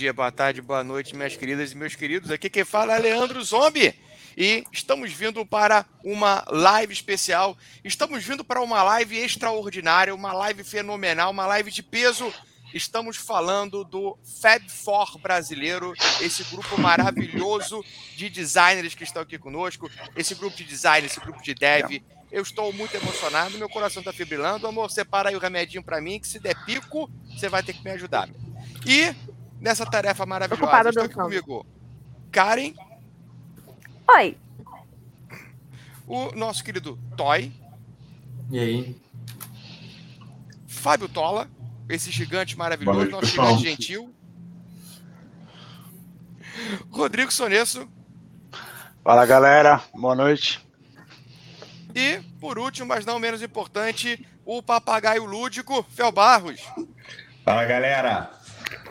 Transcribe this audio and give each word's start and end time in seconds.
dia, 0.00 0.14
boa 0.14 0.32
tarde, 0.32 0.62
boa 0.62 0.82
noite, 0.82 1.14
minhas 1.14 1.36
queridas 1.36 1.72
e 1.72 1.76
meus 1.76 1.94
queridos. 1.94 2.30
Aqui 2.30 2.48
quem 2.48 2.64
fala 2.64 2.94
é 2.94 2.98
Leandro 2.98 3.44
Zombie. 3.44 3.94
E 4.34 4.64
estamos 4.72 5.12
vindo 5.12 5.44
para 5.44 5.84
uma 6.02 6.42
live 6.48 6.90
especial. 6.90 7.54
Estamos 7.84 8.24
vindo 8.24 8.42
para 8.42 8.62
uma 8.62 8.82
live 8.82 9.18
extraordinária, 9.18 10.14
uma 10.14 10.32
live 10.32 10.64
fenomenal, 10.64 11.30
uma 11.30 11.46
live 11.46 11.70
de 11.70 11.82
peso. 11.82 12.32
Estamos 12.72 13.18
falando 13.18 13.84
do 13.84 14.16
Fab 14.40 14.66
Four 14.70 15.18
brasileiro, 15.18 15.92
esse 16.22 16.44
grupo 16.44 16.80
maravilhoso 16.80 17.84
de 18.16 18.30
designers 18.30 18.94
que 18.94 19.04
estão 19.04 19.20
aqui 19.20 19.36
conosco, 19.36 19.90
esse 20.16 20.34
grupo 20.34 20.56
de 20.56 20.64
design, 20.64 21.06
esse 21.06 21.20
grupo 21.20 21.42
de 21.42 21.52
dev. 21.52 22.02
Eu 22.32 22.42
estou 22.42 22.72
muito 22.72 22.96
emocionado, 22.96 23.58
meu 23.58 23.68
coração 23.68 24.00
está 24.00 24.14
fibrilando. 24.14 24.66
Amor, 24.66 24.90
separa 24.90 25.28
aí 25.28 25.36
o 25.36 25.40
remedinho 25.40 25.82
para 25.82 26.00
mim, 26.00 26.18
que 26.18 26.26
se 26.26 26.38
der 26.38 26.56
pico, 26.64 27.10
você 27.28 27.50
vai 27.50 27.62
ter 27.62 27.74
que 27.74 27.84
me 27.84 27.90
ajudar. 27.90 28.30
E 28.86 29.14
nessa 29.60 29.84
tarefa 29.84 30.24
maravilhosa, 30.26 30.88
estou 30.88 31.04
aqui 31.04 31.14
comigo 31.14 31.66
Karen. 32.32 32.74
Oi. 34.16 34.36
O 36.06 36.32
nosso 36.32 36.64
querido 36.64 36.98
Toy. 37.16 37.52
E 38.50 38.58
aí? 38.58 38.96
Fábio 40.66 41.08
Tola, 41.08 41.48
esse 41.88 42.10
gigante 42.10 42.56
maravilhoso, 42.56 42.98
noite, 42.98 43.12
nosso 43.12 43.26
pessoal. 43.26 43.58
gigante 43.58 43.70
gentil. 43.70 44.14
Rodrigo 46.90 47.30
Sonesso. 47.30 47.88
Fala 49.04 49.24
galera, 49.26 49.82
boa 49.94 50.14
noite. 50.14 50.64
E, 51.94 52.20
por 52.40 52.58
último, 52.58 52.88
mas 52.88 53.04
não 53.04 53.18
menos 53.18 53.42
importante, 53.42 54.26
o 54.44 54.62
papagaio 54.62 55.24
lúdico, 55.24 55.84
Fel 55.90 56.12
Barros. 56.12 56.60
Fala 57.44 57.64
galera, 57.64 58.30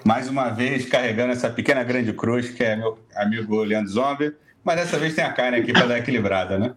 mais 0.05 0.27
uma 0.27 0.49
vez 0.49 0.87
carregando 0.87 1.33
essa 1.33 1.49
pequena 1.49 1.83
grande 1.83 2.13
cruz 2.13 2.49
que 2.49 2.63
é 2.63 2.75
meu 2.75 2.99
amigo 3.15 3.63
Leandro 3.63 3.91
Zombie, 3.91 4.35
mas 4.63 4.77
dessa 4.77 4.97
vez 4.97 5.15
tem 5.15 5.23
a 5.23 5.33
carne 5.33 5.57
aqui 5.57 5.73
para 5.73 5.87
dar 5.87 5.99
equilibrada, 5.99 6.57
né? 6.57 6.75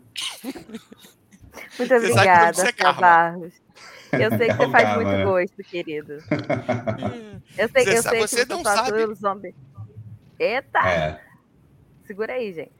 Muito 1.78 1.94
obrigada, 1.94 2.64
Fel 2.64 2.94
Barros. 2.94 3.62
Eu 4.12 4.30
sei 4.36 4.46
que 4.46 4.52
é 4.52 4.56
você 4.56 4.70
faz 4.70 4.84
karma, 4.84 4.96
muito 4.96 5.16
né? 5.16 5.24
gosto, 5.24 5.64
querido. 5.64 6.18
Eu 7.56 7.68
sei, 7.68 7.84
você 7.84 7.98
eu 7.98 8.02
sei 8.02 8.20
você 8.20 8.46
que 8.46 8.52
não 8.52 8.62
sabe. 8.62 9.04
o 9.04 9.14
zombie. 9.14 9.54
Eita! 10.38 10.78
É. 10.88 11.20
Segura 12.04 12.34
aí, 12.34 12.52
gente. 12.52 12.72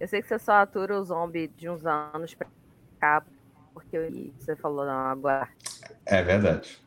Eu 0.00 0.08
sei 0.08 0.20
que 0.20 0.28
você 0.28 0.38
só 0.38 0.62
atura 0.62 0.98
o 0.98 1.04
zombie 1.04 1.48
de 1.48 1.68
uns 1.68 1.86
anos 1.86 2.34
pra 2.34 2.48
cá, 3.00 3.22
porque 3.72 3.98
você 4.38 4.56
falou 4.56 4.84
não, 4.84 5.10
agora. 5.10 5.48
É 6.04 6.22
verdade. 6.22 6.78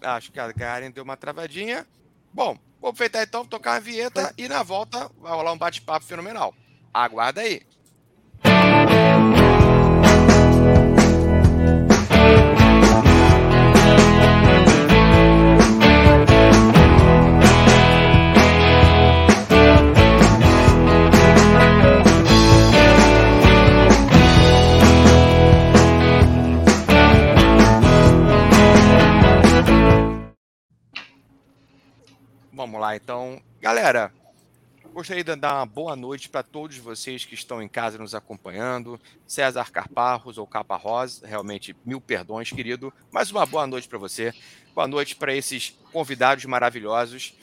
Acho 0.00 0.30
que 0.30 0.40
a 0.40 0.52
Karen 0.52 0.90
deu 0.90 1.04
uma 1.04 1.16
travadinha. 1.16 1.86
Bom, 2.32 2.58
vou 2.80 2.90
aproveitar 2.90 3.22
então, 3.22 3.44
tocar 3.44 3.76
a 3.76 3.80
vinheta 3.80 4.32
e 4.36 4.48
na 4.48 4.62
volta 4.62 5.10
vai 5.18 5.32
rolar 5.32 5.52
um 5.52 5.58
bate-papo 5.58 6.04
fenomenal. 6.04 6.54
Aguarda 6.92 7.40
aí. 7.40 7.62
Vamos 32.66 32.80
lá, 32.80 32.96
então. 32.96 33.40
Galera, 33.60 34.12
gostaria 34.92 35.22
de 35.22 35.36
dar 35.36 35.54
uma 35.54 35.66
boa 35.66 35.94
noite 35.94 36.28
para 36.28 36.42
todos 36.42 36.76
vocês 36.78 37.24
que 37.24 37.32
estão 37.32 37.62
em 37.62 37.68
casa 37.68 37.96
nos 37.96 38.12
acompanhando. 38.12 39.00
César 39.24 39.70
Carparros 39.70 40.36
ou 40.36 40.48
Capa 40.48 40.74
Rosa, 40.74 41.24
realmente 41.24 41.76
mil 41.84 42.00
perdões, 42.00 42.50
querido. 42.50 42.92
Mais 43.12 43.30
uma 43.30 43.46
boa 43.46 43.68
noite 43.68 43.86
para 43.86 44.00
você. 44.00 44.34
Boa 44.74 44.88
noite 44.88 45.14
para 45.14 45.32
esses 45.32 45.78
convidados 45.92 46.44
maravilhosos. 46.44 47.36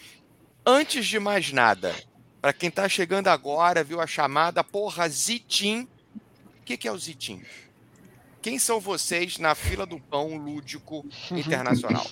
Antes 0.66 1.06
de 1.06 1.18
mais 1.20 1.54
nada, 1.54 1.96
para 2.42 2.52
quem 2.52 2.68
está 2.68 2.90
chegando 2.90 3.30
agora, 3.30 3.82
viu 3.82 4.02
a 4.02 4.06
chamada, 4.06 4.62
porra, 4.62 5.08
Zitim. 5.08 5.88
O 6.60 6.64
que, 6.66 6.76
que 6.76 6.86
é 6.86 6.92
o 6.92 7.00
Zitim? 7.00 7.42
Quem 8.42 8.60
são 8.60 8.78
vocês 8.78 9.38
na 9.38 9.56
fila 9.56 9.86
do 9.86 10.02
pão 10.02 10.36
lúdico 10.36 11.06
internacional? 11.32 12.06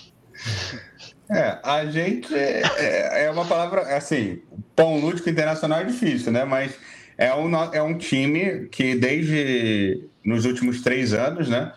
É, 1.30 1.58
a 1.62 1.86
gente 1.86 2.34
é, 2.34 2.62
é, 2.76 3.24
é, 3.24 3.30
uma 3.30 3.46
palavra 3.46 3.96
assim, 3.96 4.42
pão 4.76 5.00
lúdico 5.00 5.30
internacional 5.30 5.80
é 5.80 5.84
difícil, 5.84 6.30
né? 6.30 6.44
Mas 6.44 6.74
é 7.16 7.34
um, 7.34 7.54
é 7.72 7.82
um 7.82 7.96
time 7.96 8.66
que 8.66 8.94
desde 8.94 10.04
nos 10.24 10.44
últimos 10.44 10.82
três 10.82 11.14
anos, 11.14 11.48
né? 11.48 11.72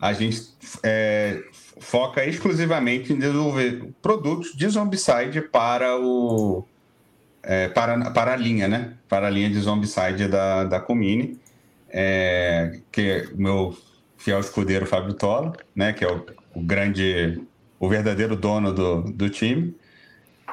A 0.00 0.12
gente 0.12 0.42
é, 0.82 1.40
foca 1.78 2.24
exclusivamente 2.24 3.12
em 3.12 3.18
desenvolver 3.18 3.90
produtos 4.02 4.54
de 4.54 4.68
Zombicide 4.68 5.40
para 5.40 5.96
o 5.98 6.64
é, 7.42 7.68
para, 7.68 8.10
para 8.10 8.32
a 8.32 8.36
linha, 8.36 8.66
né? 8.66 8.94
Para 9.08 9.28
a 9.28 9.30
linha 9.30 9.48
de 9.48 9.60
Zombicide 9.60 10.26
da, 10.26 10.64
da 10.64 10.80
Comini, 10.80 11.38
é, 11.88 12.80
que 12.90 13.00
é 13.02 13.28
o 13.32 13.40
meu 13.40 13.78
fiel 14.18 14.40
escudeiro 14.40 14.84
Fábio 14.84 15.14
Tola, 15.14 15.52
né? 15.74 15.92
Que 15.92 16.04
é 16.04 16.10
o, 16.10 16.26
o 16.54 16.60
grande 16.60 17.40
o 17.78 17.88
verdadeiro 17.88 18.36
dono 18.36 18.72
do, 18.72 19.02
do 19.02 19.28
time, 19.28 19.74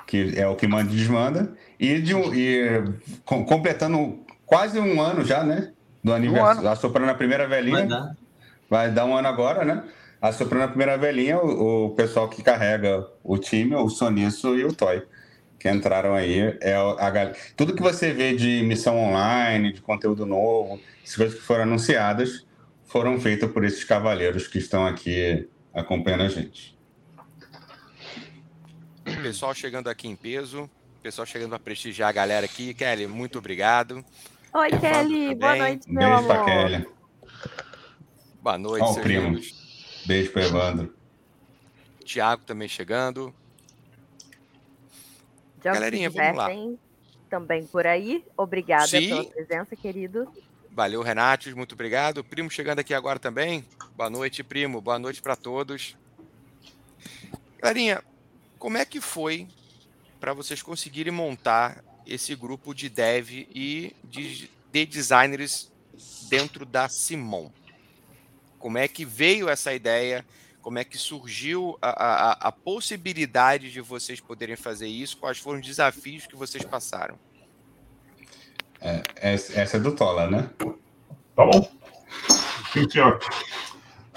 que 0.06 0.34
é 0.36 0.48
o 0.48 0.56
que 0.56 0.68
manda 0.68 0.92
e 0.92 0.96
desmanda, 0.96 1.54
e, 1.80 2.02
de, 2.02 2.14
e 2.14 2.84
com, 3.26 3.46
completando 3.46 4.20
quase 4.46 4.80
um 4.80 5.02
ano 5.02 5.24
já, 5.24 5.44
né? 5.44 5.72
Do 6.04 6.14
aniversário, 6.14 6.64
um 6.64 6.72
assoprando 6.72 7.12
a 7.12 7.16
primeira 7.16 7.48
velhinha. 7.48 7.78
Vai 7.78 7.88
dar. 7.88 8.18
vai 8.70 8.92
dar 8.92 9.06
um 9.06 9.16
ano 9.16 9.28
agora, 9.28 9.64
né? 9.64 9.84
Assoprando 10.22 10.66
a 10.66 10.68
primeira 10.68 10.98
velhinha, 10.98 11.38
o, 11.38 11.86
o 11.86 11.90
pessoal 11.92 12.30
que 12.30 12.42
carrega 12.44 13.08
o 13.24 13.38
time, 13.38 13.76
o 13.76 13.90
Soniço 13.90 14.58
e 14.58 14.66
o 14.66 14.74
Toy, 14.74 15.04
que 15.60 15.70
entraram 15.70 16.14
aí. 16.14 16.58
É 16.62 16.76
a, 16.76 17.08
a, 17.08 17.32
tudo 17.56 17.76
que 17.76 17.82
você 17.82 18.12
vê 18.12 18.36
de 18.36 18.64
missão 18.64 18.98
online, 18.98 19.74
de 19.74 19.82
conteúdo 19.82 20.26
novo, 20.26 20.80
as 21.04 21.16
coisas 21.16 21.40
que 21.40 21.46
foram 21.46 21.64
anunciadas, 21.64 22.46
foram 22.86 23.20
feitas 23.20 23.52
por 23.52 23.64
esses 23.64 23.84
cavaleiros 23.84 24.48
que 24.48 24.60
estão 24.60 24.86
aqui 24.86 25.48
acompanhando 25.74 26.24
a 26.24 26.30
gente. 26.30 26.73
Pessoal 29.04 29.54
chegando 29.54 29.90
aqui 29.90 30.08
em 30.08 30.16
peso. 30.16 30.70
Pessoal 31.02 31.26
chegando 31.26 31.54
a 31.56 31.60
prestigiar 31.60 32.10
a 32.10 32.14
galera 32.14 32.46
aqui. 32.46 32.74
Kelly, 32.74 33.08
muito 33.08 33.38
obrigado. 33.38 34.04
Oi, 34.54 34.68
Evandro 34.68 34.80
Kelly. 34.82 35.36
Também. 35.36 35.38
Boa 35.38 35.56
noite, 35.58 35.90
meu 35.92 36.00
Beijo 36.00 36.14
amor. 36.14 36.28
pra 36.28 36.46
Kelly. 36.46 36.88
Boa 38.42 38.58
noite, 38.58 38.84
Ó, 38.84 38.94
primo. 39.02 39.42
Beijo 40.06 40.32
pro 40.32 40.42
Evandro. 40.42 40.96
Tiago 42.06 42.44
também 42.44 42.68
chegando. 42.68 43.34
Já 45.64 45.74
Galerinha, 45.74 46.10
vamos 46.10 46.38
lá. 46.38 46.50
Também 47.30 47.66
por 47.66 47.88
aí. 47.88 48.24
Obrigada 48.38 48.88
Sim. 48.88 49.08
pela 49.10 49.26
presença, 49.26 49.76
querido. 49.76 50.32
Valeu, 50.72 51.02
Renato. 51.02 51.56
Muito 51.56 51.74
obrigado. 51.74 52.24
Primo 52.24 52.50
chegando 52.50 52.80
aqui 52.80 52.94
agora 52.94 53.18
também. 53.20 53.66
Boa 53.96 54.10
noite, 54.10 54.44
primo. 54.44 54.82
Boa 54.82 55.00
noite 55.00 55.22
para 55.22 55.36
todos. 55.36 55.96
Galerinha, 57.62 58.04
como 58.64 58.78
é 58.78 58.86
que 58.86 59.02
foi 59.02 59.46
para 60.22 60.32
vocês 60.32 60.62
conseguirem 60.62 61.12
montar 61.12 61.84
esse 62.08 62.34
grupo 62.34 62.74
de 62.74 62.88
dev 62.88 63.30
e 63.30 63.94
de, 64.06 64.50
de 64.72 64.86
designers 64.86 65.70
dentro 66.30 66.66
da 66.66 66.88
Simon? 66.88 67.52
Como 68.58 68.78
é 68.78 68.88
que 68.88 69.04
veio 69.04 69.50
essa 69.50 69.74
ideia? 69.74 70.26
Como 70.62 70.80
é 70.80 70.86
que 70.86 70.98
surgiu 70.98 71.78
a, 71.82 71.90
a, 71.90 72.32
a 72.48 72.52
possibilidade 72.54 73.70
de 73.70 73.82
vocês 73.82 74.22
poderem 74.22 74.56
fazer 74.56 74.88
isso? 74.88 75.18
Quais 75.18 75.40
foram 75.40 75.60
os 75.60 75.66
desafios 75.66 76.26
que 76.26 76.38
vocês 76.38 76.64
passaram? 76.64 77.20
É, 78.80 79.04
essa 79.18 79.76
é 79.76 79.80
do 79.82 79.94
Tola, 79.94 80.32
né? 80.32 80.50
Tá 81.36 81.46
bom. 81.46 81.70
Sim, 82.72 82.90
senhor. 82.90 83.20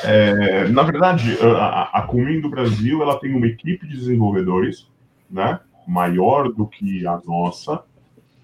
É, 0.02 0.68
na 0.68 0.82
verdade, 0.82 1.38
a, 1.42 1.98
a 1.98 2.02
Cumin 2.02 2.40
do 2.40 2.50
Brasil 2.50 3.02
ela 3.02 3.18
tem 3.18 3.34
uma 3.34 3.46
equipe 3.46 3.86
de 3.86 3.96
desenvolvedores, 3.96 4.90
né, 5.30 5.60
maior 5.86 6.52
do 6.52 6.66
que 6.66 7.06
a 7.06 7.20
nossa, 7.24 7.82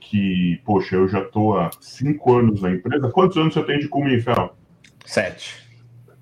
que, 0.01 0.61
poxa, 0.65 0.97
eu 0.97 1.09
já 1.09 1.21
estou 1.21 1.59
há 1.59 1.71
cinco 1.81 2.35
anos 2.37 2.63
na 2.63 2.71
empresa. 2.71 3.11
Quantos 3.11 3.37
anos 3.37 3.55
você 3.55 3.63
tem 3.63 3.79
de 3.79 3.89
Cumin, 3.89 4.21
Fel? 4.21 4.57
Sete. 5.05 5.63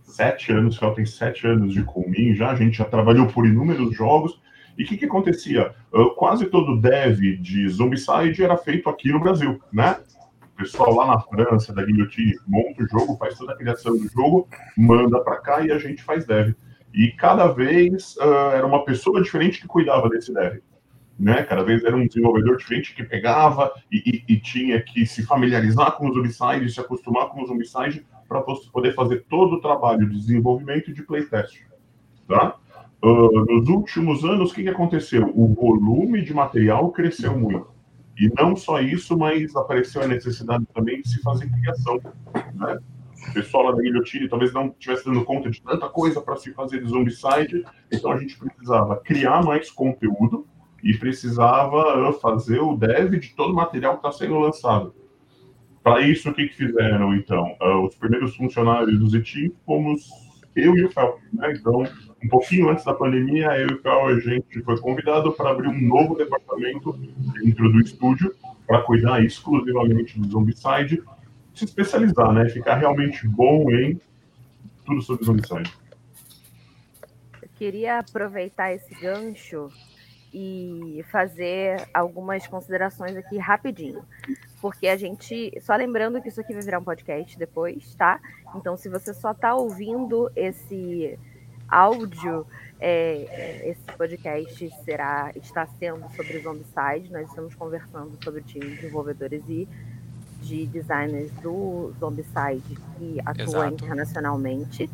Sete 0.03 0.53
anos, 0.53 0.77
Fel 0.77 0.93
tem 0.95 1.07
sete 1.07 1.47
anos 1.47 1.73
de 1.73 1.83
Cumin 1.83 2.35
já, 2.35 2.51
a 2.51 2.55
gente 2.55 2.77
já 2.77 2.85
trabalhou 2.85 3.27
por 3.27 3.47
inúmeros 3.47 3.97
jogos. 3.97 4.41
E 4.77 4.85
o 4.85 4.87
que, 4.87 4.97
que 4.97 5.05
acontecia? 5.05 5.75
Quase 6.17 6.47
todo 6.47 6.81
dev 6.81 7.19
de 7.41 7.69
Zombicide 7.69 8.43
era 8.43 8.57
feito 8.57 8.89
aqui 8.89 9.11
no 9.11 9.21
Brasil, 9.21 9.61
né? 9.73 9.97
Pessoal 10.61 10.95
lá 10.95 11.07
na 11.07 11.21
França, 11.21 11.73
da 11.73 11.83
Guilhotina, 11.83 12.39
monta 12.47 12.83
o 12.83 12.89
jogo, 12.89 13.17
faz 13.17 13.37
toda 13.39 13.53
a 13.53 13.57
criação 13.57 13.97
do 13.97 14.07
jogo, 14.09 14.47
manda 14.77 15.19
para 15.21 15.39
cá 15.39 15.63
e 15.63 15.73
a 15.73 15.79
gente 15.79 16.03
faz 16.03 16.27
dev. 16.27 16.55
E 16.93 17.13
cada 17.13 17.47
vez 17.49 18.15
uh, 18.17 18.53
era 18.55 18.67
uma 18.67 18.85
pessoa 18.85 19.23
diferente 19.23 19.61
que 19.61 19.67
cuidava 19.67 20.09
desse 20.11 20.33
dev. 20.35 20.61
Né? 21.19 21.43
Cada 21.45 21.63
vez 21.63 21.83
era 21.85 21.97
um 21.97 22.07
desenvolvedor 22.07 22.59
diferente 22.59 22.95
que 22.95 23.03
pegava 23.03 23.73
e, 23.91 24.25
e, 24.29 24.35
e 24.35 24.41
tinha 24.41 24.81
que 24.83 25.07
se 25.07 25.25
familiarizar 25.25 25.93
com 25.93 26.09
os 26.09 26.15
zombicide, 26.15 26.71
se 26.71 26.81
acostumar 26.81 27.29
com 27.29 27.43
os 27.43 27.49
zombicide 27.49 28.07
para 28.29 28.43
poder 28.43 28.95
fazer 28.95 29.25
todo 29.29 29.55
o 29.55 29.61
trabalho 29.61 30.09
de 30.09 30.17
desenvolvimento 30.19 30.91
e 30.91 30.95
de 30.95 31.03
playtest. 31.03 31.63
Tá? 32.29 32.57
Uh, 33.03 33.45
nos 33.47 33.69
últimos 33.69 34.25
anos, 34.25 34.51
o 34.51 34.55
que, 34.55 34.63
que 34.63 34.69
aconteceu? 34.69 35.33
O 35.35 35.55
volume 35.55 36.23
de 36.23 36.35
material 36.35 36.91
cresceu 36.91 37.39
muito. 37.39 37.80
E 38.21 38.31
não 38.39 38.55
só 38.55 38.83
isso, 38.83 39.17
mas 39.17 39.57
apareceu 39.57 40.03
a 40.03 40.07
necessidade 40.07 40.67
também 40.75 41.01
de 41.01 41.09
se 41.09 41.23
fazer 41.23 41.51
criação. 41.51 41.99
Né? 42.55 42.79
O 43.31 43.33
pessoal 43.33 43.65
lá 43.65 43.73
da 43.73 43.81
Guilhotine 43.81 44.29
talvez 44.29 44.53
não 44.53 44.67
estivesse 44.67 45.07
dando 45.07 45.25
conta 45.25 45.49
de 45.49 45.63
tanta 45.63 45.89
coisa 45.89 46.21
para 46.21 46.37
se 46.37 46.53
fazer 46.53 46.83
de 46.83 46.91
Zombicide, 46.91 47.65
então 47.91 48.13
a 48.13 48.19
gente 48.19 48.37
precisava 48.39 48.97
criar 48.99 49.43
mais 49.43 49.71
conteúdo 49.71 50.47
e 50.85 50.95
precisava 50.99 52.13
fazer 52.21 52.61
o 52.61 52.77
dev 52.77 53.15
de 53.15 53.35
todo 53.35 53.53
o 53.53 53.57
material 53.57 53.99
que 53.99 54.07
está 54.07 54.13
sendo 54.13 54.39
lançado. 54.39 54.95
Para 55.83 56.03
isso, 56.03 56.29
o 56.29 56.35
que, 56.35 56.49
que 56.49 56.57
fizeram, 56.57 57.15
então? 57.15 57.57
Uh, 57.59 57.87
os 57.87 57.95
primeiros 57.95 58.37
funcionários 58.37 58.99
do 58.99 59.09
Zetim 59.09 59.51
fomos 59.65 60.07
eu 60.55 60.77
e 60.77 60.85
o 60.85 60.91
Fel. 60.91 61.19
Né? 61.33 61.55
Então, 61.59 61.85
um 62.23 62.29
pouquinho 62.29 62.69
antes 62.69 62.85
da 62.85 62.93
pandemia, 62.93 63.59
eu 63.59 63.69
e 63.69 63.75
o 63.75 63.81
Fel, 63.81 64.07
a 64.07 64.21
gente 64.21 64.63
foi 64.63 64.79
convidado 64.79 65.33
para 65.33 65.51
abrir 65.51 65.69
um 65.69 65.81
novo 65.81 66.15
departamento 66.15 66.93
dentro 66.93 67.73
do 67.73 67.81
estúdio 67.81 68.35
para 68.67 68.83
cuidar 68.83 69.25
exclusivamente 69.25 70.19
do 70.19 70.29
Zombicide, 70.29 71.03
se 71.55 71.65
especializar, 71.65 72.33
né? 72.33 72.49
Ficar 72.49 72.77
realmente 72.77 73.27
bom 73.27 73.71
em 73.71 74.01
tudo 74.85 75.03
sobre 75.03 75.25
Zombicide. 75.25 75.73
Eu 77.43 77.49
queria 77.57 77.99
aproveitar 77.99 78.73
esse 78.73 78.95
gancho 78.95 79.69
e 80.33 81.05
fazer 81.11 81.89
algumas 81.93 82.47
considerações 82.47 83.17
aqui 83.17 83.37
rapidinho. 83.39 84.03
Porque 84.61 84.87
a 84.87 84.97
gente. 84.97 85.53
Só 85.61 85.75
lembrando 85.75 86.21
que 86.23 86.29
isso 86.29 86.41
aqui 86.41 86.53
vai 86.53 86.63
virar 86.63 86.79
um 86.79 86.85
podcast 86.85 87.39
depois, 87.39 87.95
tá? 87.95 88.21
Então, 88.55 88.77
se 88.77 88.89
você 88.89 89.13
só 89.13 89.33
está 89.33 89.55
ouvindo 89.55 90.31
esse 90.37 91.19
áudio, 91.71 92.47
é, 92.81 93.69
esse 93.69 93.97
podcast 93.97 94.71
será 94.85 95.33
está 95.37 95.67
sendo 95.79 96.05
sobre 96.17 96.41
Zombicide. 96.41 97.13
Nós 97.13 97.29
estamos 97.29 97.55
conversando 97.55 98.19
sobre 98.23 98.41
o 98.41 98.45
time 98.45 98.67
de 98.67 98.77
desenvolvedores 98.77 99.43
e 99.49 99.69
de 100.43 100.67
designers 100.67 101.31
do 101.43 101.93
Zombicide 102.01 102.79
que 102.99 103.21
atuam 103.25 103.47
Exato. 103.47 103.85
internacionalmente 103.85 104.91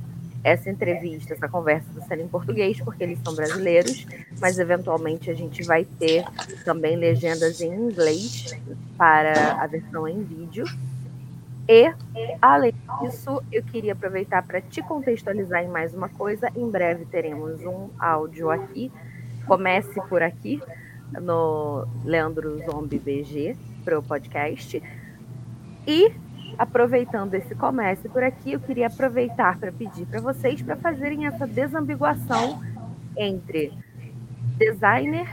essa 0.47 0.71
entrevista, 0.71 1.35
essa 1.35 1.49
conversa 1.49 1.89
está 1.91 2.07
sendo 2.07 2.23
em 2.23 2.29
português, 2.29 2.81
porque 2.81 3.03
eles 3.03 3.19
são 3.25 3.35
brasileiros, 3.35 4.07
mas 4.41 4.61
eventualmente 4.61 5.29
a 5.29 5.35
gente 5.35 5.61
vai 5.65 5.85
ter 5.85 6.25
também 6.65 6.97
legendas 6.97 7.61
em 7.61 7.75
inglês 7.75 8.57
para 8.97 9.61
a 9.61 9.67
versão 9.67 10.07
em 10.07 10.23
vídeo. 10.23 10.65
E, 11.69 11.93
além 12.41 12.75
disso, 13.01 13.43
eu 13.51 13.63
queria 13.63 13.93
aproveitar 13.93 14.43
para 14.47 14.61
te 14.61 14.81
contextualizar 14.83 15.65
em 15.65 15.69
mais 15.69 15.93
uma 15.95 16.09
coisa. 16.09 16.49
Em 16.55 16.71
breve 16.71 17.05
teremos 17.07 17.61
um 17.63 17.91
áudio 17.99 18.51
aqui. 18.51 18.93
Comece 19.47 20.01
por 20.09 20.23
aqui, 20.23 20.63
no 21.21 21.87
Leandro 22.05 22.59
Zombie 22.65 22.99
BG, 22.99 23.57
para 23.85 23.99
o 23.99 24.03
podcast. 24.03 24.81
E 25.87 26.13
aproveitando 26.57 27.35
esse 27.35 27.55
comércio 27.55 28.09
por 28.11 28.23
aqui, 28.23 28.53
eu 28.53 28.61
queria 28.61 28.87
aproveitar 28.87 29.59
para 29.59 29.73
pedir 29.73 30.07
para 30.07 30.21
vocês 30.21 30.63
para 30.63 30.77
fazerem 30.77 31.27
essa 31.27 31.47
desambiguação 31.47 32.63
entre 33.17 33.73
designer 34.57 35.29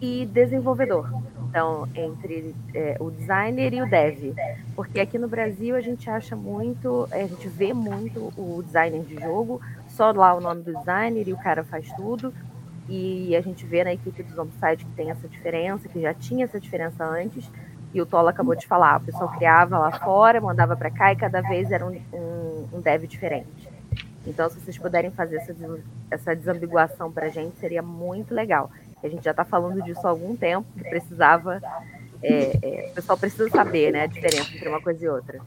e 0.00 0.26
desenvolvedor. 0.26 1.21
Então, 1.52 1.86
entre 1.94 2.54
é, 2.74 2.96
o 2.98 3.10
designer 3.10 3.74
e 3.74 3.82
o 3.82 3.86
dev. 3.86 4.34
Porque 4.74 4.98
aqui 4.98 5.18
no 5.18 5.28
Brasil 5.28 5.76
a 5.76 5.82
gente 5.82 6.08
acha 6.08 6.34
muito, 6.34 7.06
a 7.12 7.18
gente 7.18 7.46
vê 7.46 7.74
muito 7.74 8.32
o 8.38 8.62
designer 8.62 9.02
de 9.02 9.20
jogo, 9.20 9.60
só 9.86 10.10
lá 10.12 10.32
o 10.32 10.40
nome 10.40 10.62
do 10.62 10.72
designer 10.72 11.28
e 11.28 11.32
o 11.34 11.36
cara 11.36 11.62
faz 11.62 11.86
tudo. 11.92 12.32
E 12.88 13.36
a 13.36 13.42
gente 13.42 13.66
vê 13.66 13.84
na 13.84 13.92
equipe 13.92 14.22
do 14.22 14.34
Zombicide 14.34 14.86
que 14.86 14.92
tem 14.92 15.10
essa 15.10 15.28
diferença, 15.28 15.90
que 15.90 16.00
já 16.00 16.14
tinha 16.14 16.46
essa 16.46 16.58
diferença 16.58 17.04
antes 17.04 17.46
e 17.92 18.00
o 18.00 18.06
Tola 18.06 18.30
acabou 18.30 18.54
de 18.54 18.66
falar, 18.66 18.96
o 18.98 19.04
pessoal 19.04 19.28
criava 19.36 19.78
lá 19.78 19.92
fora, 19.92 20.40
mandava 20.40 20.74
para 20.74 20.90
cá 20.90 21.12
e 21.12 21.16
cada 21.16 21.42
vez 21.42 21.70
era 21.70 21.84
um, 21.84 22.00
um, 22.14 22.68
um, 22.72 22.80
dev 22.80 23.04
diferente. 23.04 23.68
Então, 24.26 24.48
se 24.48 24.58
vocês 24.58 24.78
puderem 24.78 25.10
fazer 25.10 25.36
essa, 25.36 25.54
essa 26.10 26.34
desambiguação 26.34 27.12
para 27.12 27.26
a 27.26 27.28
gente, 27.28 27.58
seria 27.58 27.82
muito 27.82 28.34
legal. 28.34 28.70
A 29.02 29.08
gente 29.08 29.24
já 29.24 29.32
está 29.32 29.44
falando 29.44 29.82
disso 29.82 30.00
há 30.04 30.10
algum 30.10 30.36
tempo, 30.36 30.66
que 30.76 30.84
precisava. 30.88 31.60
É, 32.22 32.58
é, 32.62 32.88
o 32.90 32.94
pessoal 32.94 33.18
precisa 33.18 33.48
saber 33.50 33.92
né, 33.92 34.02
a 34.02 34.06
diferença 34.06 34.54
entre 34.54 34.68
uma 34.68 34.80
coisa 34.80 35.04
e 35.04 35.08
outra. 35.08 35.40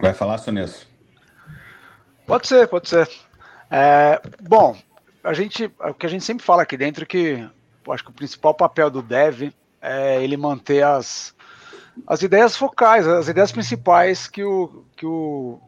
Vai 0.00 0.14
falar, 0.14 0.38
Sonesso? 0.38 0.86
Pode 2.24 2.46
ser, 2.46 2.68
pode 2.68 2.88
ser. 2.88 3.08
É, 3.70 4.20
bom, 4.40 4.76
a 5.24 5.32
gente, 5.32 5.70
o 5.80 5.94
que 5.94 6.06
a 6.06 6.08
gente 6.08 6.24
sempre 6.24 6.44
fala 6.44 6.62
aqui 6.62 6.76
dentro 6.76 7.02
é 7.02 7.06
que 7.06 7.48
acho 7.90 8.04
que 8.04 8.10
o 8.10 8.14
principal 8.14 8.54
papel 8.54 8.90
do 8.90 9.02
dev 9.02 9.50
é 9.80 10.22
ele 10.22 10.36
manter 10.36 10.84
as, 10.84 11.34
as 12.06 12.22
ideias 12.22 12.56
focais, 12.56 13.06
as 13.06 13.28
ideias 13.28 13.50
principais 13.50 14.28
que 14.28 14.44
o, 14.44 14.84
que 14.96 15.06
o, 15.06 15.60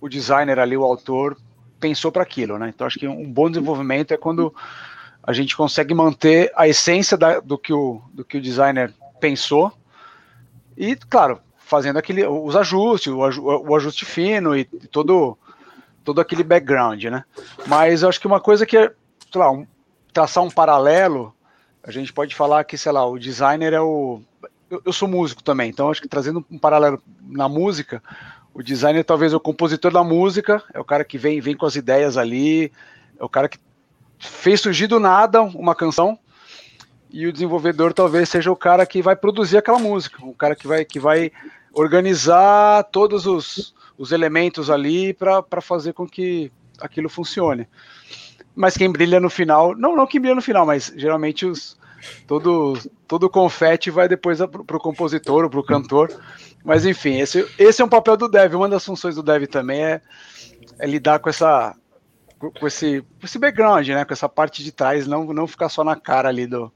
o 0.00 0.08
designer 0.08 0.58
ali, 0.58 0.76
o 0.76 0.84
autor, 0.84 1.36
pensou 1.80 2.10
para 2.10 2.22
aquilo, 2.22 2.58
né? 2.58 2.70
Então 2.74 2.86
acho 2.86 2.98
que 2.98 3.06
um 3.06 3.30
bom 3.30 3.50
desenvolvimento 3.50 4.14
é 4.14 4.16
quando 4.16 4.54
a 5.26 5.32
gente 5.32 5.56
consegue 5.56 5.94
manter 5.94 6.52
a 6.54 6.68
essência 6.68 7.16
da, 7.16 7.40
do, 7.40 7.56
que 7.56 7.72
o, 7.72 8.02
do 8.12 8.24
que 8.24 8.38
o 8.38 8.42
designer 8.42 8.92
pensou 9.18 9.72
e, 10.76 10.94
claro, 10.96 11.40
fazendo 11.56 11.98
aquele, 11.98 12.26
os 12.26 12.54
ajustes, 12.54 13.12
o, 13.12 13.18
o 13.18 13.74
ajuste 13.74 14.04
fino 14.04 14.56
e 14.56 14.64
todo, 14.64 15.38
todo 16.04 16.20
aquele 16.20 16.42
background, 16.42 17.04
né? 17.04 17.24
Mas 17.66 18.02
eu 18.02 18.08
acho 18.08 18.20
que 18.20 18.26
uma 18.26 18.40
coisa 18.40 18.66
que 18.66 18.76
é, 18.76 18.92
sei 19.32 19.40
lá, 19.40 19.50
um, 19.50 19.66
traçar 20.12 20.44
um 20.44 20.50
paralelo 20.50 21.34
a 21.86 21.90
gente 21.90 22.12
pode 22.12 22.34
falar 22.34 22.64
que, 22.64 22.78
sei 22.78 22.90
lá, 22.92 23.06
o 23.06 23.18
designer 23.18 23.74
é 23.74 23.80
o. 23.80 24.22
Eu, 24.70 24.80
eu 24.86 24.92
sou 24.92 25.06
músico 25.06 25.42
também, 25.42 25.68
então 25.68 25.90
acho 25.90 26.00
que 26.00 26.08
trazendo 26.08 26.44
um 26.50 26.58
paralelo 26.58 27.00
na 27.20 27.46
música, 27.46 28.02
o 28.54 28.62
designer 28.62 29.04
talvez 29.04 29.34
é 29.34 29.36
o 29.36 29.40
compositor 29.40 29.92
da 29.92 30.02
música, 30.02 30.62
é 30.72 30.80
o 30.80 30.84
cara 30.84 31.04
que 31.04 31.18
vem, 31.18 31.40
vem 31.42 31.54
com 31.54 31.66
as 31.66 31.76
ideias 31.76 32.16
ali, 32.16 32.72
é 33.18 33.22
o 33.22 33.28
cara 33.28 33.50
que 33.50 33.58
fez 34.26 34.60
surgir 34.60 34.86
do 34.86 34.98
nada 34.98 35.42
uma 35.42 35.74
canção, 35.74 36.18
e 37.10 37.26
o 37.26 37.32
desenvolvedor 37.32 37.92
talvez 37.92 38.28
seja 38.28 38.50
o 38.50 38.56
cara 38.56 38.84
que 38.84 39.00
vai 39.00 39.14
produzir 39.14 39.56
aquela 39.56 39.78
música, 39.78 40.24
o 40.24 40.34
cara 40.34 40.56
que 40.56 40.66
vai, 40.66 40.84
que 40.84 40.98
vai 40.98 41.30
organizar 41.72 42.84
todos 42.84 43.26
os, 43.26 43.74
os 43.96 44.10
elementos 44.10 44.68
ali 44.70 45.14
para 45.14 45.60
fazer 45.60 45.92
com 45.92 46.08
que 46.08 46.50
aquilo 46.80 47.08
funcione 47.08 47.68
mas 48.54 48.76
quem 48.76 48.90
brilha 48.90 49.18
no 49.18 49.28
final, 49.28 49.74
não, 49.76 49.96
não 49.96 50.06
quem 50.06 50.20
brilha 50.20 50.36
no 50.36 50.42
final, 50.42 50.64
mas 50.64 50.92
geralmente 50.96 51.44
os 51.44 51.76
todo 52.26 52.78
todo 53.08 53.30
confete 53.30 53.90
vai 53.90 54.06
depois 54.06 54.38
para 54.38 54.76
o 54.76 54.80
compositor 54.80 55.44
ou 55.44 55.50
para 55.50 55.60
o 55.60 55.64
cantor. 55.64 56.10
Mas 56.62 56.86
enfim, 56.86 57.18
esse, 57.18 57.46
esse 57.58 57.82
é 57.82 57.84
um 57.84 57.88
papel 57.88 58.16
do 58.16 58.28
dev. 58.28 58.54
Uma 58.54 58.68
das 58.68 58.84
funções 58.84 59.16
do 59.16 59.22
dev 59.22 59.44
também 59.46 59.82
é, 59.82 60.00
é 60.78 60.86
lidar 60.86 61.18
com 61.18 61.28
essa 61.28 61.74
com 62.38 62.66
esse, 62.66 63.00
com 63.00 63.24
esse 63.24 63.38
background, 63.38 63.88
né? 63.88 64.04
Com 64.04 64.12
essa 64.12 64.28
parte 64.28 64.62
de 64.62 64.72
trás, 64.72 65.06
não, 65.06 65.24
não 65.32 65.46
ficar 65.46 65.68
só 65.68 65.82
na 65.82 65.96
cara 65.96 66.28
ali 66.28 66.46
do, 66.46 66.72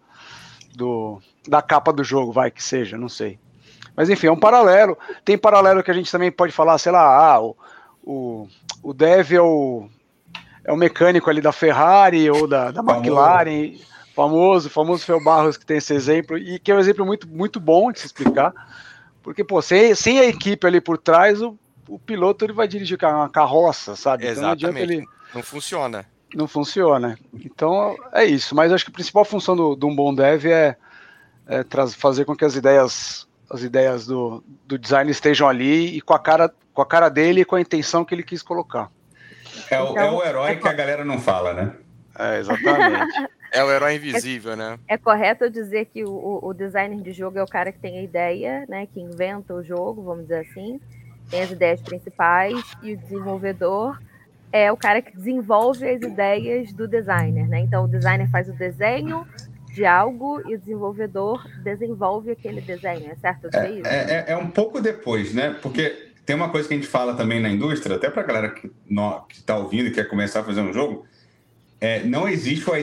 do 0.75 1.21
da 1.47 1.63
capa 1.63 1.93
do 1.93 2.05
jogo, 2.05 2.33
vai 2.33 2.51
que 2.51 2.63
seja, 2.63 2.97
não 2.97 3.09
sei. 3.09 3.39
Mas 3.97 4.09
enfim, 4.09 4.29
é 4.29 4.33
um 4.33 4.39
paralelo. 4.39 4.97
Tem 5.25 5.37
paralelo 5.37 5.83
que 5.83 5.91
a 5.91 5.95
gente 5.95 6.11
também 6.11 6.31
pode 6.31 6.53
falar, 6.53 6.79
sei 6.79 6.93
lá, 6.93 7.33
ah, 7.33 7.41
o, 7.41 7.57
o, 8.03 8.49
o 8.83 8.95
dev 8.95 9.33
é 9.33 9.41
o 9.41 9.89
é 10.69 10.73
o 10.73 10.77
mecânico 10.77 11.31
ali 11.31 11.41
da 11.41 11.51
Ferrari 11.51 12.31
ou 12.31 12.47
da, 12.47 12.71
da 12.71 12.83
McLaren, 12.83 13.79
famoso, 14.15 14.69
famoso 14.69 15.03
Fel 15.03 15.23
Barros 15.23 15.57
que 15.57 15.65
tem 15.65 15.79
esse 15.79 15.95
exemplo, 15.95 16.37
e 16.37 16.59
que 16.59 16.71
é 16.71 16.75
um 16.75 16.79
exemplo 16.79 17.07
muito, 17.07 17.27
muito 17.27 17.59
bom 17.59 17.91
de 17.91 18.01
se 18.01 18.07
explicar, 18.07 18.53
porque, 19.23 19.43
pô, 19.43 19.63
sem, 19.63 19.95
sem 19.95 20.21
a 20.21 20.27
equipe 20.27 20.67
ali 20.67 20.79
por 20.79 20.99
trás, 20.99 21.41
o, 21.41 21.59
o 21.89 21.99
piloto 21.99 22.45
ele 22.45 22.53
vai 22.53 22.69
dirigir 22.69 22.99
uma 23.03 23.31
carroça, 23.31 23.97
sabe? 23.97 24.27
Exatamente. 24.27 24.39
Então 24.39 24.73
não 24.73 24.79
adianta 24.79 24.81
ele... 24.81 25.18
Não 25.35 25.43
funciona. 25.43 26.07
Não 26.35 26.47
funciona. 26.47 27.19
Então, 27.33 27.97
é 28.13 28.25
isso. 28.25 28.55
Mas 28.55 28.73
acho 28.73 28.85
que 28.85 28.91
a 28.91 28.95
principal 28.95 29.25
função 29.25 29.57
do, 29.57 29.75
de 29.75 29.87
um 29.87 29.95
bom 29.95 30.15
dev 30.15 30.47
é, 30.47 30.77
é 31.47 31.65
fazer 31.97 32.25
com 32.25 32.37
que 32.37 32.45
as 32.45 32.55
ideias 32.55 33.27
as 33.51 33.63
ideias 33.63 34.07
do, 34.07 34.45
do 34.67 34.79
design 34.79 35.11
estejam 35.11 35.49
ali 35.49 35.97
e 35.97 36.01
com 36.03 36.13
a 36.13 36.19
cara 36.19 36.53
com 36.75 36.83
a 36.83 36.87
cara 36.87 37.09
dele 37.09 37.41
e 37.41 37.45
com 37.45 37.57
a 37.57 37.61
intenção 37.61 38.05
que 38.05 38.15
ele 38.15 38.23
quis 38.23 38.43
colocar. 38.43 38.91
É 39.71 39.81
o, 39.81 39.91
então, 39.91 40.05
é 40.05 40.11
o 40.11 40.25
herói 40.25 40.57
que 40.57 40.69
a 40.69 40.73
galera 40.73 41.05
não 41.05 41.19
fala, 41.19 41.53
né? 41.53 41.73
É, 42.17 42.39
exatamente. 42.39 43.29
é 43.51 43.65
o 43.65 43.73
herói 43.73 43.97
invisível, 43.97 44.55
né? 44.55 44.79
É 44.87 44.97
correto 44.97 45.51
dizer 45.51 45.87
que 45.87 46.05
o, 46.05 46.41
o 46.41 46.55
designer 46.55 47.01
de 47.01 47.13
jogo 47.13 47.39
é 47.39 47.43
o 47.43 47.49
cara 47.49 47.73
que 47.73 47.81
tem 47.81 47.99
a 47.99 48.03
ideia, 48.03 48.65
né? 48.69 48.87
Que 48.87 49.01
inventa 49.01 49.55
o 49.55 49.63
jogo, 49.63 50.05
vamos 50.05 50.25
dizer 50.25 50.47
assim. 50.49 50.81
Tem 51.29 51.43
as 51.43 51.51
ideias 51.51 51.81
principais 51.81 52.63
e 52.83 52.93
o 52.93 52.97
desenvolvedor 52.97 53.99
é 54.53 54.73
o 54.73 54.77
cara 54.77 55.03
que 55.03 55.15
desenvolve 55.17 55.89
as 55.89 56.03
ideias 56.03 56.73
do 56.73 56.89
designer, 56.89 57.47
né? 57.49 57.61
Então 57.61 57.85
o 57.85 57.89
designer 57.89 58.29
faz 58.31 58.49
o 58.49 58.53
desenho 58.53 59.27
de 59.73 59.85
algo 59.85 60.41
e 60.49 60.55
o 60.55 60.59
desenvolvedor 60.59 61.47
desenvolve 61.63 62.31
aquele 62.31 62.61
desenho, 62.61 63.11
é 63.11 63.17
certo? 63.17 63.49
É, 63.55 63.67
é, 63.67 63.85
é, 63.85 64.25
é 64.29 64.37
um 64.37 64.51
pouco 64.51 64.81
depois, 64.81 65.35
né? 65.35 65.57
Porque 65.63 66.11
tem 66.25 66.35
uma 66.35 66.49
coisa 66.49 66.67
que 66.67 66.75
a 66.75 66.77
gente 66.77 66.89
fala 66.89 67.15
também 67.15 67.41
na 67.41 67.49
indústria, 67.49 67.97
até 67.97 68.11
para 68.11 68.23
a 68.23 68.27
galera 68.27 68.51
que 68.51 68.71
está 69.31 69.57
ouvindo 69.57 69.89
e 69.89 69.91
quer 69.91 70.09
começar 70.09 70.41
a 70.41 70.45
fazer 70.45 70.61
um 70.61 70.73
jogo, 70.73 71.07
é, 71.81 72.03
não 72.03 72.29
existe 72.29 72.69
o 72.69 72.75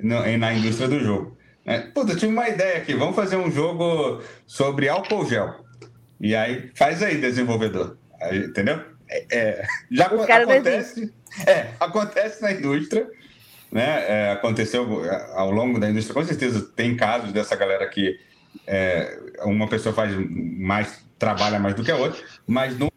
no, 0.00 0.38
na 0.38 0.52
indústria 0.52 0.88
do 0.88 1.00
jogo. 1.00 1.36
É, 1.64 1.78
Puta, 1.78 2.12
eu 2.12 2.16
tive 2.16 2.32
uma 2.32 2.48
ideia 2.48 2.76
aqui, 2.76 2.94
vamos 2.94 3.16
fazer 3.16 3.36
um 3.36 3.50
jogo 3.50 4.22
sobre 4.46 4.88
álcool 4.88 5.24
gel. 5.24 5.64
E 6.20 6.34
aí, 6.34 6.70
faz 6.74 7.02
aí, 7.02 7.18
desenvolvedor. 7.20 7.96
Aí, 8.20 8.44
entendeu? 8.44 8.93
É, 9.08 9.26
é. 9.30 9.66
Já 9.90 10.06
acontece, 10.06 11.12
é, 11.46 11.68
acontece 11.78 12.42
na 12.42 12.52
indústria, 12.52 13.06
né? 13.70 14.04
É, 14.08 14.30
aconteceu 14.32 15.04
é, 15.04 15.32
ao 15.34 15.50
longo 15.50 15.78
da 15.78 15.90
indústria, 15.90 16.14
com 16.14 16.24
certeza 16.24 16.60
tem 16.76 16.96
casos 16.96 17.32
dessa 17.32 17.56
galera 17.56 17.86
que 17.88 18.18
é, 18.66 19.18
uma 19.42 19.68
pessoa 19.68 19.94
faz 19.94 20.14
mais, 20.16 21.04
trabalha 21.18 21.58
mais 21.58 21.74
do 21.74 21.82
que 21.82 21.90
a 21.90 21.96
outra, 21.96 22.22
mas 22.46 22.78
no, 22.78 22.90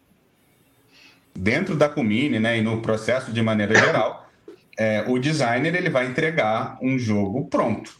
dentro 1.34 1.76
da 1.76 1.88
Comine, 1.88 2.38
né, 2.38 2.58
e 2.58 2.62
no 2.62 2.80
processo 2.80 3.32
de 3.32 3.42
maneira 3.42 3.74
geral, 3.74 4.28
é, 4.78 5.04
o 5.06 5.18
designer 5.18 5.74
ele 5.74 5.90
vai 5.90 6.06
entregar 6.06 6.78
um 6.80 6.98
jogo 6.98 7.46
pronto, 7.46 7.98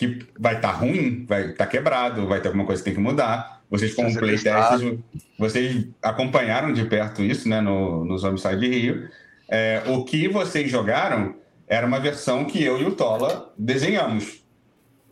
que 0.00 0.26
vai 0.38 0.56
estar 0.56 0.72
tá 0.72 0.74
ruim, 0.74 1.26
vai 1.28 1.50
estar 1.50 1.66
tá 1.66 1.66
quebrado, 1.66 2.26
vai 2.26 2.40
ter 2.40 2.48
alguma 2.48 2.64
coisa 2.64 2.80
que 2.80 2.86
tem 2.86 2.94
que 2.94 3.00
mudar. 3.00 3.60
Vocês 3.68 3.94
como 3.94 4.12
playtesters, 4.12 4.98
vocês 5.38 5.86
acompanharam 6.02 6.72
de 6.72 6.84
perto 6.86 7.22
isso, 7.22 7.48
né, 7.48 7.60
no, 7.60 8.04
no 8.04 8.18
Zombicide 8.18 8.66
Rio. 8.66 9.08
É, 9.48 9.82
o 9.86 10.02
que 10.04 10.26
vocês 10.26 10.70
jogaram 10.70 11.36
era 11.68 11.86
uma 11.86 12.00
versão 12.00 12.46
que 12.46 12.64
eu 12.64 12.80
e 12.80 12.84
o 12.86 12.92
Tola 12.92 13.52
desenhamos, 13.56 14.42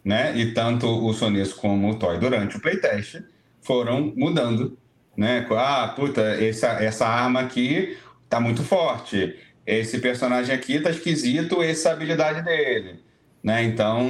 né? 0.04 0.36
E 0.36 0.52
tanto 0.54 0.86
o 0.88 1.12
Sones 1.12 1.52
como 1.52 1.90
o 1.90 1.94
Toy 1.96 2.18
durante 2.18 2.56
o 2.56 2.60
playtest 2.60 3.22
foram 3.60 4.12
mudando, 4.16 4.76
né? 5.16 5.46
Ah, 5.50 5.92
puta, 5.94 6.22
essa, 6.42 6.68
essa 6.82 7.06
arma 7.06 7.40
aqui 7.40 7.96
tá 8.28 8.40
muito 8.40 8.64
forte 8.64 9.36
esse 9.68 9.98
personagem 9.98 10.54
aqui 10.54 10.80
tá 10.80 10.90
esquisito, 10.90 11.62
essa 11.62 11.92
habilidade 11.92 12.42
dele. 12.42 13.00
Né? 13.42 13.62
Então, 13.64 14.08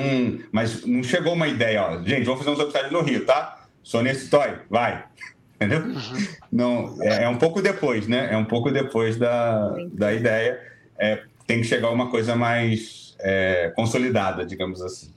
mas 0.50 0.84
não 0.86 1.02
chegou 1.02 1.34
uma 1.34 1.48
ideia, 1.48 1.82
ó, 1.82 2.02
gente, 2.02 2.24
vamos 2.24 2.40
fazer 2.40 2.56
uns 2.56 2.60
episódios 2.60 2.92
no 2.92 3.02
Rio, 3.02 3.26
tá? 3.26 3.66
Sou 3.82 4.02
nesse 4.02 4.28
toy, 4.30 4.58
vai. 4.70 5.04
Entendeu? 5.56 5.80
Uhum. 5.80 6.26
Não, 6.52 7.02
é, 7.02 7.24
é, 7.24 7.28
um 7.28 7.36
pouco 7.36 7.60
depois, 7.60 8.06
né? 8.06 8.28
É 8.32 8.36
um 8.36 8.44
pouco 8.44 8.70
depois 8.70 9.16
da, 9.16 9.74
da 9.92 10.14
ideia. 10.14 10.60
É, 10.96 11.22
tem 11.46 11.60
que 11.60 11.66
chegar 11.66 11.90
uma 11.90 12.10
coisa 12.10 12.36
mais 12.36 13.16
é, 13.20 13.72
consolidada, 13.74 14.46
digamos 14.46 14.80
assim. 14.80 15.12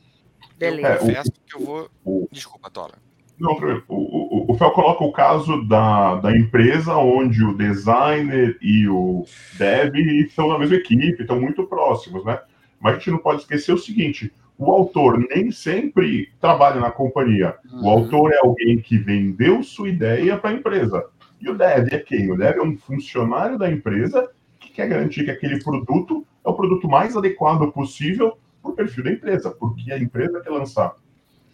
Beleza. 0.58 0.88
Eu 0.88 0.98
confesso 1.00 1.32
que 1.32 1.56
eu 1.56 1.60
vou. 1.60 2.27
Desculpa, 2.32 2.70
Tola. 2.72 2.94
Não, 3.39 3.53
o, 3.88 3.96
o, 3.96 4.51
o 4.51 4.58
Fel 4.58 4.72
coloca 4.72 5.03
o 5.03 5.12
caso 5.12 5.68
da, 5.68 6.15
da 6.15 6.36
empresa 6.36 6.96
onde 6.96 7.44
o 7.44 7.58
designer 7.58 8.56
e 8.62 8.88
o 8.88 9.25
dev 9.58 9.96
estão 9.96 10.48
na 10.48 10.60
mesma 10.60 10.75
equipe, 10.75 11.22
estão 11.22 11.39
muito 11.41 11.65
próximos, 11.65 12.24
né? 12.24 12.39
Mas 12.82 12.96
a 12.96 12.98
gente 12.98 13.12
não 13.12 13.18
pode 13.20 13.42
esquecer 13.42 13.74
o 13.74 13.78
seguinte: 13.78 14.34
o 14.58 14.72
autor 14.72 15.18
nem 15.30 15.52
sempre 15.52 16.32
trabalha 16.40 16.80
na 16.80 16.92
companhia. 16.92 17.56
Uhum. 17.72 17.86
O 17.86 17.90
autor 17.90 18.32
é 18.32 18.40
alguém 18.44 18.80
que 18.80 18.98
vendeu 18.98 19.64
sua 19.64 19.90
ideia 19.90 20.38
para 20.38 20.50
a 20.50 20.54
empresa. 20.54 21.06
E 21.40 21.50
o 21.50 21.58
dev 21.58 21.88
é 21.92 22.00
quem? 22.00 22.32
O 22.32 22.38
dev 22.38 22.58
é 22.58 22.62
um 22.62 22.78
funcionário 22.78 23.58
da 23.58 23.72
empresa 23.72 24.30
que 24.60 24.74
quer 24.74 24.88
garantir 24.88 25.26
que 25.26 25.32
aquele 25.32 25.64
produto 25.64 26.26
é 26.46 26.50
o 26.50 26.54
produto 26.54 26.88
mais 26.88 27.16
adequado 27.16 27.72
possível 27.72 28.38
para 28.62 28.72
o 28.72 28.76
perfil 28.76 29.04
da 29.04 29.12
empresa, 29.12 29.52
porque 29.52 29.92
a 29.92 29.98
empresa 29.98 30.40
quer 30.42 30.52
lançar 30.52 30.96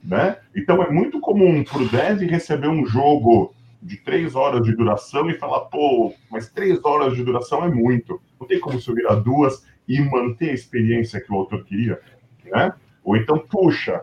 né? 0.03 0.37
Então 0.55 0.81
é 0.81 0.89
muito 0.89 1.19
comum 1.19 1.63
para 1.63 1.81
o 1.81 1.89
dev 1.89 2.21
receber 2.29 2.69
um 2.69 2.85
jogo 2.85 3.53
de 3.81 3.97
três 3.97 4.35
horas 4.35 4.63
de 4.63 4.75
duração 4.75 5.29
e 5.29 5.37
falar, 5.37 5.61
pô, 5.65 6.13
mas 6.31 6.49
três 6.49 6.83
horas 6.83 7.15
de 7.15 7.23
duração 7.23 7.63
é 7.63 7.69
muito. 7.69 8.19
Não 8.39 8.47
tem 8.47 8.59
como 8.59 8.79
subir 8.79 9.05
a 9.07 9.15
duas 9.15 9.65
e 9.87 10.01
manter 10.01 10.49
a 10.49 10.53
experiência 10.53 11.21
que 11.21 11.31
o 11.31 11.35
autor 11.35 11.63
queria, 11.63 11.99
né? 12.45 12.73
Ou 13.03 13.15
então, 13.15 13.39
puxa, 13.39 14.01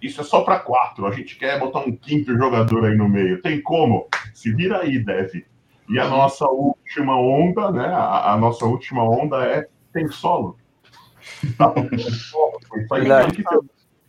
isso 0.00 0.20
é 0.20 0.24
só 0.24 0.42
para 0.42 0.58
quatro, 0.58 1.06
a 1.06 1.12
gente 1.12 1.36
quer 1.36 1.60
botar 1.60 1.80
um 1.80 1.94
quinto 1.94 2.36
jogador 2.36 2.86
aí 2.86 2.96
no 2.96 3.08
meio. 3.08 3.40
Tem 3.40 3.62
como? 3.62 4.08
Se 4.34 4.52
vira 4.52 4.80
aí, 4.80 4.98
dev. 4.98 5.44
E 5.88 5.98
a 5.98 6.08
nossa 6.08 6.46
última 6.48 7.16
onda, 7.16 7.70
né? 7.70 7.86
A, 7.86 8.32
a 8.32 8.36
nossa 8.36 8.64
última 8.64 9.04
onda 9.04 9.44
é 9.44 9.68
tem 9.92 10.08
solo. 10.08 10.56
Tá, 11.56 11.70
tem 11.70 11.98
solo. 11.98 12.58
Que 13.32 13.42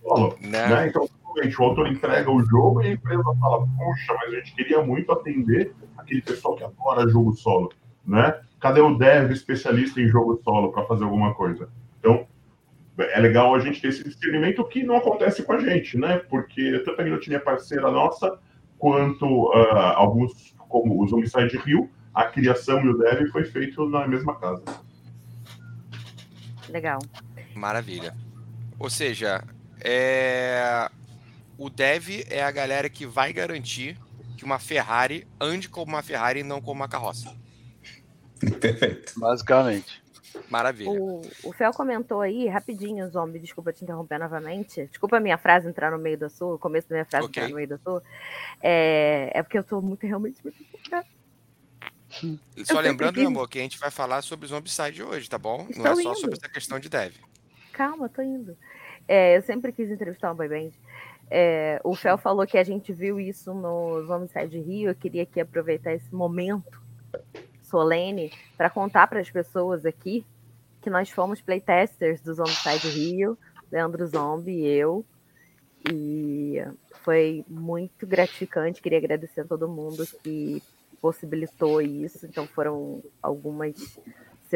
solo. 0.01 0.37
Né? 0.41 0.87
Então, 0.87 1.07
o 1.59 1.63
autor 1.63 1.87
entrega 1.87 2.31
o 2.31 2.43
jogo 2.43 2.81
e 2.81 2.87
a 2.87 2.91
empresa 2.91 3.23
fala, 3.39 3.65
puxa, 3.65 4.13
mas 4.13 4.33
a 4.33 4.35
gente 4.37 4.55
queria 4.55 4.81
muito 4.83 5.11
atender 5.11 5.73
aquele 5.97 6.21
pessoal 6.21 6.55
que 6.55 6.63
adora 6.63 7.09
jogo 7.09 7.33
solo, 7.33 7.71
né? 8.05 8.39
Cadê 8.63 8.79
o 8.79 8.97
dev 8.97 9.29
especialista 9.29 9.99
em 9.99 10.07
jogo 10.07 10.39
solo 10.41 10.71
para 10.71 10.85
fazer 10.85 11.03
alguma 11.03 11.33
coisa? 11.33 11.67
Então, 11.99 12.25
é 12.97 13.19
legal 13.19 13.53
a 13.53 13.59
gente 13.59 13.81
ter 13.81 13.89
esse 13.89 14.05
discernimento 14.05 14.63
que 14.63 14.83
não 14.83 14.95
acontece 14.95 15.43
com 15.43 15.51
a 15.51 15.59
gente, 15.59 15.97
né? 15.97 16.19
Porque 16.29 16.81
tanto 16.85 17.01
a 17.01 17.03
Guilhotina 17.03 17.35
é 17.35 17.39
parceira 17.39 17.91
nossa, 17.91 18.39
quanto 18.79 19.25
uh, 19.25 19.97
alguns, 19.97 20.55
como 20.57 21.03
os 21.03 21.11
Homicide 21.11 21.57
Rio, 21.57 21.89
a 22.13 22.23
criação 22.23 22.81
e 22.85 22.87
o 22.87 22.97
dev 22.97 23.27
foi 23.33 23.43
feito 23.43 23.85
na 23.89 24.07
mesma 24.07 24.39
casa. 24.39 24.63
Legal. 26.69 26.99
Maravilha. 27.53 28.15
Ou 28.79 28.89
seja, 28.89 29.43
é 29.81 30.89
o 31.57 31.69
dev 31.69 32.23
é 32.29 32.41
a 32.41 32.51
galera 32.51 32.89
que 32.89 33.05
vai 33.05 33.33
garantir 33.33 33.97
que 34.37 34.45
uma 34.45 34.57
Ferrari 34.57 35.27
ande 35.37 35.67
como 35.67 35.91
uma 35.91 36.01
Ferrari 36.01 36.39
e 36.39 36.43
não 36.43 36.61
como 36.61 36.79
uma 36.79 36.87
carroça. 36.87 37.42
Perfeito. 38.59 39.19
Basicamente. 39.19 40.03
Maravilha. 40.49 40.89
O, 40.91 41.21
o 41.43 41.53
Fel 41.53 41.71
comentou 41.71 42.21
aí, 42.21 42.47
rapidinho, 42.47 43.07
Zombie, 43.09 43.39
desculpa 43.39 43.71
te 43.71 43.83
interromper 43.83 44.19
novamente. 44.19 44.87
Desculpa 44.87 45.17
a 45.17 45.19
minha 45.19 45.37
frase 45.37 45.67
entrar 45.67 45.91
no 45.91 45.97
meio 45.97 46.17
da 46.17 46.29
sua, 46.29 46.55
o 46.55 46.59
começo 46.59 46.89
da 46.89 46.95
minha 46.95 47.05
frase 47.05 47.27
okay. 47.27 47.43
entrar 47.43 47.49
no 47.49 47.55
meio 47.55 47.67
da 47.67 47.77
sua. 47.77 48.01
É, 48.61 49.31
é 49.33 49.43
porque 49.43 49.57
eu 49.57 49.63
tô 49.63 49.81
muito, 49.81 50.05
realmente 50.05 50.41
muito 50.43 50.57
Só 52.65 52.79
lembrando, 52.79 53.17
meu 53.17 53.27
amor, 53.27 53.49
que 53.49 53.59
a 53.59 53.61
gente 53.61 53.79
vai 53.79 53.91
falar 53.91 54.21
sobre 54.21 54.47
Zombicide 54.47 55.03
hoje, 55.03 55.29
tá 55.29 55.37
bom? 55.37 55.65
Estou 55.69 55.83
Não 55.83 55.91
é 55.91 55.95
só 55.95 56.11
indo. 56.11 56.19
sobre 56.19 56.37
essa 56.37 56.49
questão 56.49 56.79
de 56.79 56.89
dev. 56.89 57.13
Calma, 57.71 58.09
tô 58.09 58.21
indo. 58.21 58.57
É, 59.07 59.37
eu 59.37 59.41
sempre 59.41 59.71
quis 59.71 59.89
entrevistar 59.89 60.29
uma 60.29 60.35
boy 60.35 60.47
band. 60.47 60.71
É, 61.29 61.79
o 61.83 61.95
Fel 61.95 62.17
falou 62.17 62.45
que 62.45 62.57
a 62.57 62.63
gente 62.63 62.93
viu 62.93 63.19
isso 63.19 63.53
no 63.53 64.05
Homicide 64.11 64.59
Rio. 64.59 64.89
Eu 64.89 64.95
queria 64.95 65.23
aqui 65.23 65.39
aproveitar 65.39 65.93
esse 65.93 66.13
momento 66.13 66.81
solene 67.73 68.31
para 68.55 68.69
contar 68.69 69.07
para 69.07 69.19
as 69.19 69.31
pessoas 69.31 69.83
aqui 69.83 70.23
que 70.79 70.91
nós 70.91 71.09
fomos 71.09 71.41
playtesters 71.41 72.21
do 72.21 72.33
Homicide 72.39 72.87
Rio, 72.89 73.37
Leandro 73.71 74.05
Zombie 74.05 74.51
e 74.51 74.67
eu. 74.67 75.03
E 75.91 76.63
foi 77.01 77.43
muito 77.47 78.05
gratificante. 78.05 78.81
Queria 78.81 78.99
agradecer 78.99 79.41
a 79.41 79.45
todo 79.45 79.67
mundo 79.67 80.05
que 80.21 80.61
possibilitou 81.01 81.81
isso. 81.81 82.25
Então 82.27 82.45
foram 82.45 83.01
algumas 83.21 83.97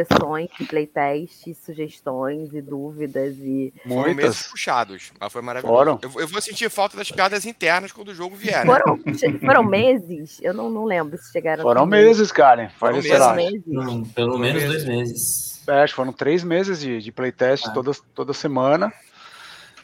sessões 0.06 0.50
de 0.60 0.66
playtest, 0.66 1.54
sugestões 1.66 2.54
e 2.54 2.62
dúvidas 2.62 3.36
e. 3.40 3.74
Foram 3.88 4.14
meses 4.14 4.44
puxados, 4.44 5.12
mas 5.20 5.34
foi 5.34 5.42
maravilhoso. 5.42 5.78
Foram. 5.78 6.00
Eu, 6.02 6.22
eu, 6.22 6.28
vou 6.28 6.42
sentir 6.42 6.70
falta 6.70 6.96
das 6.98 7.12
piadas 7.12 7.46
internas 7.46 7.92
quando 7.92 8.10
o 8.10 8.14
jogo 8.14 8.36
vier. 8.36 8.66
Né? 8.66 8.72
Foram, 8.72 9.00
foram 9.40 9.64
meses? 9.64 10.40
Eu 10.42 10.54
não, 10.54 10.70
não 10.70 10.86
lembro 10.86 11.18
se 11.18 11.32
chegaram. 11.32 11.64
Foram 11.64 11.86
meses, 11.86 12.32
Karen. 12.32 12.70
Foram 12.78 12.98
meses. 12.98 13.36
meses. 13.36 13.64
Não, 13.66 14.04
pelo 14.04 14.38
menos 14.38 14.64
dois 14.64 14.86
meses. 14.86 15.64
É, 15.68 15.84
acho 15.84 15.94
que 15.94 15.98
foram 15.98 16.14
três 16.14 16.44
meses 16.44 16.80
de, 16.80 17.02
de 17.02 17.12
playtest 17.12 17.68
ah. 17.68 17.72
toda, 17.72 17.92
toda 18.14 18.34
semana. 18.34 18.94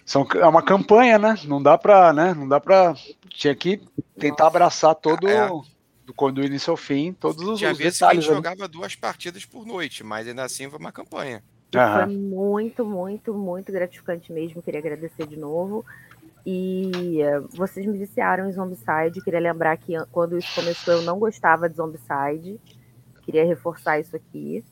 São, 0.06 0.28
é 0.36 0.46
uma 0.46 0.62
campanha, 0.62 1.18
né? 1.18 1.36
Não 1.46 1.62
dá 1.62 1.78
pra, 1.78 2.14
né? 2.14 2.34
Não 2.34 2.48
dá 2.48 2.60
pra. 2.60 2.94
Tinha 3.30 3.56
que 3.56 3.82
tentar 4.20 4.48
abraçar 4.48 4.94
todo. 4.96 5.28
É 5.28 5.50
do, 6.06 6.32
do 6.32 6.44
início 6.44 6.72
ao 6.72 6.78
fim, 6.78 7.14
todos 7.14 7.44
os, 7.44 7.60
Tinha 7.60 7.72
os 7.72 7.78
detalhes. 7.78 8.02
A 8.02 8.14
gente 8.14 8.26
jogava 8.26 8.68
duas 8.68 8.96
partidas 8.96 9.46
por 9.46 9.66
noite, 9.66 10.04
mas 10.04 10.28
ainda 10.28 10.44
assim 10.44 10.70
foi 10.70 10.80
uma 10.80 10.92
campanha. 10.92 11.44
Foi 12.06 12.16
muito, 12.16 12.86
muito, 12.86 13.34
muito 13.34 13.72
gratificante 13.72 14.32
mesmo. 14.32 14.62
Queria 14.62 14.80
agradecer 14.80 15.26
de 15.26 15.38
novo. 15.38 15.84
E 16.46 16.92
uh, 17.24 17.48
vocês 17.56 17.86
me 17.86 17.98
viciaram 17.98 18.48
em 18.48 18.52
Zombicide. 18.52 19.24
Queria 19.24 19.40
lembrar 19.40 19.76
que 19.78 19.94
quando 20.12 20.38
isso 20.38 20.54
começou 20.54 20.94
eu 20.94 21.02
não 21.02 21.18
gostava 21.18 21.68
de 21.68 21.76
Zombicide. 21.76 22.60
Queria 23.24 23.46
reforçar 23.46 24.00
isso 24.00 24.16
aqui. 24.16 24.64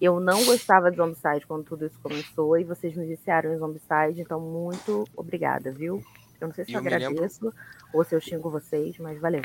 Eu 0.00 0.20
não 0.20 0.44
gostava 0.44 0.90
de 0.90 0.96
Zombicide 0.96 1.46
quando 1.46 1.64
tudo 1.64 1.84
isso 1.84 1.98
começou. 2.00 2.56
E 2.56 2.64
vocês 2.64 2.96
me 2.96 3.04
viciaram 3.04 3.52
em 3.52 3.58
Zombicide. 3.58 4.22
Então, 4.22 4.40
muito 4.40 5.04
obrigada, 5.14 5.70
viu? 5.70 6.02
Eu 6.40 6.48
não 6.48 6.54
sei 6.54 6.64
se 6.64 6.72
eu, 6.72 6.76
eu 6.76 6.80
agradeço 6.80 7.44
lembro... 7.44 7.58
ou 7.92 8.04
se 8.04 8.14
eu 8.14 8.20
xingo 8.20 8.50
vocês, 8.50 8.98
mas 8.98 9.20
valeu. 9.20 9.42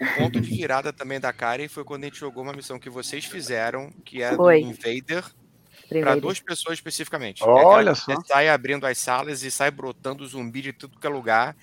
O 0.00 0.18
ponto 0.18 0.40
de 0.40 0.48
virada 0.48 0.92
também 0.92 1.20
da 1.20 1.32
Karen 1.32 1.68
foi 1.68 1.84
quando 1.84 2.04
a 2.04 2.06
gente 2.06 2.18
jogou 2.18 2.42
uma 2.42 2.54
missão 2.54 2.78
que 2.78 2.88
vocês 2.88 3.26
fizeram, 3.26 3.90
que 4.04 4.22
era 4.22 4.34
foi. 4.34 4.62
do 4.62 4.68
Invader, 4.68 5.24
para 6.00 6.14
duas 6.16 6.40
pessoas 6.40 6.78
especificamente. 6.78 7.42
Olha 7.44 7.90
é 7.90 7.94
só. 7.94 8.14
Você 8.14 8.26
sai 8.28 8.48
abrindo 8.48 8.86
as 8.86 8.96
salas 8.96 9.42
e 9.42 9.50
sai 9.50 9.70
brotando 9.70 10.26
zumbi 10.26 10.62
de 10.62 10.72
tudo 10.72 10.98
que 10.98 11.06
é 11.06 11.10
lugar. 11.10 11.54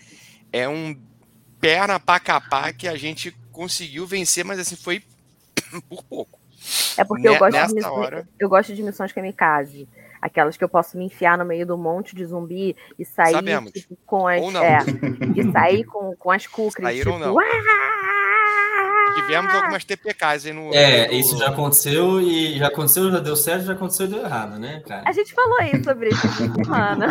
É 0.52 0.70
um 0.70 0.96
perna 1.60 2.00
pra 2.00 2.20
capar 2.20 2.74
que 2.74 2.88
a 2.88 2.96
gente 2.96 3.32
conseguiu 3.52 4.06
vencer, 4.06 4.46
mas 4.46 4.60
assim, 4.60 4.76
foi 4.76 5.02
por 5.90 6.04
pouco. 6.04 6.40
É 6.98 7.04
porque 7.04 7.28
eu, 7.28 7.38
gosto 7.38 7.68
de 7.68 7.74
missões, 7.74 7.86
hora... 7.86 8.30
eu 8.40 8.50
gosto 8.50 8.76
de 8.76 8.84
missões 8.84 9.12
kamikaze. 9.12 9.88
Aquelas 10.22 10.58
que 10.58 10.64
eu 10.64 10.70
posso 10.70 10.98
me 10.98 11.06
enfiar 11.06 11.38
no 11.38 11.46
meio 11.46 11.66
do 11.66 11.78
monte 11.78 12.16
de 12.16 12.26
zumbi 12.26 12.76
e 12.98 13.06
sair 13.06 13.36
tipo, 13.72 13.98
com 14.06 14.28
as. 14.28 14.42
É, 14.42 14.80
e 15.36 15.52
sair 15.52 15.84
com, 15.86 16.16
com 16.16 16.32
as. 16.32 16.44
Saíram 16.44 17.14
tipo, 17.14 17.26
não. 17.26 17.36
Tivemos 19.16 19.54
algumas 19.54 19.84
TPKs 19.84 20.46
aí 20.46 20.54
no. 20.54 20.74
É, 20.74 21.14
isso 21.14 21.38
já 21.38 21.50
aconteceu 21.50 22.22
e 22.22 22.58
já 22.58 22.68
aconteceu, 22.68 23.12
já 23.12 23.20
deu 23.20 23.36
certo, 23.36 23.66
já 23.66 23.74
aconteceu 23.74 24.06
e 24.06 24.10
deu 24.10 24.24
errado, 24.24 24.60
né, 24.60 24.82
cara? 24.88 25.04
A 25.06 25.12
gente 25.12 25.34
falou 25.34 25.58
aí 25.60 25.84
sobre 25.84 26.10
isso 26.10 26.28
mano. 26.68 27.06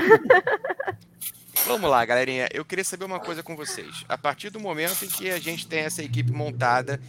Vamos 1.66 1.90
lá, 1.90 2.04
galerinha. 2.04 2.48
Eu 2.52 2.64
queria 2.64 2.84
saber 2.84 3.04
uma 3.04 3.18
coisa 3.18 3.42
com 3.42 3.56
vocês. 3.56 4.04
A 4.08 4.16
partir 4.16 4.50
do 4.50 4.60
momento 4.60 5.04
em 5.04 5.08
que 5.08 5.30
a 5.30 5.38
gente 5.38 5.66
tem 5.66 5.80
essa 5.80 6.02
equipe 6.02 6.30
montada 6.30 7.00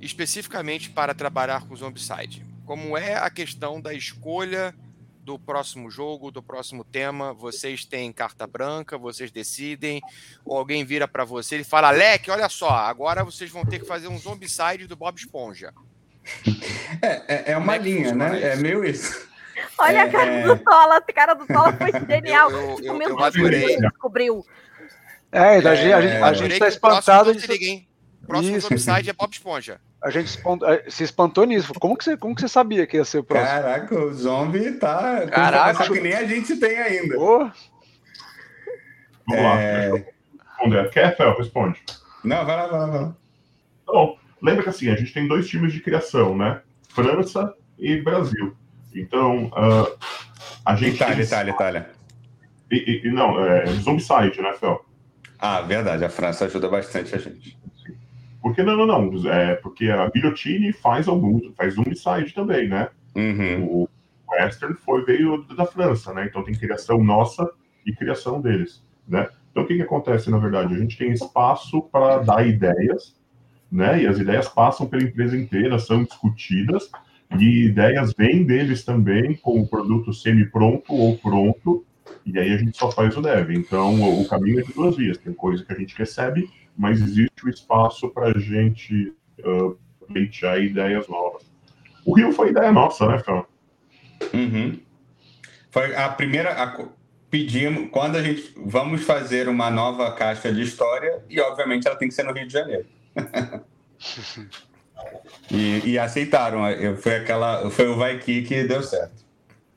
especificamente 0.00 0.90
para 0.90 1.14
trabalhar 1.14 1.66
com 1.66 1.74
o 1.74 1.76
Zombicide, 1.76 2.44
como 2.64 2.96
é 2.96 3.16
a 3.16 3.30
questão 3.30 3.80
da 3.80 3.92
escolha 3.92 4.74
do 5.26 5.40
próximo 5.40 5.90
jogo, 5.90 6.30
do 6.30 6.40
próximo 6.40 6.84
tema? 6.84 7.34
Vocês 7.34 7.84
têm 7.84 8.12
carta 8.12 8.46
branca, 8.46 8.96
vocês 8.96 9.32
decidem, 9.32 10.00
ou 10.44 10.56
alguém 10.56 10.84
vira 10.84 11.08
para 11.08 11.24
você 11.24 11.58
e 11.58 11.64
fala: 11.64 11.90
Leque, 11.90 12.30
olha 12.30 12.48
só, 12.48 12.70
agora 12.70 13.24
vocês 13.24 13.50
vão 13.50 13.66
ter 13.66 13.80
que 13.80 13.84
fazer 13.84 14.06
um 14.06 14.16
Zombicide 14.16 14.86
do 14.86 14.94
Bob 14.94 15.18
Esponja. 15.18 15.74
É, 17.02 17.50
é, 17.50 17.52
é 17.52 17.56
uma 17.56 17.74
é 17.74 17.78
linha, 17.78 18.14
né? 18.14 18.40
É 18.40 18.56
meio 18.56 18.84
isso. 18.84 19.28
Olha 19.78 19.98
é, 19.98 20.00
a 20.02 20.10
cara 20.10 20.32
é... 20.32 20.42
do 20.44 20.58
Tola, 20.58 20.96
a 20.96 21.12
cara 21.12 21.34
do 21.34 21.46
Tola 21.46 21.72
foi 21.72 21.90
genial. 22.06 22.50
Eu, 22.50 22.78
eu, 22.80 23.02
eu, 23.02 23.08
eu 23.10 23.24
adorei. 23.24 23.76
descobriu. 23.80 24.46
É, 25.32 25.56
a 25.56 25.74
gente, 25.74 25.92
a 25.92 26.00
gente, 26.00 26.22
a 26.22 26.32
gente 26.32 26.58
tá 26.58 26.68
espantado. 26.68 27.34
De... 27.34 27.46
Liguem. 27.48 27.88
Próximo 28.26 28.56
Isso. 28.56 28.68
Zombicide 28.68 29.10
é 29.10 29.12
Bob 29.12 29.32
Esponja. 29.32 29.80
A 30.06 30.10
gente 30.10 30.30
se 30.88 31.02
espantou 31.02 31.44
nisso. 31.44 31.74
Como 31.80 31.96
que, 31.96 32.04
você, 32.04 32.16
como 32.16 32.32
que 32.32 32.40
você 32.40 32.46
sabia 32.46 32.86
que 32.86 32.96
ia 32.96 33.04
ser 33.04 33.18
o 33.18 33.24
próximo? 33.24 33.50
Caraca, 33.50 33.98
o 33.98 34.14
zombie 34.14 34.70
tá. 34.74 35.26
Caraca, 35.26 35.84
que 35.92 36.00
nem 36.00 36.14
a 36.14 36.24
gente 36.24 36.54
tem 36.58 36.78
ainda. 36.78 37.18
Oh. 37.18 37.50
Vamos 39.26 39.42
é... 39.42 39.90
lá. 39.90 39.96
Responder. 40.48 40.90
Quer, 40.90 41.16
Fel? 41.16 41.36
Responde. 41.36 41.82
Não, 42.22 42.46
vai 42.46 42.56
lá, 42.56 42.66
vai 42.68 42.78
lá, 42.78 42.86
vai 42.86 43.00
lá. 43.00 43.16
Bom, 43.84 44.16
lembra 44.40 44.62
que 44.62 44.68
assim, 44.68 44.88
a 44.90 44.94
gente 44.94 45.12
tem 45.12 45.26
dois 45.26 45.48
times 45.48 45.72
de 45.72 45.80
criação, 45.80 46.36
né? 46.36 46.60
França 46.88 47.52
e 47.76 48.00
Brasil. 48.00 48.56
Então, 48.94 49.46
uh, 49.46 49.98
a 50.64 50.76
gente. 50.76 50.94
Itália, 50.94 51.24
Itália, 51.24 51.50
Itália. 51.50 51.90
E, 52.70 53.02
e, 53.04 53.10
não, 53.10 53.44
é 53.44 53.66
Zombicide, 53.66 54.40
né, 54.40 54.52
Fel? 54.52 54.86
Ah, 55.36 55.62
verdade. 55.62 56.04
A 56.04 56.08
França 56.08 56.44
ajuda 56.44 56.68
bastante 56.68 57.12
a 57.12 57.18
gente. 57.18 57.58
Porque 58.46 58.62
não, 58.62 58.76
não, 58.76 58.86
não. 58.86 59.28
É, 59.28 59.56
porque 59.56 59.90
a 59.90 60.08
Guillotine 60.08 60.72
faz 60.72 61.08
alguns, 61.08 61.52
faz 61.56 61.74
Zombicide 61.74 62.32
também, 62.32 62.68
né? 62.68 62.88
Uhum. 63.16 63.64
O 63.64 63.88
Western 64.30 64.76
foi, 64.84 65.04
veio 65.04 65.42
da 65.56 65.66
França, 65.66 66.14
né? 66.14 66.26
Então 66.26 66.44
tem 66.44 66.54
criação 66.54 67.02
nossa 67.02 67.50
e 67.84 67.92
criação 67.92 68.40
deles, 68.40 68.84
né? 69.08 69.28
Então 69.50 69.64
o 69.64 69.66
que, 69.66 69.74
que 69.74 69.82
acontece, 69.82 70.30
na 70.30 70.38
verdade? 70.38 70.76
A 70.76 70.78
gente 70.78 70.96
tem 70.96 71.10
espaço 71.10 71.82
para 71.90 72.18
dar 72.18 72.46
ideias, 72.46 73.16
né? 73.68 74.04
E 74.04 74.06
as 74.06 74.20
ideias 74.20 74.48
passam 74.48 74.86
pela 74.86 75.02
empresa 75.02 75.36
inteira, 75.36 75.76
são 75.80 76.04
discutidas, 76.04 76.88
e 77.36 77.64
ideias 77.64 78.14
vêm 78.16 78.44
deles 78.44 78.84
também 78.84 79.34
com 79.34 79.60
o 79.60 79.66
produto 79.66 80.12
semi-pronto 80.12 80.94
ou 80.94 81.18
pronto, 81.18 81.84
e 82.24 82.38
aí 82.38 82.52
a 82.52 82.58
gente 82.58 82.78
só 82.78 82.92
faz 82.92 83.16
o 83.16 83.20
dev. 83.20 83.50
Então, 83.50 84.20
o 84.20 84.28
caminho 84.28 84.60
é 84.60 84.62
de 84.62 84.72
duas 84.72 84.96
vias. 84.96 85.18
Tem 85.18 85.32
coisa 85.32 85.64
que 85.64 85.72
a 85.72 85.76
gente 85.76 85.98
recebe, 85.98 86.48
mas 86.76 87.00
existe 87.00 87.44
o 87.44 87.48
espaço 87.48 88.08
para 88.10 88.28
a 88.28 88.38
gente 88.38 89.14
uh, 89.40 89.78
pleitear 90.06 90.60
ideias 90.60 91.08
novas. 91.08 91.42
O 92.04 92.14
Rio 92.14 92.32
foi 92.32 92.50
ideia 92.50 92.72
nossa, 92.72 93.06
né, 93.06 93.18
Fel? 93.18 93.48
Uhum. 94.32 94.80
Foi 95.70 95.94
a 95.96 96.08
primeira. 96.08 96.62
A, 96.62 96.86
pedimos, 97.30 97.90
quando 97.90 98.16
a 98.16 98.22
gente. 98.22 98.54
Vamos 98.56 99.04
fazer 99.04 99.48
uma 99.48 99.70
nova 99.70 100.12
caixa 100.12 100.52
de 100.52 100.62
história, 100.62 101.22
e 101.28 101.40
obviamente 101.40 101.86
ela 101.86 101.96
tem 101.96 102.08
que 102.08 102.14
ser 102.14 102.24
no 102.24 102.32
Rio 102.32 102.46
de 102.46 102.52
Janeiro. 102.52 102.86
E, 105.50 105.90
e 105.90 105.98
aceitaram. 105.98 106.62
Foi 106.96 107.16
aquela, 107.16 107.70
foi 107.70 107.86
o 107.86 107.96
vai 107.96 108.18
que 108.18 108.42
que 108.42 108.64
deu 108.64 108.82
certo. 108.82 109.24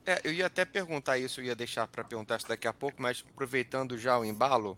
É, 0.04 0.20
eu 0.24 0.32
ia 0.32 0.46
até 0.46 0.64
perguntar 0.64 1.18
isso, 1.18 1.40
eu 1.40 1.44
ia 1.44 1.54
deixar 1.54 1.86
para 1.86 2.02
perguntar 2.02 2.38
isso 2.38 2.48
daqui 2.48 2.66
a 2.66 2.72
pouco, 2.72 3.00
mas 3.00 3.24
aproveitando 3.32 3.96
já 3.96 4.18
o 4.18 4.24
embalo, 4.24 4.76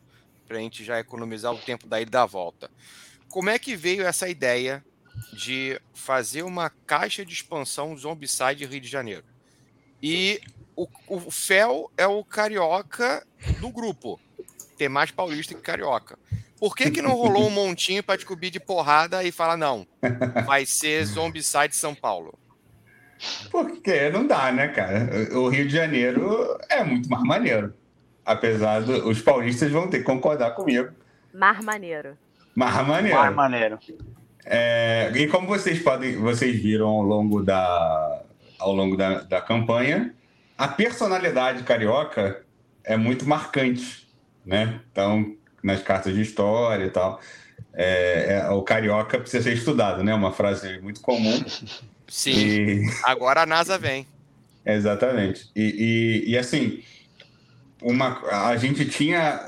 para 0.53 0.59
a 0.59 0.63
gente 0.63 0.85
já 0.85 1.01
economizar 1.01 1.51
o 1.51 1.59
tempo 1.59 1.87
da 1.87 1.99
ida 1.99 2.11
da 2.11 2.27
volta. 2.27 2.71
Como 3.31 3.49
é 3.49 3.59
que 3.59 3.75
veio 3.75 4.07
essa 4.07 4.29
ideia 4.29 4.85
de 5.33 5.81
fazer 5.95 6.43
uma 6.43 6.69
caixa 6.87 7.25
de 7.25 7.33
expansão 7.33 7.97
Zombicide 7.97 8.67
Rio 8.67 8.81
de 8.81 8.89
Janeiro? 8.89 9.25
E 10.03 10.43
o, 10.77 10.87
o 11.09 11.31
Fel 11.31 11.91
é 11.97 12.07
o 12.07 12.23
carioca 12.23 13.27
do 13.61 13.71
grupo. 13.71 14.21
Tem 14.77 14.91
mais 14.91 15.11
paulista 15.11 15.55
que 15.55 15.63
carioca. 15.63 16.19
Por 16.59 16.77
que, 16.77 16.91
que 16.91 17.01
não 17.01 17.13
rolou 17.13 17.47
um 17.47 17.51
montinho 17.51 18.03
para 18.03 18.17
descobrir 18.17 18.51
de 18.51 18.61
porrada 18.61 19.25
e 19.25 19.33
falar, 19.33 19.57
não, 19.57 19.87
vai 20.45 20.67
ser 20.67 21.07
Zombicide 21.07 21.75
São 21.75 21.95
Paulo? 21.95 22.39
Porque 23.51 24.11
não 24.11 24.27
dá, 24.27 24.53
né, 24.53 24.69
cara? 24.69 25.09
O 25.39 25.49
Rio 25.49 25.67
de 25.67 25.73
Janeiro 25.73 26.59
é 26.69 26.85
muito 26.85 27.09
mais 27.09 27.23
maneiro. 27.23 27.73
Apesar 28.25 28.83
dos 28.83 29.05
os 29.05 29.21
paulistas 29.21 29.71
vão 29.71 29.89
ter 29.89 29.99
que 29.99 30.05
concordar 30.05 30.53
comigo. 30.53 30.91
Mar 31.35 31.63
maneiro. 31.63 32.17
Mar 32.55 32.87
maneiro. 32.87 33.19
Mar 33.19 33.33
maneiro. 33.33 33.79
É, 34.45 35.11
e 35.15 35.27
como 35.29 35.47
vocês 35.47 35.81
podem, 35.81 36.17
vocês 36.17 36.61
viram 36.61 36.89
ao 36.89 37.03
longo 37.03 37.43
da, 37.43 38.23
ao 38.59 38.73
longo 38.73 38.97
da, 38.97 39.21
da 39.23 39.41
campanha, 39.41 40.15
a 40.59 40.69
personalidade 40.69 41.63
carioca 41.63 42.43
é 42.85 42.97
muito 42.97 43.27
marcante, 43.27 44.07
né? 44.45 44.81
Então, 44.91 45.37
nas 45.63 45.83
cartas 45.83 46.15
de 46.15 46.23
história 46.23 46.85
e 46.85 46.91
tal. 46.91 47.21
É, 47.75 48.43
é, 48.43 48.51
o 48.51 48.63
carioca 48.63 49.19
precisa 49.19 49.45
ser 49.45 49.55
estudado, 49.55 50.03
né? 50.03 50.13
Uma 50.13 50.33
frase 50.33 50.79
muito 50.81 51.01
comum. 51.01 51.43
Sim. 52.09 52.33
E... 52.33 52.91
Agora 53.05 53.43
a 53.43 53.47
NASA 53.47 53.79
vem. 53.79 54.07
Exatamente. 54.65 55.51
E, 55.57 56.23
e, 56.27 56.33
e, 56.33 56.39
assim, 56.39 56.83
uma, 57.83 58.49
a 58.49 58.57
gente 58.57 58.85
tinha 58.85 59.41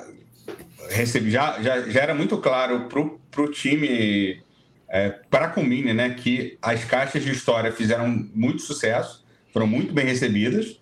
recebido, 0.90 1.30
já, 1.30 1.60
já, 1.62 1.80
já 1.88 2.00
era 2.00 2.14
muito 2.14 2.36
claro 2.38 2.88
para 2.88 3.42
o 3.42 3.50
time, 3.50 4.42
é, 4.88 5.10
para 5.30 5.46
a 5.46 5.48
Comine, 5.48 5.92
né, 5.92 6.10
que 6.10 6.58
as 6.60 6.84
caixas 6.84 7.22
de 7.22 7.32
história 7.32 7.72
fizeram 7.72 8.08
muito 8.34 8.62
sucesso, 8.62 9.24
foram 9.52 9.66
muito 9.66 9.92
bem 9.92 10.06
recebidas. 10.06 10.78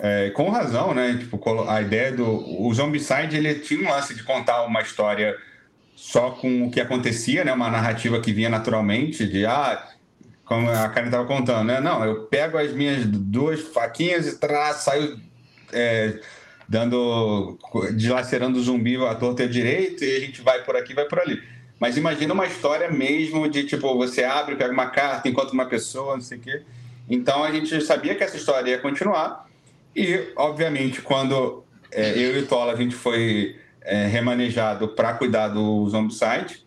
É, 0.00 0.30
com 0.30 0.48
razão, 0.48 0.94
né? 0.94 1.16
Tipo, 1.18 1.68
a 1.68 1.82
ideia 1.82 2.12
do. 2.12 2.24
O 2.62 2.72
Zombicide 2.72 3.36
ele 3.36 3.56
tinha 3.56 3.80
um 3.80 3.90
lance 3.90 4.14
de 4.14 4.22
contar 4.22 4.62
uma 4.62 4.80
história 4.80 5.36
só 5.96 6.30
com 6.30 6.66
o 6.66 6.70
que 6.70 6.80
acontecia, 6.80 7.44
né? 7.44 7.52
Uma 7.52 7.68
narrativa 7.68 8.20
que 8.20 8.32
vinha 8.32 8.48
naturalmente, 8.48 9.26
de 9.26 9.44
ah, 9.44 9.88
como 10.44 10.70
a 10.70 10.88
Karen 10.88 11.06
estava 11.06 11.26
contando, 11.26 11.64
né? 11.64 11.80
Não, 11.80 12.04
eu 12.04 12.26
pego 12.26 12.56
as 12.56 12.72
minhas 12.72 13.04
duas 13.04 13.60
faquinhas 13.60 14.28
e 14.28 14.38
tra, 14.38 14.72
saio 14.72 15.20
é, 15.72 16.20
dando. 16.68 17.58
dilacerando 17.94 18.58
o 18.58 18.62
zumbi 18.62 18.96
à 18.96 19.14
torta 19.14 19.42
e 19.42 19.46
à 19.46 19.48
direita, 19.48 20.04
e 20.04 20.16
a 20.16 20.20
gente 20.20 20.42
vai 20.42 20.62
por 20.64 20.76
aqui, 20.76 20.94
vai 20.94 21.06
por 21.06 21.18
ali. 21.18 21.42
Mas 21.80 21.96
imagina 21.96 22.34
uma 22.34 22.46
história 22.46 22.90
mesmo 22.90 23.48
de 23.48 23.64
tipo, 23.64 23.96
você 23.96 24.24
abre, 24.24 24.56
pega 24.56 24.72
uma 24.72 24.90
carta, 24.90 25.28
encontra 25.28 25.54
uma 25.54 25.66
pessoa, 25.66 26.14
não 26.14 26.20
sei 26.20 26.38
o 26.38 26.40
quê. 26.40 26.62
Então 27.08 27.42
a 27.42 27.50
gente 27.52 27.80
sabia 27.80 28.14
que 28.14 28.22
essa 28.22 28.36
história 28.36 28.70
ia 28.70 28.78
continuar. 28.78 29.48
E, 29.94 30.32
obviamente, 30.36 31.00
quando 31.00 31.64
é, 31.90 32.10
eu 32.18 32.36
e 32.36 32.40
o 32.40 32.46
Tola 32.46 32.72
a 32.72 32.76
gente 32.76 32.94
foi 32.94 33.56
é, 33.80 34.06
remanejado 34.06 34.88
para 34.88 35.14
cuidar 35.14 35.48
do 35.48 35.88
Zombicide, 35.88 36.64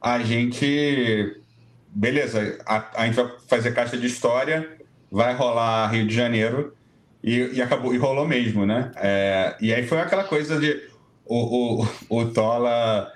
a 0.00 0.18
gente. 0.20 1.40
Beleza, 1.88 2.58
a, 2.66 3.02
a, 3.02 3.06
gente 3.06 3.14
vai 3.14 3.30
fazer 3.46 3.72
caixa 3.72 3.96
de 3.96 4.06
história, 4.06 4.68
vai 5.10 5.34
rolar 5.34 5.88
Rio 5.88 6.06
de 6.06 6.14
Janeiro, 6.14 6.74
e, 7.24 7.54
e 7.54 7.62
acabou, 7.62 7.94
e 7.94 7.96
rolou 7.96 8.28
mesmo, 8.28 8.66
né? 8.66 8.92
É, 8.96 9.56
e 9.58 9.72
aí 9.72 9.86
foi 9.86 9.98
aquela 9.98 10.24
coisa 10.24 10.60
de 10.60 10.78
o, 11.24 11.82
o, 12.10 12.20
o 12.20 12.26
Tola. 12.26 13.10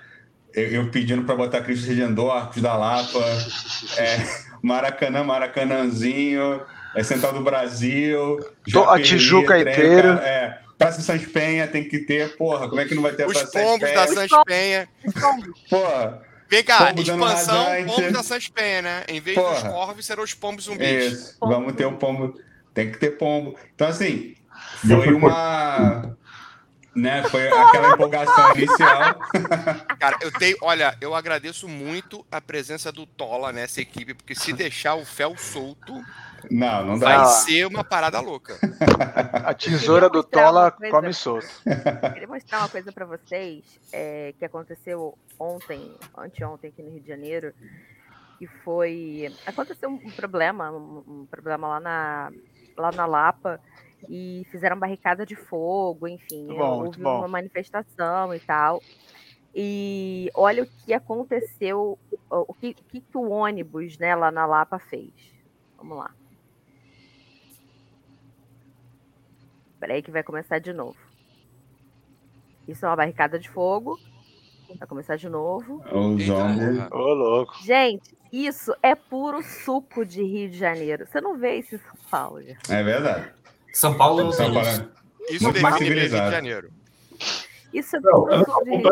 Eu, 0.51 0.67
eu 0.69 0.89
pedindo 0.89 1.23
para 1.23 1.35
botar 1.35 1.61
Cristo 1.61 1.87
Redentor, 1.87 2.31
Arcos 2.31 2.59
da 2.59 2.75
Lapa, 2.75 3.23
é, 3.97 4.17
Maracanã, 4.63 5.23
Maracanãzinho, 5.23 6.59
é 6.95 7.03
Central 7.03 7.33
do 7.33 7.43
Brasil. 7.43 8.39
a 8.89 8.99
Tijuca 8.99 9.59
inteira. 9.59 10.19
É, 10.23 10.57
Praça 10.75 11.01
Sans 11.01 11.23
Penha 11.27 11.67
tem 11.67 11.87
que 11.87 11.99
ter, 11.99 12.35
porra, 12.35 12.67
como 12.67 12.81
é 12.81 12.85
que 12.85 12.95
não 12.95 13.03
vai 13.03 13.13
ter 13.13 13.27
Os 13.27 13.33
Praça 13.33 13.51
Sans 13.51 13.79
Penha? 13.79 13.93
da 13.93 14.07
Sans 14.07 14.43
Penha. 14.43 14.89
Porra, 15.69 16.21
Vem 16.49 16.63
cá, 16.63 16.87
Pombo 16.87 17.01
expansão, 17.03 17.85
pombos 17.85 18.11
da 18.11 18.23
Sanspenha, 18.23 18.81
né? 18.81 19.03
Em 19.07 19.21
vez 19.21 19.37
Porra. 19.37 19.53
dos 19.53 19.63
corvos, 19.71 20.05
serão 20.05 20.23
os 20.23 20.33
pombos 20.33 20.63
zumbis. 20.63 21.13
Isso, 21.13 21.37
vamos 21.39 21.75
ter 21.75 21.85
um 21.85 21.95
pombo. 21.95 22.33
Tem 22.73 22.91
que 22.91 22.97
ter 22.99 23.11
pombo. 23.17 23.57
Então, 23.75 23.87
assim, 23.87 24.35
foi 24.87 25.13
uma. 25.13 26.15
Né, 26.95 27.23
foi 27.29 27.47
aquela 27.47 27.93
empolgação 27.93 28.51
inicial. 28.55 29.15
Cara, 29.99 30.17
eu 30.21 30.31
tenho. 30.33 30.57
Olha, 30.61 30.97
eu 30.99 31.13
agradeço 31.15 31.67
muito 31.67 32.25
a 32.31 32.41
presença 32.41 32.91
do 32.91 33.05
Tola 33.05 33.53
nessa 33.53 33.79
equipe, 33.79 34.13
porque 34.13 34.35
se 34.35 34.51
deixar 34.51 34.95
o 34.95 35.05
Fel 35.05 35.37
solto, 35.37 35.93
Não, 36.49 36.85
não 36.85 36.99
vai 36.99 37.15
dá. 37.17 37.25
ser 37.25 37.65
uma 37.65 37.83
parada 37.83 38.19
louca. 38.19 38.57
A 39.45 39.53
tesoura 39.53 40.09
do 40.09 40.23
Tola 40.23 40.71
coisa. 40.71 40.91
come 40.93 41.13
solto. 41.13 41.47
Eu 41.65 42.11
queria 42.11 42.27
mostrar 42.27 42.59
uma 42.59 42.69
coisa 42.69 42.91
para 42.91 43.05
vocês 43.05 43.63
é, 43.93 44.33
que 44.37 44.43
aconteceu 44.43 45.17
ontem, 45.37 45.95
anteontem 46.17 46.69
aqui 46.71 46.81
no 46.81 46.89
Rio 46.89 47.01
de 47.01 47.07
Janeiro, 47.07 47.53
que 48.39 48.47
foi 48.63 49.33
aconteceu 49.45 49.89
um 49.89 50.11
problema, 50.11 50.71
um, 50.71 51.03
um 51.07 51.27
problema 51.29 51.67
lá 51.67 51.79
na 51.79 52.31
lá 52.79 52.91
na 52.91 53.05
Lapa 53.05 53.59
e 54.07 54.45
fizeram 54.49 54.79
barricada 54.79 55.25
de 55.25 55.35
fogo, 55.35 56.07
enfim, 56.07 56.47
bom, 56.47 56.85
houve 56.85 57.01
bom. 57.01 57.19
uma 57.19 57.27
manifestação 57.27 58.33
e 58.33 58.39
tal. 58.39 58.81
E 59.53 60.29
olha 60.33 60.63
o 60.63 60.67
que 60.67 60.93
aconteceu, 60.93 61.97
o 62.29 62.53
que, 62.53 62.75
o 62.93 63.01
que 63.01 63.17
o 63.17 63.29
ônibus, 63.29 63.97
né, 63.97 64.15
lá 64.15 64.31
na 64.31 64.45
Lapa 64.45 64.79
fez. 64.79 65.11
Vamos 65.77 65.97
lá. 65.97 66.11
Peraí 69.79 70.01
que 70.01 70.11
vai 70.11 70.23
começar 70.23 70.59
de 70.59 70.73
novo. 70.73 70.97
Isso 72.67 72.85
é 72.85 72.89
uma 72.89 72.95
barricada 72.95 73.39
de 73.39 73.49
fogo. 73.49 73.97
Vai 74.77 74.87
começar 74.87 75.15
de 75.15 75.27
novo. 75.27 75.81
O 75.91 76.11
Eita, 76.11 76.23
zombie. 76.25 76.89
porra. 76.89 76.89
Ô, 76.91 77.13
louco. 77.13 77.57
Gente, 77.63 78.15
isso 78.31 78.73
é 78.83 78.95
puro 78.95 79.41
suco 79.43 80.05
de 80.05 80.21
Rio 80.23 80.49
de 80.49 80.57
Janeiro. 80.57 81.05
Você 81.05 81.19
não 81.21 81.37
vê 81.37 81.55
isso 81.57 81.75
em 81.75 81.79
São 81.79 81.95
Paulo, 82.09 82.41
gente. 82.41 82.71
É 82.71 82.83
verdade. 82.83 83.29
São 83.73 83.95
Paulo 83.97 84.23
não 84.23 84.31
São 84.31 84.45
tem 84.45 84.53
Paulo- 84.55 84.69
isso. 84.69 84.89
Isso 85.29 85.43
Muito 85.43 85.61
define 85.61 85.89
Rio 85.89 86.09
de. 86.09 86.09
Janeiro. 86.09 86.69
Isso 87.71 87.95
é 87.95 87.99
Não, 87.99 88.27
ela 88.31 88.45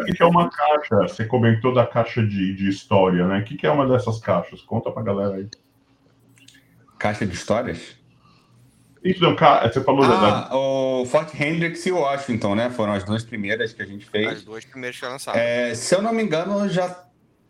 que 0.05 0.21
é 0.21 0.25
uma 0.25 0.49
caixa. 0.51 0.95
Você 1.07 1.25
comentou 1.25 1.73
da 1.73 1.85
caixa 1.87 2.21
de, 2.21 2.53
de 2.55 2.69
história, 2.69 3.25
né? 3.27 3.39
O 3.39 3.43
que, 3.43 3.57
que 3.57 3.65
é 3.65 3.71
uma 3.71 3.87
dessas 3.87 4.19
caixas? 4.19 4.61
Conta 4.61 4.91
pra 4.91 5.01
galera 5.01 5.35
aí. 5.35 5.47
Caixa 6.99 7.25
de 7.25 7.33
histórias? 7.33 7.95
Isso, 9.03 9.21
não, 9.21 9.35
ca- 9.35 9.67
você 9.67 9.81
falou 9.81 10.01
da- 10.07 10.19
da, 10.19 10.47
Ah, 10.51 10.57
o 10.57 11.05
Fort 11.05 11.33
Hendricks 11.39 11.85
e 11.85 11.91
Washington, 11.91 12.55
né? 12.55 12.69
Foram 12.69 12.93
as 12.93 13.03
duas 13.03 13.23
primeiras 13.23 13.71
que 13.73 13.81
a 13.81 13.85
gente 13.85 14.03
As 14.05 14.09
fez. 14.09 14.43
duas 14.43 14.65
primeiras 14.65 14.99
que 14.99 15.05
lançaram. 15.05 15.39
É, 15.39 15.73
se 15.73 15.95
eu 15.95 16.01
não 16.01 16.11
me 16.13 16.21
engano, 16.23 16.67
já 16.67 17.03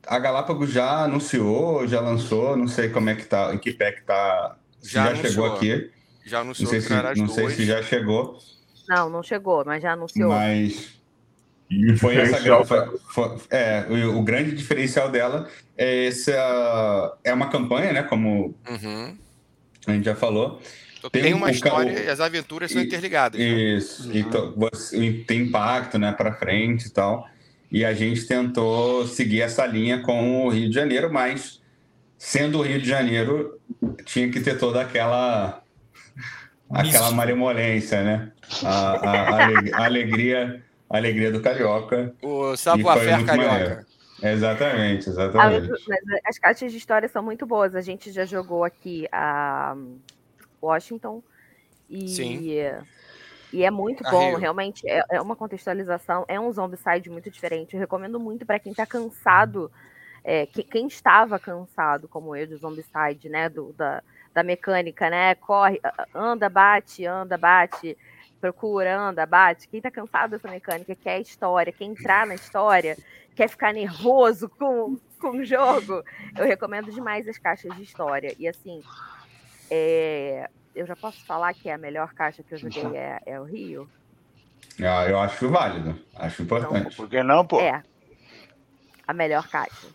a 0.08 0.20
Galápagos 0.20 0.72
já 0.72 1.04
anunciou, 1.04 1.88
já 1.88 2.00
lançou, 2.00 2.56
não 2.56 2.68
sei 2.68 2.90
como 2.90 3.10
é 3.10 3.16
que 3.16 3.26
tá, 3.26 3.54
em 3.54 3.58
que 3.58 3.74
pé 3.74 3.92
que 3.92 4.02
tá. 4.04 4.56
Se 4.82 4.92
Já 4.94 5.04
já, 5.04 5.10
anunciou. 5.12 5.30
chegou 5.32 5.54
aqui. 5.56 5.92
Já 6.26 6.38
Não 6.38 6.44
anunciou 6.48 6.70
sei, 6.70 6.80
que 6.82 6.86
se, 6.88 7.20
não 7.22 7.30
sei 7.30 7.50
se 7.52 7.66
já 7.66 7.82
chegou, 7.84 8.38
Não, 8.90 9.10
não 9.10 9.24
chegou, 9.24 9.64
mas 9.66 9.82
já 9.82 9.94
anunciou. 9.94 10.30
mas 10.30 10.98
e 11.70 11.92
o 11.92 11.98
foi 11.98 12.16
essa 12.18 12.38
foi- 12.66 13.00
foi- 13.10 13.38
é, 13.50 13.86
o, 13.90 14.18
o 14.20 14.22
grande 14.24 14.54
diferencial 14.56 15.10
dela 15.10 15.50
é 15.78 16.08
essa 16.08 17.18
é 17.24 17.34
uma 17.34 17.50
campanha, 17.50 17.92
né? 17.94 18.04
Como 18.04 18.56
Uhum. 18.70 19.18
a 19.86 19.92
gente 19.92 20.06
já 20.06 20.16
falou. 20.16 20.62
Então, 20.98 21.10
Tem 21.10 21.22
tem, 21.24 21.34
um- 21.34 21.38
uma 21.38 21.48
o 21.48 21.50
história 21.52 21.92
e 22.06 22.10
as 22.10 22.20
aventuras 22.20 22.72
são 22.72 22.82
e- 22.82 22.86
interligadas. 22.86 23.40
né? 23.40 23.46
Isso. 23.46 24.12
E 24.12 24.24
to- 24.24 24.54
você- 24.58 25.24
tem 25.28 25.42
impacto, 25.44 25.98
né, 25.98 26.12
para 26.12 26.34
frente 26.34 26.88
e 26.88 26.90
tal. 26.90 27.28
E 27.72 27.84
a 27.84 27.94
gente 27.94 28.26
tentou 28.26 29.06
seguir 29.08 29.42
essa 29.42 29.66
linha 29.66 30.02
com 30.02 30.46
o 30.46 30.50
Rio 30.50 30.70
de 30.70 30.76
Janeiro, 30.76 31.12
mas 31.12 31.62
sendo 32.18 32.60
o 32.60 32.62
Rio 32.62 32.82
de 32.82 32.88
Janeiro, 32.88 33.60
tinha 34.06 34.30
que 34.32 34.40
ter 34.40 34.58
toda 34.58 34.82
aquela 34.82 35.62
aquela 36.70 36.84
Mística. 36.84 37.12
malemolência, 37.12 38.04
né? 38.04 38.32
A, 38.64 38.70
a- 38.70 39.10
a 39.10 39.44
aleg- 39.46 39.74
a 39.74 39.86
alegria, 39.86 40.64
a 40.90 40.98
alegria 40.98 41.32
do 41.32 41.42
carioca. 41.42 42.14
O 42.22 42.56
savoir-faire 42.56 43.24
carioca. 43.26 43.52
maneiro. 43.52 43.86
Exatamente, 44.24 45.10
exatamente. 45.10 45.70
mas 45.88 46.00
as 46.26 46.40
caixas 46.40 46.72
de 46.72 46.78
história 46.78 47.08
são 47.08 47.22
muito 47.22 47.46
boas. 47.46 47.76
A 47.76 47.82
gente 47.82 48.12
já 48.12 48.26
jogou 48.26 48.64
aqui 48.64 49.08
a 49.12 49.76
Washington 50.62 51.22
e, 51.90 52.08
Sim. 52.08 52.38
E 53.58 53.64
é 53.64 53.72
muito 53.72 54.04
bom, 54.12 54.36
realmente 54.40 54.88
é, 54.88 55.04
é 55.10 55.22
uma 55.22 55.36
contextualização, 55.36 56.24
é 56.28 56.40
um 56.40 56.52
zombicide 56.52 57.10
muito 57.10 57.30
diferente. 57.32 57.74
Eu 57.76 57.80
recomendo 57.80 58.20
muito 58.20 58.46
para 58.46 58.60
quem 58.60 58.72
está 58.72 58.86
cansado, 58.86 59.72
é, 60.24 60.46
que- 60.46 60.64
quem 60.64 60.88
estava 60.88 61.40
cansado, 61.40 62.08
como 62.08 62.36
eu, 62.36 62.46
do 62.48 62.58
zombicide, 62.58 63.30
né, 63.30 63.50
do, 63.50 63.74
da, 63.74 64.04
da 64.34 64.44
mecânica, 64.44 65.10
né, 65.10 65.34
corre, 65.36 65.80
anda, 66.14 66.48
bate, 66.50 67.06
anda, 67.06 67.38
bate, 67.38 67.98
procura, 68.40 68.96
anda, 68.96 69.26
bate. 69.26 69.68
Quem 69.68 69.80
está 69.80 69.90
cansado 69.90 70.32
dessa 70.32 70.48
mecânica, 70.48 70.94
quer 70.96 71.20
história, 71.20 71.74
quer 71.74 71.86
entrar 71.86 72.28
na 72.28 72.36
história, 72.36 72.96
quer 73.36 73.48
ficar 73.50 73.74
nervoso 73.74 74.48
com, 74.50 74.98
com 75.20 75.30
o 75.38 75.44
jogo, 75.46 76.04
eu 76.38 76.46
recomendo 76.46 76.92
demais 76.92 77.28
as 77.28 77.38
caixas 77.40 77.76
de 77.76 77.82
história. 77.82 78.36
E 78.38 78.48
assim, 78.48 78.84
é, 79.72 80.48
eu 80.80 80.86
já 80.86 80.96
posso 80.96 81.24
falar 81.26 81.54
que 81.54 81.70
é 81.70 81.74
a 81.74 81.78
melhor 81.78 82.14
caixa 82.14 82.44
que 82.44 82.54
eu 82.54 82.58
joguei 82.58 82.96
é, 82.96 83.20
é 83.26 83.40
o 83.40 83.44
Rio? 83.44 83.90
Ah, 84.80 85.08
Eu 85.08 85.20
acho 85.20 85.50
válido, 85.50 86.00
acho 86.16 86.44
importante. 86.44 86.96
Por 86.96 87.10
que 87.10 87.22
não, 87.24 87.46
pô? 87.46 87.60
É. 87.60 87.82
A 89.08 89.14
melhor 89.14 89.48
caixa. 89.48 89.88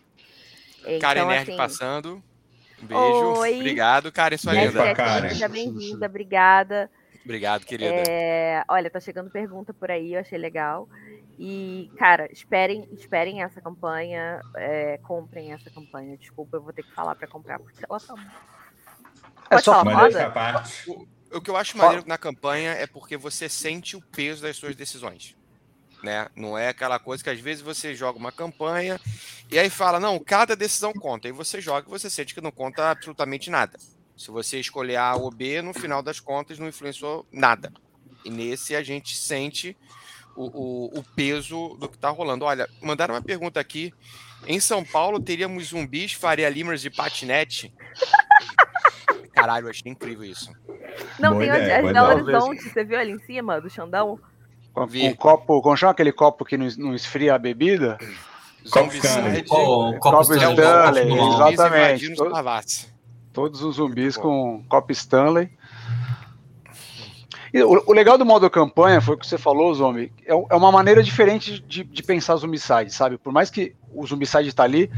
Karen 0.99 1.19
Então, 1.21 1.27
Nerd 1.29 1.49
assim, 1.49 1.57
passando. 1.57 2.23
Um 2.81 2.85
beijo. 2.85 3.39
Oi. 3.39 3.55
Obrigado, 3.59 4.11
Karen, 4.11 4.37
sua 4.37 4.51
Beijo 4.51 4.77
linda. 4.77 4.93
Karen. 4.93 5.29
seja 5.29 5.47
bem-vinda, 5.47 6.05
obrigada. 6.05 6.89
Obrigado, 7.23 7.65
querida. 7.65 8.03
É, 8.09 8.63
olha, 8.67 8.89
tá 8.89 8.99
chegando 8.99 9.29
pergunta 9.29 9.73
por 9.73 9.89
aí, 9.89 10.13
eu 10.13 10.19
achei 10.19 10.37
legal. 10.37 10.89
E, 11.39 11.89
cara, 11.97 12.29
esperem, 12.31 12.85
esperem 12.91 13.41
essa 13.41 13.61
campanha, 13.61 14.41
é, 14.57 14.97
comprem 15.01 15.53
essa 15.53 15.69
campanha. 15.69 16.17
Desculpa, 16.17 16.57
eu 16.57 16.61
vou 16.61 16.73
ter 16.73 16.83
que 16.83 16.91
falar 16.93 17.15
pra 17.15 17.27
comprar, 17.27 17.59
porque 17.59 17.85
ela 17.89 17.99
tá. 17.99 18.13
É 19.53 19.61
só 19.61 19.83
falar, 19.83 20.31
parte. 20.31 20.85
O 21.31 21.41
que 21.41 21.49
eu 21.49 21.57
acho 21.57 21.77
maneiro 21.77 22.03
na 22.05 22.17
campanha 22.17 22.71
é 22.71 22.85
porque 22.85 23.17
você 23.17 23.49
sente 23.49 23.95
o 23.95 24.01
peso 24.01 24.43
das 24.43 24.55
suas 24.55 24.75
decisões. 24.75 25.35
Né? 26.03 26.27
Não 26.35 26.57
é 26.57 26.67
aquela 26.67 26.99
coisa 26.99 27.23
que 27.23 27.29
às 27.29 27.39
vezes 27.39 27.63
você 27.63 27.95
joga 27.95 28.19
uma 28.19 28.31
campanha 28.31 28.99
e 29.49 29.57
aí 29.57 29.69
fala, 29.69 29.99
não, 29.99 30.19
cada 30.19 30.55
decisão 30.55 30.93
conta. 30.93 31.27
Aí 31.27 31.31
você 31.31 31.61
joga 31.61 31.87
e 31.87 31.89
você 31.89 32.09
sente 32.09 32.35
que 32.35 32.41
não 32.41 32.51
conta 32.51 32.91
absolutamente 32.91 33.49
nada. 33.49 33.79
Se 34.15 34.29
você 34.29 34.59
escolher 34.59 34.97
A 34.97 35.15
ou 35.15 35.31
B, 35.31 35.61
no 35.61 35.73
final 35.73 36.03
das 36.03 36.19
contas 36.19 36.59
não 36.59 36.67
influenciou 36.67 37.25
nada. 37.31 37.73
E 38.23 38.29
nesse 38.29 38.75
a 38.75 38.83
gente 38.83 39.17
sente 39.17 39.75
o, 40.35 40.45
o, 40.45 40.99
o 40.99 41.03
peso 41.15 41.75
do 41.79 41.89
que 41.89 41.95
está 41.95 42.09
rolando. 42.09 42.45
Olha, 42.45 42.69
mandaram 42.81 43.15
uma 43.15 43.21
pergunta 43.21 43.59
aqui. 43.59 43.93
Em 44.45 44.59
São 44.59 44.83
Paulo 44.83 45.19
teríamos 45.19 45.67
zumbis, 45.67 46.13
Faria 46.13 46.49
Limers 46.49 46.83
e 46.85 46.89
patinete? 46.89 47.73
Caralho, 49.43 49.65
eu 49.65 49.71
achei 49.71 49.91
incrível 49.91 50.23
isso. 50.23 50.49
Não, 51.19 51.31
Boa 51.31 51.41
tem 51.41 51.49
ideia, 51.49 51.73
é 51.73 51.79
ideia. 51.79 51.93
Belo 51.93 52.07
Horizonte, 52.07 52.61
você 52.69 52.85
viu 52.85 52.97
ali 52.97 53.11
em 53.11 53.19
cima 53.19 53.59
do 53.59 53.69
Xandão? 53.69 54.17
Com, 54.71 54.87
Vi. 54.87 55.05
um 55.09 55.13
copo, 55.13 55.61
como 55.61 55.75
chama 55.75 55.91
aquele 55.91 56.13
copo 56.13 56.45
que 56.45 56.55
não, 56.55 56.65
não 56.77 56.95
esfria 56.95 57.35
a 57.35 57.37
bebida? 57.37 57.97
Copo 58.71 58.93
Stanley. 58.95 59.43
Copo 59.43 60.21
Stanley, 60.21 61.11
exatamente. 61.13 62.05
invadindo 62.05 62.11
os 62.13 62.17
Todo- 62.17 62.31
Savassi. 62.31 62.93
Todos 63.33 63.61
os 63.63 63.75
zumbis 63.75 64.15
com 64.15 64.63
copo 64.69 64.93
Stanley. 64.93 65.51
E 67.53 67.61
o, 67.61 67.83
o 67.85 67.91
legal 67.91 68.17
do 68.17 68.25
modo 68.25 68.49
campanha 68.49 69.01
foi 69.01 69.15
o 69.15 69.17
que 69.17 69.27
você 69.27 69.37
falou, 69.37 69.73
Zombie. 69.75 70.09
É, 70.25 70.31
é 70.31 70.55
uma 70.55 70.71
maneira 70.71 71.03
diferente 71.03 71.59
de, 71.59 71.83
de 71.83 72.01
pensar 72.01 72.37
Zombicide, 72.37 72.91
sabe? 72.91 73.17
Por 73.17 73.33
mais 73.33 73.49
que 73.49 73.75
o 73.93 74.07
Zombicide 74.07 74.55
tá 74.55 74.63
ali, 74.63 74.89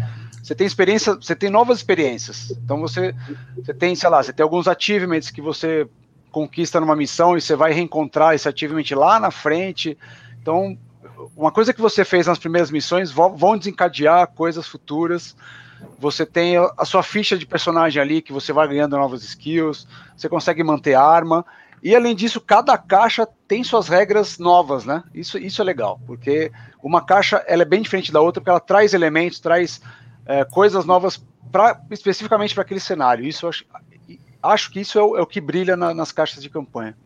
você 0.46 0.54
tem 0.54 0.68
experiência, 0.68 1.16
você 1.16 1.36
tem 1.36 1.50
novas 1.50 1.80
experiências. 1.80 2.52
Então 2.52 2.80
você, 2.80 3.16
você 3.56 3.74
tem, 3.74 3.96
sei 3.96 4.08
lá, 4.08 4.22
você 4.22 4.32
tem 4.32 4.44
alguns 4.44 4.68
achievements 4.68 5.32
que 5.32 5.42
você 5.42 5.88
conquista 6.32 6.80
numa 6.80 6.96
missão 6.96 7.36
e 7.36 7.42
você 7.42 7.56
vai 7.56 7.74
reencontrar 7.74 8.36
esse 8.36 8.48
achievement 8.48 8.84
lá 8.92 9.20
na 9.20 9.32
frente. 9.32 9.98
Então, 10.40 10.78
uma 11.36 11.52
coisa 11.52 11.74
que 11.74 11.82
você 11.82 12.06
fez 12.06 12.28
nas 12.28 12.38
primeiras 12.38 12.70
missões 12.70 13.12
vão 13.12 13.58
desencadear 13.58 14.28
coisas 14.36 14.68
futuras. 14.68 15.36
Você 15.98 16.28
tem 16.28 16.58
a 16.58 16.72
a 16.78 16.86
sua 16.86 17.02
ficha 17.02 17.36
de 17.36 17.48
personagem 17.48 18.00
ali 18.00 18.22
que 18.22 18.32
você 18.32 18.54
vai 18.54 18.68
ganhando 18.68 18.96
novas 18.98 19.24
skills, 19.24 19.88
você 20.16 20.30
consegue 20.30 20.64
manter 20.64 20.94
arma. 20.94 21.44
E 21.82 21.96
além 21.96 22.16
disso, 22.16 22.40
cada 22.40 22.78
caixa 22.78 23.28
tem 23.48 23.64
suas 23.64 23.88
regras 23.88 24.38
novas, 24.38 24.86
né? 24.86 25.04
Isso, 25.12 25.40
isso 25.40 25.60
é 25.60 25.66
legal, 25.66 26.00
porque 26.06 26.52
uma 26.84 27.04
caixa 27.04 27.44
ela 27.48 27.64
é 27.64 27.66
bem 27.66 27.82
diferente 27.82 28.12
da 28.12 28.22
outra, 28.22 28.40
porque 28.40 28.52
ela 28.52 28.60
traz 28.60 28.94
elementos, 28.94 29.40
traz 29.40 29.82
é, 30.26 30.44
coisas 30.46 30.86
novas 30.86 31.24
pra, 31.52 31.82
especificamente 31.92 32.54
para 32.54 32.64
aquele 32.64 32.80
cenário. 32.80 33.26
Isso 33.26 33.46
eu 33.46 33.50
acho, 33.50 33.66
acho 34.42 34.72
que 34.72 34.80
isso 34.80 34.98
é 34.98 35.04
o, 35.04 35.18
é 35.18 35.22
o 35.22 35.28
que 35.28 35.40
brilha 35.40 35.76
na- 35.76 35.94
nas 35.94 36.12
caixas 36.12 36.42
de 36.42 36.50
campanha. 36.50 36.98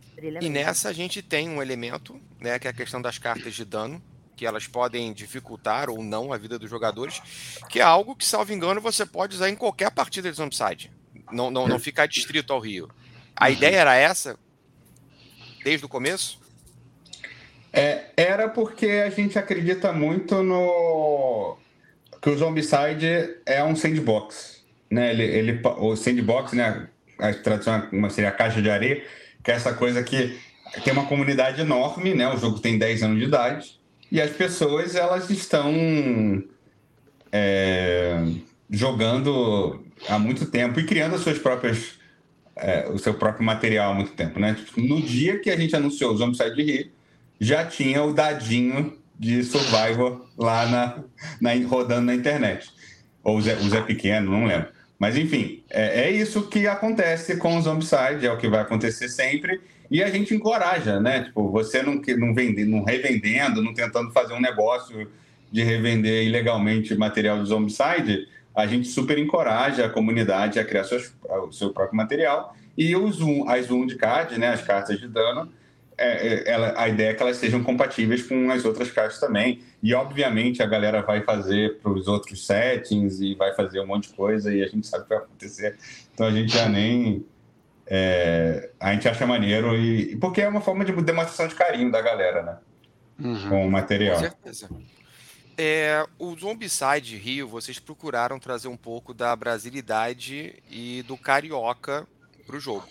E 0.41 0.49
nessa 0.49 0.89
a 0.89 0.93
gente 0.93 1.21
tem 1.21 1.49
um 1.49 1.61
elemento, 1.61 2.19
né, 2.39 2.59
que 2.59 2.67
é 2.67 2.71
a 2.71 2.73
questão 2.73 3.01
das 3.01 3.17
cartas 3.17 3.53
de 3.53 3.63
dano, 3.63 4.01
que 4.35 4.45
elas 4.45 4.67
podem 4.67 5.13
dificultar 5.13 5.89
ou 5.89 6.03
não 6.03 6.31
a 6.31 6.37
vida 6.37 6.57
dos 6.57 6.69
jogadores, 6.69 7.21
que 7.69 7.79
é 7.79 7.83
algo 7.83 8.15
que, 8.15 8.25
salvo 8.25 8.53
engano, 8.53 8.81
você 8.81 9.05
pode 9.05 9.35
usar 9.35 9.49
em 9.49 9.55
qualquer 9.55 9.91
partida 9.91 10.29
de 10.29 10.37
Zombicide. 10.37 10.91
Não, 11.31 11.51
não, 11.51 11.67
não 11.67 11.79
ficar 11.79 12.05
distrito 12.07 12.51
ao 12.51 12.59
Rio. 12.59 12.89
A 13.35 13.45
uhum. 13.45 13.51
ideia 13.51 13.77
era 13.77 13.95
essa 13.95 14.37
desde 15.63 15.85
o 15.85 15.89
começo? 15.89 16.39
É, 17.71 18.05
era 18.17 18.49
porque 18.49 18.87
a 18.87 19.09
gente 19.09 19.37
acredita 19.37 19.93
muito 19.93 20.41
no 20.41 21.57
que 22.21 22.29
o 22.29 22.37
Zombicide 22.37 23.37
é 23.45 23.63
um 23.63 23.75
sandbox, 23.75 24.63
né? 24.89 25.11
Ele, 25.11 25.23
ele 25.23 25.61
o 25.77 25.95
sandbox, 25.95 26.53
né? 26.53 26.87
A 27.17 27.33
tradução 27.33 27.89
seria 28.09 28.29
a 28.29 28.33
caixa 28.33 28.61
de 28.61 28.69
areia, 28.69 29.03
que 29.43 29.51
é 29.51 29.55
essa 29.55 29.73
coisa 29.73 30.03
que 30.03 30.37
tem 30.83 30.93
uma 30.93 31.05
comunidade 31.05 31.61
enorme, 31.61 32.13
né? 32.13 32.27
O 32.33 32.37
jogo 32.37 32.59
tem 32.59 32.77
10 32.77 33.03
anos 33.03 33.19
de 33.19 33.25
idade 33.25 33.79
e 34.11 34.21
as 34.21 34.31
pessoas 34.31 34.95
elas 34.95 35.29
estão 35.29 35.73
é, 37.31 38.23
jogando 38.69 39.83
há 40.07 40.17
muito 40.17 40.45
tempo 40.45 40.79
e 40.79 40.85
criando 40.85 41.15
as 41.15 41.21
suas 41.21 41.37
próprias 41.37 41.99
é, 42.55 42.89
o 42.89 42.97
seu 42.97 43.13
próprio 43.13 43.45
material 43.45 43.91
há 43.91 43.95
muito 43.95 44.11
tempo, 44.11 44.39
né? 44.39 44.55
No 44.75 45.01
dia 45.01 45.39
que 45.39 45.49
a 45.49 45.57
gente 45.57 45.75
anunciou 45.75 46.13
o 46.13 46.17
Zombicide 46.17 46.61
Rio, 46.61 46.91
já 47.39 47.65
tinha 47.65 48.03
o 48.03 48.13
dadinho 48.13 48.97
de 49.19 49.43
Survivor 49.43 50.25
lá 50.37 50.65
na, 50.65 51.03
na 51.41 51.67
rodando 51.67 52.05
na 52.05 52.15
internet. 52.15 52.71
Ou 53.21 53.37
o 53.37 53.41
Zé, 53.41 53.55
o 53.55 53.69
Zé 53.69 53.81
Pequeno, 53.81 54.31
não 54.31 54.45
lembro. 54.45 54.69
Mas 54.97 55.17
enfim, 55.17 55.61
é, 55.69 56.03
é, 56.03 56.11
isso 56.11 56.47
que 56.47 56.67
acontece 56.67 57.35
com 57.35 57.57
o 57.57 57.61
Zombicide, 57.61 58.25
é 58.25 58.31
o 58.31 58.37
que 58.37 58.47
vai 58.47 58.61
acontecer 58.61 59.09
sempre. 59.09 59.59
E 59.91 60.01
a 60.01 60.09
gente 60.09 60.33
encoraja, 60.33 60.99
né? 60.99 61.23
Tipo, 61.23 61.49
você 61.51 61.81
não, 61.81 62.01
não, 62.17 62.33
vende, 62.33 62.63
não 62.63 62.83
revendendo, 62.83 63.61
não 63.61 63.73
tentando 63.73 64.11
fazer 64.11 64.33
um 64.33 64.41
negócio 64.41 65.09
de 65.51 65.63
revender 65.63 66.25
ilegalmente 66.25 66.95
material 66.95 67.39
do 67.39 67.45
Zombicide, 67.45 68.27
a 68.55 68.67
gente 68.67 68.87
super 68.87 69.17
encoraja 69.17 69.85
a 69.85 69.89
comunidade 69.89 70.59
a 70.59 70.65
criar 70.65 70.83
seus, 70.83 71.13
o 71.47 71.51
seu 71.51 71.71
próprio 71.71 71.97
material. 71.97 72.55
E 72.77 72.95
o 72.95 73.11
Zoom, 73.11 73.49
as 73.49 73.67
de 73.67 73.95
card, 73.95 74.37
né, 74.37 74.49
as 74.49 74.61
cartas 74.61 74.99
de 74.99 75.07
dano, 75.07 75.51
é, 75.99 76.27
é, 76.27 76.49
ela, 76.49 76.73
a 76.77 76.87
ideia 76.87 77.09
é 77.09 77.13
que 77.13 77.21
elas 77.21 77.35
sejam 77.35 77.61
compatíveis 77.61 78.25
com 78.25 78.49
as 78.49 78.63
outras 78.63 78.89
cartas 78.89 79.19
também. 79.19 79.61
E, 79.83 79.93
obviamente, 79.93 80.63
a 80.63 80.65
galera 80.65 81.01
vai 81.01 81.21
fazer 81.21 81.77
para 81.79 81.91
os 81.91 82.07
outros 82.07 82.45
settings 82.45 83.19
e 83.19 83.35
vai 83.35 83.53
fazer 83.53 83.81
um 83.81 83.85
monte 83.85 84.09
de 84.09 84.15
coisa 84.15 84.53
e 84.53 84.63
a 84.63 84.67
gente 84.67 84.87
sabe 84.87 85.03
o 85.03 85.07
que 85.07 85.13
vai 85.13 85.23
acontecer. 85.23 85.77
Então, 86.13 86.27
a 86.27 86.31
gente 86.31 86.53
já 86.53 86.69
nem... 86.69 87.25
É, 87.85 88.69
a 88.79 88.93
gente 88.93 89.09
acha 89.09 89.25
maneiro 89.25 89.75
e 89.75 90.15
porque 90.17 90.41
é 90.41 90.47
uma 90.47 90.61
forma 90.61 90.85
de 90.85 90.91
demonstração 90.91 91.47
de 91.47 91.55
carinho 91.55 91.91
da 91.91 91.99
galera, 91.99 92.43
né? 92.43 92.57
Uhum. 93.19 93.49
Com 93.49 93.67
o 93.67 93.71
material. 93.71 94.15
Com 94.15 94.21
certeza. 94.21 94.69
É, 95.57 96.05
o 96.19 96.35
Zombicide 96.37 97.17
Rio, 97.17 97.47
vocês 97.47 97.79
procuraram 97.79 98.39
trazer 98.39 98.67
um 98.67 98.77
pouco 98.77 99.11
da 99.11 99.35
brasilidade 99.35 100.55
e 100.69 101.03
do 101.07 101.17
carioca 101.17 102.07
para 102.45 102.55
o 102.55 102.59
jogo 102.59 102.87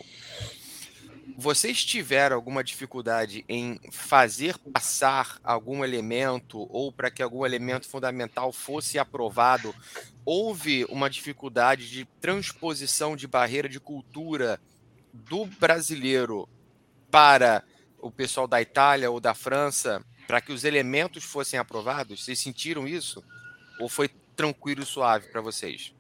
vocês 1.41 1.85
tiveram 1.85 2.35
alguma 2.35 2.65
dificuldade 2.65 3.45
em 3.49 3.79
fazer 3.93 4.59
passar 4.59 5.39
algum 5.45 5.85
elemento 5.85 6.67
ou 6.69 6.91
para 6.91 7.13
que 7.13 7.23
algum 7.23 7.47
elemento 7.47 7.87
fundamental 7.87 8.53
fosse 8.53 8.99
aprovado? 8.99 9.73
Houve 10.25 10.85
uma 10.87 11.09
dificuldade 11.09 11.89
de 11.89 12.05
transposição 12.21 13.15
de 13.15 13.29
barreira 13.29 13.69
de 13.69 13.79
cultura 13.79 14.61
do 15.13 15.47
brasileiro 15.47 16.49
para 17.09 17.63
o 18.01 18.11
pessoal 18.11 18.49
da 18.49 18.61
Itália 18.61 19.09
ou 19.09 19.21
da 19.21 19.33
França 19.33 20.05
para 20.27 20.41
que 20.41 20.51
os 20.51 20.65
elementos 20.65 21.23
fossem 21.23 21.57
aprovados? 21.57 22.25
Vocês 22.25 22.41
sentiram 22.41 22.89
isso? 22.89 23.23
Ou 23.79 23.89
foi 23.89 24.09
tranquilo 24.35 24.83
e 24.83 24.87
suave 24.87 25.29
para 25.29 25.41
vocês? 25.41 25.95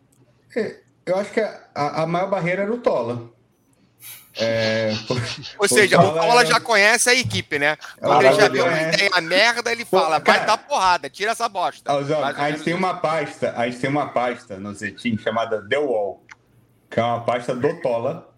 É, 0.56 0.80
eu 1.06 1.16
acho 1.16 1.32
que 1.32 1.40
a, 1.40 2.02
a 2.02 2.06
maior 2.08 2.28
barreira 2.28 2.62
era 2.62 2.74
o 2.74 2.78
Tola. 2.78 3.37
É, 4.40 4.92
Ou 5.58 5.66
seja, 5.66 6.00
o 6.00 6.14
Paula 6.14 6.46
já 6.46 6.60
conhece 6.60 7.10
a 7.10 7.14
equipe, 7.14 7.58
né? 7.58 7.76
Quando 8.00 8.22
ele 8.22 8.34
já 8.34 8.48
viu 8.48 8.64
uma 8.64 8.82
ideia 8.82 9.20
merda, 9.20 9.72
ele 9.72 9.84
fala, 9.84 10.20
vai 10.20 10.46
dar 10.46 10.56
porrada, 10.56 11.10
tira 11.10 11.32
essa 11.32 11.48
bosta. 11.48 11.92
a 11.92 12.50
gente 12.50 12.62
tem 12.62 12.74
uma 12.74 12.94
pasta, 12.94 13.52
a 13.56 13.68
gente 13.68 13.80
tem 13.80 13.90
uma 13.90 14.08
pasta 14.10 14.56
no 14.56 14.72
Zetim 14.74 15.18
chamada 15.18 15.66
The 15.68 15.78
Wall, 15.78 16.22
que 16.88 17.00
é 17.00 17.02
uma 17.02 17.20
pasta 17.24 17.54
do 17.54 17.80
Tola, 17.80 18.28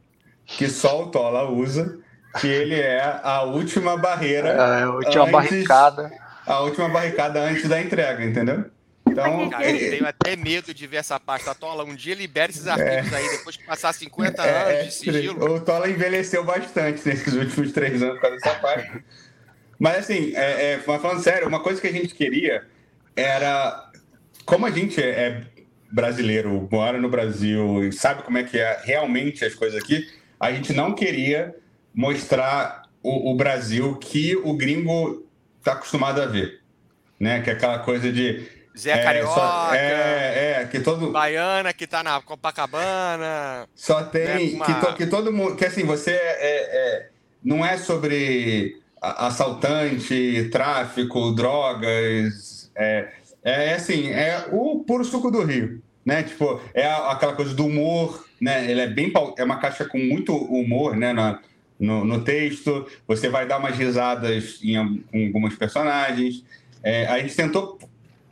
que 0.46 0.68
só 0.68 1.02
o 1.02 1.10
Tola 1.10 1.50
usa, 1.50 1.98
que 2.40 2.46
ele 2.46 2.80
é 2.80 3.20
a 3.22 3.42
última 3.42 3.96
barreira. 3.98 4.48
É, 4.48 4.82
a 4.82 4.90
última 4.90 5.22
antes, 5.24 5.32
barricada. 5.32 6.10
A 6.46 6.60
última 6.60 6.88
barricada 6.88 7.40
antes 7.40 7.68
da 7.68 7.80
entrega, 7.80 8.24
entendeu? 8.24 8.64
Então, 9.10 9.50
cara, 9.50 9.70
eu 9.70 9.90
tenho 9.90 10.06
até 10.06 10.36
medo 10.36 10.72
de 10.72 10.86
ver 10.86 10.98
essa 10.98 11.18
pasta. 11.18 11.54
Tola, 11.54 11.84
um 11.84 11.94
dia 11.94 12.14
libere 12.14 12.52
esses 12.52 12.66
arquivos 12.66 13.12
é. 13.12 13.16
aí, 13.16 13.28
depois 13.30 13.56
que 13.56 13.64
passar 13.64 13.92
50 13.92 14.42
é, 14.42 14.72
anos 14.80 14.84
de 14.86 14.94
sigilo. 14.94 15.54
O 15.54 15.60
Tola 15.60 15.88
envelheceu 15.88 16.44
bastante 16.44 17.06
nesses 17.06 17.34
últimos 17.34 17.72
três 17.72 18.02
anos 18.02 18.14
por 18.14 18.22
causa 18.22 18.36
dessa 18.36 18.54
pasta. 18.58 19.04
Mas 19.78 19.98
assim, 19.98 20.32
é, 20.34 20.72
é, 20.72 20.78
falando 20.78 21.22
sério, 21.22 21.48
uma 21.48 21.60
coisa 21.60 21.80
que 21.80 21.86
a 21.86 21.92
gente 21.92 22.14
queria 22.14 22.66
era. 23.16 23.88
Como 24.44 24.66
a 24.66 24.70
gente 24.70 25.00
é 25.00 25.42
brasileiro, 25.90 26.68
mora 26.70 26.98
no 26.98 27.08
Brasil 27.08 27.84
e 27.84 27.92
sabe 27.92 28.22
como 28.22 28.38
é 28.38 28.44
que 28.44 28.58
é 28.58 28.80
realmente 28.84 29.44
as 29.44 29.54
coisas 29.54 29.82
aqui, 29.82 30.08
a 30.38 30.52
gente 30.52 30.72
não 30.72 30.94
queria 30.94 31.54
mostrar 31.92 32.82
o, 33.02 33.32
o 33.32 33.34
Brasil 33.34 33.96
que 33.96 34.36
o 34.36 34.54
gringo 34.54 35.26
está 35.58 35.72
acostumado 35.72 36.22
a 36.22 36.26
ver. 36.26 36.60
Né? 37.18 37.42
Que 37.42 37.50
é 37.50 37.52
aquela 37.52 37.80
coisa 37.80 38.12
de 38.12 38.46
Zé 38.80 38.92
é, 38.92 39.02
Carioca. 39.02 39.34
Só, 39.34 39.74
é, 39.74 40.60
é, 40.62 40.68
que 40.70 40.80
todo. 40.80 41.10
Baiana 41.10 41.72
que 41.72 41.86
tá 41.86 42.02
na 42.02 42.20
Copacabana. 42.20 43.68
Só 43.74 44.02
tem. 44.04 44.24
Né, 44.24 44.56
uma... 44.56 44.64
que, 44.64 44.74
to, 44.74 44.94
que 44.94 45.06
todo 45.06 45.32
mundo. 45.32 45.56
Que 45.56 45.66
assim, 45.66 45.84
você 45.84 46.12
é, 46.12 46.40
é 46.42 47.08
não 47.44 47.64
é 47.64 47.76
sobre 47.76 48.80
assaltante, 49.00 50.48
tráfico, 50.50 51.32
drogas. 51.32 52.70
É, 52.74 53.08
é 53.42 53.74
assim, 53.74 54.10
é 54.10 54.46
o 54.50 54.84
puro 54.86 55.04
suco 55.04 55.30
do 55.30 55.42
Rio. 55.42 55.82
Né? 56.04 56.22
Tipo, 56.22 56.60
é 56.72 56.86
aquela 56.86 57.34
coisa 57.34 57.54
do 57.54 57.66
humor, 57.66 58.26
né? 58.40 58.70
Ele 58.70 58.80
é 58.80 58.86
bem. 58.86 59.12
É 59.36 59.44
uma 59.44 59.58
caixa 59.58 59.84
com 59.84 59.98
muito 59.98 60.34
humor, 60.34 60.96
né? 60.96 61.12
Na, 61.12 61.40
no, 61.78 62.04
no 62.04 62.22
texto. 62.22 62.86
Você 63.06 63.28
vai 63.28 63.46
dar 63.46 63.58
umas 63.58 63.76
risadas 63.76 64.58
em, 64.62 65.04
em 65.12 65.26
algumas 65.26 65.54
personagens. 65.54 66.44
É, 66.82 67.06
a 67.06 67.18
gente 67.18 67.34
tentou 67.34 67.78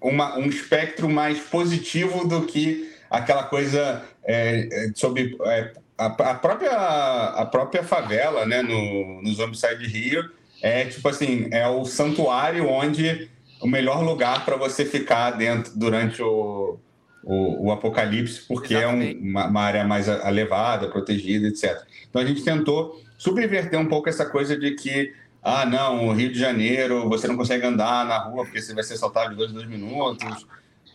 uma, 0.01 0.37
um 0.39 0.47
espectro 0.47 1.09
mais 1.09 1.39
positivo 1.41 2.27
do 2.27 2.43
que 2.43 2.93
aquela 3.11 3.45
coisa 3.45 4.03
é, 4.25 4.69
é 4.71 4.93
sobre 4.95 5.37
é, 5.43 5.73
a, 5.97 6.07
a, 6.07 6.35
própria, 6.35 6.73
a 6.73 7.47
própria 7.47 7.83
favela, 7.83 8.47
né, 8.47 8.63
no, 8.63 9.23
no 9.23 9.33
Zombicide 9.35 9.87
Rio, 9.87 10.31
é 10.63 10.85
tipo 10.85 11.09
assim, 11.09 11.49
é 11.51 11.67
o 11.69 11.85
santuário 11.85 12.69
onde 12.69 13.29
o 13.61 13.67
melhor 13.67 14.03
lugar 14.05 14.45
para 14.45 14.57
você 14.57 14.85
ficar 14.85 15.33
dentro 15.33 15.73
durante 15.77 16.23
o, 16.23 16.79
o, 17.25 17.67
o 17.67 17.73
apocalipse, 17.73 18.43
porque 18.47 18.75
Exatamente. 18.75 19.17
é 19.17 19.21
um, 19.21 19.31
uma, 19.31 19.47
uma, 19.47 19.63
área 19.63 19.85
mais 19.85 20.09
elevada, 20.09 20.89
protegida, 20.89 21.49
etc. 21.49 21.83
Então 22.09 22.23
a 22.23 22.25
gente 22.25 22.43
tentou 22.43 23.01
subverter 23.17 23.79
um 23.79 23.87
pouco 23.87 24.09
essa 24.09 24.27
coisa 24.27 24.57
de 24.57 24.73
que 24.73 25.13
ah, 25.49 25.67
não, 25.67 26.09
o 26.09 26.13
Rio 26.13 26.33
de 26.33 26.39
Janeiro, 26.39 27.09
você 27.09 27.27
não 27.27 27.37
consegue 27.37 27.65
andar 27.65 28.05
na 28.07 28.19
rua 28.19 28.45
porque 28.45 28.61
você 28.61 28.75
vai 28.75 28.85
ser 28.85 28.95
assaltado 28.95 29.31
de 29.31 29.37
dois 29.37 29.51
em 29.51 29.55
dois 29.55 29.69
minutos. 29.69 30.47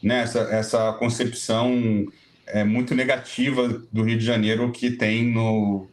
Né? 0.02 0.22
Essa, 0.22 0.40
essa 0.52 0.94
concepção 0.94 2.06
é 2.46 2.64
muito 2.64 2.94
negativa 2.94 3.82
do 3.92 4.04
Rio 4.04 4.18
de 4.18 4.26
Janeiro 4.26 4.72
que 4.72 4.92
tem 4.92 5.32
no, 5.32 5.88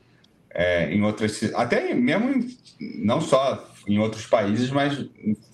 é, 0.51 0.93
em 0.93 1.03
outras 1.03 1.43
até 1.55 1.95
mesmo 1.95 2.31
em, 2.31 2.59
não 3.05 3.21
só 3.21 3.73
em 3.87 3.99
outros 3.99 4.27
países, 4.27 4.71
mas 4.71 5.07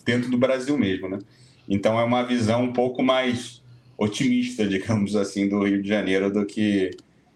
dentro 0.05 0.31
do 0.31 0.39
Brasil 0.39 0.77
mesmo, 0.79 1.09
né? 1.09 1.19
Então 1.69 1.99
é 1.99 2.05
uma 2.05 2.23
visão 2.23 2.65
um 2.65 2.73
pouco 2.73 3.03
mais 3.03 3.63
otimista, 3.99 4.67
digamos 4.69 5.15
assim, 5.17 5.49
do 5.49 5.63
Rio 5.65 5.83
de 5.83 5.89
Janeiro 5.89 6.33
do 6.33 6.45
que 6.47 6.91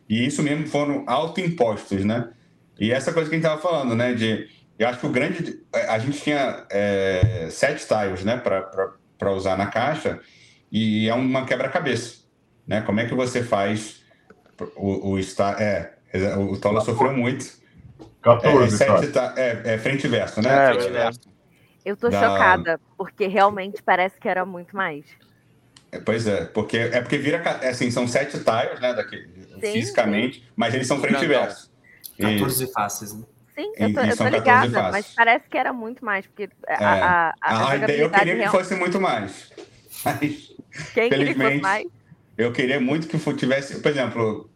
e 0.08 0.26
isso 0.26 0.42
mesmo 0.42 0.66
foram 0.66 1.04
autoimpostos, 1.06 2.04
né? 2.04 2.30
E 2.78 2.90
essa 2.90 3.12
coisa 3.12 3.28
que 3.28 3.36
a 3.36 3.38
gente 3.38 3.46
estava 3.46 3.60
falando, 3.60 3.94
né, 3.94 4.14
de 4.14 4.48
eu 4.80 4.88
acho 4.88 4.98
que 4.98 5.06
o 5.06 5.10
grande. 5.10 5.62
A 5.88 5.98
gente 5.98 6.22
tinha 6.22 6.64
é, 6.70 7.48
sete 7.50 7.86
tiles 7.86 8.24
né, 8.24 8.38
para 8.38 9.32
usar 9.32 9.56
na 9.58 9.66
caixa 9.66 10.18
e 10.72 11.06
é 11.06 11.14
uma 11.14 11.44
quebra-cabeça. 11.44 12.20
Né? 12.66 12.80
Como 12.80 12.98
é 12.98 13.04
que 13.04 13.14
você 13.14 13.42
faz 13.42 14.02
o, 14.76 15.12
o 15.12 15.18
É, 15.58 15.92
o 16.38 16.58
Tola 16.58 16.80
sofreu 16.80 17.12
muito. 17.12 17.60
14, 18.22 18.74
é, 18.74 18.78
sete, 18.78 19.18
é, 19.36 19.74
é 19.74 19.78
frente 19.78 20.04
e 20.04 20.08
verso, 20.08 20.40
né? 20.40 20.70
É, 20.70 20.74
frente 20.74 20.92
verso. 20.92 21.20
Eu 21.84 21.96
tô 21.96 22.08
da... 22.08 22.20
chocada, 22.20 22.80
porque 22.96 23.26
realmente 23.26 23.82
parece 23.82 24.18
que 24.18 24.28
era 24.28 24.46
muito 24.46 24.74
mais. 24.74 25.04
É, 25.92 25.98
pois 25.98 26.26
é, 26.26 26.44
porque 26.46 26.76
é 26.78 27.00
porque 27.00 27.18
vira 27.18 27.42
assim, 27.68 27.90
são 27.90 28.06
sete 28.06 28.38
tiles, 28.38 28.80
né, 28.80 28.94
daqui, 28.94 29.28
fisicamente, 29.60 30.48
mas 30.54 30.74
eles 30.74 30.86
são 30.86 31.00
frente 31.00 31.24
e 31.24 31.28
verso. 31.28 31.70
14 32.18 32.72
faces, 32.72 33.14
né? 33.14 33.24
Sim, 33.54 33.72
eu 33.76 33.92
tô, 33.92 34.00
eu 34.00 34.16
tô 34.16 34.28
ligada, 34.28 34.90
mas 34.90 35.12
parece 35.14 35.48
que 35.48 35.58
era 35.58 35.72
muito 35.72 36.04
mais, 36.04 36.26
porque 36.26 36.48
a, 36.66 36.72
é. 36.72 36.84
a, 36.84 37.34
a, 37.40 37.70
a, 37.70 37.76
ideia 37.76 38.02
eu 38.02 38.10
queria 38.10 38.34
real... 38.34 38.50
que 38.50 38.58
fosse 38.58 38.74
muito 38.74 39.00
mais. 39.00 39.52
Mas, 40.04 40.54
Quem 40.94 41.10
queria 41.10 41.34
que 41.34 41.60
mais? 41.60 41.86
Eu 42.38 42.52
queria 42.52 42.80
muito 42.80 43.06
que 43.06 43.18
tivesse, 43.34 43.80
por 43.80 43.90
exemplo, 43.90 44.50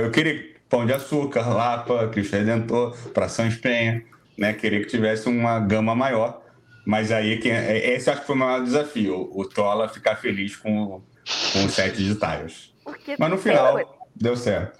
eu 0.00 0.10
queria 0.10 0.54
Pão 0.68 0.86
de 0.86 0.92
Açúcar, 0.92 1.48
Lapa, 1.52 2.08
Cristo 2.08 2.36
Redentor, 2.36 2.96
Pração 3.12 3.48
Espenha, 3.48 4.04
né? 4.38 4.52
Queria 4.52 4.80
que 4.80 4.86
tivesse 4.86 5.28
uma 5.28 5.58
gama 5.58 5.94
maior. 5.94 6.40
Mas 6.86 7.10
aí, 7.10 7.38
quem, 7.38 7.52
é, 7.52 7.94
esse 7.94 8.08
acho 8.08 8.20
que 8.20 8.26
foi 8.26 8.36
o 8.36 8.38
maior 8.38 8.62
desafio, 8.62 9.28
o 9.32 9.44
Tola 9.44 9.88
ficar 9.88 10.16
feliz 10.16 10.56
com, 10.56 11.02
com 11.52 11.64
os 11.64 11.72
sete 11.72 11.96
de 11.96 12.14
tiles. 12.14 12.72
Mas 13.18 13.30
no 13.30 13.36
final, 13.36 14.08
deu 14.14 14.36
certo. 14.36 14.78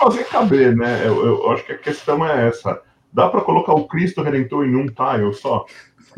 Fazer 0.00 0.24
caber, 0.24 0.76
né? 0.76 1.06
Eu, 1.06 1.26
eu, 1.26 1.50
acho 1.50 1.64
que 1.64 1.72
a 1.72 1.78
questão 1.78 2.24
é 2.24 2.48
essa. 2.48 2.80
Dá 3.12 3.28
para 3.28 3.40
colocar 3.42 3.74
o 3.74 3.86
Cristo 3.86 4.22
Redentor 4.22 4.64
em 4.64 4.76
um 4.76 4.86
tile 4.86 5.32
só? 5.34 5.66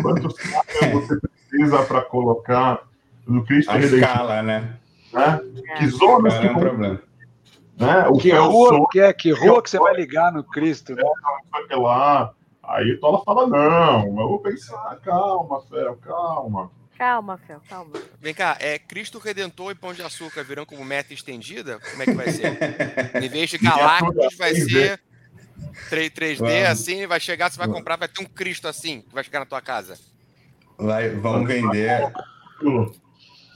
Quantos 0.01 0.35
tiles 0.35 0.93
você 0.93 1.19
precisa 1.21 1.83
para 1.83 2.03
colocar 2.03 2.83
no 3.27 3.45
Cristo 3.45 3.71
a 3.71 3.75
Redentor? 3.75 3.99
escala, 3.99 4.43
né? 4.43 4.77
né? 5.13 5.41
Que 5.77 5.87
zonas 5.89 6.39
que... 6.39 6.47
É 6.47 6.51
um 6.51 6.59
problema 6.59 7.01
né? 7.83 8.07
O 8.09 8.17
que, 8.17 8.31
rua, 8.31 8.87
que, 8.91 9.01
é, 9.01 9.13
que 9.13 9.31
rua 9.31 9.63
que 9.63 9.71
você 9.71 9.79
vai 9.79 9.95
ligar 9.95 10.33
no 10.33 10.45
Cristo? 10.45 10.95
Né? 10.95 11.03
É, 11.71 11.77
lá. 11.77 12.33
Aí 12.63 12.97
Tola 12.99 13.23
fala, 13.25 13.47
não, 13.49 14.07
eu 14.07 14.29
vou 14.29 14.39
pensar, 14.39 14.97
calma, 15.05 15.61
Fel, 15.63 15.97
calma. 15.97 16.71
Calma, 17.03 17.37
Fel, 17.37 17.61
calma. 17.69 17.91
Vem 18.21 18.33
cá, 18.33 18.57
é 18.61 18.79
Cristo 18.79 19.19
Redentor 19.19 19.73
e 19.73 19.75
Pão 19.75 19.93
de 19.93 20.03
Açúcar 20.03 20.45
virão 20.45 20.65
como 20.65 20.85
meta 20.85 21.13
estendida? 21.13 21.81
Como 21.91 22.01
é 22.01 22.07
que 22.07 22.13
vai 22.13 22.31
ser? 22.31 22.57
em 23.21 23.29
vez 23.29 23.51
de 23.51 23.59
Galácticos, 23.67 24.37
vai 24.37 24.55
ser 24.55 25.03
3, 25.91 26.39
d 26.39 26.65
assim, 26.65 27.05
vai 27.09 27.19
chegar, 27.19 27.51
você 27.51 27.59
vai 27.59 27.67
comprar, 27.67 27.97
vai 27.97 28.07
ter 28.07 28.23
um 28.23 28.25
Cristo 28.25 28.69
assim, 28.69 29.01
que 29.01 29.13
vai 29.13 29.25
chegar 29.25 29.41
na 29.41 29.47
tua 29.47 29.61
casa. 29.61 29.99
Vai, 30.79 31.09
vão 31.09 31.45
vender. 31.45 32.13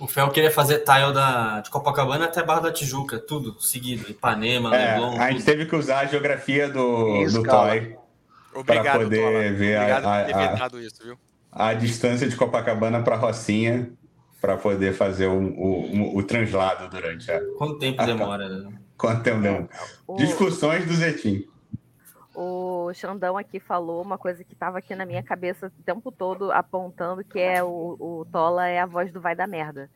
O 0.00 0.08
Fel 0.08 0.28
queria 0.30 0.50
fazer 0.50 0.80
tile 0.80 1.12
da, 1.14 1.60
de 1.60 1.70
Copacabana 1.70 2.24
até 2.24 2.42
Barra 2.42 2.62
da 2.62 2.72
Tijuca, 2.72 3.16
tudo 3.16 3.62
seguido. 3.62 4.10
Ipanema, 4.10 4.76
é, 4.76 4.94
Leblon. 4.94 5.20
A 5.20 5.30
gente 5.30 5.44
teve 5.44 5.66
que 5.66 5.76
usar 5.76 6.00
a 6.00 6.06
geografia 6.06 6.68
do, 6.68 7.24
do 7.26 7.44
Toy 7.44 7.96
para 8.64 8.98
poder 8.98 9.20
Tola. 9.20 9.52
ver 9.52 9.78
Obrigado 9.78 10.74
a, 10.74 10.78
a, 10.78 10.82
isso, 10.82 11.16
a, 11.56 11.74
distância 11.74 12.28
de 12.28 12.36
Copacabana 12.36 13.02
para 13.02 13.16
Rocinha 13.16 13.90
para 14.40 14.56
poder 14.56 14.92
fazer 14.92 15.26
o, 15.26 15.38
o, 15.38 16.16
o, 16.18 16.22
translado 16.22 16.88
durante 16.88 17.30
a. 17.30 17.40
Quanto 17.56 17.78
tempo 17.78 18.04
demora? 18.04 18.48
Né? 18.48 18.72
Quanto 18.96 19.22
tempo 19.22 19.40
demora? 19.40 19.68
Discussões 20.16 20.86
do 20.86 20.94
Zetim. 20.94 21.44
O 22.34 22.92
Xandão 22.92 23.38
aqui 23.38 23.58
falou 23.58 24.02
uma 24.02 24.18
coisa 24.18 24.44
que 24.44 24.52
estava 24.52 24.78
aqui 24.78 24.94
na 24.94 25.06
minha 25.06 25.22
cabeça 25.22 25.68
o 25.68 25.82
tempo 25.82 26.12
todo 26.12 26.52
apontando, 26.52 27.24
que 27.24 27.40
é 27.40 27.62
o, 27.62 27.96
o 27.98 28.26
Tola 28.30 28.68
é 28.68 28.78
a 28.78 28.86
voz 28.86 29.10
do 29.10 29.20
vai 29.20 29.34
da 29.34 29.46
merda. 29.46 29.90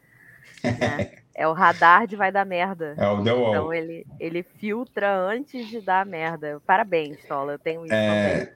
Né? 0.65 1.13
é 1.35 1.47
o 1.47 1.53
radar 1.53 2.07
de 2.07 2.17
vai 2.17 2.33
da 2.33 2.45
merda. 2.45 2.95
É 2.97 3.09
o 3.09 3.23
The 3.23 3.33
Wall. 3.33 3.51
Então 3.51 3.73
ele, 3.75 4.07
ele 4.19 4.43
filtra 4.43 5.15
antes 5.15 5.69
de 5.69 5.83
dar 5.83 6.07
merda. 6.07 6.61
Parabéns, 6.67 7.23
Tola. 7.29 7.53
Eu 7.53 7.59
tenho 7.59 7.85
isso 7.85 7.95
é... 7.95 8.55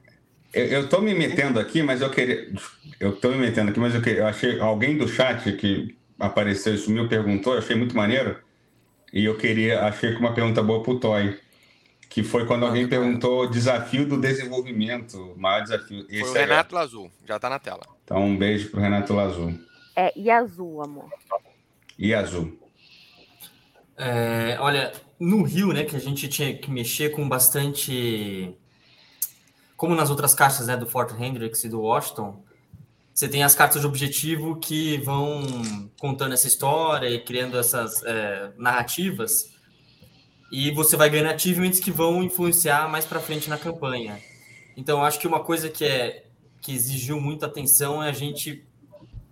Eu, 0.55 0.65
eu 0.65 0.89
tô 0.89 1.01
me 1.01 1.13
metendo 1.13 1.59
aqui, 1.59 1.83
mas 1.83 2.01
eu 2.01 2.09
queria. 2.09 2.51
Eu 2.99 3.15
tô 3.15 3.29
me 3.29 3.37
metendo 3.37 3.69
aqui, 3.69 3.79
mas 3.79 3.93
eu, 3.93 4.01
queria, 4.01 4.21
eu 4.21 4.27
achei. 4.27 4.59
Alguém 4.59 4.97
do 4.97 5.07
chat 5.07 5.51
que 5.53 5.95
apareceu 6.19 6.73
e 6.73 6.77
sumiu 6.77 7.07
perguntou, 7.07 7.53
eu 7.53 7.59
achei 7.59 7.75
muito 7.75 7.95
maneiro. 7.95 8.37
E 9.13 9.25
eu 9.25 9.37
queria. 9.37 9.81
Achei 9.81 10.13
que 10.13 10.19
uma 10.19 10.33
pergunta 10.33 10.63
boa 10.63 10.81
pro 10.81 10.99
Toy 10.99 11.37
que 12.15 12.23
foi 12.23 12.45
quando 12.45 12.65
alguém 12.65 12.87
perguntou 12.87 13.41
o 13.41 13.47
desafio 13.47 14.07
do 14.07 14.17
desenvolvimento, 14.17 15.33
o 15.33 15.37
maior 15.37 15.61
desafio. 15.61 16.05
Esse 16.09 16.21
foi 16.21 16.29
o 16.29 16.33
Renato 16.33 16.73
é... 16.73 16.79
Lazul, 16.79 17.11
já 17.25 17.35
está 17.35 17.49
na 17.49 17.59
tela. 17.59 17.81
Então, 18.05 18.23
um 18.23 18.37
beijo 18.37 18.71
pro 18.71 18.79
Renato 18.79 19.13
Lazul. 19.13 19.53
É, 19.93 20.17
e 20.17 20.31
azul, 20.31 20.81
amor. 20.81 21.09
E 21.99 22.13
azul. 22.13 22.57
É, 23.97 24.55
olha, 24.61 24.93
no 25.19 25.43
Rio, 25.43 25.73
né, 25.73 25.83
que 25.83 25.97
a 25.97 25.99
gente 25.99 26.29
tinha 26.29 26.55
que 26.55 26.71
mexer 26.71 27.09
com 27.09 27.27
bastante. 27.27 28.55
Como 29.85 29.95
nas 29.95 30.09
outras 30.09 30.33
caixas 30.33 30.65
né, 30.65 30.75
do 30.75 30.87
Fort 30.87 31.11
Hendricks 31.11 31.63
e 31.63 31.69
do 31.69 31.79
Washington, 31.79 32.43
você 33.13 33.29
tem 33.29 33.43
as 33.43 33.53
cartas 33.53 33.81
de 33.81 33.87
objetivo 33.87 34.55
que 34.55 34.97
vão 34.97 35.43
contando 35.99 36.33
essa 36.33 36.47
história 36.47 37.07
e 37.07 37.23
criando 37.23 37.55
essas 37.55 38.03
é, 38.03 38.51
narrativas 38.57 39.53
e 40.51 40.71
você 40.71 40.97
vai 40.97 41.07
ganhando 41.07 41.35
achievements 41.35 41.79
que 41.79 41.91
vão 41.91 42.23
influenciar 42.23 42.89
mais 42.89 43.05
para 43.05 43.19
frente 43.19 43.47
na 43.47 43.59
campanha. 43.59 44.19
Então, 44.75 45.03
acho 45.03 45.19
que 45.19 45.27
uma 45.27 45.43
coisa 45.43 45.69
que 45.69 45.85
é 45.85 46.25
que 46.63 46.71
exigiu 46.73 47.21
muita 47.21 47.45
atenção 47.45 48.01
é 48.01 48.09
a 48.09 48.11
gente 48.11 48.65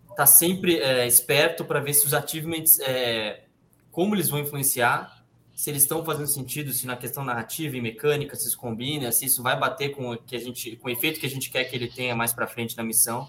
estar 0.04 0.16
tá 0.16 0.26
sempre 0.28 0.78
é, 0.78 1.08
esperto 1.08 1.66
para 1.66 1.80
ver 1.80 1.96
se 1.96 2.06
os 2.06 2.13
achievements, 2.13 2.80
é, 2.82 3.46
como 3.92 4.13
eles 4.13 4.30
vão 4.30 4.39
influenciar, 4.39 5.23
se 5.54 5.70
eles 5.70 5.84
estão 5.84 6.04
fazendo 6.04 6.28
sentido, 6.28 6.74
se 6.74 6.88
na 6.88 6.96
questão 6.96 7.24
narrativa 7.24 7.78
e 7.78 7.82
mecânica 7.82 8.36
se 8.36 8.56
combina, 8.58 9.12
se 9.12 9.26
isso 9.26 9.44
vai 9.44 9.58
bater 9.58 9.89
com 9.89 10.12
o 10.12 10.18
que 10.18 10.36
a 10.36 10.39
gente, 10.39 10.76
com 10.78 10.88
o 10.88 10.92
efeito 10.92 11.20
que 11.20 11.26
a 11.26 11.30
gente 11.30 11.50
quer 11.50 11.63
que 11.66 11.76
ele 11.76 11.88
tenha 11.88 12.16
mais 12.16 12.34
para 12.34 12.48
frente 12.48 12.76
na 12.76 12.84
missão. 12.84 13.28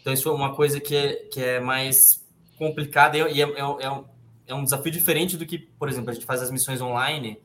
Então, 0.00 0.12
isso 0.12 0.28
é 0.28 0.32
uma 0.32 0.54
coisa 0.54 0.80
que 0.80 0.94
é, 0.94 1.14
que 1.32 1.40
é 1.40 1.58
mais 1.58 2.24
complicada 2.56 3.18
e 3.18 3.42
é, 3.42 3.44
é, 3.44 3.60
é, 3.60 4.04
é 4.46 4.54
um 4.54 4.62
desafio 4.62 4.92
diferente 4.92 5.36
do 5.36 5.44
que, 5.44 5.58
por 5.58 5.88
exemplo, 5.88 6.10
a 6.10 6.14
gente 6.14 6.24
faz 6.24 6.40
as 6.40 6.50
missões 6.50 6.80
online, 6.80 7.40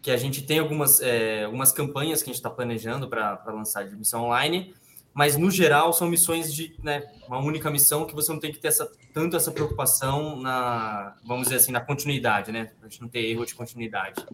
que 0.00 0.10
a 0.10 0.16
gente 0.16 0.42
tem 0.42 0.60
algumas, 0.60 1.00
é, 1.00 1.44
algumas 1.44 1.72
campanhas 1.72 2.22
que 2.22 2.30
a 2.30 2.32
gente 2.32 2.38
está 2.38 2.50
planejando 2.50 3.08
para 3.08 3.42
lançar 3.46 3.88
de 3.88 3.96
missão 3.96 4.24
online, 4.24 4.72
mas 5.14 5.36
no 5.36 5.50
geral 5.50 5.92
são 5.92 6.08
missões 6.08 6.52
de 6.52 6.74
né, 6.82 7.02
uma 7.26 7.38
única 7.38 7.70
missão 7.70 8.06
que 8.06 8.14
você 8.14 8.32
não 8.32 8.40
tem 8.40 8.52
que 8.52 8.58
ter 8.58 8.68
essa, 8.68 8.90
tanto 9.12 9.36
essa 9.36 9.50
preocupação 9.50 10.36
na, 10.36 11.16
vamos 11.24 11.44
dizer 11.44 11.56
assim, 11.56 11.72
na 11.72 11.80
continuidade, 11.80 12.50
né? 12.50 12.72
A 12.82 12.88
gente 12.88 13.00
não 13.00 13.08
ter 13.08 13.20
erro 13.26 13.44
de 13.44 13.54
continuidade. 13.54 14.24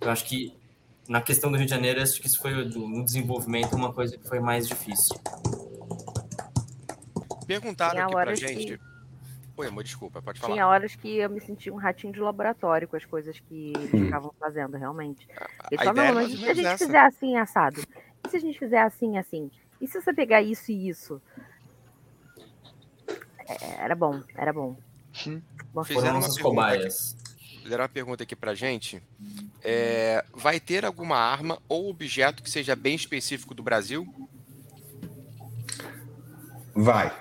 Eu 0.00 0.10
acho 0.10 0.24
que 0.24 0.56
na 1.08 1.20
questão 1.20 1.50
do 1.50 1.56
Rio 1.56 1.66
de 1.66 1.70
Janeiro, 1.70 2.00
acho 2.00 2.20
que 2.20 2.26
isso 2.26 2.40
foi 2.40 2.52
no 2.64 3.04
desenvolvimento 3.04 3.74
uma 3.74 3.92
coisa 3.92 4.16
que 4.16 4.28
foi 4.28 4.38
mais 4.38 4.68
difícil. 4.68 5.16
Perguntaram 7.46 8.04
aqui 8.04 8.12
pra 8.12 8.34
gente. 8.34 8.78
Que 8.78 8.92
Oi, 9.54 9.66
amor, 9.66 9.84
desculpa, 9.84 10.22
pode 10.22 10.40
falar. 10.40 10.54
Tinha 10.54 10.66
horas 10.66 10.96
que 10.96 11.18
eu 11.18 11.28
me 11.28 11.40
sentia 11.40 11.72
um 11.72 11.76
ratinho 11.76 12.12
de 12.12 12.20
laboratório 12.20 12.88
com 12.88 12.96
as 12.96 13.04
coisas 13.04 13.38
que 13.38 13.72
eles 13.76 13.92
hum. 13.92 14.04
estavam 14.04 14.32
fazendo, 14.40 14.76
realmente. 14.76 15.28
Eles 15.70 15.84
falavam, 15.84 16.06
não, 16.06 16.14
mas 16.14 16.32
se 16.32 16.48
a 16.48 16.54
gente 16.54 16.66
essa. 16.66 16.86
fizer 16.86 17.00
assim, 17.00 17.36
assado? 17.36 17.80
E 18.24 18.30
se 18.30 18.36
a 18.36 18.40
gente 18.40 18.58
fizer 18.58 18.80
assim, 18.80 19.18
assim? 19.18 19.50
E 19.82 19.88
se 19.88 20.00
você 20.00 20.14
pegar 20.14 20.40
isso 20.40 20.70
e 20.70 20.88
isso? 20.88 21.20
É, 23.48 23.82
era 23.82 23.96
bom, 23.96 24.22
era 24.36 24.52
bom. 24.52 24.76
Hum. 25.26 25.42
Fizeram 25.84 26.20
uma 26.20 26.40
cobaias. 26.40 27.16
Fizeram 27.60 27.82
uma 27.82 27.88
pergunta 27.88 28.22
aqui 28.22 28.36
pra 28.36 28.54
gente. 28.54 29.02
É, 29.60 30.24
vai 30.32 30.60
ter 30.60 30.84
alguma 30.84 31.16
arma 31.16 31.58
ou 31.68 31.90
objeto 31.90 32.44
que 32.44 32.50
seja 32.50 32.76
bem 32.76 32.94
específico 32.94 33.54
do 33.54 33.62
Brasil? 33.62 34.06
Vai. 36.72 37.12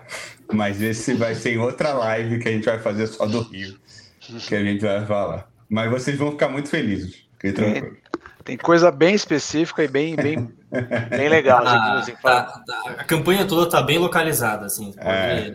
Mas 0.54 0.82
esse 0.84 1.16
vai 1.16 1.34
ser 1.34 1.56
em 1.56 1.58
outra 1.58 1.94
live 1.94 2.40
que 2.40 2.48
a 2.48 2.52
gente 2.52 2.66
vai 2.66 2.78
fazer 2.78 3.08
só 3.08 3.26
do 3.26 3.42
Rio, 3.42 3.80
que 4.20 4.56
a 4.56 4.64
gente 4.64 4.82
vai 4.82 5.04
falar. 5.08 5.52
Mas 5.68 5.90
vocês 5.90 6.16
vão 6.16 6.32
ficar 6.32 6.50
muito 6.50 6.70
felizes. 6.70 7.28
Tem, 7.40 7.98
tem 8.44 8.58
coisa 8.58 8.92
bem 8.92 9.16
específica 9.16 9.84
e 9.84 9.88
bem, 9.88 10.16
bem, 10.16 10.52
bem 11.10 11.30
legal. 11.30 11.62
Ah, 11.66 12.04
tá, 12.22 12.64
tá, 12.66 12.84
a 12.98 13.04
campanha 13.04 13.46
toda 13.46 13.66
está 13.66 13.82
bem 13.82 13.98
localizada, 13.98 14.66
assim. 14.66 14.94
É. 14.98 15.54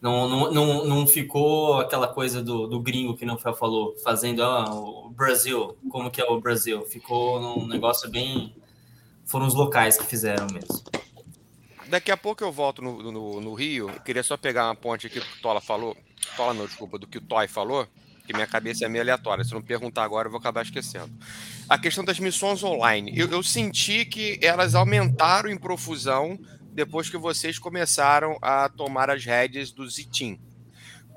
Não, 0.00 0.28
não, 0.28 0.52
não, 0.52 0.84
não 0.84 1.06
ficou 1.06 1.80
aquela 1.80 2.08
coisa 2.08 2.42
do, 2.42 2.66
do 2.66 2.80
gringo 2.80 3.16
que 3.16 3.24
não 3.24 3.38
falou, 3.38 3.94
fazendo 4.02 4.42
ah, 4.42 4.64
o 4.74 5.10
Brasil, 5.10 5.76
como 5.90 6.10
que 6.10 6.20
é 6.20 6.24
o 6.24 6.40
Brasil. 6.40 6.84
Ficou 6.86 7.40
num 7.40 7.68
negócio 7.68 8.10
bem. 8.10 8.54
Foram 9.24 9.46
os 9.46 9.54
locais 9.54 9.96
que 9.96 10.04
fizeram 10.04 10.46
mesmo. 10.52 10.82
Daqui 11.88 12.10
a 12.10 12.16
pouco 12.16 12.42
eu 12.42 12.50
volto 12.50 12.82
no, 12.82 13.12
no, 13.12 13.40
no 13.40 13.54
Rio. 13.54 13.90
Eu 13.90 14.00
queria 14.00 14.22
só 14.22 14.36
pegar 14.36 14.66
uma 14.66 14.74
ponte 14.74 15.06
aqui 15.06 15.20
do 15.20 15.26
que 15.26 15.38
o 15.38 15.42
Tola 15.42 15.60
falou. 15.60 15.96
Tola 16.36 16.54
não, 16.54 16.66
desculpa, 16.66 16.98
do 16.98 17.06
que 17.06 17.18
o 17.18 17.20
Toy 17.20 17.46
falou, 17.46 17.86
que 18.26 18.32
minha 18.32 18.46
cabeça 18.46 18.84
é 18.84 18.88
meio 18.88 19.02
aleatória. 19.02 19.44
Se 19.44 19.52
eu 19.52 19.60
não 19.60 19.66
perguntar 19.66 20.02
agora, 20.02 20.26
eu 20.26 20.30
vou 20.30 20.40
acabar 20.40 20.62
esquecendo. 20.62 21.12
A 21.68 21.78
questão 21.78 22.04
das 22.04 22.18
missões 22.18 22.62
online. 22.62 23.12
Eu, 23.16 23.30
eu 23.30 23.42
senti 23.42 24.04
que 24.04 24.38
elas 24.42 24.74
aumentaram 24.74 25.48
em 25.50 25.56
profusão 25.56 26.38
depois 26.72 27.08
que 27.08 27.16
vocês 27.16 27.58
começaram 27.58 28.38
a 28.40 28.68
tomar 28.68 29.10
as 29.10 29.24
rédeas 29.24 29.70
do 29.70 29.88
Zitim. 29.88 30.38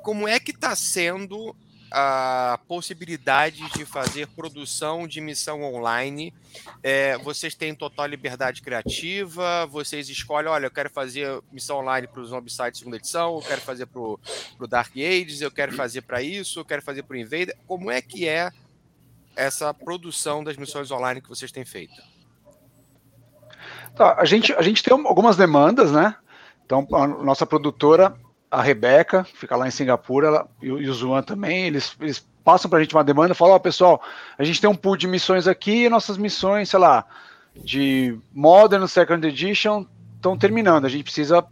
Como 0.04 0.28
é 0.28 0.40
que 0.40 0.52
está 0.52 0.76
sendo 0.76 1.56
a 1.98 2.60
possibilidade 2.68 3.64
de 3.72 3.86
fazer 3.86 4.28
produção 4.28 5.08
de 5.08 5.22
missão 5.22 5.64
online. 5.64 6.34
É, 6.84 7.18
vocês 7.20 7.56
têm 7.56 7.74
total 7.74 8.08
liberdade 8.08 8.62
criativa, 8.62 9.66
vocês 9.68 10.10
escolhem, 10.10 10.50
olha, 10.50 10.66
eu 10.66 10.72
quero 10.72 10.90
fazer 10.90 11.42
missão 11.52 11.78
online 11.78 12.06
para 12.06 12.22
o 12.22 12.26
Zombicide 12.26 12.78
segunda 12.78 12.98
edição, 12.98 13.36
eu 13.36 13.42
quero 13.42 13.62
fazer 13.62 13.86
para 13.86 14.02
o 14.02 14.20
Dark 14.68 14.92
Ages, 14.98 15.40
eu 15.40 15.52
quero 15.52 15.74
fazer 15.74 16.02
para 16.02 16.22
isso, 16.22 16.60
eu 16.60 16.66
quero 16.66 16.82
fazer 16.82 17.04
para 17.04 17.16
o 17.16 17.20
Invader. 17.20 17.56
Como 17.66 17.90
é 17.90 18.02
que 18.02 18.28
é 18.28 18.52
essa 19.36 19.74
produção 19.74 20.44
das 20.44 20.58
missões 20.58 20.90
online 20.92 21.22
que 21.22 21.30
vocês 21.30 21.52
têm 21.52 21.66
feito? 21.66 21.94
Tá, 23.96 24.16
a, 24.20 24.26
gente, 24.26 24.54
a 24.54 24.62
gente 24.62 24.84
tem 24.84 24.94
algumas 24.94 25.38
demandas, 25.38 25.92
né? 25.92 26.16
Então, 26.66 26.88
a 26.94 27.08
nossa 27.08 27.46
produtora, 27.46 28.16
a 28.50 28.62
Rebeca, 28.62 29.24
fica 29.24 29.56
lá 29.56 29.68
em 29.68 29.72
Singapura, 29.72 30.28
ela, 30.28 30.50
e, 30.62 30.72
o 30.72 30.94
Zuan 30.94 31.22
também, 31.22 31.66
eles, 31.66 31.96
eles 32.00 32.28
passam 32.44 32.70
para 32.70 32.80
a 32.80 32.82
gente 32.82 32.96
uma 32.96 33.04
demanda, 33.04 33.34
falam, 33.34 33.54
ó, 33.54 33.58
oh, 33.58 33.60
pessoal, 33.60 34.02
a 34.38 34.44
gente 34.44 34.60
tem 34.60 34.70
um 34.70 34.76
pool 34.76 34.98
de 34.98 35.08
missões 35.08 35.48
aqui, 35.48 35.86
e 35.86 35.90
nossas 35.90 36.18
missões, 36.18 36.70
sei 36.70 36.80
lá, 36.80 37.06
de 37.56 38.18
Modern 38.34 38.86
Second 38.88 39.26
Edition 39.26 39.86
estão 40.16 40.38
terminando, 40.38 40.86
a 40.86 40.90
gente 40.90 41.04
precisa 41.04 41.46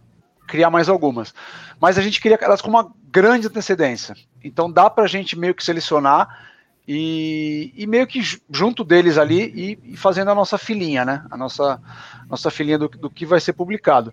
criar 0.46 0.70
mais 0.70 0.88
algumas. 0.88 1.34
Mas 1.80 1.98
a 1.98 2.02
gente 2.02 2.20
queria 2.20 2.38
elas 2.40 2.60
com 2.60 2.68
uma 2.68 2.92
grande 3.10 3.46
antecedência. 3.46 4.14
Então 4.42 4.70
dá 4.70 4.90
para 4.90 5.04
a 5.04 5.08
gente 5.08 5.38
meio 5.38 5.54
que 5.54 5.64
selecionar 5.64 6.53
e, 6.86 7.72
e, 7.76 7.86
meio 7.86 8.06
que 8.06 8.20
junto 8.50 8.84
deles 8.84 9.16
ali 9.16 9.78
e, 9.84 9.92
e, 9.92 9.96
fazendo 9.96 10.30
a 10.30 10.34
nossa 10.34 10.58
filinha, 10.58 11.04
né? 11.04 11.24
A 11.30 11.36
nossa, 11.36 11.80
nossa 12.28 12.50
filinha 12.50 12.78
do, 12.78 12.88
do 12.88 13.08
que 13.08 13.24
vai 13.24 13.40
ser 13.40 13.54
publicado. 13.54 14.12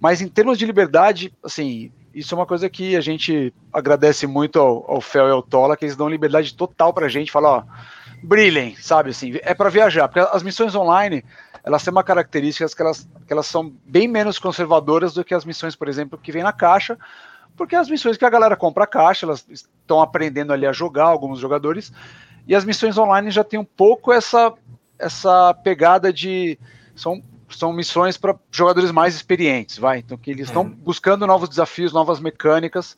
Mas 0.00 0.20
em 0.20 0.28
termos 0.28 0.58
de 0.58 0.66
liberdade, 0.66 1.32
assim, 1.44 1.92
isso 2.12 2.34
é 2.34 2.38
uma 2.38 2.46
coisa 2.46 2.68
que 2.68 2.96
a 2.96 3.00
gente 3.00 3.52
agradece 3.72 4.26
muito 4.26 4.58
ao, 4.58 4.90
ao 4.90 5.00
Fel 5.00 5.28
e 5.28 5.30
ao 5.30 5.42
Tola, 5.42 5.76
que 5.76 5.84
eles 5.84 5.96
dão 5.96 6.08
liberdade 6.08 6.54
total 6.54 6.92
para 6.92 7.06
a 7.06 7.08
gente, 7.08 7.30
falar, 7.30 7.50
ó, 7.50 7.64
brilhem, 8.22 8.74
sabe, 8.76 9.10
assim, 9.10 9.38
é 9.42 9.54
para 9.54 9.70
viajar, 9.70 10.08
porque 10.08 10.28
as 10.32 10.42
missões 10.42 10.74
online, 10.74 11.24
elas 11.62 11.84
têm 11.84 11.92
uma 11.92 12.02
característica 12.02 12.68
que 12.68 12.82
elas, 12.82 13.08
que 13.26 13.32
elas 13.32 13.46
são 13.46 13.72
bem 13.84 14.08
menos 14.08 14.38
conservadoras 14.38 15.14
do 15.14 15.24
que 15.24 15.34
as 15.34 15.44
missões, 15.44 15.76
por 15.76 15.88
exemplo, 15.88 16.18
que 16.18 16.32
vem 16.32 16.42
na 16.42 16.52
caixa, 16.52 16.98
porque 17.58 17.74
as 17.74 17.90
missões 17.90 18.16
que 18.16 18.24
a 18.24 18.30
galera 18.30 18.56
compra 18.56 18.84
a 18.84 18.86
caixa, 18.86 19.26
elas 19.26 19.44
estão 19.50 20.00
aprendendo 20.00 20.52
ali 20.52 20.64
a 20.64 20.72
jogar, 20.72 21.06
alguns 21.06 21.40
jogadores, 21.40 21.92
e 22.46 22.54
as 22.54 22.64
missões 22.64 22.96
online 22.96 23.32
já 23.32 23.42
tem 23.42 23.58
um 23.58 23.64
pouco 23.64 24.12
essa, 24.12 24.54
essa 24.98 25.52
pegada 25.52 26.12
de. 26.12 26.56
São, 26.94 27.22
são 27.50 27.72
missões 27.72 28.16
para 28.16 28.36
jogadores 28.50 28.92
mais 28.92 29.14
experientes, 29.14 29.76
vai. 29.76 29.98
Então, 29.98 30.16
que 30.16 30.30
eles 30.30 30.46
estão 30.46 30.62
é. 30.62 30.68
buscando 30.68 31.26
novos 31.26 31.48
desafios, 31.48 31.92
novas 31.92 32.20
mecânicas. 32.20 32.96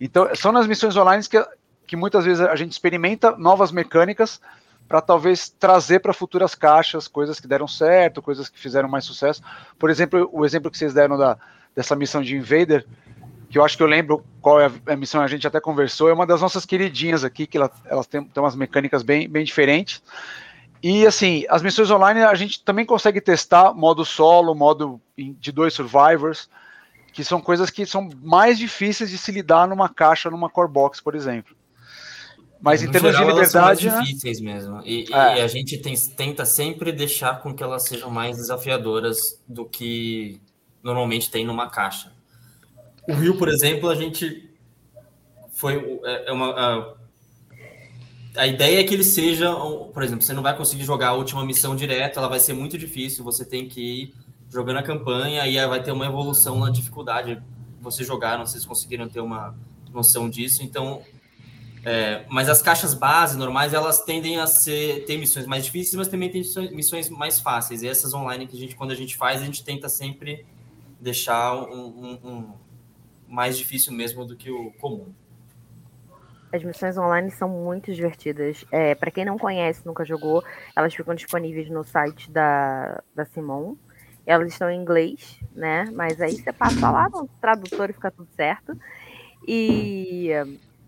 Então, 0.00 0.28
são 0.34 0.52
nas 0.52 0.66
missões 0.66 0.96
online 0.96 1.22
que, 1.28 1.46
que 1.86 1.96
muitas 1.96 2.24
vezes 2.24 2.40
a 2.40 2.56
gente 2.56 2.72
experimenta 2.72 3.36
novas 3.36 3.70
mecânicas 3.70 4.40
para 4.88 5.02
talvez 5.02 5.50
trazer 5.50 6.00
para 6.00 6.14
futuras 6.14 6.54
caixas 6.54 7.06
coisas 7.06 7.38
que 7.38 7.46
deram 7.46 7.68
certo, 7.68 8.22
coisas 8.22 8.48
que 8.48 8.58
fizeram 8.58 8.88
mais 8.88 9.04
sucesso. 9.04 9.42
Por 9.78 9.90
exemplo, 9.90 10.28
o 10.32 10.46
exemplo 10.46 10.70
que 10.70 10.78
vocês 10.78 10.94
deram 10.94 11.18
da, 11.18 11.36
dessa 11.76 11.94
missão 11.94 12.22
de 12.22 12.36
Invader, 12.36 12.86
que 13.50 13.58
eu 13.58 13.64
acho 13.64 13.76
que 13.76 13.82
eu 13.82 13.86
lembro 13.86 14.24
qual 14.40 14.60
é 14.60 14.70
a 14.86 14.96
missão, 14.96 15.20
a 15.20 15.26
gente 15.26 15.46
até 15.46 15.60
conversou, 15.60 16.08
é 16.08 16.12
uma 16.12 16.26
das 16.26 16.40
nossas 16.40 16.66
queridinhas 16.66 17.24
aqui, 17.24 17.46
que 17.46 17.56
ela, 17.56 17.70
elas 17.86 18.06
têm, 18.06 18.24
têm 18.24 18.42
umas 18.42 18.54
mecânicas 18.54 19.02
bem, 19.02 19.28
bem 19.28 19.44
diferentes. 19.44 20.02
E 20.82 21.06
assim, 21.06 21.44
as 21.48 21.62
missões 21.62 21.90
online 21.90 22.20
a 22.22 22.34
gente 22.34 22.62
também 22.62 22.84
consegue 22.84 23.20
testar 23.20 23.72
modo 23.74 24.04
solo, 24.04 24.54
modo 24.54 25.00
de 25.16 25.50
dois 25.50 25.74
survivors, 25.74 26.48
que 27.12 27.24
são 27.24 27.40
coisas 27.40 27.70
que 27.70 27.84
são 27.84 28.08
mais 28.22 28.58
difíceis 28.58 29.10
de 29.10 29.18
se 29.18 29.32
lidar 29.32 29.66
numa 29.66 29.88
caixa, 29.88 30.30
numa 30.30 30.48
core 30.48 30.70
box, 30.70 31.02
por 31.02 31.14
exemplo. 31.14 31.56
Mas 32.60 32.82
no 32.82 32.88
em 32.88 32.92
termos 32.92 33.12
geral, 33.12 33.26
de 33.26 33.32
liberdade. 33.32 33.56
Elas 33.56 33.80
são 33.80 33.90
mais 33.90 33.98
né? 34.00 34.06
difíceis 34.06 34.40
mesmo. 34.40 34.82
E, 34.84 35.06
é. 35.12 35.38
e, 35.38 35.40
a 35.40 35.46
gente 35.46 35.78
tem, 35.78 35.94
tenta 36.16 36.44
sempre 36.44 36.92
deixar 36.92 37.40
com 37.40 37.54
que 37.54 37.62
elas 37.62 37.84
sejam 37.84 38.10
mais 38.10 38.36
desafiadoras 38.36 39.40
do 39.48 39.64
que 39.64 40.40
normalmente 40.82 41.30
tem 41.30 41.44
numa 41.44 41.68
caixa. 41.68 42.12
O 43.08 43.14
Rio, 43.14 43.38
por 43.38 43.48
exemplo, 43.48 43.88
a 43.88 43.94
gente 43.94 44.50
foi 45.52 45.98
é, 46.04 46.28
é 46.28 46.32
uma 46.32 46.50
a, 46.50 46.94
a, 48.36 48.46
ideia 48.46 48.80
é 48.80 48.84
que 48.84 48.92
ele 48.92 49.02
seja, 49.02 49.50
por 49.54 50.02
exemplo, 50.02 50.22
você 50.22 50.34
não 50.34 50.42
vai 50.42 50.54
conseguir 50.54 50.84
jogar 50.84 51.08
a 51.08 51.14
última 51.14 51.42
missão 51.42 51.74
direto, 51.74 52.18
ela 52.18 52.28
vai 52.28 52.38
ser 52.38 52.52
muito 52.52 52.76
difícil, 52.76 53.24
você 53.24 53.46
tem 53.46 53.66
que 53.66 53.80
ir 53.80 54.14
jogando 54.50 54.76
a 54.76 54.82
campanha 54.82 55.46
e 55.46 55.66
vai 55.66 55.82
ter 55.82 55.90
uma 55.90 56.04
evolução 56.04 56.60
na 56.60 56.70
dificuldade. 56.70 57.42
Você 57.80 58.04
jogar, 58.04 58.36
não 58.36 58.44
conseguiram 58.66 59.08
ter 59.08 59.20
uma 59.20 59.56
noção 59.90 60.28
disso, 60.28 60.62
então 60.62 61.02
é, 61.84 62.26
mas 62.28 62.50
as 62.50 62.60
caixas 62.60 62.92
base 62.92 63.38
normais 63.38 63.72
elas 63.72 64.02
tendem 64.02 64.38
a 64.38 64.46
ser 64.46 65.06
ter 65.06 65.16
missões 65.16 65.46
mais 65.46 65.64
difíceis, 65.64 65.94
mas 65.94 66.08
também 66.08 66.28
tem 66.28 66.42
missões 66.72 67.08
mais 67.08 67.40
fáceis. 67.40 67.82
E 67.82 67.88
essas 67.88 68.12
online 68.12 68.46
que 68.46 68.54
a 68.54 68.60
gente, 68.60 68.76
quando 68.76 68.90
a 68.90 68.94
gente 68.94 69.16
faz, 69.16 69.40
a 69.40 69.44
gente 69.46 69.64
tenta 69.64 69.88
sempre 69.88 70.44
deixar 71.00 71.54
um, 71.54 71.86
um, 71.86 72.28
um 72.28 72.67
mais 73.28 73.56
difícil 73.56 73.92
mesmo 73.92 74.24
do 74.24 74.36
que 74.36 74.50
o 74.50 74.70
comum. 74.72 75.12
As 76.52 76.64
missões 76.64 76.96
online 76.96 77.30
são 77.30 77.48
muito 77.48 77.92
divertidas. 77.92 78.64
É, 78.72 78.94
para 78.94 79.10
quem 79.10 79.24
não 79.24 79.38
conhece, 79.38 79.84
nunca 79.84 80.04
jogou, 80.04 80.42
elas 80.74 80.94
ficam 80.94 81.14
disponíveis 81.14 81.68
no 81.68 81.84
site 81.84 82.30
da, 82.30 83.02
da 83.14 83.24
Simon. 83.26 83.76
Elas 84.24 84.52
estão 84.52 84.70
em 84.70 84.80
inglês, 84.80 85.40
né? 85.54 85.84
Mas 85.92 86.20
aí 86.20 86.32
você 86.32 86.52
passa 86.52 86.90
lá 86.90 87.08
no 87.08 87.28
tradutor 87.40 87.90
e 87.90 87.92
fica 87.92 88.10
tudo 88.10 88.28
certo. 88.34 88.78
E 89.46 90.30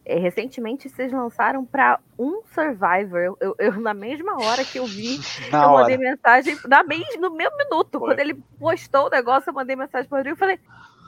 é, 0.05 0.19
recentemente 0.19 0.89
vocês 0.89 1.13
lançaram 1.13 1.65
para 1.65 2.01
um 2.19 2.43
Survivor. 2.53 3.21
Eu, 3.21 3.39
eu, 3.41 3.55
eu, 3.59 3.81
na 3.81 3.95
mesma 3.95 4.43
hora 4.43 4.65
que 4.65 4.79
eu 4.79 4.87
vi, 4.87 5.21
na 5.53 5.63
eu 5.65 5.71
mandei 5.71 5.99
mensagem, 5.99 6.59
na 6.67 6.83
mesmo, 6.83 7.21
no 7.21 7.31
mesmo 7.35 7.57
minuto, 7.57 7.99
Foi. 7.99 8.09
quando 8.09 8.19
ele 8.19 8.35
postou 8.59 9.07
o 9.07 9.11
negócio, 9.11 9.51
eu 9.51 9.55
mandei 9.55 9.77
mensagem 9.77 10.09
para 10.09 10.17
o 10.17 10.19
Rodrigo 10.19 10.37
e 10.37 10.39
falei: 10.39 10.59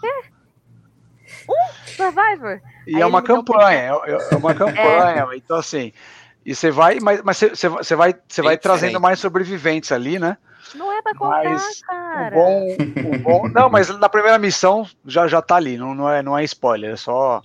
É, 0.04 0.41
um 1.48 1.86
Survivor. 1.86 2.60
E 2.86 3.00
é 3.00 3.06
uma 3.06 3.22
campanha, 3.22 3.78
é, 3.78 4.10
é, 4.32 4.36
uma 4.36 4.54
campanha. 4.54 5.28
É. 5.30 5.36
Então, 5.36 5.56
assim, 5.56 5.92
e 6.44 6.54
você 6.54 6.70
vai, 6.70 6.98
mas, 7.00 7.22
mas 7.22 7.36
você, 7.36 7.68
você 7.68 7.94
vai, 7.94 8.14
você 8.26 8.42
vai 8.42 8.56
trazendo 8.58 9.00
mais 9.00 9.20
sobreviventes 9.20 9.92
ali, 9.92 10.18
né? 10.18 10.36
Não 10.74 10.92
é 10.92 11.02
pra 11.02 11.14
contar, 11.14 11.44
mas 11.44 11.80
cara. 11.82 12.36
O 12.36 12.38
bom, 12.38 12.76
o 13.14 13.18
bom, 13.18 13.48
não, 13.48 13.68
mas 13.68 13.88
na 13.98 14.08
primeira 14.08 14.38
missão 14.38 14.86
já, 15.04 15.26
já 15.28 15.42
tá 15.42 15.56
ali, 15.56 15.76
não, 15.76 15.94
não, 15.94 16.08
é, 16.08 16.22
não 16.22 16.38
é 16.38 16.44
spoiler, 16.44 16.92
é 16.92 16.96
só, 16.96 17.42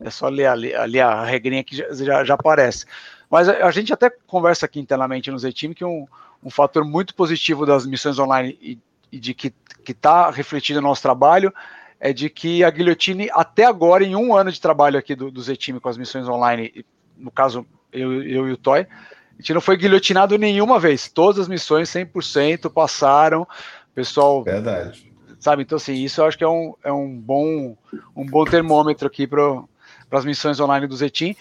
é 0.00 0.10
só 0.10 0.28
ler 0.28 0.46
ali, 0.46 0.74
ali 0.74 1.00
a 1.00 1.24
regrinha 1.24 1.62
que 1.62 1.76
já, 1.76 1.92
já, 1.92 2.24
já 2.24 2.34
aparece. 2.34 2.86
Mas 3.28 3.48
a, 3.48 3.66
a, 3.66 3.70
gente 3.70 3.92
até 3.92 4.10
conversa 4.26 4.66
aqui 4.66 4.80
internamente 4.80 5.30
no 5.30 5.38
Z-Team 5.38 5.74
que 5.74 5.84
um, 5.84 6.06
um 6.42 6.50
fator 6.50 6.84
muito 6.84 7.14
positivo 7.14 7.66
das 7.66 7.86
missões 7.86 8.18
online 8.18 8.58
e, 8.60 8.78
e 9.12 9.18
de 9.18 9.34
que 9.34 9.52
está 9.86 10.30
refletido 10.30 10.80
no 10.80 10.88
nosso 10.88 11.02
trabalho 11.02 11.52
é 12.00 12.12
de 12.12 12.30
que 12.30 12.64
a 12.64 12.70
Guilhotine, 12.70 13.28
até 13.32 13.66
agora, 13.66 14.02
em 14.02 14.16
um 14.16 14.34
ano 14.34 14.50
de 14.50 14.60
trabalho 14.60 14.98
aqui 14.98 15.14
do, 15.14 15.30
do 15.30 15.42
Z-Time 15.42 15.78
com 15.78 15.88
as 15.88 15.98
missões 15.98 16.26
online, 16.26 16.84
no 17.16 17.30
caso, 17.30 17.66
eu, 17.92 18.22
eu 18.22 18.48
e 18.48 18.52
o 18.52 18.56
Toy, 18.56 18.80
a 18.80 19.42
gente 19.42 19.52
não 19.52 19.60
foi 19.60 19.76
guilhotinado 19.76 20.36
nenhuma 20.38 20.78
vez. 20.78 21.08
Todas 21.08 21.40
as 21.40 21.48
missões 21.48 21.90
100% 21.90 22.70
passaram. 22.70 23.46
Pessoal. 23.94 24.42
Verdade. 24.42 25.10
Sabe? 25.38 25.62
Então, 25.62 25.76
assim, 25.76 25.94
isso 25.94 26.20
eu 26.20 26.26
acho 26.26 26.36
que 26.36 26.44
é 26.44 26.48
um, 26.48 26.74
é 26.84 26.92
um, 26.92 27.18
bom, 27.18 27.76
um 28.14 28.26
bom 28.26 28.44
termômetro 28.44 29.06
aqui 29.06 29.26
para 29.26 29.62
as 30.10 30.24
missões 30.24 30.60
online 30.60 30.86
do 30.86 30.96
Zetim. 30.96 31.34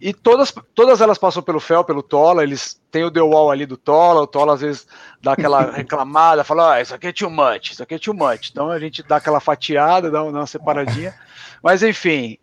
E 0.00 0.12
todas, 0.12 0.52
todas 0.74 1.00
elas 1.00 1.16
passam 1.16 1.42
pelo 1.42 1.60
Fel, 1.60 1.84
pelo 1.84 2.02
Tola, 2.02 2.42
eles 2.42 2.80
têm 2.90 3.04
o 3.04 3.10
The 3.10 3.22
Wall 3.22 3.50
ali 3.50 3.64
do 3.64 3.76
Tola, 3.76 4.22
o 4.22 4.26
Tola 4.26 4.54
às 4.54 4.60
vezes 4.60 4.86
dá 5.22 5.32
aquela 5.32 5.70
reclamada, 5.72 6.44
fala, 6.44 6.74
ah, 6.74 6.80
isso 6.82 6.94
aqui 6.94 7.06
é 7.06 7.12
too 7.12 7.30
much, 7.30 7.72
isso 7.72 7.82
aqui 7.82 7.94
é 7.94 7.98
too 7.98 8.12
much. 8.12 8.50
Então 8.50 8.70
a 8.70 8.78
gente 8.78 9.02
dá 9.02 9.16
aquela 9.16 9.40
fatiada, 9.40 10.10
dá 10.10 10.22
uma 10.22 10.46
separadinha. 10.46 11.14
Mas 11.62 11.82
enfim, 11.82 12.38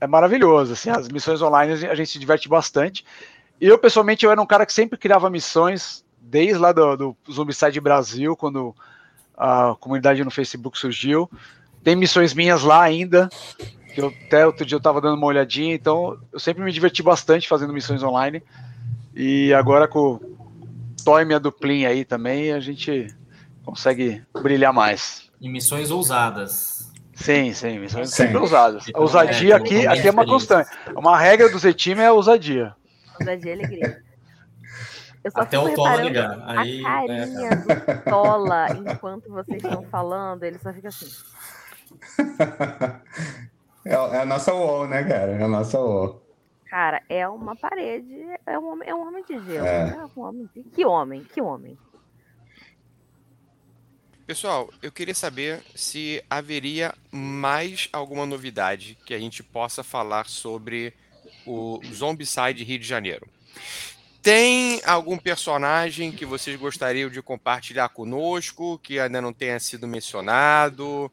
é 0.00 0.06
maravilhoso, 0.06 0.72
assim, 0.72 0.90
as 0.90 1.08
missões 1.08 1.42
online 1.42 1.72
a 1.86 1.94
gente 1.94 2.10
se 2.10 2.18
diverte 2.18 2.48
bastante. 2.48 3.04
E 3.60 3.66
eu, 3.66 3.78
pessoalmente, 3.78 4.24
eu 4.24 4.32
era 4.32 4.40
um 4.40 4.46
cara 4.46 4.66
que 4.66 4.72
sempre 4.72 4.98
criava 4.98 5.30
missões, 5.30 6.04
desde 6.20 6.58
lá 6.58 6.72
do, 6.72 6.96
do 6.96 7.16
Zombicide 7.30 7.80
Brasil, 7.80 8.36
quando 8.36 8.74
a 9.36 9.76
comunidade 9.78 10.24
no 10.24 10.30
Facebook 10.30 10.78
surgiu. 10.78 11.30
Tem 11.84 11.94
missões 11.94 12.34
minhas 12.34 12.62
lá 12.62 12.82
ainda, 12.82 13.28
eu, 13.96 14.08
até 14.26 14.46
outro 14.46 14.64
dia 14.64 14.76
eu 14.76 14.78
estava 14.78 15.00
dando 15.00 15.16
uma 15.16 15.26
olhadinha, 15.26 15.74
então 15.74 16.18
eu 16.32 16.38
sempre 16.38 16.62
me 16.62 16.72
diverti 16.72 17.02
bastante 17.02 17.48
fazendo 17.48 17.72
missões 17.72 18.02
online. 18.02 18.42
E 19.14 19.52
agora 19.52 19.86
com 19.86 20.14
o 20.14 20.20
Toy 21.04 21.24
minha 21.24 21.40
duplinha 21.40 21.88
aí 21.88 22.04
também, 22.04 22.52
a 22.52 22.60
gente 22.60 23.08
consegue 23.64 24.22
brilhar 24.42 24.72
mais. 24.72 25.30
E 25.40 25.48
missões 25.48 25.90
ousadas. 25.90 26.90
Sim, 27.14 27.52
sim, 27.52 27.78
missões 27.78 28.10
sim. 28.10 28.16
sempre 28.16 28.38
ousadas. 28.38 28.86
A 28.92 29.00
ousadia 29.00 29.54
é, 29.54 29.56
aqui, 29.56 29.86
aqui 29.86 30.08
é 30.08 30.10
uma 30.10 30.26
constante. 30.26 30.70
Uma 30.96 31.18
regra 31.18 31.48
do 31.48 31.58
Z-Time 31.58 32.00
é 32.00 32.06
a 32.06 32.12
ousadia. 32.12 32.74
Ousadia 33.20 33.50
e 33.50 33.52
alegria. 33.52 34.02
Eu 35.22 35.30
só 35.30 35.42
Até 35.42 35.58
o 35.58 35.72
Tola 35.74 36.02
ligar. 36.02 36.42
Aí, 36.46 36.84
a 36.84 36.90
carinha 36.90 37.48
é, 37.48 37.56
do 37.56 38.04
Tola, 38.10 38.66
enquanto 38.72 39.30
vocês 39.30 39.62
estão 39.62 39.84
falando, 39.84 40.42
ele 40.42 40.58
só 40.58 40.72
fica 40.72 40.88
assim. 40.88 41.06
É, 43.84 43.92
é, 43.92 44.18
a 44.20 44.24
nossa 44.24 44.52
wall, 44.52 44.86
né, 44.86 45.02
cara? 45.04 45.32
É 45.32 45.42
a 45.42 45.48
nossa 45.48 45.78
wall. 45.78 46.22
Cara, 46.66 47.02
é 47.08 47.28
uma 47.28 47.54
parede, 47.54 48.14
é 48.46 48.58
um 48.58 48.72
homem, 48.72 48.88
é 48.88 48.94
um 48.94 49.06
homem 49.06 49.24
de 49.24 49.34
gelo. 49.44 49.66
É. 49.66 49.86
Né? 49.90 50.08
Um 50.16 50.20
homem 50.20 50.48
de... 50.54 50.62
Que 50.62 50.84
homem, 50.86 51.24
que 51.24 51.40
homem. 51.40 51.76
Pessoal, 54.26 54.70
eu 54.80 54.90
queria 54.90 55.14
saber 55.14 55.62
se 55.74 56.24
haveria 56.30 56.94
mais 57.10 57.88
alguma 57.92 58.24
novidade 58.24 58.96
que 59.04 59.12
a 59.12 59.18
gente 59.18 59.42
possa 59.42 59.82
falar 59.82 60.26
sobre 60.26 60.94
o 61.44 61.80
Zombicide 61.92 62.64
Rio 62.64 62.78
de 62.78 62.86
Janeiro. 62.86 63.26
Tem 64.22 64.80
algum 64.86 65.18
personagem 65.18 66.12
que 66.12 66.24
vocês 66.24 66.58
gostariam 66.58 67.10
de 67.10 67.20
compartilhar 67.20 67.88
conosco, 67.88 68.78
que 68.78 69.00
ainda 69.00 69.20
não 69.20 69.32
tenha 69.32 69.58
sido 69.58 69.88
mencionado? 69.88 71.10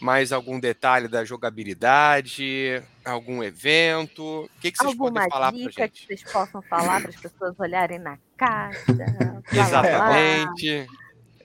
Mais 0.00 0.32
algum 0.32 0.58
detalhe 0.58 1.08
da 1.08 1.24
jogabilidade? 1.24 2.82
Algum 3.04 3.42
evento? 3.42 4.44
O 4.44 4.60
que, 4.60 4.72
que 4.72 4.78
vocês 4.78 4.92
Alguma 4.92 5.12
podem 5.12 5.30
falar 5.30 5.52
dica 5.52 5.72
pra 5.72 5.84
gente? 5.84 6.00
que 6.00 6.06
vocês 6.06 6.32
possam 6.32 6.62
falar 6.62 7.00
para 7.00 7.10
as 7.10 7.16
pessoas 7.16 7.54
olharem 7.58 7.98
na 7.98 8.18
caixa? 8.36 8.84
Exatamente. 9.52 10.86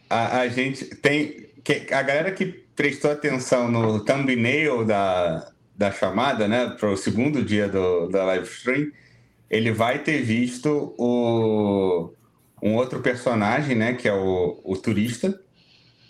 A, 0.10 0.39
a 0.39 0.47
gente 0.47 0.86
tem. 0.86 1.49
Que, 1.64 1.93
a 1.93 2.01
galera 2.01 2.32
que 2.32 2.45
prestou 2.76 3.12
atenção 3.12 3.70
no 3.72 4.03
thumbnail 4.03 4.86
da, 4.86 5.51
da 5.76 5.91
chamada, 5.91 6.47
né, 6.47 6.76
para 6.80 6.89
o 6.89 6.97
segundo 6.97 7.43
dia 7.43 7.68
do, 7.68 8.08
da 8.08 8.24
live 8.26 8.45
stream, 8.47 8.91
ele 9.49 9.72
vai 9.72 9.99
ter 9.99 10.22
visto 10.22 10.93
o, 10.97 12.12
um 12.62 12.76
outro 12.76 12.99
personagem, 13.01 13.76
né, 13.76 13.93
que 13.93 14.08
é 14.08 14.14
o, 14.14 14.60
o 14.64 14.78
turista, 14.78 15.39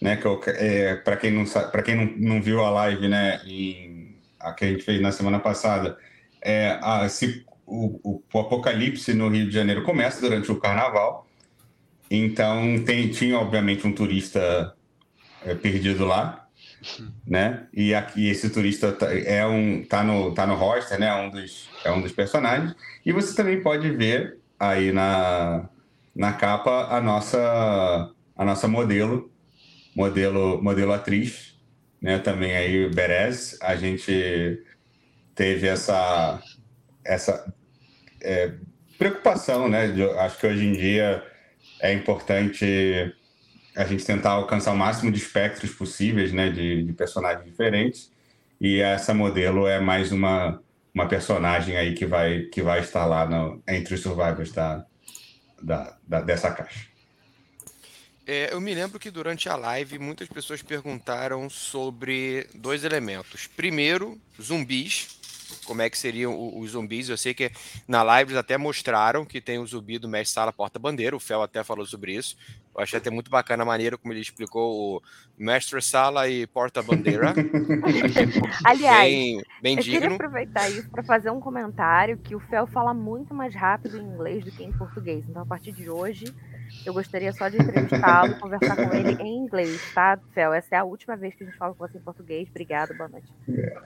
né, 0.01 0.17
que 0.17 0.49
é, 0.49 0.95
para 0.95 1.17
quem 1.17 1.31
não 1.31 1.45
para 1.45 1.81
quem 1.81 1.95
não, 1.95 2.05
não 2.17 2.41
viu 2.41 2.63
a 2.63 2.69
live, 2.69 3.07
né, 3.07 3.41
em, 3.45 4.15
a 4.39 4.53
que 4.53 4.65
a 4.65 4.67
gente 4.67 4.83
fez 4.83 5.01
na 5.01 5.11
semana 5.11 5.39
passada, 5.39 5.97
é 6.41 6.77
a, 6.81 7.07
se, 7.09 7.45
o, 7.65 7.99
o, 8.03 8.23
o 8.31 8.39
apocalipse 8.39 9.13
no 9.13 9.29
Rio 9.29 9.47
de 9.47 9.51
Janeiro 9.51 9.83
começa 9.83 10.21
durante 10.21 10.51
o 10.51 10.59
carnaval, 10.59 11.27
então 12.09 12.83
tem, 12.85 13.09
tinha 13.09 13.39
obviamente 13.39 13.87
um 13.87 13.91
turista 13.91 14.75
é, 15.43 15.55
perdido 15.55 16.05
lá, 16.05 16.47
né? 17.25 17.67
E 17.73 17.93
aqui 17.95 18.29
esse 18.29 18.49
turista 18.49 18.91
tá, 18.91 19.11
é 19.11 19.45
um 19.45 19.83
tá 19.83 20.03
no 20.03 20.33
tá 20.33 20.45
no 20.45 20.55
roster, 20.55 20.99
né? 20.99 21.07
É 21.07 21.15
um 21.15 21.29
dos 21.29 21.69
é 21.83 21.91
um 21.91 22.01
dos 22.01 22.11
personagens. 22.11 22.75
E 23.03 23.11
você 23.11 23.35
também 23.35 23.61
pode 23.61 23.89
ver 23.91 24.37
aí 24.59 24.91
na 24.91 25.67
na 26.15 26.33
capa 26.33 26.95
a 26.95 27.01
nossa 27.01 28.11
a 28.37 28.45
nossa 28.45 28.67
modelo 28.67 29.31
modelo 29.95 30.61
modelo 30.61 30.91
atriz, 30.91 31.55
né? 32.01 32.19
Também 32.19 32.55
aí 32.55 32.89
Berez. 32.89 33.57
A 33.61 33.75
gente 33.75 34.61
teve 35.33 35.67
essa 35.67 36.41
essa 37.03 37.53
é, 38.21 38.51
preocupação, 38.97 39.67
né? 39.67 39.93
Acho 40.19 40.39
que 40.39 40.47
hoje 40.47 40.65
em 40.65 40.73
dia 40.73 41.23
é 41.81 41.93
importante 41.93 43.13
a 43.75 43.83
gente 43.83 44.05
tentar 44.05 44.31
alcançar 44.31 44.71
o 44.71 44.77
máximo 44.77 45.11
de 45.11 45.17
espectros 45.17 45.71
possíveis, 45.71 46.31
né, 46.31 46.49
de, 46.49 46.83
de, 46.83 46.93
personagens 46.93 47.45
diferentes. 47.45 48.11
E 48.59 48.79
essa 48.79 49.13
modelo 49.13 49.67
é 49.67 49.79
mais 49.81 50.13
uma, 50.13 50.61
uma 50.93 51.07
personagem 51.07 51.75
aí 51.75 51.93
que 51.93 52.05
vai, 52.05 52.43
que 52.43 52.61
vai 52.61 52.79
estar 52.79 53.05
lá 53.05 53.25
no, 53.25 53.61
entre 53.67 53.95
os 53.95 54.01
survivors 54.01 54.51
da, 54.53 54.85
da, 55.61 55.97
da 56.07 56.21
dessa 56.21 56.51
caixa. 56.51 56.87
É, 58.27 58.51
eu 58.51 58.59
me 58.59 58.73
lembro 58.73 58.99
que 58.99 59.11
durante 59.11 59.47
a 59.47 59.55
live 59.55 59.99
muitas 59.99 60.27
pessoas 60.27 60.61
perguntaram 60.61 61.47
sobre 61.49 62.47
dois 62.55 62.83
elementos. 62.83 63.45
Primeiro, 63.45 64.19
zumbis, 64.41 65.19
como 65.65 65.81
é 65.81 65.89
que 65.89 65.97
seriam 65.97 66.57
os 66.57 66.71
zumbis. 66.71 67.09
Eu 67.09 67.17
sei 67.17 67.35
que 67.35 67.51
na 67.87 68.01
live 68.01 68.31
eles 68.31 68.39
até 68.39 68.57
mostraram 68.57 69.25
que 69.25 69.39
tem 69.39 69.59
o 69.59 69.67
zumbi 69.67 69.99
do 69.99 70.09
Mestre 70.09 70.33
Sala 70.33 70.51
Porta 70.51 70.79
Bandeira, 70.79 71.15
o 71.15 71.19
Fel 71.19 71.43
até 71.43 71.63
falou 71.63 71.85
sobre 71.85 72.15
isso. 72.15 72.35
Eu 72.75 72.81
achei 72.81 72.97
até 72.97 73.09
muito 73.09 73.29
bacana 73.29 73.63
a 73.63 73.65
maneira 73.65 73.97
como 73.97 74.11
ele 74.11 74.21
explicou 74.21 74.97
o 74.97 75.01
Mestre 75.37 75.81
Sala 75.81 76.27
e 76.27 76.47
Porta 76.47 76.81
Bandeira. 76.81 77.33
Aliás, 78.65 79.07
bem, 79.07 79.41
bem 79.61 79.77
eu 79.77 79.83
digno. 79.83 80.01
queria 80.01 80.15
aproveitar 80.15 80.69
isso 80.69 80.89
para 80.89 81.03
fazer 81.03 81.29
um 81.29 81.39
comentário 81.39 82.17
que 82.17 82.35
o 82.35 82.39
Fel 82.39 82.65
fala 82.67 82.93
muito 82.93 83.33
mais 83.35 83.53
rápido 83.53 83.97
em 83.97 84.03
inglês 84.03 84.43
do 84.43 84.51
que 84.51 84.63
em 84.63 84.71
português. 84.71 85.25
Então, 85.29 85.43
a 85.43 85.45
partir 85.45 85.71
de 85.71 85.89
hoje, 85.89 86.25
eu 86.85 86.93
gostaria 86.93 87.31
só 87.33 87.49
de 87.49 87.57
entrevistá-lo, 87.57 88.39
conversar 88.39 88.75
com 88.75 88.95
ele 88.95 89.21
em 89.21 89.37
inglês, 89.37 89.81
tá, 89.93 90.19
Fel? 90.33 90.53
Essa 90.53 90.75
é 90.75 90.77
a 90.77 90.83
última 90.83 91.15
vez 91.15 91.35
que 91.35 91.43
a 91.43 91.47
gente 91.47 91.57
fala 91.57 91.73
com 91.73 91.87
você 91.87 91.97
em 91.97 92.01
português. 92.01 92.47
Obrigado, 92.49 92.95
boa 92.95 93.09
noite. 93.09 93.27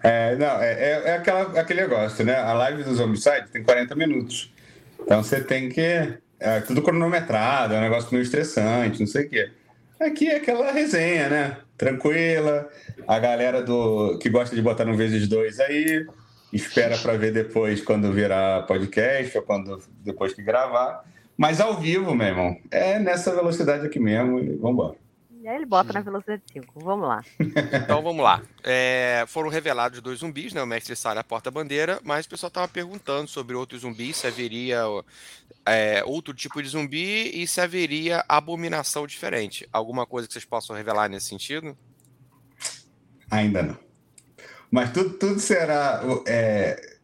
É, 0.04 0.36
não, 0.36 0.62
é, 0.62 0.74
é, 0.74 1.04
é 1.10 1.14
aquela, 1.16 1.60
aquele 1.60 1.82
negócio, 1.82 2.24
né? 2.26 2.38
A 2.38 2.54
live 2.54 2.84
dos 2.84 3.00
Homicide 3.00 3.50
tem 3.52 3.64
40 3.64 3.96
minutos. 3.96 4.54
Então 5.00 5.24
você 5.24 5.42
tem 5.42 5.70
que. 5.70 6.18
É 6.40 6.62
tudo 6.62 6.82
cronometrado, 6.82 7.74
é 7.74 7.78
um 7.78 7.82
negócio 7.82 8.10
meio 8.12 8.24
estressante, 8.24 9.02
não 9.02 9.08
sei 9.08 9.26
o 9.26 9.30
quê. 9.30 9.52
Aqui 10.00 10.30
é 10.30 10.38
aquela 10.38 10.72
resenha, 10.72 11.28
né? 11.28 11.58
Tranquila. 11.78 12.70
A 13.06 13.20
galera 13.20 13.62
do 13.62 14.18
que 14.20 14.30
gosta 14.30 14.56
de 14.56 14.62
botar 14.62 14.86
no 14.86 14.96
vezes 14.96 15.28
dois 15.28 15.60
aí, 15.60 16.06
espera 16.54 16.98
para 16.98 17.18
ver 17.18 17.34
depois 17.34 17.82
quando 17.82 18.12
virar 18.14 18.66
podcast 18.66 19.38
ou 19.38 19.44
quando 19.44 19.82
depois 20.04 20.34
que 20.34 20.42
gravar. 20.42 21.04
Mas 21.40 21.62
ao 21.62 21.80
vivo, 21.80 22.14
meu 22.14 22.28
irmão, 22.28 22.60
é 22.70 23.00
nessa 23.00 23.34
velocidade 23.34 23.86
aqui 23.86 23.98
mesmo 23.98 24.40
e 24.40 24.58
vambora. 24.58 24.98
E 25.40 25.48
aí 25.48 25.56
ele 25.56 25.66
bota 25.66 25.94
na 25.94 26.02
velocidade 26.02 26.44
5. 26.52 26.82
Vamos 26.82 27.08
lá. 27.08 27.24
Então 27.82 28.04
vamos 28.04 28.22
lá. 28.22 28.42
É, 28.62 29.24
foram 29.26 29.48
revelados 29.48 30.02
dois 30.02 30.20
zumbis, 30.20 30.52
né? 30.52 30.62
O 30.62 30.68
mestre 30.68 30.98
sai 30.98 31.18
a 31.18 31.24
porta-bandeira, 31.24 31.98
mas 32.04 32.26
o 32.26 32.30
pessoal 32.30 32.50
estava 32.50 32.68
perguntando 32.68 33.30
sobre 33.30 33.56
outros 33.56 33.84
zumbis, 33.84 34.18
se 34.18 34.28
haveria 34.28 34.82
é, 35.66 36.04
outro 36.06 36.34
tipo 36.34 36.62
de 36.62 36.68
zumbi 36.68 37.32
e 37.34 37.48
se 37.48 37.62
haveria 37.62 38.22
abominação 38.28 39.08
diferente. 39.08 39.66
Alguma 39.72 40.06
coisa 40.06 40.28
que 40.28 40.34
vocês 40.34 40.44
possam 40.44 40.76
revelar 40.76 41.08
nesse 41.08 41.28
sentido? 41.28 41.78
Ainda 43.32 43.64
não. 43.64 43.78
Mas 44.70 44.92
tudo, 44.92 45.12
tudo 45.12 45.40
será. 45.40 46.02
É, 46.28 46.99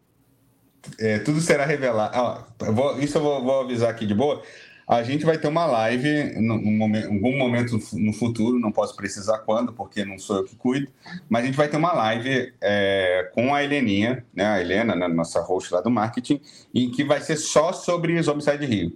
é, 0.99 1.19
tudo 1.19 1.39
será 1.41 1.65
revelado. 1.65 2.15
Ah, 2.15 2.43
eu 2.65 2.73
vou, 2.73 2.99
isso 2.99 3.17
eu 3.17 3.21
vou, 3.21 3.43
vou, 3.43 3.61
avisar 3.61 3.89
aqui 3.89 4.05
de 4.05 4.13
boa. 4.13 4.41
A 4.87 5.01
gente 5.01 5.25
vai 5.25 5.37
ter 5.37 5.47
uma 5.47 5.65
live 5.65 6.07
em 6.07 6.47
algum 6.47 7.35
momento 7.35 7.79
no 7.93 8.13
futuro, 8.13 8.59
não 8.59 8.71
posso 8.71 8.95
precisar 8.95 9.39
quando, 9.39 9.73
porque 9.73 10.05
não 10.05 10.19
sou 10.19 10.37
eu 10.37 10.43
que 10.43 10.55
cuido, 10.55 10.87
mas 11.27 11.43
a 11.43 11.45
gente 11.47 11.55
vai 11.55 11.67
ter 11.67 11.77
uma 11.77 11.91
live 11.91 12.53
é, 12.61 13.31
com 13.33 13.55
a 13.55 13.63
Heleninha, 13.63 14.23
né, 14.31 14.45
a 14.45 14.61
Helena, 14.61 14.95
né, 14.95 15.07
nossa 15.07 15.41
host 15.41 15.73
lá 15.73 15.81
do 15.81 15.89
marketing, 15.89 16.39
em 16.71 16.91
que 16.91 17.03
vai 17.03 17.19
ser 17.19 17.35
só 17.35 17.73
sobre 17.73 18.13
os 18.19 18.27
Homicide 18.27 18.63
Rio. 18.63 18.95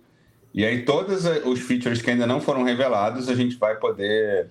E 0.54 0.64
aí 0.64 0.84
todos 0.84 1.26
os 1.26 1.60
features 1.62 2.04
que 2.04 2.12
ainda 2.12 2.28
não 2.28 2.40
foram 2.40 2.62
revelados, 2.64 3.28
a 3.28 3.34
gente 3.34 3.58
vai 3.58 3.76
poder, 3.76 4.48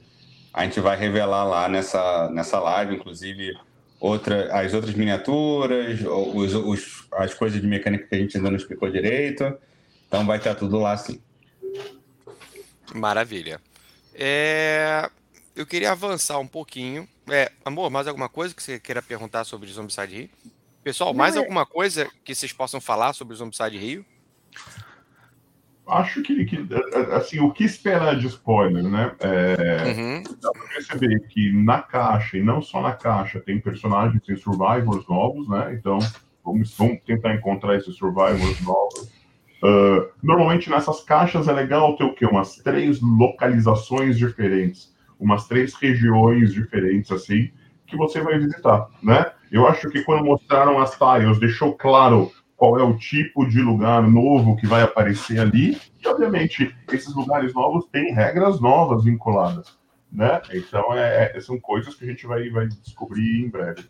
a 0.53 0.65
gente 0.65 0.81
vai 0.81 0.97
revelar 0.97 1.45
lá 1.45 1.69
nessa, 1.69 2.29
nessa 2.31 2.59
live, 2.59 2.97
inclusive 2.97 3.57
outra, 4.01 4.53
as 4.59 4.75
outras 4.75 4.95
miniaturas, 4.95 6.01
os, 6.03 6.55
os, 6.55 7.09
as 7.13 7.35
coisas 7.35 7.61
de 7.61 7.67
mecânica 7.67 8.07
que 8.07 8.15
a 8.15 8.19
gente 8.19 8.37
ainda 8.37 8.51
não 8.51 8.57
explicou 8.57 8.91
direito. 8.91 9.57
Então 10.07 10.25
vai 10.27 10.39
estar 10.39 10.55
tudo 10.55 10.79
lá 10.79 10.97
sim. 10.97 11.21
Maravilha. 12.95 13.61
É, 14.15 15.09
eu 15.55 15.67
queria 15.67 15.93
avançar 15.93 16.39
um 16.39 16.47
pouquinho. 16.47 17.09
É, 17.29 17.53
amor, 17.65 17.91
mais 17.91 18.07
alguma 18.07 18.29
coisa 18.29 18.55
que 18.55 18.63
você 18.63 18.81
queira 18.81 19.03
perguntar 19.03 19.45
sobre 19.45 19.69
o 19.69 19.73
Zombicide 19.73 20.15
Rio? 20.15 20.31
Pessoal, 20.83 21.13
mais 21.13 21.35
não, 21.35 21.43
alguma 21.43 21.67
coisa 21.67 22.09
que 22.25 22.35
vocês 22.35 22.53
possam 22.53 22.81
falar 22.81 23.13
sobre 23.13 23.35
o 23.35 23.37
Zombicide 23.37 23.77
Rio? 23.77 24.05
Acho 25.89 26.23
que, 26.23 26.45
que, 26.45 26.69
assim, 27.13 27.41
o 27.41 27.51
que 27.51 27.65
esperar 27.65 28.17
de 28.17 28.27
spoiler, 28.27 28.83
né? 28.83 29.13
É, 29.21 29.95
uhum. 29.97 30.23
Dá 30.41 30.51
pra 30.53 30.63
perceber 30.75 31.21
que 31.29 31.51
na 31.53 31.81
caixa, 31.81 32.37
e 32.37 32.43
não 32.43 32.61
só 32.61 32.83
na 32.83 32.93
caixa, 32.93 33.41
tem 33.41 33.59
personagens 33.59 34.23
e 34.29 34.37
survivors 34.37 35.09
novos, 35.09 35.49
né? 35.49 35.73
Então, 35.73 35.99
vamos, 36.45 36.77
vamos 36.77 36.99
tentar 37.07 37.35
encontrar 37.35 37.77
esses 37.77 37.97
survivors 37.97 38.61
novos. 38.61 39.19
Uh, 39.63 40.07
normalmente 40.23 40.71
nessas 40.71 41.01
caixas 41.01 41.49
é 41.49 41.53
legal 41.53 41.97
ter 41.97 42.05
o 42.05 42.15
quê? 42.15 42.27
Umas 42.27 42.57
três 42.57 43.01
localizações 43.01 44.17
diferentes, 44.17 44.95
umas 45.19 45.49
três 45.49 45.75
regiões 45.75 46.53
diferentes, 46.53 47.11
assim, 47.11 47.51
que 47.87 47.97
você 47.97 48.21
vai 48.21 48.39
visitar, 48.39 48.89
né? 49.03 49.33
Eu 49.51 49.67
acho 49.67 49.89
que 49.89 50.05
quando 50.05 50.25
mostraram 50.25 50.79
as 50.79 50.97
tiles, 50.97 51.41
deixou 51.41 51.75
claro 51.75 52.31
qual 52.59 52.77
é 52.77 52.83
o 52.83 52.99
tipo 52.99 53.47
de 53.47 53.63
lugar 53.63 54.03
novo 54.03 54.57
que 54.57 54.67
vai 54.67 54.83
aparecer 54.83 55.39
ali. 55.39 55.79
E, 56.03 56.09
obviamente, 56.09 56.75
esses 56.93 57.15
lugares 57.15 57.55
novos 57.55 57.87
têm 57.87 58.13
regras 58.13 58.61
novas 58.61 59.05
vinculadas. 59.05 59.79
Né? 60.13 60.43
Então, 60.53 60.93
é, 60.93 61.37
é, 61.37 61.41
são 61.41 61.59
coisas 61.61 61.95
que 61.95 62.05
a 62.05 62.09
gente 62.09 62.27
vai, 62.27 62.51
vai 62.51 62.67
descobrir 62.67 63.45
em 63.45 63.49
breve. 63.49 63.85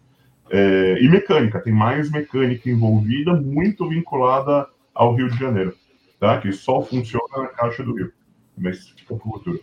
É, 0.51 0.99
e 1.01 1.09
mecânica, 1.09 1.61
tem 1.61 1.73
mais 1.73 2.11
mecânica 2.11 2.69
envolvida, 2.69 3.33
muito 3.33 3.89
vinculada 3.89 4.69
ao 4.95 5.15
Rio 5.15 5.31
de 5.31 5.39
Janeiro, 5.39 5.75
tá? 6.21 6.39
que 6.39 6.53
só 6.53 6.83
funciona 6.83 7.39
na 7.39 7.49
Caixa 7.49 7.83
do 7.83 7.95
Rio. 7.95 8.13
Mas 8.57 8.91
fica 8.91 9.15
para 9.15 9.29
o 9.29 9.33
futuro. 9.33 9.61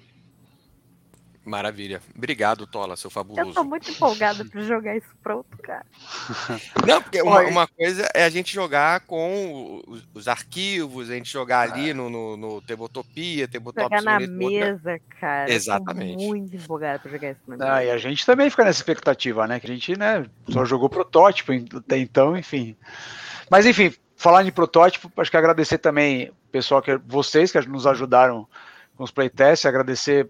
Maravilha. 1.46 2.02
Obrigado, 2.18 2.66
Tola, 2.66 2.96
seu 2.96 3.10
fabuloso. 3.10 3.50
Eu 3.50 3.54
tô 3.54 3.64
muito 3.64 3.91
empolgada 3.91 4.43
para 4.43 4.62
jogar 4.62 4.98
isso 4.98 5.08
pronto, 5.22 5.58
cara. 5.62 5.86
Não, 6.86 7.02
porque 7.02 7.22
uma, 7.22 7.41
uma, 7.41 7.68
coisa 7.68 8.10
é 8.16 8.24
a 8.24 8.30
gente 8.30 8.52
jogar 8.52 9.02
com 9.02 9.84
os, 9.88 10.08
os 10.14 10.28
arquivos, 10.28 11.12
a 11.12 11.14
gente 11.14 11.32
jogar 11.32 11.72
ali 11.72 11.93
no, 11.93 12.10
no, 12.10 12.36
no 12.36 12.62
Tebotopia, 12.64 13.48
Tebotop 13.48 13.84
Jogar 13.84 14.02
na 14.02 14.20
mesa, 14.20 15.00
cara. 15.20 15.52
Exatamente. 15.52 16.14
Eu 16.14 16.30
tô 16.30 16.36
muito 16.36 16.56
empolgada 16.56 16.98
para 16.98 17.12
jogar 17.12 17.32
isso 17.32 17.41
na 17.48 17.58
mesa. 17.58 17.74
Ah, 17.74 17.86
e 17.86 17.91
a 17.91 17.98
gente 17.98 18.26
também 18.26 18.50
fica 18.50 18.64
nessa 18.64 18.80
expectativa, 18.80 19.48
né? 19.48 19.60
Que 19.60 19.68
a 19.68 19.74
gente 19.74 19.98
né, 19.98 20.26
só 20.50 20.66
jogou 20.66 20.89
protótipo 20.89 21.52
até 21.78 22.00
então, 22.00 22.36
enfim. 22.36 22.76
Mas 23.52 23.68
enfim, 23.68 23.93
falar 24.16 24.43
em 24.43 24.52
protótipo, 24.52 25.12
acho 25.16 25.30
que 25.30 25.38
agradecer 25.38 25.78
também 25.78 26.32
pessoal 26.52 26.82
que 26.82 26.98
vocês 27.06 27.52
que 27.52 27.60
nos 27.68 27.86
ajudaram 27.86 28.48
com 28.96 29.04
os 29.04 29.12
playtests, 29.12 29.66
agradecer. 29.66 30.30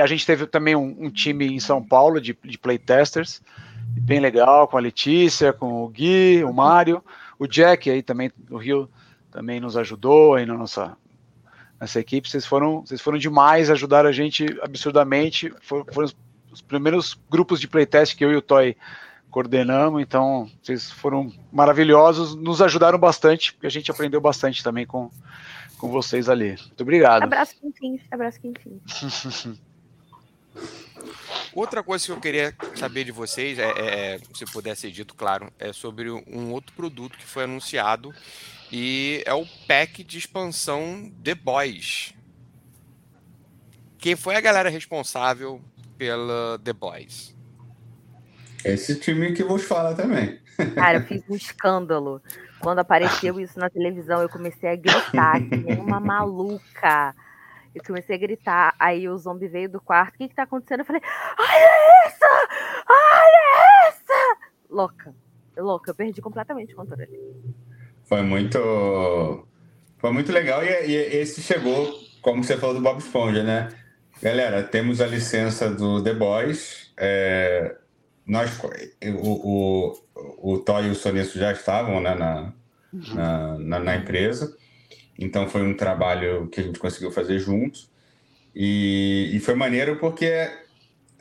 A 0.00 0.06
gente 0.06 0.26
teve 0.26 0.46
também 0.46 0.74
um, 0.74 0.96
um 0.98 1.10
time 1.10 1.46
em 1.46 1.60
São 1.60 1.82
Paulo 1.82 2.20
de, 2.20 2.36
de 2.44 2.58
playtesters, 2.58 3.42
bem 4.00 4.20
legal, 4.20 4.68
com 4.68 4.76
a 4.76 4.80
Letícia, 4.80 5.52
com 5.52 5.84
o 5.84 5.88
Gui, 5.88 6.42
o 6.44 6.52
Mário, 6.52 7.02
o 7.38 7.46
Jack 7.46 7.90
aí 7.90 8.02
também 8.02 8.30
do 8.36 8.56
Rio 8.56 8.88
também 9.30 9.60
nos 9.60 9.76
ajudou 9.76 10.34
aí 10.34 10.44
na 10.44 10.54
nossa 10.54 10.96
nessa 11.80 11.98
equipe. 11.98 12.28
Vocês 12.28 12.46
foram, 12.46 12.82
vocês 12.82 13.00
foram 13.00 13.18
demais, 13.18 13.70
ajudaram 13.70 14.08
a 14.08 14.12
gente 14.12 14.46
absurdamente. 14.62 15.52
Foram, 15.62 15.84
foram 15.92 16.08
os 16.52 16.60
primeiros 16.60 17.18
grupos 17.28 17.60
de 17.60 17.66
playtest 17.66 18.16
que 18.16 18.24
eu 18.24 18.30
e 18.30 18.36
o 18.36 18.42
Toy 18.42 18.76
coordenamos, 19.30 20.02
então 20.02 20.48
vocês 20.62 20.90
foram 20.90 21.32
maravilhosos, 21.50 22.34
nos 22.34 22.60
ajudaram 22.60 22.98
bastante, 22.98 23.54
porque 23.54 23.66
a 23.66 23.70
gente 23.70 23.90
aprendeu 23.90 24.20
bastante 24.20 24.62
também 24.62 24.86
com, 24.86 25.10
com 25.78 25.88
vocês 25.88 26.28
ali. 26.28 26.50
Muito 26.50 26.82
obrigado. 26.82 27.22
Abraço 27.22 27.56
quentinho, 27.58 27.98
abraço 28.10 28.38
quentinho. 28.38 28.80
Outra 31.54 31.82
coisa 31.82 32.06
que 32.06 32.12
eu 32.12 32.20
queria 32.20 32.54
saber 32.74 33.04
de 33.04 33.12
vocês, 33.12 33.58
é, 33.58 33.70
é, 33.76 34.18
se 34.34 34.44
pudesse 34.46 34.82
ser 34.82 34.90
dito, 34.90 35.14
claro, 35.14 35.52
é 35.58 35.72
sobre 35.72 36.10
um 36.10 36.50
outro 36.50 36.74
produto 36.74 37.16
que 37.18 37.26
foi 37.26 37.44
anunciado 37.44 38.12
e 38.70 39.22
é 39.26 39.34
o 39.34 39.46
pack 39.66 40.02
de 40.02 40.18
expansão 40.18 41.12
The 41.22 41.34
Boys. 41.34 42.14
Quem 43.98 44.16
foi 44.16 44.34
a 44.34 44.40
galera 44.40 44.70
responsável 44.70 45.60
pela 45.98 46.58
The 46.58 46.72
Boys? 46.72 47.36
Esse 48.64 48.98
time 48.98 49.32
que 49.32 49.44
vos 49.44 49.62
fala 49.62 49.94
também. 49.94 50.40
Cara, 50.74 50.98
eu 50.98 51.02
fiz 51.02 51.22
um 51.28 51.34
escândalo. 51.34 52.22
Quando 52.60 52.78
apareceu 52.78 53.38
isso 53.40 53.58
na 53.58 53.68
televisão, 53.68 54.22
eu 54.22 54.28
comecei 54.28 54.70
a 54.70 54.76
gritar, 54.76 55.40
que 55.40 55.56
nem 55.56 55.78
uma 55.78 56.00
maluca. 56.00 57.14
Eu 57.74 57.82
comecei 57.84 58.16
a 58.16 58.18
gritar. 58.18 58.74
Aí 58.78 59.08
o 59.08 59.16
zombie 59.16 59.48
veio 59.48 59.68
do 59.68 59.80
quarto. 59.80 60.14
O 60.14 60.18
que, 60.18 60.28
que 60.28 60.34
tá 60.34 60.42
acontecendo? 60.44 60.80
Eu 60.80 60.86
falei: 60.86 61.02
Olha 61.38 62.06
essa! 62.06 62.26
Olha 62.88 63.88
essa! 63.88 64.38
Louca. 64.70 65.14
Louca. 65.56 65.90
Eu 65.90 65.94
perdi 65.94 66.20
completamente 66.20 66.72
o 66.72 66.76
controle. 66.76 67.08
Foi 68.04 68.22
muito. 68.22 69.46
Foi 69.98 70.10
muito 70.12 70.32
legal. 70.32 70.62
E, 70.64 70.68
e 70.68 70.94
esse 71.20 71.40
chegou, 71.40 71.92
como 72.20 72.42
você 72.42 72.56
falou 72.56 72.74
do 72.74 72.82
Bob 72.82 72.98
Esponja, 72.98 73.42
né? 73.42 73.68
Galera, 74.22 74.62
temos 74.62 75.00
a 75.00 75.06
licença 75.06 75.70
do 75.70 76.02
The 76.02 76.14
Boys. 76.14 76.92
É, 76.96 77.76
nós, 78.26 78.56
o, 79.22 79.92
o, 80.14 80.54
o 80.54 80.58
Toy 80.58 80.86
e 80.86 80.90
o 80.90 80.94
Sonesso 80.94 81.38
já 81.38 81.52
estavam 81.52 82.00
né, 82.00 82.14
na, 82.14 82.52
na, 82.92 83.58
na, 83.58 83.78
na, 83.80 83.96
empresa, 83.96 84.56
então 85.22 85.48
foi 85.48 85.62
um 85.62 85.74
trabalho 85.74 86.48
que 86.48 86.60
a 86.60 86.62
gente 86.64 86.78
conseguiu 86.78 87.10
fazer 87.10 87.38
juntos. 87.38 87.90
E, 88.54 89.30
e 89.32 89.40
foi 89.40 89.54
maneiro 89.54 89.96
porque 89.96 90.26
é 90.26 90.58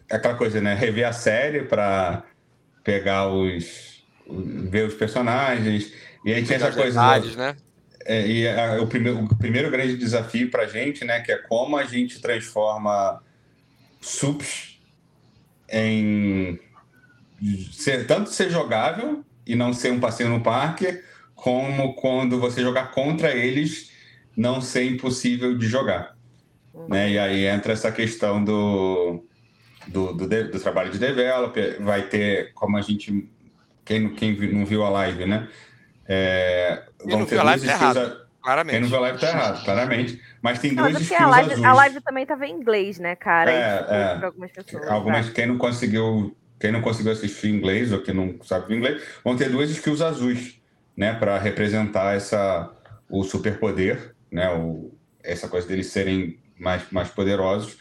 aquela 0.09 0.35
coisa, 0.35 0.59
né? 0.59 0.73
Rever 0.73 1.07
a 1.07 1.13
série 1.13 1.63
para 1.63 2.23
pegar 2.83 3.27
os. 3.27 4.03
ver 4.27 4.87
os 4.87 4.93
personagens. 4.93 5.93
E 6.25 6.33
aí 6.33 6.43
tinha 6.43 6.57
essa 6.57 6.71
coisa. 6.71 6.99
Detalhes, 6.99 7.35
né? 7.35 7.55
É, 8.05 8.27
e 8.27 8.47
a, 8.47 8.81
o, 8.81 8.87
primeiro, 8.87 9.23
o 9.23 9.35
primeiro 9.37 9.69
grande 9.69 9.95
desafio 9.95 10.49
para 10.49 10.63
a 10.63 10.67
gente, 10.67 11.05
né, 11.05 11.21
que 11.21 11.31
é 11.31 11.37
como 11.37 11.77
a 11.77 11.83
gente 11.83 12.19
transforma 12.19 13.21
subs 13.99 14.79
em 15.69 16.59
ser, 17.71 18.07
tanto 18.07 18.31
ser 18.31 18.49
jogável 18.49 19.23
e 19.45 19.55
não 19.55 19.73
ser 19.73 19.91
um 19.91 19.99
passeio 19.99 20.29
no 20.29 20.41
parque, 20.41 21.01
como 21.35 21.93
quando 21.95 22.39
você 22.39 22.61
jogar 22.61 22.91
contra 22.91 23.31
eles, 23.35 23.90
não 24.35 24.61
ser 24.61 24.85
impossível 24.85 25.57
de 25.57 25.67
jogar. 25.67 26.15
Uhum. 26.73 26.87
Né? 26.89 27.11
E 27.11 27.19
aí 27.19 27.45
entra 27.45 27.73
essa 27.73 27.91
questão 27.91 28.43
do, 28.43 29.23
do, 29.87 30.13
do, 30.13 30.27
do, 30.27 30.59
trabalho 30.59 30.91
de 30.91 30.97
developer, 30.97 31.81
vai 31.81 32.03
ter, 32.03 32.53
como 32.53 32.77
a 32.77 32.81
gente. 32.81 33.29
Quem, 33.83 34.09
quem 34.13 34.35
não 34.53 34.65
viu 34.65 34.83
a 34.83 34.89
live, 34.89 35.25
né? 35.25 35.47
É, 36.07 36.83
quem 36.99 37.17
não 37.17 37.25
viu 37.25 37.39
a 37.39 37.43
live 37.43 37.65
tá 37.65 37.73
errado. 37.73 38.21
Claramente. 38.41 38.73
Quem 38.73 38.81
não 38.81 38.87
viu 38.87 38.97
a 38.97 39.01
live 39.01 39.19
tá 39.19 39.29
errado, 39.29 39.63
claramente. 39.63 40.21
Mas 40.41 40.59
tem 40.59 40.71
não, 40.71 40.89
duas 40.89 41.01
skills 41.01 41.21
a 41.21 41.27
live, 41.27 41.51
azuis. 41.51 41.65
A 41.65 41.73
live 41.73 42.01
também 42.01 42.25
tava 42.25 42.45
em 42.47 42.53
inglês, 42.53 42.99
né, 42.99 43.15
cara? 43.15 43.51
É, 43.51 43.85
é. 43.89 44.25
Algumas 44.25 44.51
pessoas. 44.51 44.87
Algumas, 44.87 45.27
tá? 45.27 45.33
quem 45.33 45.45
não 45.45 45.57
conseguiu 45.57 46.35
quem 46.61 46.71
não 46.71 46.81
conseguiu 46.81 47.11
assistir 47.11 47.49
inglês 47.49 47.91
ou 47.91 47.99
que 47.99 48.13
não 48.13 48.35
sabe 48.43 48.75
inglês, 48.75 49.01
vão 49.25 49.35
ter 49.35 49.49
duas 49.49 49.71
skills 49.71 49.99
azuis, 49.99 50.61
né, 50.95 51.11
para 51.11 51.37
representar 51.39 52.15
essa 52.15 52.71
o 53.09 53.23
superpoder, 53.23 54.13
né, 54.31 54.49
o, 54.53 54.93
essa 55.23 55.47
coisa 55.47 55.67
deles 55.67 55.87
serem 55.87 56.39
mais, 56.57 56.83
mais 56.91 57.09
poderosos. 57.09 57.77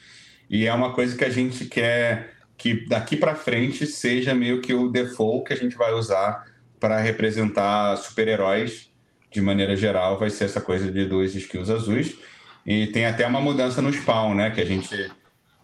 E 0.49 0.67
é 0.67 0.75
uma 0.75 0.93
coisa 0.93 1.17
que 1.17 1.25
a 1.25 1.31
gente 1.31 1.67
quer 1.67 2.35
que 2.57 2.87
daqui 2.87 3.17
para 3.17 3.35
frente 3.35 3.87
seja 3.87 4.35
meio 4.35 4.61
que 4.61 4.75
o 4.75 4.89
default 4.89 5.47
que 5.47 5.53
a 5.55 5.57
gente 5.57 5.77
vai 5.77 5.95
usar 5.95 6.45
para 6.79 7.01
representar 7.01 7.97
super-heróis 7.97 8.91
de 9.31 9.41
maneira 9.41 9.77
geral, 9.77 10.19
vai 10.19 10.29
ser 10.29 10.45
essa 10.45 10.61
coisa 10.61 10.91
de 10.91 11.07
duas 11.07 11.35
skills 11.35 11.71
azuis. 11.71 12.19
E 12.67 12.89
tem 12.89 13.07
até 13.07 13.27
uma 13.27 13.41
mudança 13.41 13.81
no 13.81 13.93
spawn, 13.93 14.35
né, 14.35 14.51
que 14.51 14.61
a 14.61 14.65
gente 14.67 15.11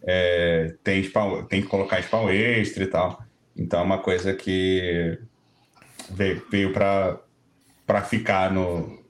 é, 0.04 0.74
tem, 0.82 1.02
spawn, 1.02 1.44
tem 1.44 1.60
que 1.60 1.68
colocar 1.68 2.00
spawn 2.02 2.30
extra 2.30 2.84
e 2.84 2.86
tal. 2.86 3.22
Então 3.56 3.80
é 3.80 3.82
uma 3.82 3.98
coisa 3.98 4.32
que 4.32 5.18
veio, 6.10 6.46
veio 6.50 6.72
para 6.72 8.02
ficar 8.02 8.52
no 8.52 9.04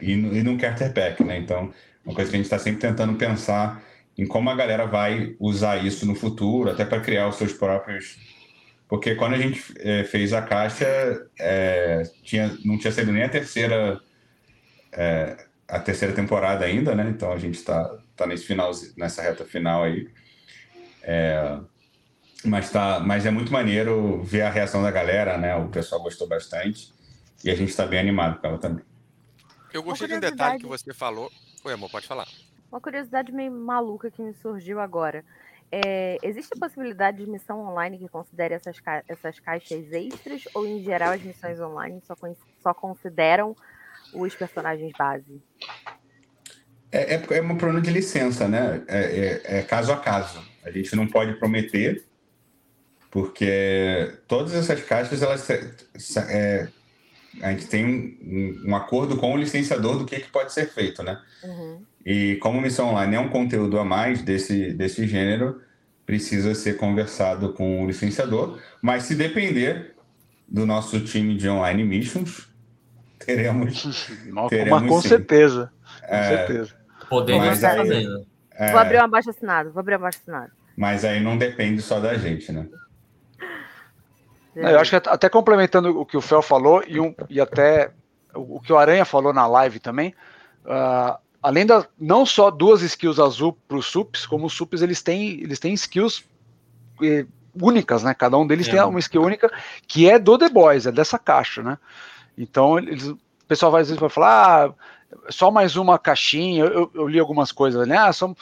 e, 0.00 0.12
e 0.12 0.42
não 0.42 0.56
quer 0.56 0.74
ter 0.74 1.24
né? 1.24 1.38
Então, 1.38 1.72
uma 2.04 2.14
coisa 2.14 2.30
que 2.30 2.36
a 2.36 2.38
gente 2.38 2.46
está 2.46 2.58
sempre 2.58 2.80
tentando 2.80 3.14
pensar 3.14 3.82
em 4.16 4.26
como 4.26 4.50
a 4.50 4.54
galera 4.54 4.86
vai 4.86 5.36
usar 5.38 5.84
isso 5.84 6.06
no 6.06 6.14
futuro, 6.14 6.70
até 6.70 6.84
para 6.84 7.00
criar 7.00 7.28
os 7.28 7.36
seus 7.36 7.52
próprios. 7.52 8.16
Porque 8.88 9.14
quando 9.14 9.34
a 9.34 9.38
gente 9.38 9.62
é, 9.78 10.02
fez 10.04 10.32
a 10.32 10.42
caixa, 10.42 10.86
é, 11.38 12.02
tinha, 12.22 12.56
não 12.64 12.78
tinha 12.78 12.92
sido 12.92 13.12
nem 13.12 13.22
a 13.22 13.28
terceira 13.28 14.00
é, 14.92 15.36
a 15.68 15.78
terceira 15.78 16.14
temporada 16.14 16.64
ainda, 16.64 16.94
né? 16.94 17.08
Então 17.10 17.30
a 17.30 17.38
gente 17.38 17.56
está 17.56 17.96
tá 18.16 18.26
nesse 18.26 18.46
final, 18.46 18.70
nessa 18.96 19.22
reta 19.22 19.44
final 19.44 19.84
aí. 19.84 20.08
É, 21.02 21.58
mas, 22.44 22.70
tá, 22.70 23.00
mas 23.00 23.26
é 23.26 23.30
muito 23.30 23.52
maneiro 23.52 24.22
ver 24.22 24.42
a 24.42 24.50
reação 24.50 24.82
da 24.82 24.90
galera, 24.90 25.36
né? 25.36 25.54
O 25.56 25.68
pessoal 25.68 26.02
gostou 26.02 26.26
bastante 26.26 26.92
e 27.44 27.50
a 27.50 27.54
gente 27.54 27.68
está 27.68 27.86
bem 27.86 28.00
animado 28.00 28.40
com 28.40 28.46
ela 28.46 28.58
também. 28.58 28.87
Eu 29.72 29.82
gostei 29.82 30.08
de 30.08 30.14
um 30.14 30.20
detalhe 30.20 30.58
que 30.58 30.66
você 30.66 30.92
falou. 30.94 31.30
Oi, 31.64 31.72
amor, 31.72 31.90
pode 31.90 32.06
falar. 32.06 32.26
Uma 32.70 32.80
curiosidade 32.80 33.32
meio 33.32 33.52
maluca 33.52 34.10
que 34.10 34.22
me 34.22 34.34
surgiu 34.34 34.80
agora. 34.80 35.24
É, 35.70 36.16
existe 36.22 36.54
a 36.56 36.58
possibilidade 36.58 37.18
de 37.22 37.30
missão 37.30 37.60
online 37.66 37.98
que 37.98 38.08
considere 38.08 38.54
essas, 38.54 38.80
ca 38.80 39.02
essas 39.06 39.38
caixas 39.38 39.92
extras 39.92 40.44
ou, 40.54 40.66
em 40.66 40.82
geral, 40.82 41.12
as 41.12 41.22
missões 41.22 41.60
online 41.60 42.00
só, 42.06 42.14
só 42.62 42.72
consideram 42.72 43.54
os 44.14 44.34
personagens 44.34 44.92
base? 44.98 45.42
É, 46.90 47.16
é, 47.16 47.38
é, 47.38 47.42
um 47.42 47.56
problema 47.56 47.82
de 47.82 47.90
licença, 47.90 48.48
né? 48.48 48.82
É, 48.88 48.98
é, 48.98 49.58
é, 49.58 49.62
caso 49.62 49.92
a 49.92 49.98
caso. 49.98 50.42
A 50.64 50.70
gente 50.70 50.96
não 50.96 51.06
pode 51.06 51.34
prometer, 51.34 52.04
porque 53.10 54.14
todas 54.26 54.54
essas 54.54 54.82
caixas, 54.82 55.22
elas, 55.22 55.48
é, 55.50 56.68
a 57.42 57.50
gente 57.50 57.66
tem 57.66 57.84
um, 57.86 58.70
um, 58.70 58.76
acordo 58.76 59.16
com 59.16 59.32
o 59.32 59.36
licenciador 59.36 59.98
do 59.98 60.04
que, 60.04 60.20
que 60.20 60.30
pode 60.30 60.52
ser 60.52 60.66
feito, 60.68 61.02
né? 61.02 61.20
Uhum. 61.42 61.82
E 62.04 62.36
como 62.36 62.60
missão 62.60 62.88
online 62.88 63.16
é 63.16 63.20
um 63.20 63.28
conteúdo 63.28 63.78
a 63.78 63.84
mais 63.84 64.22
desse, 64.22 64.72
desse 64.72 65.06
gênero, 65.06 65.60
precisa 66.06 66.54
ser 66.54 66.76
conversado 66.76 67.52
com 67.52 67.84
o 67.84 67.86
licenciador, 67.86 68.58
mas 68.80 69.04
se 69.04 69.14
depender 69.14 69.94
do 70.48 70.64
nosso 70.64 71.00
time 71.00 71.36
de 71.36 71.48
online 71.48 71.84
missions, 71.84 72.48
teremos. 73.24 74.06
teremos 74.48 74.80
Mas 74.80 74.90
com 74.90 75.02
sim. 75.02 75.08
certeza. 75.08 75.72
Com 76.00 76.14
é, 76.14 76.28
certeza. 76.28 76.74
Podemos 77.08 77.48
estar 77.48 77.76
fazendo. 77.76 78.26
É, 78.52 78.72
vou 78.72 78.80
abrir 78.80 78.98
um 78.98 79.04
abaixo 79.04 79.30
assinado, 79.30 79.70
vou 79.70 79.80
abrir 79.80 79.94
um 79.94 79.96
abaixo 79.96 80.18
assinado. 80.22 80.52
Mas 80.76 81.04
aí 81.04 81.20
não 81.20 81.36
depende 81.36 81.82
só 81.82 82.00
da 82.00 82.16
gente, 82.16 82.50
né? 82.52 82.66
Eu 84.58 84.80
acho 84.80 84.90
que 84.90 85.08
até 85.08 85.28
complementando 85.28 86.00
o 86.00 86.04
que 86.04 86.16
o 86.16 86.20
Fel 86.20 86.42
falou 86.42 86.82
e, 86.86 86.98
um, 86.98 87.14
e 87.28 87.40
até 87.40 87.92
o 88.34 88.60
que 88.60 88.72
o 88.72 88.78
Aranha 88.78 89.04
falou 89.04 89.32
na 89.32 89.46
live 89.46 89.78
também, 89.78 90.14
uh, 90.64 91.18
além 91.42 91.64
da 91.64 91.86
não 91.98 92.26
só 92.26 92.50
duas 92.50 92.82
skills 92.82 93.18
azul 93.18 93.56
para 93.66 93.76
os 93.76 93.86
sups, 93.86 94.26
como 94.26 94.46
os 94.46 94.52
sups 94.52 94.82
eles 94.82 95.02
têm 95.02 95.40
eles 95.40 95.58
têm 95.58 95.72
skills 95.74 96.24
eh, 97.02 97.24
únicas, 97.60 98.02
né? 98.02 98.14
Cada 98.14 98.36
um 98.36 98.46
deles 98.46 98.68
é. 98.68 98.72
tem 98.72 98.82
uma 98.82 98.98
skill 98.98 99.22
única 99.22 99.50
que 99.86 100.10
é 100.10 100.18
do 100.18 100.36
The 100.36 100.48
Boys, 100.48 100.86
é 100.86 100.92
dessa 100.92 101.18
caixa, 101.18 101.62
né? 101.62 101.78
Então 102.36 102.78
eles, 102.78 103.06
o 103.06 103.18
pessoal 103.46 103.72
vai, 103.72 103.82
às 103.82 103.88
vezes 103.88 104.00
vai 104.00 104.10
falar, 104.10 104.68
ah, 104.68 104.74
só 105.30 105.50
mais 105.50 105.76
uma 105.76 105.98
caixinha. 105.98 106.64
Eu, 106.64 106.90
eu, 106.94 107.08
li 107.08 107.18
algumas 107.18 107.52
coisas, 107.52 107.86
né? 107.86 107.96
Ah, 107.96 108.12
só, 108.12 108.34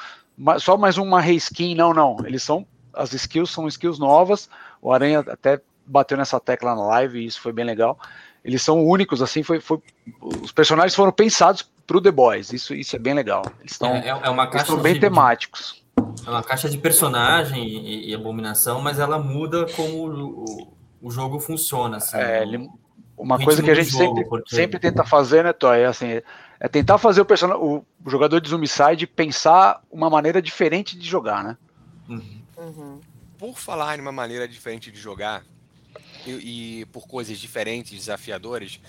só 0.59 0.77
mais 0.77 0.99
uma 0.99 1.21
reskin. 1.21 1.75
Não, 1.75 1.95
não. 1.95 2.17
Eles 2.25 2.43
são 2.43 2.67
as 2.93 3.13
skills 3.13 3.51
são 3.51 3.69
skills 3.69 3.99
novas. 3.99 4.49
O 4.81 4.93
Aranha 4.93 5.21
até 5.21 5.61
bateu 5.87 6.17
nessa 6.19 6.39
tecla 6.41 6.75
na 6.75 6.85
live 6.87 7.21
e 7.21 7.27
isso 7.27 7.41
foi 7.41 7.53
bem 7.53 7.65
legal. 7.65 7.99
eles 8.45 8.63
são 8.63 8.85
únicos, 8.85 9.21
assim, 9.23 9.43
foi, 9.43 9.61
foi 9.61 9.79
os 10.43 10.53
personagens 10.53 10.95
foram 10.95 11.11
pensados 11.13 11.69
para 11.87 11.97
o 11.97 12.01
The 12.01 12.11
Boys, 12.13 12.53
isso, 12.53 12.75
isso 12.75 12.95
é 12.95 12.99
bem 12.99 13.13
legal. 13.15 13.43
Eles 13.61 13.73
estão 13.73 13.95
É, 13.97 14.09
é 14.09 14.31
uma 14.31 14.47
caixa 14.47 14.77
bem 14.77 14.95
de- 14.95 15.01
temáticos. 15.01 15.85
É 16.27 16.31
uma 16.31 16.43
caixa 16.45 16.69
de 16.69 16.79
personagem 16.79 17.67
e, 17.67 18.11
e 18.11 18.15
abominação, 18.15 18.81
mas 18.81 18.99
ela 19.01 19.19
muda 19.19 19.67
como 19.75 20.07
o, 20.09 20.73
o 21.03 21.11
jogo 21.11 21.41
funciona. 21.41 21.97
Assim, 21.97 22.17
É, 22.19 22.41
O- 22.41 22.43
ele- 22.43 22.69
uma 23.17 23.37
coisa 23.43 23.63
que 23.63 23.71
a 23.71 23.75
gente 23.75 23.91
jogo, 23.91 24.05
sempre, 24.05 24.25
porque- 24.29 24.55
sempre 24.55 24.79
tenta 24.79 25.03
fazer, 25.05 25.43
né, 25.43 25.53
Toy, 25.53 25.79
é 25.81 25.87
assim, 25.87 26.21
é 26.61 26.69
tentar 26.69 26.99
fazer 26.99 27.21
o, 27.21 27.25
person... 27.25 27.49
o 27.57 27.85
jogador 28.11 28.41
de 28.41 28.49
Zombicide 28.49 29.07
pensar 29.07 29.81
uma 29.91 30.09
maneira 30.11 30.41
diferente 30.43 30.97
de 30.99 31.07
jogar, 31.09 31.43
né? 31.43 31.57
Uhum. 32.09 32.43
Uhum. 32.59 33.01
Por 33.39 33.57
falar 33.59 33.99
em 33.99 34.01
uma 34.03 34.13
maneira 34.13 34.47
diferente 34.47 34.91
de 34.93 34.99
jogar 35.01 35.43
e, 36.31 36.81
e 36.81 36.87
por 36.87 37.07
coisas 37.07 37.39
diferentes, 37.39 37.93
desafiadoras, 37.93 38.81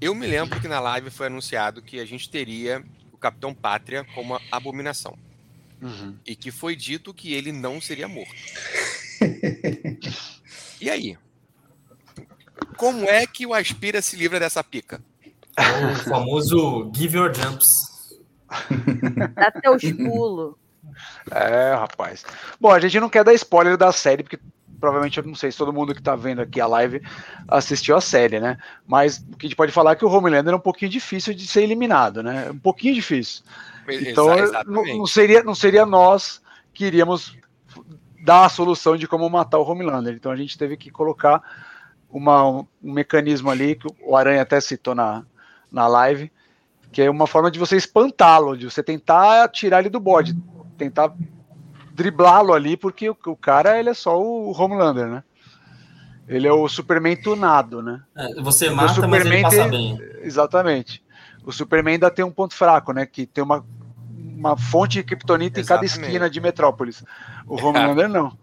eu 0.00 0.14
me 0.14 0.26
lembro 0.26 0.60
que 0.60 0.68
na 0.68 0.80
live 0.80 1.10
foi 1.10 1.26
anunciado 1.26 1.82
que 1.82 2.00
a 2.00 2.04
gente 2.04 2.28
teria 2.28 2.84
o 3.12 3.16
Capitão 3.16 3.54
Pátria 3.54 4.06
como 4.14 4.40
abominação. 4.50 5.18
E 6.26 6.34
que 6.34 6.50
foi 6.50 6.74
dito 6.74 7.14
que 7.14 7.34
ele 7.34 7.52
não 7.52 7.80
seria 7.80 8.08
morto. 8.08 8.34
e 10.80 10.90
aí? 10.90 11.16
Como 12.76 13.08
é 13.08 13.26
que 13.26 13.46
o 13.46 13.54
Aspira 13.54 14.02
se 14.02 14.16
livra 14.16 14.40
dessa 14.40 14.62
pica? 14.64 15.00
É 15.56 15.86
o 15.92 15.96
famoso 15.96 16.90
Give 16.94 17.16
Your 17.16 17.34
Jumps. 17.34 18.18
Dá 19.34 19.50
teus 19.50 19.82
pulos. 19.92 20.54
É, 21.30 21.74
rapaz. 21.74 22.24
Bom, 22.60 22.72
a 22.72 22.80
gente 22.80 22.98
não 22.98 23.08
quer 23.08 23.24
dar 23.24 23.34
spoiler 23.34 23.76
da 23.76 23.92
série, 23.92 24.22
porque 24.22 24.38
provavelmente 24.80 25.18
eu 25.18 25.24
não 25.24 25.34
sei 25.34 25.50
se 25.50 25.58
todo 25.58 25.72
mundo 25.72 25.94
que 25.94 26.02
tá 26.02 26.14
vendo 26.16 26.40
aqui 26.40 26.60
a 26.60 26.66
live 26.66 27.02
assistiu 27.46 27.96
a 27.96 28.00
série, 28.00 28.40
né? 28.40 28.58
Mas 28.86 29.18
o 29.18 29.36
que 29.36 29.46
a 29.46 29.48
gente 29.48 29.56
pode 29.56 29.72
falar 29.72 29.92
é 29.92 29.96
que 29.96 30.04
o 30.04 30.10
Homelander 30.10 30.54
é 30.54 30.56
um 30.56 30.60
pouquinho 30.60 30.90
difícil 30.90 31.34
de 31.34 31.46
ser 31.46 31.62
eliminado, 31.62 32.22
né? 32.22 32.50
Um 32.50 32.58
pouquinho 32.58 32.94
difícil. 32.94 33.42
Então, 33.88 34.28
não 34.64 35.06
seria, 35.06 35.42
não 35.42 35.54
seria 35.54 35.86
nós 35.86 36.40
que 36.72 36.84
iríamos 36.84 37.36
dar 38.22 38.44
a 38.44 38.48
solução 38.48 38.96
de 38.96 39.08
como 39.08 39.28
matar 39.28 39.58
o 39.58 39.68
Homelander. 39.68 40.14
Então 40.14 40.30
a 40.30 40.36
gente 40.36 40.58
teve 40.58 40.76
que 40.76 40.90
colocar 40.90 41.42
uma, 42.10 42.46
um, 42.48 42.66
um 42.82 42.92
mecanismo 42.92 43.50
ali 43.50 43.74
que 43.74 43.86
o 44.02 44.16
Aranha 44.16 44.42
até 44.42 44.60
citou 44.60 44.94
na, 44.94 45.24
na 45.70 45.86
live, 45.86 46.30
que 46.92 47.02
é 47.02 47.10
uma 47.10 47.26
forma 47.26 47.50
de 47.50 47.58
você 47.58 47.76
espantá-lo, 47.76 48.56
de 48.56 48.70
você 48.70 48.82
tentar 48.82 49.48
tirar 49.48 49.80
ele 49.80 49.90
do 49.90 50.00
bode, 50.00 50.36
tentar 50.76 51.12
driblá-lo 51.98 52.52
ali, 52.54 52.76
porque 52.76 53.10
o, 53.10 53.16
o 53.26 53.36
cara 53.36 53.78
ele 53.78 53.90
é 53.90 53.94
só 53.94 54.16
o 54.18 54.52
Homelander, 54.56 55.08
né? 55.08 55.22
Ele 56.28 56.46
é 56.46 56.52
o 56.52 56.68
Superman 56.68 57.16
tunado, 57.16 57.82
né? 57.82 58.00
É, 58.16 58.40
você 58.40 58.68
O 58.68 58.76
mata, 58.76 59.06
mas 59.08 59.26
ele 59.26 59.34
Superman 59.34 59.42
passa 59.42 59.56
tem- 59.62 59.70
bem. 59.70 59.98
Exatamente. 60.22 61.02
O 61.44 61.50
Superman 61.52 61.94
ainda 61.94 62.10
tem 62.10 62.24
um 62.24 62.30
ponto 62.30 62.54
fraco, 62.54 62.92
né? 62.92 63.04
Que 63.06 63.26
tem 63.26 63.42
uma, 63.42 63.64
uma 64.36 64.56
fonte 64.56 64.98
de 64.98 65.02
kryptonita 65.02 65.60
em 65.60 65.64
cada 65.64 65.84
esquina 65.84 66.28
de 66.30 66.40
Metrópolis. 66.40 67.02
O 67.46 67.56
Homelander 67.56 68.08
não. 68.08 68.36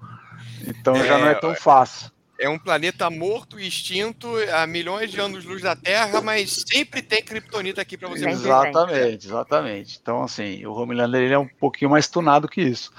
Então 0.68 0.95
já 0.95 1.18
não 1.20 1.28
é 1.28 1.32
É, 1.32 1.36
tão 1.36 1.53
fácil. 1.56 2.12
É 2.38 2.49
um 2.49 2.60
planeta 2.60 3.10
morto 3.10 3.58
e 3.58 3.66
extinto 3.68 4.28
a 4.53 4.68
milhões 4.68 5.10
de 5.10 5.22
anos-luz 5.22 5.62
da 5.62 5.74
Terra, 5.74 6.20
mas 6.22 6.66
sempre 6.68 7.01
tem 7.01 7.24
kryptonita 7.24 7.82
aqui 7.82 7.95
para 7.95 8.10
você. 8.10 8.28
Exatamente, 8.28 9.28
exatamente. 9.28 9.99
Então, 10.01 10.22
assim, 10.24 10.66
o 10.66 10.74
Homelander 10.74 11.22
ele 11.22 11.34
é 11.34 11.39
um 11.39 11.47
pouquinho 11.47 11.91
mais 11.91 12.08
tunado 12.10 12.47
que 12.49 12.62
isso. 12.62 12.91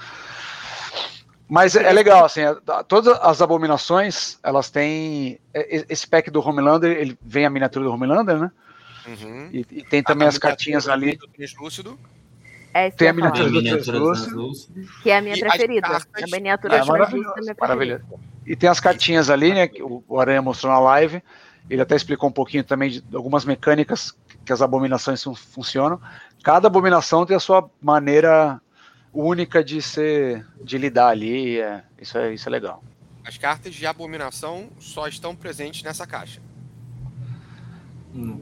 Mas 1.49 1.75
é, 1.75 1.83
é 1.83 1.93
legal, 1.93 2.25
assim, 2.25 2.41
a- 2.41 2.83
todas 2.83 3.17
as 3.21 3.41
abominações, 3.41 4.37
elas 4.43 4.69
têm. 4.69 5.39
é, 5.53 5.85
Esse 5.89 6.05
pack 6.07 6.29
do 6.29 6.41
Homelander, 6.45 6.91
ele 6.97 7.17
vem 7.21 7.45
a 7.45 7.49
miniatura 7.49 7.85
do 7.85 7.91
Homelander, 7.93 8.37
né? 8.37 8.51
Uhum. 9.07 9.49
E, 9.53 9.59
e 9.71 9.83
tem 9.83 10.03
também 10.03 10.25
A 10.25 10.29
as 10.29 10.37
cartinhas 10.37 10.89
ali. 10.89 11.15
do 11.15 11.27
Translúcido. 11.29 11.97
É 12.73 12.89
Tem 12.91 12.97
que 12.97 13.07
a 13.07 13.13
miniatura 13.13 13.49
miniatura 13.49 13.97
Translúcido. 13.99 14.85
que 15.01 15.09
é 15.09 15.17
a 15.17 15.21
minha 15.21 15.35
E 15.35 15.39
preferida. 15.39 15.87
cartas- 15.87 16.23
A 16.23 16.35
miniatura 16.35 16.75
É 16.75 16.83
maravilhoso, 16.83 17.29
é 17.29 17.39
a 17.39 17.41
minha 17.41 17.55
maravilhoso. 17.59 17.99
preferida. 18.05 18.27
E 18.45 18.55
tem 18.55 18.69
as 18.69 18.79
cartinhas 18.79 19.29
ali, 19.29 19.53
né? 19.53 19.67
Que 19.67 19.81
o 19.81 20.03
o 20.07 20.19
Aranha 20.19 20.41
mostrou 20.41 20.71
na 20.73 20.79
live. 20.79 21.23
Ele 21.69 21.81
até 21.81 21.95
explicou 21.95 22.29
um 22.29 22.31
pouquinho 22.31 22.63
também 22.63 22.89
de 22.91 23.03
algumas 23.13 23.45
mecânicas 23.45 24.13
que 24.45 24.53
as 24.53 24.61
abominações 24.61 25.23
fun- 25.23 25.33
funcionam. 25.35 25.99
Cada 26.43 26.67
abominação 26.67 27.25
tem 27.25 27.35
a 27.35 27.39
sua 27.39 27.69
maneira 27.81 28.61
única 29.23 29.63
de 29.63 29.81
ser, 29.81 30.45
de 30.63 30.77
lidar 30.77 31.07
ali. 31.09 31.59
é- 31.59 31.83
isso, 32.01 32.17
é, 32.17 32.33
isso 32.33 32.47
é 32.47 32.51
legal. 32.51 32.83
As 33.25 33.37
cartas 33.37 33.73
de 33.73 33.85
abominação 33.85 34.69
só 34.79 35.07
estão 35.07 35.35
presentes 35.35 35.83
nessa 35.83 36.05
caixa. 36.07 36.41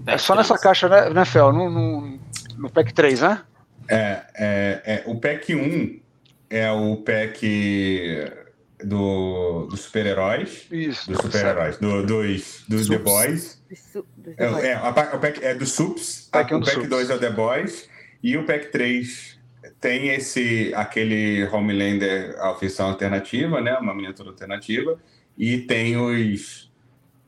É 0.06 0.18
só 0.18 0.36
nessa 0.36 0.50
três. 0.54 0.62
caixa, 0.62 0.88
né, 0.90 1.10
né 1.10 1.26
Fel? 1.26 1.52
No, 1.52 1.70
no, 1.70 2.20
no 2.58 2.70
pack 2.70 2.94
3, 2.94 3.22
né? 3.22 3.42
É, 3.88 4.24
é, 4.36 4.82
é, 4.86 5.04
o 5.06 5.20
pack 5.20 5.54
1 5.54 6.00
é 6.50 6.72
o 6.72 6.98
pack 6.98 8.32
do, 8.84 9.68
dos 9.70 9.82
super-heróis. 9.82 10.68
Isso. 10.72 11.12
Dos 11.12 11.22
super-heróis, 11.22 11.78
do- 11.78 12.06
dos, 12.06 12.64
dos 12.68 12.88
The. 12.88 12.98
Boys. 13.00 13.62
Dos 13.70 13.80
su- 13.80 14.06
dos 14.16 14.34
É, 14.38 14.72
é, 14.72 14.78
o 14.80 14.94
pack 15.20 15.44
é 15.44 15.54
do 15.56 15.66
Sups, 15.66 16.30
Pack 16.32 16.54
a- 16.54 16.56
um 16.56 16.60
o 16.60 16.62
do 16.62 16.66
pack 16.66 16.76
Sups. 16.78 16.90
2 16.90 17.10
é 17.10 17.16
o 17.16 17.20
The 17.20 17.30
Boys, 17.32 17.90
e 18.24 18.38
o 18.38 18.46
pack 18.46 18.72
3 18.72 19.35
tem 19.86 20.08
esse 20.08 20.74
aquele 20.76 21.46
Homelander, 21.46 22.36
a 22.40 22.54
versão 22.54 22.88
alternativa, 22.90 23.62
né? 23.62 23.78
Uma 23.78 23.94
miniatura 23.94 24.30
alternativa, 24.30 24.98
e 25.38 25.60
tem 25.60 25.96
os. 25.96 26.72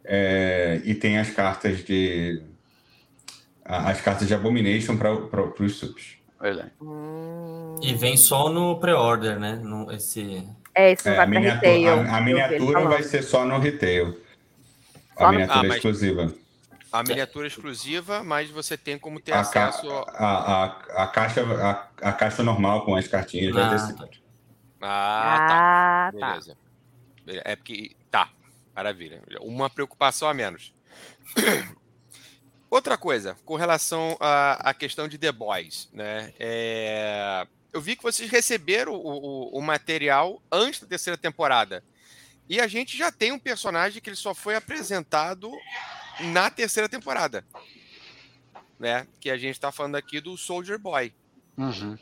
é, 0.03 0.81
e 0.83 0.95
tem 0.95 1.19
as 1.19 1.29
cartas 1.29 1.83
de. 1.83 2.41
As 3.63 4.01
cartas 4.01 4.27
de 4.27 4.33
Abomination 4.33 4.97
para 4.97 5.13
os 5.13 5.77
Sups. 5.77 6.15
Verdade. 6.41 6.71
Hum. 6.81 7.75
E 7.83 7.93
vem 7.93 8.17
só 8.17 8.49
no 8.49 8.79
pre-order, 8.79 9.37
né? 9.39 9.59
No, 9.61 9.91
esse... 9.91 10.43
É, 10.73 10.93
isso 10.93 11.07
É, 11.09 11.15
vai 11.15 11.25
a, 11.25 11.27
miniatura, 11.27 11.71
retail. 11.71 11.89
a- 11.99 12.17
a 12.17 12.21
miniatura 12.21 12.81
vai 12.85 13.03
ser 13.03 13.23
só 13.23 13.43
no 13.45 13.59
retail. 13.59 14.17
Só 15.17 15.25
A 15.25 15.27
no- 15.27 15.31
miniatura 15.33 15.59
Ah, 15.59 15.63
mas- 15.67 15.75
exclusiva. 15.77 16.33
A 16.99 17.03
miniatura 17.03 17.47
exclusiva, 17.47 18.23
mas 18.23 18.49
você 18.49 18.77
tem 18.77 18.97
como 18.97 19.19
ter 19.19 19.33
A, 19.33 19.43
ca- 19.45 19.67
acesso. 19.69 19.89
a, 19.91 20.63
a, 20.63 21.03
a 21.03 21.07
caixa, 21.07 21.41
a, 22.01 22.09
a 22.09 22.13
caixa 22.13 22.43
normal 22.43 22.85
com 22.85 22.95
as 22.95 23.07
cartinhas 23.07 23.55
Ah, 23.55 23.77
sim. 23.77 23.95
tá. 23.95 24.07
Ah, 24.81 25.37
tá. 25.47 25.57
Ah, 25.57 26.11
tá. 26.19 26.27
Beleza. 26.27 26.57
É 27.45 27.55
porque. 27.55 27.95
Tá, 28.09 28.29
maravilha. 28.75 29.21
Uma 29.41 29.69
preocupação 29.69 30.29
a 30.29 30.33
menos. 30.33 30.73
Outra 32.69 32.97
coisa, 32.97 33.35
com 33.45 33.55
relação 33.55 34.17
à, 34.19 34.69
à 34.69 34.73
questão 34.73 35.07
de 35.07 35.17
The 35.17 35.31
Boys, 35.31 35.89
né? 35.93 36.33
É, 36.37 37.47
eu 37.71 37.79
vi 37.79 37.95
que 37.95 38.03
vocês 38.03 38.29
receberam 38.29 38.93
o, 38.93 38.97
o- 39.53 39.57
o 39.57 39.61
material 39.61 40.41
antes 40.51 40.81
da 40.81 40.87
terceira 40.87 41.17
temporada. 41.17 41.81
E 42.49 42.59
a 42.61 42.67
gente 42.67 42.97
já 42.97 43.11
tem 43.11 43.31
um 43.31 43.39
personagem 43.39 44.01
que 44.01 44.09
ele 44.09 44.15
só 44.17 44.33
foi 44.33 44.55
apresentado 44.55 45.51
na 46.19 46.49
terceira 46.49 46.87
temporada. 46.89 47.45
Né? 48.79 49.07
Que 49.19 49.29
a 49.29 49.37
gente 49.37 49.53
está 49.55 49.71
falando 49.71 49.95
aqui 49.95 50.19
do 50.21 50.37
Soldier 50.37 50.77
Boy 50.79 51.13
Uhum. 51.57 51.97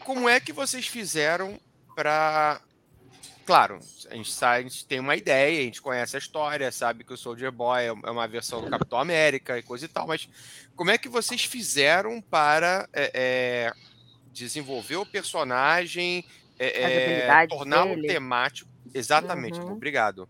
como 0.00 0.28
é 0.28 0.38
que 0.38 0.52
vocês 0.52 0.86
fizeram 0.86 1.58
para. 1.96 2.60
Claro, 3.46 3.78
a 4.10 4.14
gente, 4.14 4.32
sabe, 4.32 4.58
a 4.58 4.62
gente 4.68 4.86
tem 4.86 5.00
uma 5.00 5.16
ideia, 5.16 5.60
a 5.60 5.64
gente 5.64 5.80
conhece 5.82 6.16
a 6.16 6.18
história, 6.18 6.70
sabe 6.72 7.04
que 7.04 7.12
o 7.12 7.16
Soldier 7.16 7.50
Boy 7.52 7.82
é 7.82 7.86
é 7.88 8.10
uma 8.10 8.26
versão 8.28 8.62
do 8.62 8.70
Capitão 8.70 8.98
América 8.98 9.58
e 9.58 9.62
coisa 9.62 9.84
e 9.84 9.88
tal, 9.88 10.06
mas 10.06 10.28
como 10.76 10.90
é 10.90 10.96
que 10.98 11.08
vocês 11.10 11.44
fizeram 11.44 12.20
para 12.22 12.88
é, 12.92 13.10
é, 13.14 13.72
desenvolver 14.32 14.96
o 14.96 15.06
personagem, 15.06 16.24
é, 16.58 17.26
é, 17.42 17.46
torná-lo 17.46 18.00
temático? 18.02 18.70
Exatamente, 18.94 19.58
Uhum. 19.60 19.72
obrigado. 19.72 20.28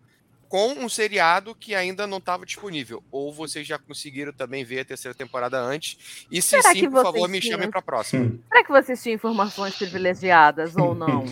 Com 0.54 0.68
um 0.74 0.88
seriado 0.88 1.52
que 1.52 1.74
ainda 1.74 2.06
não 2.06 2.18
estava 2.18 2.46
disponível. 2.46 3.02
Ou 3.10 3.32
vocês 3.32 3.66
já 3.66 3.76
conseguiram 3.76 4.32
também 4.32 4.62
ver 4.62 4.78
a 4.78 4.84
terceira 4.84 5.12
temporada 5.12 5.58
antes? 5.58 6.24
E 6.30 6.40
se 6.40 6.50
Será 6.50 6.70
sim, 6.70 6.88
por 6.88 7.02
favor, 7.02 7.22
vocês 7.22 7.30
me 7.32 7.42
chamem 7.42 7.58
tinham? 7.58 7.70
para 7.72 7.80
a 7.80 7.82
próxima. 7.82 8.38
Será 8.48 8.62
que 8.62 8.70
vocês 8.70 9.02
tinham 9.02 9.16
informações 9.16 9.74
privilegiadas 9.74 10.76
ou 10.76 10.94
não? 10.94 11.24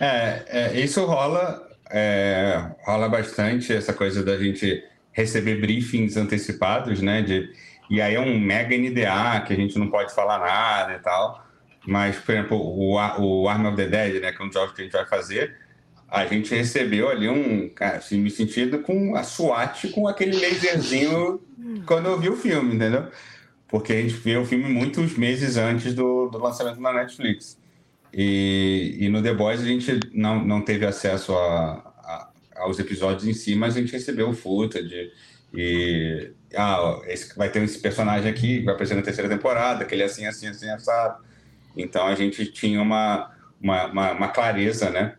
É, 0.00 0.42
é, 0.48 0.80
isso 0.80 1.04
rola, 1.04 1.70
é, 1.88 2.68
rola 2.84 3.08
bastante, 3.08 3.72
essa 3.72 3.92
coisa 3.92 4.24
da 4.24 4.36
gente 4.36 4.82
receber 5.12 5.60
briefings 5.60 6.16
antecipados, 6.16 7.00
né? 7.00 7.22
De, 7.22 7.48
e 7.88 8.02
aí 8.02 8.16
é 8.16 8.20
um 8.20 8.40
mega 8.40 8.76
NDA 8.76 9.40
que 9.46 9.52
a 9.52 9.56
gente 9.56 9.78
não 9.78 9.88
pode 9.88 10.12
falar 10.12 10.40
nada 10.40 10.94
e 10.94 10.98
tal. 10.98 11.46
Mas, 11.86 12.18
por 12.18 12.34
exemplo, 12.34 12.58
o, 12.58 12.94
o 12.96 13.48
Arm 13.48 13.66
of 13.66 13.76
the 13.76 13.86
Dead, 13.86 14.20
né? 14.20 14.32
Que 14.32 14.42
é 14.42 14.44
um 14.44 14.50
jogo 14.50 14.74
que 14.74 14.80
a 14.80 14.84
gente 14.84 14.94
vai 14.94 15.06
fazer, 15.06 15.63
a 16.14 16.26
gente 16.26 16.54
recebeu 16.54 17.08
ali 17.08 17.28
um. 17.28 17.68
Cara, 17.68 17.98
assim, 17.98 18.18
me 18.18 18.30
sentido 18.30 18.78
com 18.80 19.14
a 19.16 19.22
SWAT 19.22 19.88
com 19.88 20.06
aquele 20.08 20.36
laserzinho 20.38 21.40
quando 21.86 22.06
eu 22.06 22.18
vi 22.20 22.28
o 22.28 22.36
filme, 22.36 22.74
entendeu? 22.74 23.08
Porque 23.68 23.92
a 23.92 24.00
gente 24.00 24.14
viu 24.14 24.42
o 24.42 24.46
filme 24.46 24.64
muitos 24.68 25.16
meses 25.16 25.56
antes 25.56 25.94
do, 25.94 26.28
do 26.28 26.38
lançamento 26.38 26.80
na 26.80 26.92
Netflix. 26.92 27.58
E, 28.12 28.96
e 29.00 29.08
no 29.08 29.20
The 29.22 29.34
Boys 29.34 29.60
a 29.60 29.64
gente 29.64 29.98
não, 30.12 30.44
não 30.44 30.60
teve 30.60 30.86
acesso 30.86 31.32
a, 31.34 31.72
a- 32.04 32.28
aos 32.56 32.78
episódios 32.78 33.26
em 33.26 33.32
si, 33.32 33.56
mas 33.56 33.76
a 33.76 33.80
gente 33.80 33.92
recebeu 33.92 34.32
footage 34.32 35.10
e, 35.52 36.30
ah, 36.56 37.00
esse, 37.06 37.36
vai 37.36 37.48
ter 37.50 37.62
esse 37.62 37.78
personagem 37.80 38.30
aqui 38.30 38.60
vai 38.62 38.74
aparecer 38.74 38.94
na 38.94 39.02
terceira 39.02 39.28
temporada, 39.28 39.84
que 39.84 39.94
ele 39.94 40.02
é 40.02 40.06
assim, 40.06 40.26
assim, 40.26 40.46
assim, 40.46 40.68
assado. 40.70 41.24
Então 41.76 42.06
a 42.06 42.14
gente 42.14 42.46
tinha 42.46 42.80
uma, 42.80 43.32
uma, 43.60 43.86
uma, 43.86 44.12
uma 44.12 44.28
clareza, 44.28 44.90
né, 44.90 45.16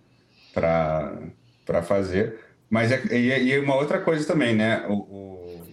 para 0.56 1.84
fazer. 1.84 2.39
Mas 2.70 2.91
é, 2.91 3.03
e, 3.12 3.49
e, 3.49 3.60
uma 3.60 3.76
outra 3.76 3.99
coisa 3.99 4.26
também, 4.26 4.56
né, 4.56 4.86
o, 4.88 4.93
o, 4.93 5.64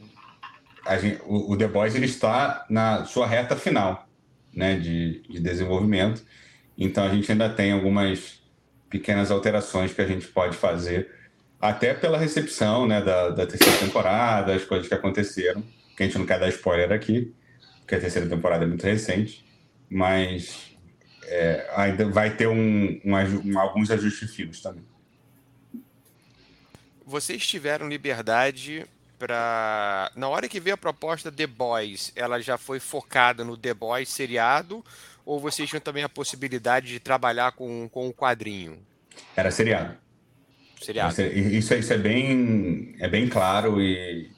gente, 1.01 1.23
o, 1.25 1.53
o, 1.53 1.57
The 1.57 1.69
Boys 1.69 1.95
ele 1.95 2.07
está 2.07 2.67
na 2.69 3.05
sua 3.05 3.27
reta 3.27 3.57
final, 3.57 4.07
né, 4.53 4.77
de, 4.77 5.23
de 5.23 5.41
desenvolvimento. 5.41 6.23
Então 6.77 7.05
a 7.05 7.09
gente 7.09 7.31
ainda 7.31 7.49
tem 7.49 7.73
algumas 7.73 8.43
pequenas 8.91 9.31
alterações 9.31 9.95
que 9.95 10.03
a 10.03 10.07
gente 10.07 10.27
pode 10.27 10.57
fazer, 10.57 11.11
até 11.61 11.95
pela 11.95 12.19
recepção, 12.19 12.87
né, 12.87 13.01
da, 13.01 13.31
da 13.31 13.47
terceira 13.47 13.79
temporada, 13.79 14.53
as 14.55 14.65
coisas 14.65 14.89
que 14.89 14.95
aconteceram, 14.95 15.63
que 15.97 16.03
a 16.03 16.07
gente 16.07 16.19
não 16.19 16.27
quer 16.27 16.39
dar 16.39 16.49
spoiler 16.49 16.93
aqui, 16.93 17.33
porque 17.79 17.95
a 17.95 18.01
terceira 18.01 18.29
temporada 18.29 18.65
é 18.65 18.67
muito 18.67 18.85
recente, 18.85 19.45
mas 19.89 20.72
é, 21.33 21.67
ainda 21.75 22.07
vai 22.11 22.37
ter 22.37 22.47
um, 22.47 23.01
um, 23.03 23.59
alguns 23.59 23.91
ajustes 23.91 24.35
finos 24.35 24.61
também. 24.61 24.85
Vocês 27.07 27.47
tiveram 27.47 27.89
liberdade 27.89 28.87
para. 29.19 30.11
Na 30.15 30.29
hora 30.29 30.47
que 30.47 30.61
veio 30.61 30.75
a 30.75 30.79
proposta 30.79 31.33
The 31.33 31.47
Boys, 31.47 32.13
ela 32.15 32.41
já 32.41 32.59
foi 32.59 32.79
focada 32.79 33.43
no 33.45 33.57
The 33.57 33.73
Boys 33.73 34.11
seriado? 34.11 34.85
Ou 35.25 35.41
vocês 35.41 35.69
tinham 35.69 35.81
também 35.81 36.03
a 36.03 36.09
possibilidade 36.09 36.89
de 36.89 37.01
trabalhar 37.01 37.53
com, 37.53 37.89
com 37.89 38.09
o 38.09 38.13
quadrinho? 38.13 38.79
Era 39.35 39.51
seriado. 39.51 39.97
Seriado. 40.83 41.23
Isso, 41.23 41.73
isso 41.75 41.93
é 41.93 41.99
bem, 41.99 42.95
é 42.99 43.09
bem 43.09 43.29
claro 43.29 43.81
e, 43.81 44.31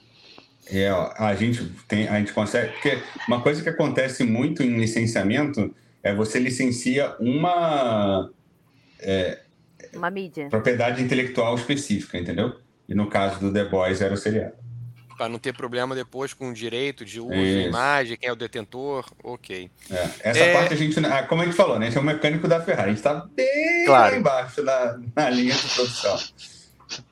e 0.71 0.85
a 1.17 1.35
gente 1.35 1.65
tem, 1.87 2.07
a 2.07 2.19
gente 2.19 2.31
consegue. 2.31 2.71
Porque 2.73 3.01
uma 3.27 3.41
coisa 3.41 3.61
que 3.63 3.69
acontece 3.69 4.23
muito 4.23 4.63
em 4.63 4.77
licenciamento 4.77 5.73
é 6.05 6.13
você 6.13 6.37
licencia 6.37 7.15
uma. 7.19 8.29
É, 8.99 9.39
uma 9.91 10.11
mídia. 10.11 10.47
Propriedade 10.49 11.01
intelectual 11.01 11.55
específica, 11.55 12.15
entendeu? 12.15 12.55
E 12.87 12.93
no 12.93 13.09
caso 13.09 13.39
do 13.39 13.51
The 13.51 13.65
Boys 13.65 14.01
era 14.01 14.13
o 14.13 14.17
seriado. 14.17 14.53
Para 15.17 15.29
não 15.29 15.39
ter 15.39 15.53
problema 15.53 15.95
depois 15.95 16.31
com 16.31 16.49
o 16.49 16.53
direito 16.53 17.03
de 17.03 17.19
uso, 17.19 17.33
Isso. 17.33 17.69
imagem, 17.69 18.17
quem 18.17 18.29
é 18.29 18.31
o 18.31 18.35
detentor, 18.35 19.09
ok. 19.23 19.71
É, 19.89 20.29
essa 20.29 20.39
é... 20.39 20.53
parte 20.53 20.73
a 20.73 20.77
gente, 20.77 20.99
ah, 21.03 21.23
como 21.23 21.41
a 21.41 21.45
gente 21.45 21.57
falou, 21.57 21.79
né? 21.79 21.87
A 21.87 21.89
gente 21.89 21.97
é 21.97 22.01
um 22.01 22.05
mecânico 22.05 22.47
da 22.47 22.61
Ferrari, 22.61 22.89
a 22.89 22.93
gente 22.93 22.97
está 22.97 23.25
bem 23.33 23.85
claro. 23.87 24.15
embaixo 24.15 24.61
na, 24.61 24.99
na 25.15 25.29
linha 25.31 25.55
de 25.55 25.69
produção. 25.73 26.19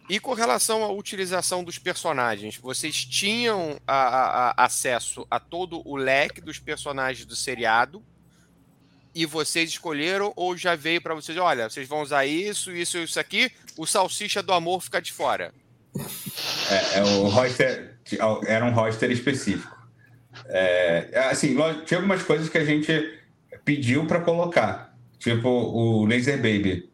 E 0.07 0.19
com 0.19 0.33
relação 0.33 0.83
à 0.83 0.91
utilização 0.91 1.63
dos 1.63 1.79
personagens, 1.79 2.57
vocês 2.57 3.03
tinham 3.05 3.79
a, 3.87 3.95
a, 3.95 4.49
a 4.51 4.65
acesso 4.65 5.25
a 5.31 5.39
todo 5.39 5.81
o 5.83 5.95
leque 5.95 6.41
dos 6.41 6.59
personagens 6.59 7.25
do 7.25 7.35
seriado 7.35 8.03
e 9.13 9.25
vocês 9.25 9.69
escolheram 9.69 10.33
ou 10.35 10.57
já 10.57 10.75
veio 10.75 11.01
para 11.01 11.13
vocês, 11.13 11.37
olha, 11.37 11.69
vocês 11.69 11.87
vão 11.87 12.01
usar 12.01 12.25
isso, 12.25 12.71
isso 12.71 12.97
e 12.97 13.03
isso 13.03 13.19
aqui, 13.19 13.51
o 13.77 13.85
salsicha 13.85 14.41
do 14.41 14.53
amor 14.53 14.81
fica 14.81 15.01
de 15.01 15.11
fora? 15.11 15.53
É, 16.69 16.99
é 16.99 17.03
o 17.03 17.27
roster 17.27 17.93
era 18.47 18.65
um 18.65 18.71
roster 18.71 19.11
específico. 19.11 19.75
É, 20.47 21.09
assim, 21.29 21.55
tinha 21.85 21.99
algumas 21.99 22.23
coisas 22.23 22.49
que 22.49 22.57
a 22.57 22.65
gente 22.65 23.19
pediu 23.63 24.05
para 24.05 24.19
colocar, 24.19 24.95
tipo 25.19 25.47
o 25.47 26.05
Laser 26.05 26.37
Baby, 26.37 26.89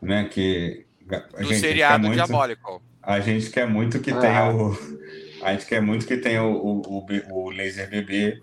né, 0.00 0.24
que 0.24 0.86
a 1.10 1.42
do 1.42 1.44
gente 1.44 1.60
seriado 1.60 2.06
muito, 2.06 2.14
diabólico. 2.14 2.82
A 3.02 3.20
gente 3.20 3.50
quer 3.50 3.66
muito 3.66 4.00
que 4.00 4.10
ah. 4.10 4.20
tenha 4.20 4.50
o 4.50 4.94
a 5.42 5.52
gente 5.52 5.66
quer 5.66 5.82
muito 5.82 6.06
que 6.06 6.16
tenha 6.16 6.42
o, 6.42 6.80
o, 6.80 7.06
o 7.30 7.50
Laser 7.50 7.90
Bebê 7.90 8.40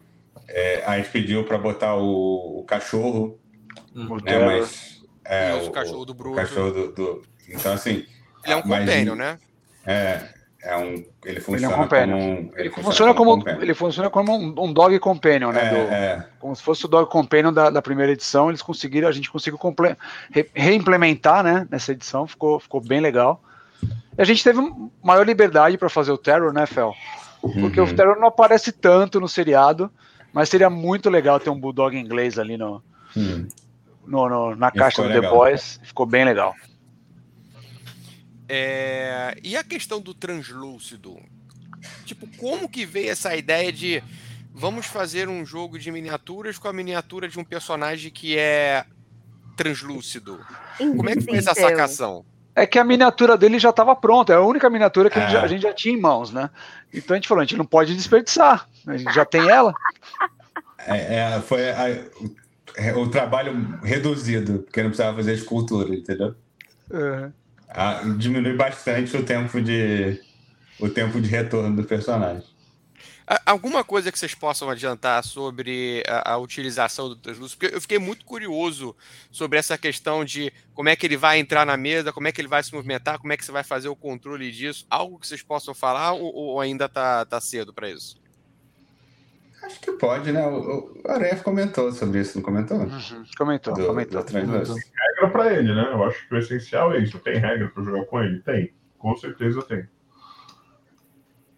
é, 0.47 0.83
a 0.85 0.97
gente 0.97 1.09
pediu 1.09 1.43
para 1.43 1.57
botar 1.57 1.95
o, 1.95 2.59
o 2.59 2.63
cachorro, 2.63 3.39
hum. 3.95 4.17
né, 4.23 4.45
mas 4.45 4.91
é, 5.25 5.53
o, 5.55 5.67
o, 5.67 5.71
cachorro 5.71 6.05
do 6.05 6.13
Bruto. 6.13 6.33
O 6.33 6.35
cachorro 6.35 6.71
do, 6.71 6.91
do, 6.91 7.21
Então, 7.47 7.73
assim. 7.73 8.05
Ele 8.43 8.53
é 8.53 8.55
um 8.55 8.61
companion, 8.61 9.15
né? 9.15 9.37
É, 9.85 10.29
é 10.63 10.77
um, 10.77 11.03
ele 11.25 11.39
funciona 11.39 11.57
ele 11.57 11.65
é 11.65 11.69
um 11.69 11.87
como 11.87 12.15
um, 12.15 12.29
ele, 12.29 12.51
ele 12.57 12.69
funciona, 12.69 13.13
como, 13.13 13.43
como 13.43 13.61
ele 13.61 13.73
funciona 13.73 14.09
como 14.09 14.35
um, 14.35 14.65
um 14.65 14.73
dog 14.73 14.97
companion, 14.99 15.51
né? 15.51 15.65
É, 15.65 15.69
do, 15.69 15.75
é. 15.77 16.27
Como 16.39 16.55
se 16.55 16.61
fosse 16.61 16.85
o 16.85 16.87
dog 16.87 17.09
companion 17.09 17.53
da, 17.53 17.69
da 17.69 17.81
primeira 17.81 18.11
edição. 18.11 18.49
Eles 18.49 18.61
conseguiram, 18.61 19.07
a 19.07 19.11
gente 19.11 19.31
conseguiu 19.31 19.57
comple, 19.57 19.95
re, 20.31 20.49
reimplementar, 20.53 21.43
né? 21.43 21.67
Nessa 21.69 21.91
edição, 21.91 22.27
ficou, 22.27 22.59
ficou 22.59 22.81
bem 22.81 22.99
legal. 22.99 23.41
E 24.17 24.21
a 24.21 24.25
gente 24.25 24.43
teve 24.43 24.59
maior 25.03 25.25
liberdade 25.25 25.77
para 25.77 25.89
fazer 25.89 26.11
o 26.11 26.17
Terror, 26.17 26.51
né, 26.51 26.65
Fel? 26.65 26.93
Porque 27.41 27.79
uhum. 27.79 27.87
o 27.87 27.95
Terror 27.95 28.19
não 28.19 28.27
aparece 28.27 28.71
tanto 28.71 29.19
no 29.19 29.27
seriado. 29.27 29.91
Mas 30.33 30.49
seria 30.49 30.69
muito 30.69 31.09
legal 31.09 31.39
ter 31.39 31.49
um 31.49 31.59
Bulldog 31.59 31.97
inglês 31.97 32.39
ali 32.39 32.57
no, 32.57 32.83
hum. 33.15 33.47
no, 34.05 34.29
no, 34.29 34.55
na 34.55 34.71
caixa 34.71 35.01
do 35.01 35.07
legal. 35.07 35.23
The 35.23 35.29
Boys. 35.29 35.79
Ficou 35.83 36.05
bem 36.05 36.25
legal. 36.25 36.55
É... 38.47 39.37
E 39.43 39.55
a 39.55 39.63
questão 39.63 40.01
do 40.01 40.13
translúcido? 40.13 41.17
Tipo, 42.05 42.27
como 42.37 42.69
que 42.69 42.85
veio 42.85 43.09
essa 43.09 43.35
ideia 43.35 43.71
de 43.71 44.03
vamos 44.53 44.85
fazer 44.85 45.27
um 45.27 45.45
jogo 45.45 45.79
de 45.79 45.91
miniaturas 45.91 46.57
com 46.57 46.67
a 46.67 46.73
miniatura 46.73 47.27
de 47.27 47.39
um 47.39 47.43
personagem 47.43 48.11
que 48.11 48.37
é 48.37 48.85
translúcido? 49.55 50.39
Como 50.77 51.09
é 51.09 51.15
que 51.15 51.21
foi 51.21 51.37
essa 51.37 51.53
sacação? 51.53 52.25
É 52.55 52.65
que 52.65 52.77
a 52.77 52.83
miniatura 52.83 53.37
dele 53.37 53.57
já 53.57 53.69
estava 53.69 53.95
pronta, 53.95 54.33
é 54.33 54.35
a 54.35 54.41
única 54.41 54.69
miniatura 54.69 55.09
que 55.09 55.17
é. 55.17 55.21
a, 55.21 55.25
gente 55.25 55.33
já, 55.33 55.43
a, 55.43 55.47
gente 55.47 55.61
já, 55.61 55.73
tinha 55.73 55.95
em 55.95 55.99
mãos, 55.99 56.31
né? 56.31 56.49
Então 56.93 57.13
a 57.13 57.17
gente 57.17 57.27
falou, 57.27 57.41
a 57.41 57.45
gente 57.45 57.57
não 57.57 57.65
pode 57.65 57.95
desperdiçar, 57.95 58.67
a 58.85 58.97
gente 58.97 59.13
já 59.13 59.23
tem 59.23 59.49
ela. 59.49 59.73
É, 60.79 61.15
é 61.15 61.41
foi 61.41 61.69
a, 61.69 62.03
o, 62.95 63.01
o, 63.01 63.09
trabalho 63.09 63.79
reduzido, 63.83 64.59
porque 64.59 64.81
não 64.81 64.89
precisava 64.89 65.17
fazer 65.17 65.33
escultura, 65.33 65.95
entendeu? 65.95 66.35
Uhum. 66.89 67.31
A, 67.69 68.01
diminui 68.17 68.53
bastante 68.53 69.15
o 69.15 69.23
tempo 69.23 69.61
de 69.61 70.19
o 70.79 70.89
tempo 70.89 71.21
de 71.21 71.29
retorno 71.29 71.75
do 71.75 71.83
personagem. 71.83 72.43
Alguma 73.45 73.83
coisa 73.83 74.11
que 74.11 74.17
vocês 74.19 74.33
possam 74.33 74.69
adiantar 74.69 75.23
sobre 75.23 76.03
a, 76.07 76.33
a, 76.33 76.37
utilização 76.37 77.07
do 77.07 77.15
translúcido? 77.15 77.59
Porque 77.59 77.75
eu 77.75 77.81
fiquei 77.81 77.99
muito 77.99 78.25
curioso 78.25 78.95
sobre 79.31 79.57
essa 79.57 79.77
questão 79.77 80.25
de 80.25 80.51
como 80.73 80.89
é 80.89 80.95
que 80.95 81.05
ele 81.05 81.15
vai 81.15 81.39
entrar 81.39 81.65
na 81.65 81.77
mesa, 81.77 82.11
como 82.11 82.27
é 82.27 82.31
que 82.31 82.41
ele 82.41 82.47
vai 82.47 82.61
se 82.63 82.73
movimentar, 82.73 83.19
como 83.19 83.31
é 83.31 83.37
que 83.37 83.45
você 83.45 83.51
vai 83.51 83.63
fazer 83.63 83.89
o 83.89 83.95
controle 83.95 84.51
disso. 84.51 84.85
Algo 84.89 85.19
que 85.19 85.27
vocês 85.27 85.41
possam 85.41 85.73
falar 85.73 86.13
ou, 86.13 86.33
ou 86.33 86.59
ainda 86.59 86.85
está 86.85 87.23
tá 87.25 87.39
cedo 87.39 87.73
para 87.73 87.89
isso? 87.89 88.19
Acho 89.63 89.79
que 89.79 89.91
pode, 89.91 90.31
né? 90.31 90.45
O, 90.45 90.91
o 91.05 91.11
Aref 91.11 91.43
comentou 91.43 91.91
sobre 91.91 92.19
isso, 92.19 92.37
não 92.37 92.43
comentou? 92.43 92.77
Uhum. 92.77 93.23
Comentou, 93.37 93.73
do, 93.73 93.85
comentou. 93.85 94.23
Do 94.23 94.31
Tem 94.31 94.43
regra 94.43 95.29
para 95.31 95.53
ele, 95.53 95.73
né? 95.73 95.89
Eu 95.91 96.03
acho 96.03 96.27
que 96.27 96.33
o 96.33 96.37
essencial 96.37 96.93
é 96.93 96.99
isso. 96.99 97.19
Tem 97.19 97.37
regra 97.37 97.69
para 97.69 97.83
jogar 97.83 98.05
com 98.05 98.21
ele? 98.21 98.39
Tem. 98.39 98.73
Com 98.97 99.15
certeza 99.15 99.61
tem. 99.61 99.87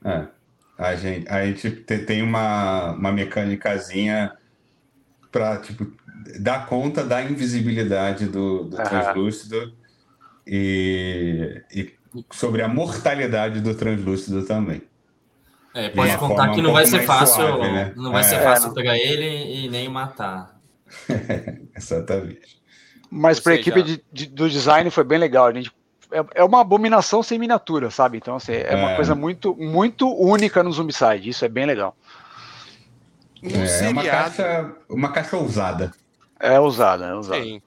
É. 0.04 0.28
A 0.78 0.96
gente, 0.96 1.30
a 1.30 1.46
gente 1.46 1.70
tem 1.72 2.22
uma, 2.22 2.92
uma 2.92 3.12
mecânicazinha 3.12 4.34
para 5.32 5.58
tipo, 5.58 5.92
dar 6.40 6.66
conta 6.68 7.04
da 7.04 7.22
invisibilidade 7.22 8.28
do, 8.28 8.66
do 8.66 8.78
translúcido 8.78 9.74
e, 10.46 11.62
e 11.72 11.94
sobre 12.32 12.62
a 12.62 12.68
mortalidade 12.68 13.62
do 13.62 13.74
translúcido 13.76 14.44
também. 14.44 14.82
É, 15.74 15.90
pode 15.90 16.16
contar 16.18 16.52
que 16.52 16.62
não 16.62 16.70
um 16.70 16.74
vai 16.74 16.86
ser 16.86 17.02
fácil, 17.02 17.48
suave, 17.48 17.72
né? 17.72 17.94
não 17.96 18.12
vai 18.12 18.22
é, 18.22 18.24
ser 18.24 18.40
fácil 18.42 18.72
é, 18.72 18.74
pegar 18.76 18.98
ele 18.98 19.66
e 19.66 19.70
nem 19.70 19.90
matar. 19.90 20.60
Exatamente. 21.76 22.62
Mas 23.10 23.40
para 23.40 23.54
a 23.54 23.56
equipe 23.56 23.82
de, 23.82 24.04
de, 24.12 24.26
do 24.28 24.50
design 24.50 24.90
foi 24.92 25.04
bem 25.04 25.18
legal. 25.18 25.48
A 25.48 25.54
gente 25.54 25.72
é, 26.14 26.26
é 26.36 26.44
uma 26.44 26.62
abominação 26.62 27.24
sem 27.24 27.40
miniatura, 27.40 27.90
sabe? 27.90 28.18
Então, 28.18 28.36
assim, 28.36 28.54
é, 28.54 28.74
é, 28.74 28.76
uma 28.76 28.96
coisa 28.96 29.16
muito, 29.16 29.56
muito 29.56 30.08
única 30.08 30.62
no 30.64 30.72
Zombicide. 30.72 31.30
Isso 31.30 31.44
é 31.44 31.50
bem 31.50 31.66
legal. 31.66 31.96
É, 33.42 33.86
é 33.86 33.90
uma 33.90 34.04
caixa, 34.04 34.72
uma 34.88 35.12
caixa 35.12 35.38
ousada. 35.38 35.92
É 36.40 36.60
ousada, 36.60 37.06
é 37.08 37.14
ousada. 37.16 37.42
Sim. 37.42 37.62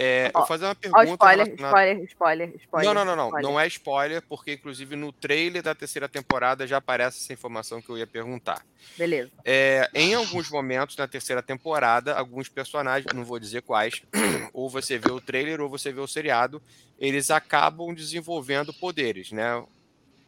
É, 0.00 0.30
vou 0.32 0.46
fazer 0.46 0.64
uma 0.64 0.76
pergunta. 0.76 1.02
Oh, 1.02 1.12
spoiler, 1.12 1.48
spoiler, 1.54 2.04
spoiler, 2.04 2.54
spoiler. 2.60 2.94
Não, 2.94 3.04
não, 3.04 3.16
não, 3.16 3.30
não. 3.32 3.40
Não 3.40 3.60
é 3.60 3.66
spoiler, 3.66 4.22
porque 4.22 4.52
inclusive 4.52 4.94
no 4.94 5.10
trailer 5.10 5.60
da 5.60 5.74
terceira 5.74 6.08
temporada 6.08 6.68
já 6.68 6.76
aparece 6.76 7.18
essa 7.20 7.32
informação 7.32 7.82
que 7.82 7.90
eu 7.90 7.98
ia 7.98 8.06
perguntar. 8.06 8.64
Beleza. 8.96 9.32
É, 9.44 9.90
em 9.92 10.14
alguns 10.14 10.48
momentos 10.50 10.96
na 10.96 11.08
terceira 11.08 11.42
temporada, 11.42 12.14
alguns 12.14 12.48
personagens, 12.48 13.12
não 13.12 13.24
vou 13.24 13.40
dizer 13.40 13.62
quais, 13.62 14.00
ou 14.54 14.70
você 14.70 14.98
vê 14.98 15.10
o 15.10 15.20
trailer 15.20 15.60
ou 15.60 15.68
você 15.68 15.90
vê 15.90 16.00
o 16.00 16.06
seriado, 16.06 16.62
eles 16.96 17.28
acabam 17.28 17.92
desenvolvendo 17.92 18.72
poderes, 18.72 19.32
né? 19.32 19.64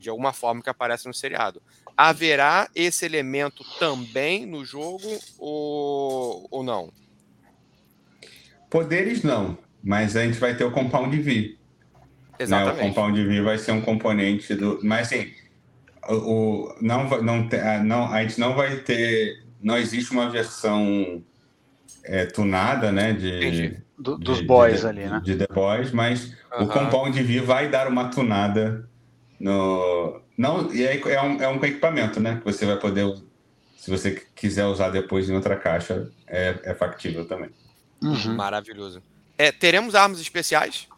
De 0.00 0.10
alguma 0.10 0.32
forma 0.32 0.62
que 0.62 0.70
aparece 0.70 1.06
no 1.06 1.14
seriado. 1.14 1.62
Haverá 1.96 2.68
esse 2.74 3.06
elemento 3.06 3.62
também 3.78 4.46
no 4.46 4.64
jogo 4.64 5.16
ou, 5.38 6.48
ou 6.50 6.64
não? 6.64 6.92
Poderes 8.70 9.22
não, 9.22 9.58
mas 9.82 10.16
a 10.16 10.22
gente 10.24 10.38
vai 10.38 10.54
ter 10.56 10.64
o 10.64 10.70
Compound 10.70 11.20
V. 11.20 11.56
Exatamente. 12.38 12.76
Né? 12.78 12.84
O 12.84 12.88
Compound 12.88 13.24
V 13.26 13.42
vai 13.42 13.58
ser 13.58 13.72
um 13.72 13.80
componente 13.80 14.54
do. 14.54 14.78
Mas 14.82 15.08
assim, 15.12 15.30
o, 16.08 16.14
o- 16.14 16.76
não, 16.80 17.08
não, 17.22 17.48
ah, 17.62 17.82
não, 17.82 18.06
a 18.12 18.22
gente 18.22 18.38
não 18.40 18.54
vai 18.54 18.76
ter. 18.76 19.42
Não 19.62 19.76
existe 19.76 20.12
uma 20.12 20.30
versão 20.30 21.22
é, 22.04 22.24
tunada, 22.24 22.90
né? 22.90 23.12
De, 23.12 23.28
Entendi. 23.36 23.76
Do- 23.98 24.16
dos 24.16 24.38
de- 24.38 24.44
boys 24.44 24.80
de, 24.80 24.86
ali, 24.86 25.04
né? 25.04 25.20
De 25.22 25.36
The 25.36 25.46
Boys, 25.52 25.90
mas 25.92 26.32
o 26.52 26.62
Aham. 26.62 26.66
Compound 26.68 27.22
V 27.22 27.40
vai 27.40 27.68
dar 27.68 27.88
uma 27.88 28.08
tunada 28.08 28.88
no. 29.38 30.20
Não, 30.38 30.72
e 30.72 30.86
aí 30.88 31.02
é 31.04 31.20
um, 31.20 31.42
é 31.42 31.48
um 31.48 31.56
equipamento, 31.62 32.18
né? 32.20 32.36
Que 32.38 32.44
você 32.50 32.64
vai 32.64 32.78
poder. 32.78 33.12
Se 33.76 33.90
você 33.90 34.22
quiser 34.34 34.64
usar 34.66 34.90
depois 34.90 35.28
em 35.28 35.34
outra 35.34 35.56
caixa, 35.56 36.10
é, 36.26 36.54
é 36.64 36.74
factível 36.74 37.26
também. 37.26 37.50
Uhum. 38.02 38.34
Maravilhoso. 38.36 39.02
É, 39.36 39.50
teremos 39.52 39.94
armas 39.94 40.20
especiais? 40.20 40.88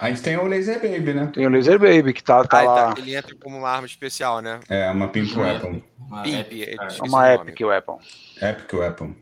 A 0.00 0.08
gente 0.10 0.22
tem 0.22 0.36
o 0.36 0.44
Laser 0.46 0.80
Baby, 0.80 1.12
né? 1.12 1.30
Tem 1.34 1.44
o 1.46 1.50
Laser 1.50 1.78
Baby, 1.78 2.12
que 2.12 2.22
tá, 2.22 2.44
tá 2.44 2.60
Ah, 2.60 2.62
lá. 2.62 2.94
tá. 2.94 3.00
Ele 3.00 3.16
entra 3.16 3.34
como 3.34 3.58
uma 3.58 3.68
arma 3.68 3.86
especial, 3.86 4.40
né? 4.40 4.60
É 4.68 4.88
uma 4.90 5.08
Pimp 5.08 5.32
Uhum. 5.36 5.42
Weapon. 5.42 5.82
Uma 5.98 6.22
Pimp, 6.22 6.52
Epic, 6.52 6.68
é- 6.68 7.02
Uma. 7.04 7.34
Epic 7.34 7.60
Weapon. 7.60 7.98
Epic 8.40 8.72
Weapon. 8.72 9.14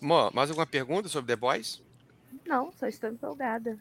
Mo, 0.00 0.30
mais 0.32 0.48
alguma 0.48 0.66
pergunta 0.66 1.08
sobre 1.08 1.26
The 1.34 1.36
Boys? 1.36 1.82
Não, 2.46 2.72
só 2.72 2.86
estou 2.86 3.10
empolgada. 3.10 3.76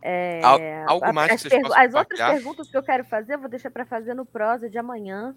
É, 0.00 0.40
Al- 0.42 0.60
algo 0.86 1.04
a- 1.06 1.12
mais 1.12 1.28
que 1.28 1.34
as, 1.34 1.40
vocês 1.42 1.52
pergu- 1.52 1.68
possam 1.68 1.84
as 1.84 1.94
outras 1.94 2.20
perguntas 2.20 2.68
que 2.70 2.76
eu 2.76 2.82
quero 2.82 3.04
fazer, 3.04 3.34
eu 3.34 3.38
vou 3.40 3.48
deixar 3.50 3.70
para 3.70 3.84
fazer 3.84 4.14
no 4.14 4.24
prosa 4.24 4.70
de 4.70 4.78
amanhã, 4.78 5.34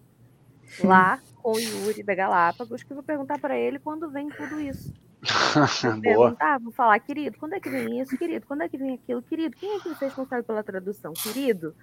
lá 0.84 1.20
com 1.42 1.54
o 1.54 1.60
Yuri 1.60 2.04
da 2.04 2.16
Galápagos, 2.16 2.84
que 2.84 2.92
eu 2.92 2.96
vou 2.96 3.04
perguntar 3.04 3.40
para 3.40 3.58
ele 3.58 3.80
quando 3.80 4.10
vem 4.10 4.30
tudo 4.30 4.60
isso. 4.60 4.94
Boa. 5.84 6.02
Perguntar, 6.02 6.60
vou 6.60 6.72
falar, 6.72 7.00
querido, 7.00 7.38
quando 7.38 7.54
é 7.54 7.60
que 7.60 7.70
vem 7.70 8.00
isso? 8.00 8.18
Querido, 8.18 8.46
quando 8.46 8.64
é 8.64 8.70
que 8.70 8.78
vem 8.78 8.94
aquilo? 8.94 9.22
Querido, 9.22 9.56
quem 9.58 9.76
é 9.76 9.80
que 9.80 9.90
vai 9.90 9.98
ser 9.98 10.06
responsável 10.06 10.44
pela 10.44 10.64
tradução? 10.64 11.14
Querido, 11.14 11.76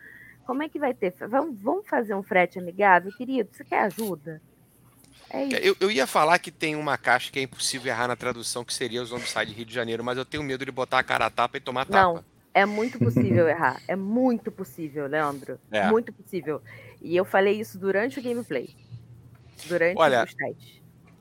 como 0.47 0.63
é 0.63 0.69
que 0.69 0.79
vai 0.79 0.95
ter? 0.95 1.13
Vamos, 1.29 1.61
vamos 1.61 1.87
fazer 1.89 2.15
um 2.15 2.23
frete 2.23 2.59
amigável? 2.59 3.13
Querido, 3.13 3.51
você 3.53 3.65
quer 3.65 3.81
ajuda? 3.81 4.41
É 5.29 5.45
isso. 5.45 5.57
Eu, 5.57 5.77
eu 5.81 5.91
ia 5.91 6.07
falar 6.07 6.39
que 6.39 6.51
tem 6.51 6.77
uma 6.77 6.97
caixa 6.97 7.31
que 7.31 7.39
é 7.39 7.43
impossível 7.43 7.93
errar 7.93 8.09
na 8.09 8.17
tradução, 8.17 8.65
que 8.65 8.73
seria 8.73 9.03
o 9.03 9.07
Zombicide 9.07 9.53
Rio 9.53 9.67
de 9.67 9.75
Janeiro, 9.75 10.05
mas 10.05 10.17
eu 10.17 10.25
tenho 10.25 10.43
medo 10.43 10.65
de 10.65 10.71
botar 10.71 11.01
a 11.01 11.03
cara 11.03 11.27
a 11.27 11.31
tapa 11.31 11.57
e 11.57 11.61
tomar 11.61 11.87
Não. 11.89 12.15
tapa. 12.15 12.25
É 12.55 12.65
muito 12.65 12.99
possível 12.99 13.47
errar. 13.47 13.83
É 13.87 13.95
muito 13.95 14.51
possível, 14.51 15.07
Leandro. 15.07 15.59
É. 15.71 15.91
Muito 15.91 16.11
possível. 16.11 16.63
E 17.01 17.17
eu 17.17 17.25
falei 17.25 17.61
isso 17.61 17.79
durante 17.79 18.19
o 18.19 18.23
gameplay. 18.23 18.75
Durante 19.69 19.99
Olha, 19.99 20.25
os 20.25 20.35
testes. 20.35 20.77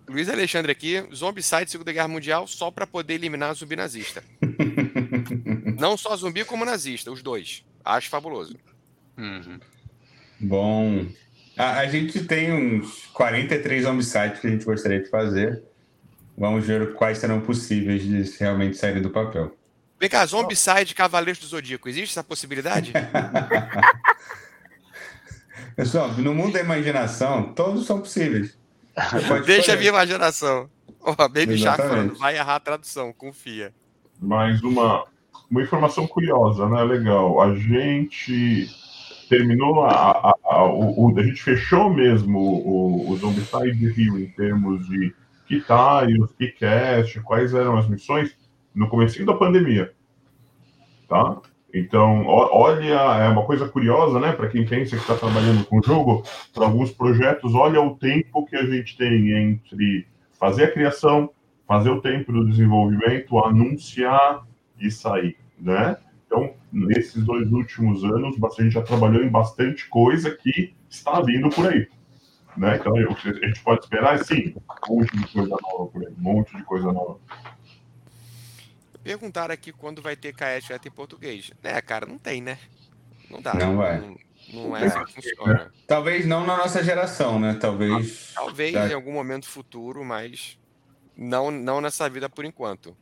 Luiz 0.07 0.29
Alexandre 0.29 0.71
aqui, 0.71 1.03
Zombicide 1.13 1.71
Segunda 1.71 1.91
Guerra 1.91 2.07
Mundial 2.07 2.45
só 2.47 2.69
pra 2.69 2.85
poder 2.85 3.15
eliminar 3.15 3.55
zumbi 3.55 3.75
nazista. 3.75 4.23
Não 5.79 5.97
só 5.97 6.15
zumbi 6.15 6.45
como 6.45 6.63
nazista, 6.63 7.11
os 7.11 7.23
dois. 7.23 7.65
Acho 7.83 8.09
fabuloso. 8.09 8.55
Uhum. 9.17 9.59
Bom. 10.39 11.07
A, 11.57 11.79
a 11.79 11.87
gente 11.87 12.23
tem 12.25 12.53
uns 12.53 13.05
43 13.13 13.85
homicides 13.85 14.39
que 14.39 14.47
a 14.47 14.49
gente 14.49 14.65
gostaria 14.65 15.01
de 15.01 15.09
fazer. 15.09 15.63
Vamos 16.37 16.65
ver 16.65 16.93
quais 16.95 17.17
serão 17.17 17.41
possíveis 17.41 18.03
de 18.03 18.37
realmente 18.37 18.77
saírem 18.77 19.01
do 19.01 19.09
papel. 19.09 19.55
Vem 19.99 20.09
cá, 20.09 20.25
Zombicide 20.25 20.93
Cavaleiros 20.93 21.39
do 21.39 21.47
Zodíaco, 21.47 21.87
existe 21.87 22.11
essa 22.11 22.23
possibilidade? 22.23 22.91
Pessoal, 25.75 26.09
no 26.13 26.33
mundo 26.33 26.53
da 26.53 26.59
imaginação, 26.61 27.53
todos 27.53 27.85
são 27.85 27.99
possíveis. 27.99 28.57
Deixa 29.45 29.73
a 29.73 29.75
minha 29.77 29.89
imaginação. 29.89 30.69
Ó, 31.01 31.13
Baby 31.27 31.57
Shark 31.57 31.81
falando, 31.81 32.15
vai 32.19 32.37
errar 32.37 32.55
a 32.55 32.59
tradução, 32.59 33.11
confia. 33.13 33.73
Mais 34.19 34.61
uma, 34.63 35.05
uma 35.51 35.61
informação 35.61 36.07
curiosa, 36.07 36.67
né? 36.69 36.81
Legal. 36.83 37.41
A 37.41 37.53
gente 37.55 38.67
terminou 39.29 39.83
a, 39.83 39.91
a, 39.91 40.33
a, 40.45 40.63
o, 40.65 41.11
o- 41.11 41.19
a 41.19 41.23
gente 41.23 41.43
fechou 41.43 41.89
mesmo 41.93 42.39
o, 42.39 43.09
o 43.11 43.17
Zombicide 43.17 43.89
Rio 43.89 44.17
em 44.19 44.27
termos 44.27 44.87
de 44.87 45.13
Kitaios, 45.47 46.31
Keycast, 46.37 47.19
quais 47.21 47.53
eram 47.53 47.77
as 47.77 47.87
missões 47.89 48.35
no 48.73 48.87
começo 48.87 49.23
da 49.25 49.33
pandemia, 49.33 49.93
tá? 51.07 51.37
Então, 51.77 52.25
olha, 52.25 52.85
é 52.85 53.27
uma 53.27 53.43
coisa 53.43 53.67
curiosa, 53.67 54.17
né? 54.17 54.31
Para 54.31 54.47
quem 54.47 54.65
pensa 54.65 54.95
que 54.95 55.01
está 55.01 55.13
trabalhando 55.13 55.65
com 55.65 55.83
jogo, 55.83 56.23
para 56.53 56.63
alguns 56.63 56.89
projetos, 56.89 57.53
olha 57.53 57.81
o 57.81 57.97
tempo 57.97 58.45
que 58.45 58.55
a 58.55 58.65
gente 58.65 58.95
tem 58.95 59.33
entre 59.33 60.07
fazer 60.39 60.63
a 60.63 60.71
criação, 60.71 61.29
fazer 61.67 61.89
o 61.89 61.99
tempo 61.99 62.31
do 62.31 62.47
desenvolvimento, 62.47 63.37
anunciar 63.39 64.47
e 64.79 64.89
sair, 64.89 65.35
né? 65.59 65.97
Então, 66.25 66.53
nesses 66.71 67.21
dois 67.25 67.51
últimos 67.51 68.05
anos, 68.05 68.37
a 68.41 68.61
gente 68.61 68.73
já 68.73 68.81
trabalhou 68.81 69.21
em 69.21 69.29
bastante 69.29 69.89
coisa 69.89 70.31
que 70.31 70.73
está 70.89 71.19
vindo 71.19 71.49
por 71.49 71.67
aí, 71.67 71.89
né? 72.55 72.77
Então, 72.77 72.95
a 72.95 73.47
gente 73.47 73.61
pode 73.61 73.83
esperar, 73.83 74.17
sim, 74.19 74.55
um 74.89 74.95
monte 74.95 75.17
de 75.17 75.27
coisa 75.27 75.49
nova 75.49 75.91
por 75.91 76.01
aí, 76.07 76.13
um 76.17 76.23
monte 76.23 76.55
de 76.55 76.63
coisa 76.63 76.89
nova. 76.93 77.19
Perguntaram 79.05 79.53
aqui 79.53 79.71
quando 79.71 80.01
vai 80.01 80.15
ter 80.15 80.33
Kaet 80.33 80.67
em 80.83 80.89
português. 80.89 81.51
É, 81.61 81.79
cara, 81.79 82.07
não 82.07 82.17
tem, 82.17 82.41
né? 82.41 82.57
Não 83.29 83.39
dá. 83.39 83.53
Não 83.53 83.77
vai. 83.77 84.01
Não, 84.01 84.17
não 84.51 84.75
é 84.75 84.83
assim 84.83 85.05
que 85.05 85.13
funciona. 85.13 85.71
Talvez 85.85 86.25
não 86.25 86.43
na 86.43 86.57
nossa 86.57 86.83
geração, 86.83 87.39
né? 87.39 87.53
Talvez. 87.53 88.31
Talvez 88.33 88.73
Tá. 88.73 88.87
em 88.87 88.93
algum 88.93 89.13
momento 89.13 89.45
futuro, 89.47 90.03
mas 90.03 90.57
não, 91.15 91.51
não 91.51 91.79
nessa 91.81 92.09
vida 92.09 92.27
por 92.27 92.45
enquanto. 92.45 92.97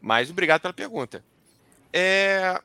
Mas 0.00 0.30
obrigado 0.30 0.60
pela 0.60 0.72
pergunta. 0.72 1.24
É, 1.92 2.62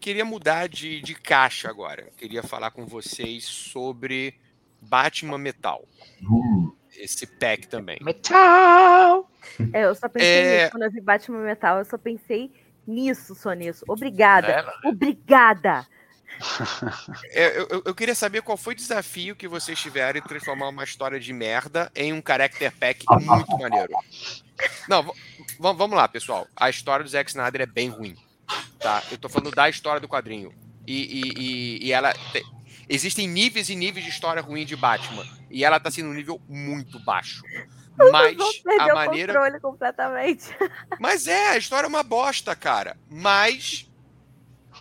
queria 0.00 0.24
mudar 0.24 0.66
de, 0.66 1.02
de 1.02 1.14
caixa 1.14 1.68
agora. 1.68 2.10
Queria 2.16 2.42
falar 2.42 2.70
com 2.70 2.86
vocês 2.86 3.44
sobre 3.44 4.34
Batman 4.80 5.36
Metal. 5.36 5.86
Uh, 6.22 6.74
Esse 6.96 7.26
pack 7.26 7.66
também. 7.68 7.98
Metal! 8.02 9.30
É, 9.72 9.84
eu 9.84 9.94
só 9.94 10.08
pensei 10.08 10.28
É. 10.28 10.58
nisso. 10.60 10.70
Quando 10.72 10.82
eu 10.84 10.90
vi 10.90 11.00
Batman 11.00 11.38
Metal, 11.38 11.78
eu 11.78 11.84
só 11.84 11.98
pensei 11.98 12.50
nisso, 12.86 13.34
só 13.34 13.52
nisso. 13.52 13.84
Obrigada. 13.88 14.46
É, 14.84 14.88
Obrigada. 14.88 15.86
É, 17.30 17.58
eu, 17.60 17.82
eu- 17.84 17.94
queria 17.94 18.14
saber 18.14 18.42
qual 18.42 18.56
foi 18.56 18.74
o 18.74 18.76
desafio 18.76 19.36
que 19.36 19.46
vocês 19.46 19.78
tiveram 19.80 20.18
em 20.18 20.22
transformar 20.22 20.68
uma 20.68 20.82
história 20.84 21.18
de 21.20 21.32
merda 21.32 21.90
em 21.94 22.12
um 22.12 22.20
character 22.26 22.72
pack 22.76 23.04
muito 23.24 23.56
maneiro. 23.58 23.92
Não, 24.88 25.12
vamos 25.58 25.96
lá, 25.96 26.08
pessoal. 26.08 26.46
A 26.56 26.68
história 26.68 27.04
do 27.04 27.08
Zack 27.10 27.30
Snyder 27.30 27.60
é 27.62 27.66
bem 27.66 27.88
ruim. 27.88 28.16
Tá? 28.80 29.02
Eu 29.10 29.18
tô 29.18 29.28
falando 29.28 29.52
da 29.54 29.68
história 29.68 30.00
do 30.00 30.08
quadrinho. 30.08 30.52
E, 30.86 31.20
e- 31.20 31.32
e- 31.38 31.86
e 31.86 31.92
ela. 31.92 32.12
te- 32.12 32.44
Existem 32.88 33.26
níveis 33.28 33.68
e 33.68 33.74
níveis 33.74 34.04
de 34.04 34.10
história 34.10 34.42
ruim 34.42 34.64
de 34.64 34.76
Batman. 34.76 35.24
E 35.50 35.64
ela 35.64 35.78
tá 35.80 35.90
sendo 35.90 36.10
um 36.10 36.14
nível 36.14 36.40
muito 36.48 36.98
baixo. 37.04 37.42
Mas 37.96 38.36
a 38.40 38.44
perder 38.64 38.92
o 38.92 38.94
maneira. 38.94 39.32
controle 39.32 39.60
completamente. 39.60 40.46
Mas 40.98 41.26
é, 41.28 41.50
a 41.50 41.56
história 41.56 41.86
é 41.86 41.88
uma 41.88 42.02
bosta, 42.02 42.54
cara. 42.56 42.96
Mas 43.08 43.88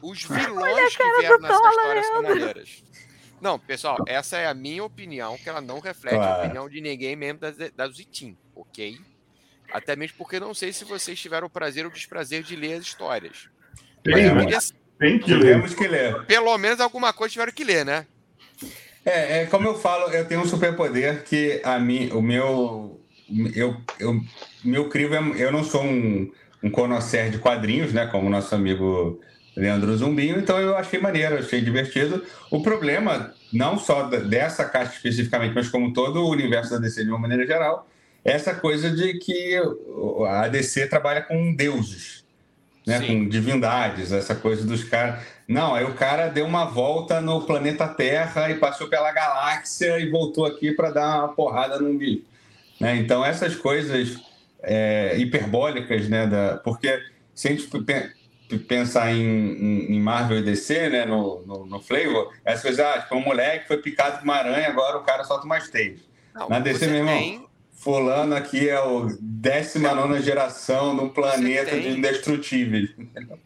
os 0.01 0.24
vilões 0.24 0.95
a 0.95 0.97
que 0.97 1.20
vieram 1.20 1.39
nessa 1.39 1.54
Tola, 1.54 1.70
história 1.70 2.04
são 2.04 2.24
maneiras. 2.24 2.84
Não, 3.39 3.60
pessoal, 3.60 3.97
essa 4.08 4.38
é 4.38 4.47
a 4.47 4.54
minha 4.54 4.84
opinião, 4.84 5.38
que 5.38 5.47
ela 5.47 5.62
não 5.62 5.80
reflete 5.80 6.16
a 6.16 6.20
Claro. 6.20 6.43
opinião 6.45 6.70
de 6.70 6.82
ninguém 6.82 7.16
mesmo 7.16 7.39
da, 7.39 7.51
da 7.76 7.88
Zitim, 7.89 8.38
ok? 8.56 8.97
Até 9.72 9.95
mesmo 9.95 10.18
porque 10.18 10.39
não 10.39 10.54
sei 10.54 10.72
se 10.74 10.84
vocês 10.86 11.20
tiveram 11.20 11.47
o 11.47 11.49
prazer 11.49 11.86
ou 11.86 11.91
o 11.91 11.93
desprazer 11.93 12.41
de 12.41 12.56
ler 12.56 12.76
as 12.80 12.84
histórias. 12.86 13.49
Mas 14.06 14.16
né? 14.34 14.43
queria- 14.45 14.60
tem 15.00 15.20
que 15.20 15.34
ler. 15.34 15.56
Temos 15.56 15.74
que 15.74 15.88
ler. 15.88 16.24
pelo 16.26 16.58
menos 16.58 16.80
alguma 16.80 17.12
coisa 17.14 17.34
tiveram 17.34 17.52
que 17.52 17.64
ler, 17.64 17.86
né? 17.86 18.06
É, 19.06 19.41
é, 19.41 19.46
como 19.48 19.68
eu 19.68 19.76
falo, 19.76 20.10
eu 20.12 20.26
tenho 20.26 20.41
um 20.41 20.46
superpoder 20.46 21.24
que 21.24 21.62
a 21.64 21.78
mim, 21.78 22.10
o 22.14 22.22
meu, 22.22 23.02
eu, 23.54 23.76
eu, 24.00 24.22
meu 24.64 24.88
crivo, 24.88 25.16
é, 25.16 25.44
eu 25.44 25.52
não 25.52 25.64
sou 25.64 25.84
um, 25.84 26.32
um 26.64 26.70
conhecer 26.70 27.30
de 27.30 27.38
quadrinhos, 27.38 27.91
né, 27.91 28.08
como 28.08 28.28
o 28.28 28.30
nosso 28.30 28.56
amigo 28.56 29.20
Leandro 29.58 29.96
Zumbinho, 29.98 30.39
então 30.39 30.58
eu 30.58 30.78
achei 30.78 31.00
maneiro, 31.00 31.38
achei 31.38 31.60
divertido. 31.60 32.24
O 32.50 32.64
problema, 32.64 33.34
não 33.52 33.78
só 33.78 34.04
dessa 34.04 34.64
caixa 34.64 34.96
especificamente, 34.96 35.54
mas 35.54 35.68
como 35.68 35.91
todo 35.91 36.24
o 36.24 36.30
universo 36.30 36.72
da 36.72 36.78
DC 36.78 37.04
de 37.04 37.10
uma 37.10 37.20
maneira 37.20 37.46
geral, 37.46 37.88
é 38.24 38.32
essa 38.32 38.56
coisa 38.56 38.89
de 38.89 39.16
que 39.16 39.60
a 40.28 40.48
DC 40.48 40.88
trabalha 40.88 41.22
com 41.22 41.54
deuses, 41.54 42.22
né, 42.86 43.00
Sim. 43.00 43.08
com 43.24 43.30
divindades, 43.30 44.12
essa 44.12 44.36
coisa 44.36 44.66
dos 44.66 44.84
caras. 44.84 45.24
Não, 45.48 45.74
aí 45.76 45.84
o 45.86 45.94
cara 45.94 46.28
deu 46.28 46.46
uma 46.46 46.66
volta 46.66 47.22
no 47.22 47.42
planeta 47.42 47.88
Terra 47.88 48.50
e 48.50 48.56
passou 48.56 48.88
pela 48.88 49.12
galáxia 49.12 50.00
e 50.00 50.10
voltou 50.10 50.46
aqui 50.46 50.72
para 50.72 50.92
dar 50.92 51.20
uma 51.20 51.30
porrada 51.30 51.80
num 51.80 51.98
bicho. 51.98 52.24
Né? 52.80 52.96
Então, 52.98 53.24
essas 53.26 53.56
coisas 53.56 54.18
é, 54.62 55.16
hiperbólicas, 55.18 56.08
né? 56.10 56.28
Da, 56.28 56.58
porque 56.58 57.02
se 57.34 57.48
a 57.48 57.52
gente 57.52 57.68
pe- 57.68 58.10
pe- 58.50 58.58
pensar 58.60 59.14
em, 59.14 59.94
em- 59.94 60.00
Marvel 60.00 60.40
e 60.40 60.42
DC, 60.42 60.90
né? 60.90 61.06
No, 61.06 61.42
no, 61.46 61.66
no 61.66 61.82
Flavor, 61.82 62.34
essas 62.46 62.62
coisas, 62.64 62.80
ah, 62.86 63.02
tipo, 63.02 63.16
um 63.16 63.22
moleque 63.22 63.68
foi 63.68 63.78
picado 63.78 64.18
por 64.18 64.24
uma 64.24 64.36
aranha, 64.36 64.68
agora 64.68 64.98
o 64.98 65.04
cara 65.04 65.24
solta 65.24 65.48
teias. 65.72 66.00
Não, 66.34 66.50
Na 66.50 66.60
DC, 66.60 66.88
meu 66.88 66.98
irmão, 66.98 67.14
tem 67.18 67.46
fulano 67.84 68.34
aqui 68.34 68.70
é 68.70 68.82
o 68.82 69.08
19 69.20 70.22
geração 70.22 70.96
de 70.96 71.04
um 71.04 71.10
planeta 71.10 71.72
tem... 71.72 71.82
de 71.82 71.90
indestrutíveis. 71.90 72.92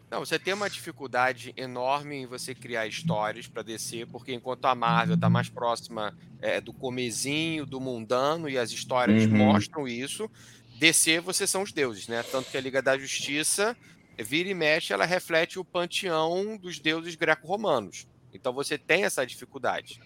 Não, 0.08 0.20
você 0.20 0.38
tem 0.38 0.54
uma 0.54 0.70
dificuldade 0.70 1.52
enorme 1.56 2.16
em 2.16 2.26
você 2.26 2.54
criar 2.54 2.86
histórias 2.86 3.48
para 3.48 3.62
descer, 3.62 4.06
porque 4.06 4.32
enquanto 4.32 4.64
a 4.66 4.74
Marvel 4.74 5.16
está 5.16 5.28
mais 5.28 5.48
próxima 5.48 6.16
é, 6.40 6.60
do 6.60 6.72
comezinho, 6.72 7.66
do 7.66 7.80
mundano, 7.80 8.48
e 8.48 8.56
as 8.56 8.70
histórias 8.70 9.24
uhum. 9.24 9.36
mostram 9.36 9.88
isso, 9.88 10.30
DC 10.78 11.18
vocês 11.18 11.50
são 11.50 11.62
os 11.62 11.72
deuses, 11.72 12.06
né? 12.06 12.22
Tanto 12.22 12.48
que 12.48 12.56
a 12.56 12.60
Liga 12.60 12.80
da 12.80 12.96
Justiça 12.96 13.76
vira 14.16 14.48
e 14.48 14.54
mexe, 14.54 14.92
ela 14.92 15.04
reflete 15.04 15.58
o 15.58 15.64
panteão 15.64 16.56
dos 16.56 16.78
deuses 16.78 17.16
greco-romanos. 17.16 18.06
Então 18.32 18.52
você 18.52 18.78
tem 18.78 19.04
essa 19.04 19.26
dificuldade. 19.26 20.00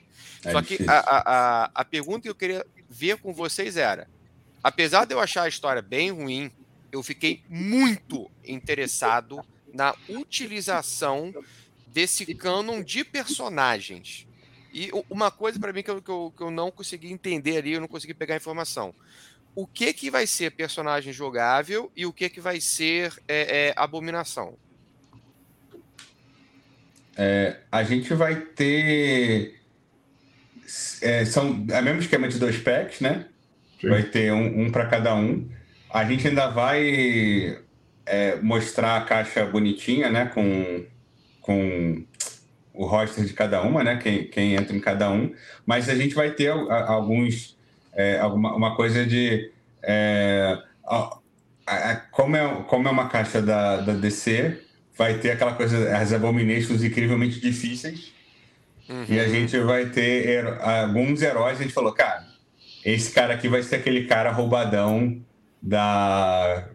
É 0.45 0.53
Só 0.53 0.63
que 0.63 0.79
a, 0.89 1.01
a, 1.01 1.71
a 1.75 1.85
pergunta 1.85 2.23
que 2.23 2.29
eu 2.31 2.35
queria 2.35 2.65
ver 2.89 3.19
com 3.19 3.33
vocês 3.33 3.77
era: 3.77 4.09
apesar 4.63 5.05
de 5.05 5.15
eu 5.15 5.21
achar 5.21 5.43
a 5.43 5.49
história 5.49 5.83
bem 5.83 6.11
ruim, 6.11 6.51
eu 6.91 7.03
fiquei 7.03 7.43
muito 7.49 8.31
interessado 8.45 9.45
na 9.73 9.95
utilização 10.09 11.35
desse 11.87 12.35
cânon 12.35 12.83
de 12.83 13.05
personagens. 13.05 14.27
E 14.73 14.91
uma 15.11 15.31
coisa 15.31 15.59
para 15.59 15.73
mim 15.73 15.83
que 15.83 15.91
eu, 15.91 16.01
que, 16.01 16.11
eu, 16.11 16.33
que 16.37 16.43
eu 16.43 16.51
não 16.51 16.71
consegui 16.71 17.13
entender 17.13 17.59
ali, 17.59 17.73
eu 17.73 17.81
não 17.81 17.89
consegui 17.89 18.15
pegar 18.15 18.37
informação. 18.37 18.95
O 19.55 19.67
que, 19.67 19.93
que 19.93 20.11
vai 20.11 20.27
ser 20.27 20.53
personagem 20.53 21.13
jogável 21.13 21.93
e 21.95 22.07
o 22.07 22.13
que, 22.13 22.31
que 22.31 22.41
vai 22.41 22.61
ser 22.61 23.13
é, 23.29 23.69
é, 23.69 23.73
abominação? 23.77 24.57
É, 27.17 27.59
a 27.71 27.83
gente 27.83 28.15
vai 28.15 28.37
ter. 28.41 29.61
É, 31.03 31.25
são 31.27 31.67
é 31.71 31.81
o 31.81 31.85
mesmo 31.85 32.01
esquema 32.01 32.29
de 32.29 32.39
dois 32.39 32.57
packs, 32.57 33.01
né? 33.01 33.27
Sim. 33.83 33.89
Vai 33.89 34.05
ter 34.05 34.33
um, 34.33 34.63
um 34.63 34.71
para 34.71 34.87
cada 34.87 35.13
um. 35.15 35.49
A 35.93 36.05
gente 36.05 36.29
ainda 36.29 36.47
vai 36.49 37.59
é, 38.07 38.37
mostrar 38.37 38.97
a 38.97 39.01
caixa 39.01 39.45
bonitinha, 39.45 40.09
né? 40.09 40.27
Com, 40.27 40.85
com 41.41 42.05
o 42.73 42.87
roster 42.87 43.25
de 43.25 43.33
cada 43.33 43.61
uma, 43.61 43.83
né? 43.83 43.97
Quem, 43.97 44.25
quem 44.29 44.55
entra 44.55 44.75
em 44.75 44.81
cada 44.81 45.11
um. 45.11 45.35
Mas 45.67 45.89
a 45.89 45.97
gente 45.97 46.15
vai 46.15 46.31
ter 46.31 46.51
alguns. 46.51 47.59
É, 47.93 48.21
alguma 48.21 48.55
uma 48.55 48.77
coisa 48.77 49.05
de. 49.05 49.51
É, 49.83 50.57
a, 50.87 51.19
a, 51.67 51.97
como, 52.13 52.37
é, 52.37 52.63
como 52.69 52.87
é 52.87 52.91
uma 52.91 53.09
caixa 53.09 53.43
da, 53.43 53.79
da 53.79 53.95
DC, 53.95 54.61
vai 54.97 55.19
ter 55.19 55.33
aquela 55.33 55.55
coisa, 55.55 55.97
as 55.97 56.13
Abominations 56.13 56.85
incrivelmente 56.85 57.41
difíceis. 57.41 58.13
Uhum. 58.89 59.07
E 59.09 59.19
a 59.19 59.27
gente 59.27 59.59
vai 59.59 59.87
ter 59.87 60.47
alguns 60.61 61.21
heróis. 61.21 61.59
A 61.59 61.63
gente 61.63 61.75
falou, 61.75 61.93
cara, 61.93 62.32
esse 62.85 63.13
cara 63.13 63.35
aqui 63.35 63.49
vai 63.49 63.63
ser 63.63 63.77
aquele 63.77 64.05
cara 64.07 64.31
roubadão 64.31 65.23
da. 65.61 66.69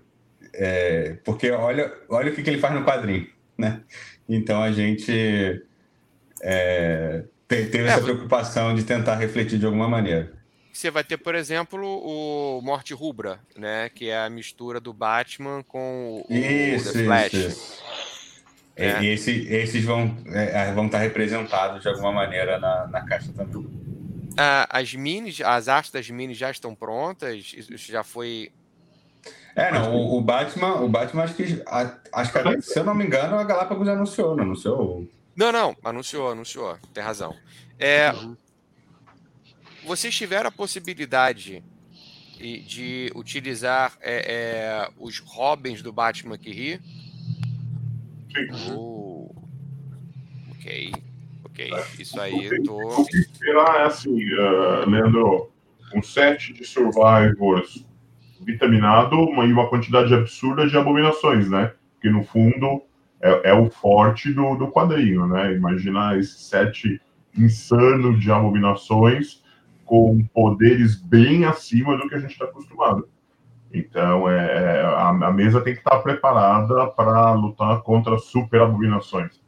É, 0.54 1.18
porque 1.24 1.52
olha, 1.52 1.94
olha 2.10 2.32
o 2.32 2.36
que, 2.36 2.42
que 2.42 2.50
ele 2.50 2.60
faz 2.60 2.74
no 2.74 2.86
quadrinho, 2.86 3.28
né? 3.58 3.82
Então 4.28 4.62
a 4.62 4.72
gente 4.72 5.64
é, 6.42 7.24
teve 7.48 7.86
essa 7.86 8.00
é, 8.00 8.04
preocupação 8.04 8.74
de 8.74 8.84
tentar 8.84 9.16
refletir 9.16 9.60
de 9.60 9.66
alguma 9.66 9.88
maneira. 9.88 10.34
Você 10.72 10.92
vai 10.92 11.04
ter, 11.04 11.18
por 11.18 11.34
exemplo, 11.34 11.84
o 11.84 12.62
Morte 12.62 12.94
Rubra, 12.94 13.40
né? 13.56 13.90
Que 13.90 14.10
é 14.10 14.20
a 14.20 14.30
mistura 14.30 14.80
do 14.80 14.94
Batman 14.94 15.64
com 15.64 16.24
o, 16.30 16.34
isso, 16.34 16.94
The 16.94 17.04
Flash. 17.04 17.34
Isso, 17.34 17.48
isso. 17.48 17.84
É. 18.76 19.02
E 19.02 19.08
esse, 19.08 19.48
esses 19.52 19.84
vão, 19.84 20.16
é, 20.28 20.72
vão 20.72 20.86
estar 20.86 21.00
representados 21.00 21.82
de 21.82 21.90
alguma 21.90 22.12
maneira 22.12 22.60
na, 22.60 22.86
na 22.88 23.02
caixa 23.02 23.32
também. 23.36 23.68
Ah, 24.38 24.68
as 24.70 24.94
minis, 24.94 25.42
as 25.42 25.68
artes 25.68 25.92
das 25.92 26.10
minis 26.10 26.38
já 26.38 26.52
estão 26.52 26.76
prontas? 26.76 27.54
Isso 27.56 27.92
já 27.92 28.04
foi. 28.04 28.52
É, 29.56 29.72
não, 29.72 29.96
o, 29.96 30.18
o 30.18 30.22
Batman, 30.22 30.76
o 30.76 30.88
Batman 30.88 31.24
acho 31.24 31.34
que, 31.34 31.64
acho 31.66 32.32
que, 32.32 32.62
se 32.62 32.80
eu 32.80 32.84
não 32.84 32.94
me 32.94 33.04
engano, 33.04 33.36
a 33.36 33.44
Galápagos 33.44 33.88
anunciou, 33.88 34.36
não 34.36 34.44
anunciou? 34.44 35.10
Não, 35.36 35.52
não, 35.52 35.76
anunciou, 35.84 36.32
anunciou, 36.32 36.78
tem 36.94 37.04
razão. 37.04 37.36
É, 37.80 38.12
vocês 39.84 40.16
tiveram 40.16 40.50
a 40.50 40.52
possibilidade 40.52 41.64
de 42.38 43.12
utilizar 43.16 43.98
é, 44.00 44.86
é, 44.86 44.92
os 45.00 45.20
Robins 45.20 45.82
do 45.82 45.92
Batman 45.92 46.38
que 46.38 46.52
ri? 46.52 46.82
Oh, 48.72 49.32
ok, 50.52 50.92
ok. 51.58 51.70
Isso 52.00 52.20
aí 52.20 52.46
eu 52.46 52.64
tô. 52.64 53.02
O 53.02 53.06
que 53.06 53.18
esperar 53.18 53.82
é 53.82 53.84
assim, 53.86 54.24
uh, 54.34 54.90
Leandro, 54.90 55.50
um 55.96 56.02
set 56.02 56.54
de 56.54 56.64
survivors 56.66 57.86
vitaminado 58.42 59.16
e 59.16 59.52
uma 59.52 59.68
quantidade 59.68 60.14
absurda 60.14 60.68
de 60.68 60.78
abominações, 60.78 61.50
né? 61.50 61.74
Que 62.00 62.10
no 62.10 62.24
fundo 62.24 62.84
é, 63.22 63.50
é 63.50 63.54
o 63.54 63.70
forte 63.70 64.32
do, 64.32 64.56
do 64.56 64.68
quadrinho, 64.68 65.26
né? 65.28 65.54
Imagina 65.54 66.18
esse 66.18 66.40
set 66.40 67.02
insano 67.36 68.18
de 68.18 68.32
abominações 68.32 69.44
com 69.86 70.24
poderes 70.34 70.96
bem 70.96 71.46
acima 71.46 71.98
do 71.98 72.08
que 72.08 72.16
a 72.16 72.20
gente 72.20 72.32
está 72.32 72.46
acostumado. 72.46 73.08
Então, 73.74 74.30
é, 74.30 74.36
é, 74.36 74.82
a, 74.82 75.10
a, 75.10 75.32
mesa 75.32 75.62
tem 75.62 75.74
que 75.74 75.80
estar 75.80 76.00
preparada 76.00 76.88
para 76.88 77.34
lutar 77.34 77.82
contra 77.82 78.18
super 78.18 78.62
abominações, 78.62 79.42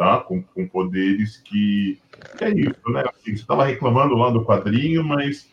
tá? 0.00 0.16
Com, 0.16 0.42
com 0.42 0.66
poderes 0.66 1.36
que, 1.36 2.00
que, 2.38 2.44
é 2.44 2.48
isso, 2.48 2.80
né? 2.88 3.02
Assim, 3.02 3.36
você 3.36 3.42
estava 3.42 3.66
reclamando 3.66 4.14
lá 4.14 4.30
do 4.30 4.42
quadrinho, 4.42 5.04
mas 5.04 5.46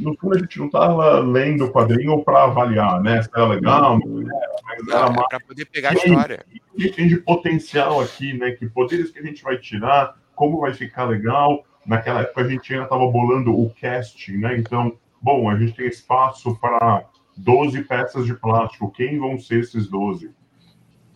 no 0.00 0.16
fundo 0.16 0.34
a 0.34 0.38
gente 0.40 0.58
não 0.58 0.66
estava 0.66 1.20
lendo 1.20 1.66
o 1.66 1.70
quadrinho 1.70 2.20
para 2.24 2.44
avaliar, 2.44 3.00
né? 3.00 3.22
Se 3.22 3.30
era 3.32 3.46
legal, 3.46 4.00
não 4.00 4.22
era, 4.22 5.06
é 5.06 5.28
para 5.28 5.38
poder 5.38 5.66
pegar 5.66 5.90
a 5.90 5.94
história. 5.94 6.44
O 6.74 6.78
que 6.78 6.90
tem 6.90 7.06
de 7.06 7.18
potencial 7.18 8.00
aqui, 8.00 8.32
né? 8.36 8.50
Que 8.50 8.68
poderes 8.68 9.12
que 9.12 9.20
a 9.20 9.22
gente 9.22 9.40
vai 9.40 9.56
tirar, 9.56 10.16
como 10.34 10.60
vai 10.60 10.74
ficar 10.74 11.04
legal. 11.04 11.64
Naquela 11.86 12.22
época 12.22 12.40
a 12.40 12.48
gente 12.48 12.72
ainda 12.72 12.84
estava 12.84 13.06
bolando 13.06 13.56
o 13.56 13.72
casting, 13.80 14.38
né? 14.38 14.58
Então, 14.58 14.98
bom, 15.22 15.48
a 15.48 15.56
gente 15.56 15.76
tem 15.76 15.86
espaço 15.86 16.56
para 16.56 17.04
12 17.36 17.84
peças 17.84 18.26
de 18.26 18.34
plástico, 18.34 18.90
quem 18.90 19.16
vão 19.16 19.38
ser 19.38 19.60
esses 19.60 19.86
12? 19.86 20.39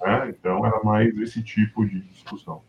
É, 0.05 0.29
então 0.29 0.65
era 0.67 0.83
mais 0.83 1.17
esse 1.19 1.43
tipo 1.43 1.85
de 1.87 2.01
discussão. 2.01 2.63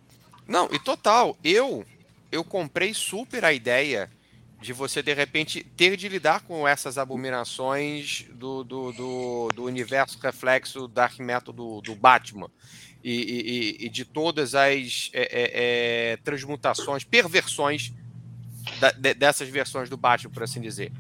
Não, 0.47 0.69
e 0.71 0.79
total, 0.79 1.37
eu 1.43 1.85
eu 2.31 2.43
comprei 2.43 2.93
super 2.93 3.45
a 3.45 3.53
ideia 3.53 4.09
de 4.61 4.73
você 4.73 5.03
de 5.03 5.13
repente 5.13 5.63
ter 5.63 5.95
de 5.95 6.09
lidar 6.09 6.41
com 6.41 6.67
essas 6.67 6.97
abominações 6.97 8.25
do, 8.33 8.63
do, 8.63 8.91
do, 8.91 9.47
do 9.53 9.63
universo 9.63 10.17
reflexo 10.19 10.87
Dark 10.87 11.19
Metal 11.19 11.53
do, 11.53 11.81
do 11.81 11.95
Batman 11.95 12.49
e, 13.03 13.11
e, 13.11 13.85
e, 13.85 13.89
de 13.89 14.03
todas 14.03 14.55
as 14.55 15.11
é, 15.13 15.21
é, 15.21 15.51
é, 16.13 16.17
transmutações, 16.17 17.03
perversões 17.03 17.93
da, 18.79 18.91
de, 18.91 19.13
dessas 19.13 19.47
versões 19.47 19.89
do 19.89 19.97
Batman, 19.97 20.31
por 20.31 20.41
assim 20.41 20.59
dizer. 20.59 20.91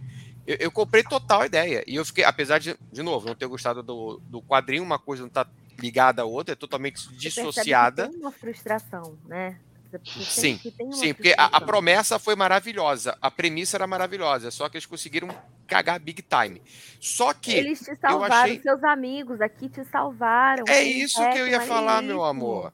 Eu, 0.45 0.57
eu, 0.59 0.71
comprei 0.71 1.01
total 1.01 1.41
a 1.41 1.45
ideia. 1.47 1.83
E 1.87 1.95
eu 1.95 2.05
fiquei, 2.05 2.23
apesar 2.23 2.59
de, 2.59 2.77
de 2.91 3.01
novo, 3.01 3.25
não 3.25 3.33
ter 3.33 3.47
gostado 3.47 3.81
do, 3.81 4.21
do 4.27 4.39
quadrinho, 4.43 4.83
uma 4.83 4.99
coisa 4.99 5.23
não 5.23 5.29
tá 5.29 5.47
ligada 5.79 6.21
à 6.21 6.25
outra, 6.25 6.53
é 6.53 6.55
totalmente 6.55 7.07
dissociada. 7.15 8.09
Tem 8.09 8.19
uma 8.19 8.31
frustração, 8.31 9.17
né? 9.25 9.59
Sim, 10.03 10.59
sim, 10.91 11.13
porque 11.13 11.33
a, 11.37 11.45
a, 11.45 11.61
promessa 11.61 12.19
foi 12.19 12.35
maravilhosa, 12.35 13.17
a 13.21 13.31
premissa 13.31 13.77
era 13.77 13.87
maravilhosa, 13.87 14.51
só 14.51 14.67
que 14.67 14.75
eles 14.75 14.85
conseguiram 14.85 15.29
cagar 15.67 15.99
big 15.99 16.21
time. 16.21 16.61
Só 16.99 17.33
que 17.33 17.53
eles 17.53 17.79
te 17.79 17.95
salvaram, 17.95 18.35
achei... 18.35 18.59
seus 18.59 18.83
amigos 18.83 19.39
aqui 19.39 19.69
te 19.69 19.85
salvaram. 19.85 20.65
É 20.67 20.83
isso 20.83 21.19
que 21.31 21.37
eu 21.37 21.47
ia 21.47 21.61
falar, 21.61 22.03
é 22.03 22.07
meu 22.07 22.23
amor. 22.23 22.73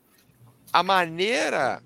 A 0.74 0.82
maneira, 0.82 1.84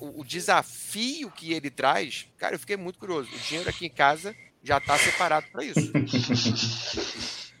o, 0.00 0.22
o 0.22 0.24
desafio 0.24 1.30
que 1.30 1.52
ele 1.52 1.70
traz, 1.70 2.26
cara, 2.36 2.54
eu 2.54 2.58
fiquei 2.58 2.76
muito 2.76 2.98
curioso. 2.98 3.28
O 3.32 3.38
dinheiro 3.38 3.68
aqui 3.68 3.86
em 3.86 3.90
casa 3.90 4.34
já 4.62 4.78
está 4.78 4.98
separado 4.98 5.46
para 5.52 5.64
isso. 5.64 5.92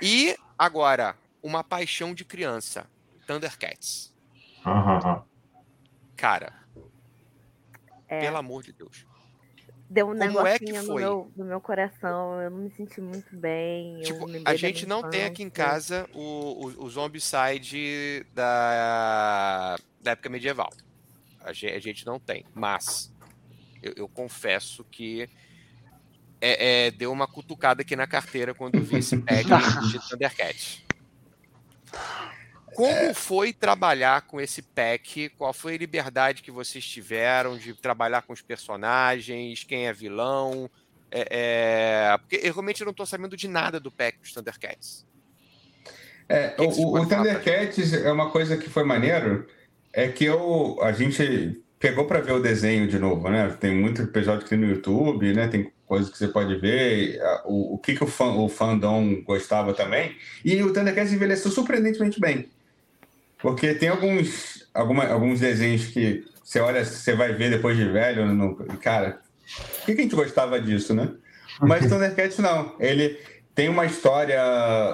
e 0.00 0.36
agora, 0.58 1.16
uma 1.42 1.64
paixão 1.64 2.14
de 2.14 2.24
criança, 2.24 2.86
Thundercats. 3.26 4.14
Cara, 6.16 6.52
é. 8.08 8.20
pelo 8.20 8.36
amor 8.36 8.62
de 8.62 8.72
Deus. 8.72 9.06
Deu 9.88 10.08
um 10.08 10.16
Como 10.16 10.46
é 10.46 10.56
que 10.56 10.72
foi? 10.72 10.82
No 10.86 10.94
meu, 10.94 11.32
no 11.36 11.44
meu 11.44 11.60
coração, 11.60 12.40
eu 12.40 12.50
não 12.50 12.58
me 12.58 12.70
senti 12.70 13.00
muito 13.00 13.36
bem. 13.36 14.00
Tipo, 14.02 14.26
a 14.44 14.54
gente 14.54 14.86
não 14.86 15.10
tem 15.10 15.24
aqui 15.24 15.42
em 15.42 15.50
casa 15.50 16.08
o, 16.14 16.66
o, 16.66 16.84
o 16.84 16.88
Zombicide 16.88 18.24
da, 18.32 19.76
da 20.00 20.12
época 20.12 20.28
medieval. 20.28 20.70
A 21.40 21.52
gente, 21.52 21.74
a 21.74 21.80
gente 21.80 22.06
não 22.06 22.20
tem, 22.20 22.44
mas 22.54 23.12
eu, 23.82 23.92
eu 23.96 24.08
confesso 24.08 24.84
que 24.84 25.28
é, 26.40 26.86
é, 26.86 26.90
deu 26.92 27.10
uma 27.10 27.26
cutucada 27.26 27.82
aqui 27.82 27.96
na 27.96 28.06
carteira 28.06 28.54
quando 28.54 28.80
vi 28.80 28.98
esse 28.98 29.16
pack 29.16 29.44
de 29.90 30.08
Thundercats. 30.08 30.84
Como 32.74 33.14
foi 33.14 33.52
trabalhar 33.52 34.22
com 34.22 34.40
esse 34.40 34.62
pack? 34.62 35.28
Qual 35.30 35.52
foi 35.52 35.74
a 35.74 35.78
liberdade 35.78 36.42
que 36.42 36.50
vocês 36.50 36.84
tiveram 36.84 37.58
de 37.58 37.74
trabalhar 37.74 38.22
com 38.22 38.32
os 38.32 38.40
personagens? 38.40 39.64
Quem 39.64 39.86
é 39.86 39.92
vilão? 39.92 40.70
É, 41.10 41.26
é, 42.12 42.18
porque 42.18 42.36
eu 42.36 42.52
realmente 42.52 42.84
não 42.84 42.92
estou 42.92 43.04
sabendo 43.04 43.36
de 43.36 43.48
nada 43.48 43.80
do 43.80 43.90
pack 43.90 44.18
dos 44.20 44.32
Thundercats. 44.32 45.04
É, 46.28 46.54
o, 46.58 46.64
o, 46.64 47.00
o 47.00 47.06
Thundercats 47.06 47.92
é 47.92 48.12
uma 48.12 48.30
coisa 48.30 48.56
que 48.56 48.70
foi 48.70 48.84
maneiro, 48.84 49.48
é 49.92 50.06
que 50.06 50.24
eu, 50.24 50.78
a 50.80 50.92
gente 50.92 51.60
pegou 51.80 52.04
para 52.04 52.20
ver 52.20 52.32
o 52.32 52.40
desenho 52.40 52.86
de 52.86 52.98
novo, 52.98 53.28
né? 53.28 53.48
Tem 53.58 53.74
muito 53.74 54.02
episódio 54.02 54.46
aqui 54.46 54.54
no 54.54 54.66
YouTube, 54.66 55.32
né? 55.32 55.48
Tem 55.48 55.72
coisas 55.90 56.08
que 56.08 56.16
você 56.16 56.28
pode 56.28 56.54
ver, 56.54 57.20
o, 57.44 57.74
o 57.74 57.78
que, 57.78 57.96
que 57.96 58.04
o, 58.04 58.06
fã, 58.06 58.26
o 58.26 58.48
fandom 58.48 59.24
gostava 59.24 59.74
também. 59.74 60.16
E 60.44 60.62
o 60.62 60.72
Thundercats 60.72 61.12
envelheceu 61.12 61.50
surpreendentemente 61.50 62.20
bem. 62.20 62.48
Porque 63.38 63.74
tem 63.74 63.88
alguns, 63.88 64.68
alguma, 64.72 65.04
alguns 65.08 65.40
desenhos 65.40 65.86
que 65.86 66.24
você 66.44 66.60
olha, 66.60 66.84
você 66.84 67.12
vai 67.12 67.32
ver 67.32 67.50
depois 67.50 67.76
de 67.76 67.88
velho, 67.88 68.24
no, 68.24 68.54
cara, 68.76 69.18
por 69.78 69.86
que, 69.86 69.94
que 69.96 70.00
a 70.00 70.04
gente 70.04 70.14
gostava 70.14 70.60
disso, 70.60 70.94
né? 70.94 71.10
Mas 71.60 71.82
Thundercats 71.90 72.38
não. 72.38 72.76
Ele 72.78 73.18
tem 73.52 73.68
uma 73.68 73.84
história, 73.84 74.40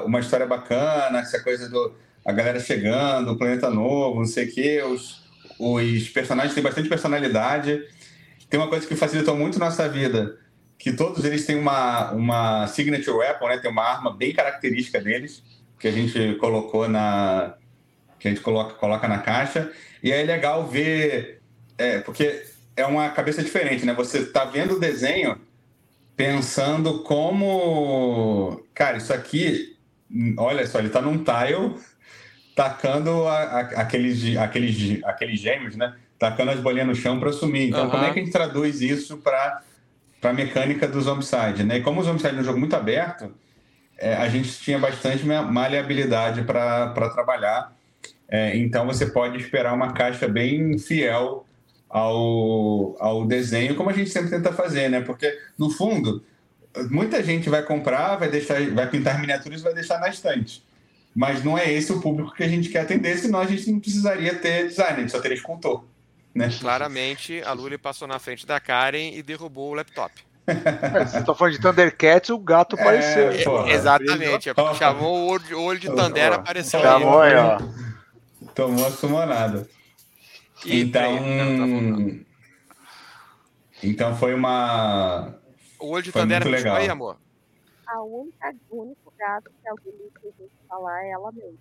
uma 0.06 0.20
história 0.20 0.46
bacana, 0.46 1.18
essa 1.18 1.42
coisa 1.42 1.68
do 1.68 1.94
a 2.24 2.32
galera 2.32 2.58
chegando, 2.58 3.32
o 3.32 3.36
planeta 3.36 3.68
novo, 3.68 4.20
não 4.20 4.26
sei 4.26 4.46
o 4.46 4.52
quê, 4.52 4.82
os, 4.82 5.22
os 5.60 6.08
personagens 6.08 6.54
têm 6.54 6.62
bastante 6.62 6.88
personalidade. 6.88 7.82
Tem 8.48 8.58
uma 8.58 8.68
coisa 8.68 8.86
que 8.86 8.96
facilitou 8.96 9.36
muito 9.36 9.58
nossa 9.58 9.86
vida, 9.86 10.38
que 10.78 10.92
todos 10.92 11.24
eles 11.24 11.46
têm 11.46 11.56
uma, 11.56 12.12
uma 12.12 12.66
signature 12.66 13.16
weapon, 13.16 13.48
né? 13.48 13.58
Tem 13.58 13.70
uma 13.70 13.82
arma 13.82 14.14
bem 14.14 14.32
característica 14.32 15.00
deles, 15.00 15.42
que 15.78 15.88
a 15.88 15.92
gente 15.92 16.34
colocou 16.36 16.88
na 16.88 17.54
que 18.18 18.28
a 18.28 18.30
gente 18.30 18.40
coloca, 18.40 18.74
coloca 18.74 19.06
na 19.06 19.18
caixa. 19.18 19.70
E 20.02 20.10
é 20.10 20.22
legal 20.22 20.66
ver, 20.66 21.42
é, 21.76 21.98
porque 21.98 22.44
é 22.76 22.86
uma 22.86 23.10
cabeça 23.10 23.42
diferente, 23.42 23.84
né? 23.84 23.94
Você 23.94 24.18
está 24.18 24.44
vendo 24.44 24.74
o 24.74 24.80
desenho 24.80 25.38
pensando 26.16 27.02
como, 27.02 28.62
cara, 28.74 28.96
isso 28.96 29.12
aqui, 29.12 29.76
olha 30.38 30.66
só, 30.66 30.78
ele 30.78 30.88
está 30.88 31.00
num 31.00 31.22
tile 31.22 31.74
tacando 32.54 33.26
a, 33.26 33.42
a, 33.42 33.60
aqueles, 33.82 34.36
aqueles, 34.36 35.04
aqueles 35.04 35.40
gêmeos, 35.40 35.76
né? 35.76 35.94
Tacando 36.18 36.50
as 36.50 36.60
bolinhas 36.60 36.86
no 36.86 36.94
chão 36.94 37.20
para 37.20 37.32
sumir. 37.32 37.68
Então, 37.68 37.84
uhum. 37.84 37.90
como 37.90 38.04
é 38.04 38.12
que 38.12 38.18
a 38.18 38.22
gente 38.22 38.32
traduz 38.32 38.80
isso 38.80 39.18
para 39.18 39.62
a 40.22 40.32
mecânica 40.32 40.88
dos 40.88 41.04
Zombicide, 41.04 41.64
né? 41.64 41.78
E 41.78 41.82
como 41.82 42.00
os 42.00 42.06
Zombicide 42.06 42.36
é 42.36 42.40
um 42.40 42.44
jogo 42.44 42.58
muito 42.58 42.74
aberto, 42.74 43.32
é, 43.98 44.14
a 44.14 44.28
gente 44.28 44.58
tinha 44.58 44.78
bastante 44.78 45.24
maleabilidade 45.24 46.42
para 46.42 47.10
trabalhar. 47.10 47.74
É, 48.28 48.56
então, 48.56 48.86
você 48.86 49.06
pode 49.06 49.38
esperar 49.38 49.72
uma 49.74 49.92
caixa 49.92 50.26
bem 50.26 50.78
fiel 50.78 51.46
ao, 51.88 52.96
ao 53.00 53.26
desenho, 53.26 53.74
como 53.74 53.90
a 53.90 53.92
gente 53.92 54.10
sempre 54.10 54.30
tenta 54.30 54.52
fazer, 54.52 54.88
né? 54.88 55.00
Porque, 55.00 55.38
no 55.56 55.70
fundo, 55.70 56.22
muita 56.90 57.22
gente 57.22 57.48
vai 57.48 57.62
comprar, 57.62 58.16
vai 58.16 58.28
deixar, 58.28 58.60
vai 58.70 58.88
pintar 58.90 59.20
miniaturas 59.20 59.60
e 59.60 59.64
vai 59.64 59.74
deixar 59.74 59.98
na 60.00 60.08
estante. 60.08 60.64
Mas 61.14 61.42
não 61.42 61.56
é 61.56 61.72
esse 61.72 61.92
o 61.92 62.00
público 62.00 62.34
que 62.34 62.42
a 62.42 62.48
gente 62.48 62.68
quer 62.68 62.80
atender, 62.80 63.16
senão 63.16 63.40
a 63.40 63.46
gente 63.46 63.70
não 63.70 63.80
precisaria 63.80 64.34
ter 64.34 64.68
design, 64.68 64.98
a 64.98 65.00
gente 65.00 65.12
só 65.12 65.20
teria 65.20 65.36
escultor. 65.36 65.84
Né? 66.36 66.50
Claramente, 66.60 67.42
a 67.42 67.54
Lully 67.54 67.78
passou 67.78 68.06
na 68.06 68.18
frente 68.18 68.46
da 68.46 68.60
Karen 68.60 69.12
e 69.14 69.22
derrubou 69.22 69.70
o 69.70 69.74
laptop. 69.74 70.12
É, 70.46 71.04
você 71.06 71.24
tá 71.24 71.34
falando 71.34 71.54
de 71.54 71.60
Thundercats, 71.62 72.28
o 72.28 72.38
gato 72.38 72.76
apareceu. 72.78 73.30
É, 73.64 73.72
exatamente. 73.72 74.50
Chamou 74.78 75.16
o 75.16 75.26
olho, 75.30 75.58
o 75.58 75.64
olho 75.64 75.80
de 75.80 75.88
Thunder, 75.88 76.34
apareceu 76.34 76.80
Chamou 76.80 77.20
aí, 77.22 77.34
ó. 77.34 77.58
Tomou 78.54 78.86
a 78.86 78.90
sumonada. 78.90 79.66
Então, 80.66 82.20
então 83.82 84.16
foi 84.16 84.34
uma. 84.34 85.34
O 85.80 85.88
olho 85.88 86.02
de 86.02 86.12
Thunder 86.12 86.42
muito 86.42 86.54
legal. 86.54 86.76
aí, 86.76 86.88
amor? 86.88 87.16
A 87.86 88.02
única, 88.02 88.54
o 88.68 88.82
único 88.82 89.12
gato 89.18 89.50
que 89.62 89.68
alguém 89.68 89.94
que 90.20 90.28
a 90.28 90.30
gente 90.30 90.52
falar 90.68 91.02
é 91.02 91.10
ela 91.12 91.32
mesma. 91.32 91.58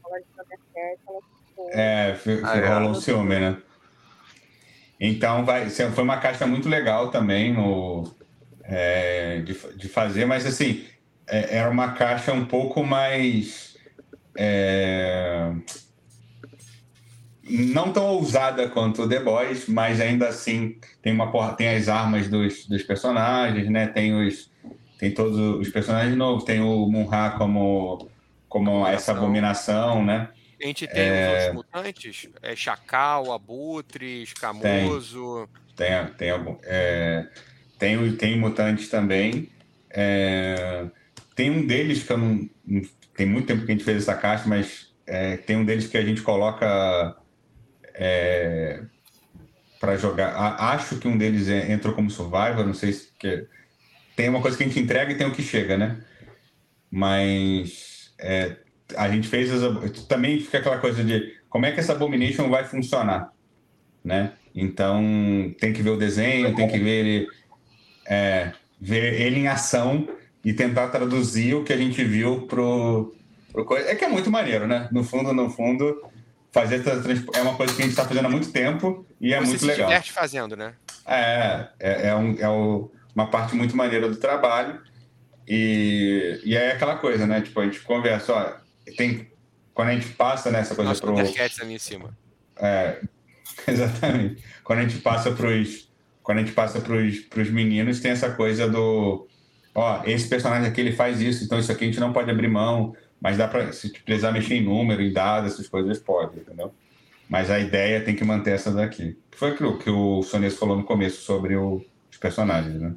Falar 0.00 0.20
de 0.20 0.26
Thundercat, 0.26 1.00
ela 1.08 1.20
ficou. 1.48 1.70
É, 1.72 2.16
ah, 2.44 2.74
rolou 2.74 2.90
um 2.90 2.94
ciúme, 2.94 3.40
né? 3.40 3.60
Então 5.00 5.44
vai, 5.44 5.70
foi 5.70 6.04
uma 6.04 6.18
caixa 6.18 6.46
muito 6.46 6.68
legal 6.68 7.08
também 7.10 7.56
é, 8.64 9.40
de, 9.40 9.56
de 9.76 9.88
fazer, 9.88 10.26
mas 10.26 10.44
assim, 10.44 10.84
é, 11.26 11.56
era 11.56 11.70
uma 11.70 11.92
caixa 11.92 12.32
um 12.32 12.44
pouco 12.44 12.84
mais. 12.84 13.76
É, 14.36 15.52
não 17.42 17.92
tão 17.92 18.04
ousada 18.06 18.68
quanto 18.68 19.02
o 19.02 19.08
The 19.08 19.20
Boys, 19.20 19.66
mas 19.66 20.00
ainda 20.00 20.28
assim 20.28 20.76
tem 21.02 21.12
uma 21.12 21.32
porra, 21.32 21.54
tem 21.54 21.68
as 21.68 21.88
armas 21.88 22.28
dos, 22.28 22.66
dos 22.66 22.82
personagens, 22.82 23.68
né? 23.68 23.86
Tem 23.88 24.14
os 24.14 24.50
tem 24.98 25.10
todos 25.12 25.38
os 25.38 25.70
personagens 25.70 26.14
novos, 26.14 26.44
tem 26.44 26.60
o 26.60 26.86
Munra 26.86 27.30
como 27.38 28.06
como 28.48 28.86
essa 28.86 29.12
abominação, 29.12 30.04
né? 30.04 30.28
A 30.62 30.66
gente 30.66 30.86
tem 30.86 31.02
é... 31.02 31.22
os 31.22 31.28
outros 31.28 31.54
mutantes, 31.54 32.28
é 32.42 32.54
Chacal, 32.54 33.32
Abutre, 33.32 34.22
Escamoso. 34.22 35.48
Tem, 35.74 35.88
tem, 35.88 36.14
tem, 36.14 36.30
algum, 36.30 36.58
é, 36.62 37.26
tem, 37.78 38.16
tem 38.16 38.38
mutantes 38.38 38.88
também. 38.88 39.50
É, 39.88 40.86
tem 41.34 41.50
um 41.50 41.66
deles 41.66 42.02
que 42.02 42.12
eu 42.12 42.18
não, 42.18 42.48
Tem 43.16 43.26
muito 43.26 43.46
tempo 43.46 43.64
que 43.64 43.72
a 43.72 43.74
gente 43.74 43.84
fez 43.84 44.02
essa 44.02 44.14
caixa, 44.14 44.44
mas 44.46 44.92
é, 45.06 45.36
tem 45.38 45.56
um 45.56 45.64
deles 45.64 45.86
que 45.86 45.96
a 45.96 46.02
gente 46.02 46.20
coloca 46.22 47.16
é, 47.94 48.82
para 49.80 49.96
jogar. 49.96 50.36
Acho 50.58 50.98
que 50.98 51.08
um 51.08 51.16
deles 51.16 51.48
entrou 51.48 51.94
como 51.94 52.10
Survivor, 52.10 52.66
não 52.66 52.74
sei 52.74 52.92
se. 52.92 53.10
Que, 53.18 53.46
tem 54.14 54.28
uma 54.28 54.42
coisa 54.42 54.56
que 54.56 54.64
a 54.64 54.66
gente 54.66 54.78
entrega 54.78 55.12
e 55.12 55.16
tem 55.16 55.26
o 55.26 55.32
que 55.32 55.42
chega, 55.42 55.78
né? 55.78 56.04
Mas 56.90 58.12
é, 58.18 58.56
a 58.96 59.08
gente 59.08 59.28
fez. 59.28 59.50
As, 59.52 59.90
também 60.06 60.40
fica 60.40 60.58
aquela 60.58 60.78
coisa 60.78 61.02
de 61.02 61.34
como 61.48 61.66
é 61.66 61.72
que 61.72 61.80
essa 61.80 61.92
Abomination 61.92 62.48
vai 62.48 62.64
funcionar, 62.64 63.32
né? 64.04 64.32
Então 64.54 65.02
tem 65.58 65.72
que 65.72 65.82
ver 65.82 65.90
o 65.90 65.96
desenho, 65.96 66.54
tem 66.54 66.68
que 66.68 66.78
ver 66.78 67.06
ele, 67.06 67.26
é, 68.06 68.52
ver 68.80 69.20
ele 69.20 69.40
em 69.40 69.48
ação 69.48 70.08
e 70.44 70.52
tentar 70.52 70.88
traduzir 70.88 71.54
o 71.54 71.64
que 71.64 71.72
a 71.72 71.76
gente 71.76 72.02
viu 72.02 72.42
pro, 72.42 73.14
pro 73.52 73.76
é 73.76 73.94
que 73.94 74.04
é 74.04 74.08
muito 74.08 74.30
maneiro, 74.30 74.66
né? 74.66 74.88
No 74.90 75.04
fundo, 75.04 75.32
no 75.32 75.50
fundo, 75.50 76.02
fazer 76.52 76.82
é 77.34 77.40
uma 77.42 77.54
coisa 77.54 77.74
que 77.74 77.82
a 77.82 77.84
gente 77.84 77.92
está 77.92 78.06
fazendo 78.06 78.26
há 78.26 78.30
muito 78.30 78.50
tempo 78.52 79.06
e 79.20 79.32
é 79.32 79.38
Você 79.38 79.46
muito 79.46 79.60
se 79.60 79.66
legal. 79.66 79.88
diverte 79.88 80.12
fazendo, 80.12 80.56
né? 80.56 80.74
É, 81.06 81.68
é, 81.78 82.08
é, 82.08 82.14
um, 82.14 82.36
é 82.38 82.48
o, 82.48 82.90
uma 83.14 83.26
parte 83.26 83.54
muito 83.54 83.76
maneira 83.76 84.08
do 84.08 84.16
trabalho. 84.16 84.80
E, 85.46 86.40
e 86.44 86.56
é 86.56 86.72
aquela 86.72 86.96
coisa, 86.96 87.26
né? 87.26 87.40
Tipo, 87.40 87.60
a 87.60 87.64
gente 87.64 87.80
conversa, 87.80 88.32
ó, 88.32 88.59
tem, 88.96 89.30
quando 89.74 89.88
a 89.88 89.94
gente 89.94 90.08
passa 90.10 90.50
nessa 90.50 90.74
coisa 90.74 90.94
para 90.94 91.12
o. 91.12 91.18
ali 91.18 91.74
em 91.74 91.78
cima. 91.78 92.16
É, 92.56 93.00
exatamente. 93.66 94.42
Quando 94.62 94.78
a 94.80 94.82
gente 94.82 94.98
passa 94.98 95.30
para 95.30 95.48
os 95.48 95.90
quando 96.22 96.38
a 96.38 96.42
gente 96.42 96.52
passa 96.52 96.80
para 96.80 96.94
os 97.40 97.50
meninos, 97.50 98.00
tem 98.00 98.12
essa 98.12 98.30
coisa 98.30 98.68
do 98.68 99.26
ó, 99.74 100.02
esse 100.04 100.28
personagem 100.28 100.68
aqui 100.68 100.80
ele 100.80 100.92
faz 100.92 101.20
isso, 101.20 101.42
então 101.42 101.58
isso 101.58 101.72
aqui 101.72 101.84
a 101.84 101.86
gente 101.88 101.98
não 101.98 102.12
pode 102.12 102.30
abrir 102.30 102.48
mão, 102.48 102.94
mas 103.20 103.36
dá 103.36 103.48
para 103.48 103.72
se 103.72 103.90
precisar 104.04 104.32
mexer 104.32 104.54
em 104.54 104.64
número, 104.64 105.02
em 105.02 105.12
dados, 105.12 105.54
essas 105.54 105.68
coisas 105.68 105.98
pode, 105.98 106.38
entendeu? 106.38 106.72
Mas 107.28 107.50
a 107.50 107.58
ideia 107.58 108.00
tem 108.00 108.14
que 108.14 108.24
manter 108.24 108.52
essa 108.52 108.72
daqui. 108.72 109.16
Foi 109.32 109.50
aquilo 109.50 109.78
que 109.78 109.88
o 109.88 110.22
Sones 110.22 110.56
falou 110.56 110.76
no 110.76 110.84
começo 110.84 111.22
sobre 111.22 111.56
o, 111.56 111.84
os 112.10 112.16
personagens, 112.16 112.80
né? 112.80 112.94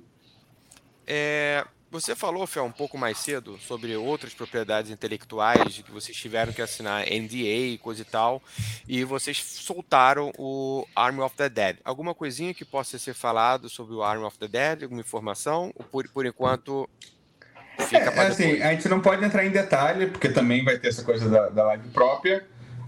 É, 1.05 1.65
você 1.93 2.15
falou, 2.15 2.47
Fel, 2.47 2.65
um 2.65 2.71
pouco 2.71 2.97
mais 2.97 3.19
cedo 3.19 3.59
sobre 3.59 3.95
outras 3.95 4.33
propriedades 4.33 4.89
intelectuais 4.89 5.77
que 5.77 5.91
vocês 5.91 6.17
tiveram 6.17 6.51
que 6.51 6.59
assinar 6.59 7.05
NDA, 7.05 7.77
coisa 7.79 8.01
e 8.01 8.05
tal, 8.05 8.41
e 8.87 9.03
vocês 9.03 9.37
soltaram 9.37 10.31
o 10.39 10.87
Army 10.95 11.21
of 11.21 11.35
the 11.35 11.47
Dead. 11.47 11.77
Alguma 11.85 12.15
coisinha 12.15 12.51
que 12.51 12.65
possa 12.65 12.97
ser 12.97 13.13
falado 13.13 13.69
sobre 13.69 13.93
o 13.93 14.01
Army 14.01 14.23
of 14.23 14.39
the 14.39 14.47
Dead? 14.47 14.83
Alguma 14.83 15.01
informação? 15.01 15.71
Ou 15.75 15.85
por, 15.85 16.09
por 16.09 16.25
enquanto 16.25 16.89
fica 17.81 18.09
é, 18.09 18.27
assim, 18.27 18.61
a 18.61 18.71
gente 18.71 18.89
não 18.89 18.99
pode 18.99 19.23
entrar 19.23 19.45
em 19.45 19.51
detalhe, 19.51 20.07
porque 20.07 20.29
também 20.29 20.63
vai 20.63 20.79
ter 20.79 20.87
essa 20.87 21.03
coisa 21.03 21.29
da, 21.29 21.49
da 21.49 21.63
live 21.65 21.89
própria. 21.89 22.43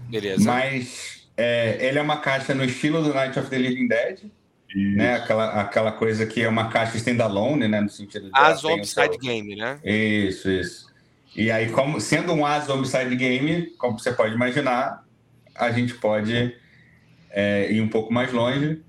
Beleza. 0.08 0.44
Mas 0.44 1.28
é, 1.36 1.78
ele 1.80 2.00
é 2.00 2.02
uma 2.02 2.18
caixa 2.18 2.52
no 2.54 2.64
estilo 2.64 3.04
do 3.04 3.14
Night 3.14 3.38
of 3.38 3.48
the 3.48 3.56
Living 3.56 3.86
Dead 3.86 4.24
né? 4.74 5.14
Aquela, 5.14 5.60
aquela 5.60 5.92
coisa 5.92 6.26
que 6.26 6.42
é 6.42 6.48
uma 6.48 6.68
caixa 6.68 6.96
standalone, 6.96 7.68
né? 7.68 7.80
No 7.80 7.88
sentido 7.88 8.26
de. 8.26 8.30
As 8.34 8.60
Zombicide 8.60 9.12
seu... 9.12 9.18
Game, 9.18 9.56
né? 9.56 9.78
Isso, 9.84 10.50
isso. 10.50 10.86
E 11.34 11.50
aí, 11.50 11.70
como, 11.70 12.00
sendo 12.00 12.32
um 12.32 12.44
As 12.44 12.64
Zombicide 12.64 13.14
Game, 13.14 13.66
como 13.78 13.98
você 13.98 14.12
pode 14.12 14.34
imaginar, 14.34 15.04
a 15.54 15.70
gente 15.70 15.94
pode 15.94 16.56
é, 17.30 17.70
ir 17.70 17.80
um 17.80 17.88
pouco 17.88 18.12
mais 18.12 18.32
longe. 18.32 18.82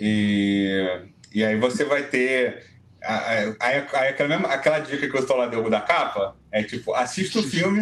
E, 0.00 1.02
e 1.34 1.44
aí 1.44 1.56
você 1.56 1.84
vai 1.84 2.04
ter. 2.04 2.64
Aí, 3.02 3.54
aí 3.60 4.08
aquela, 4.08 4.28
mesma, 4.28 4.48
aquela 4.48 4.78
dica 4.78 5.08
que 5.08 5.14
eu 5.14 5.20
estou 5.20 5.36
lá 5.36 5.46
deu 5.46 5.68
da 5.68 5.80
capa 5.80 6.34
é 6.50 6.62
tipo, 6.62 6.94
assista 6.94 7.40
o 7.40 7.42
filme, 7.42 7.80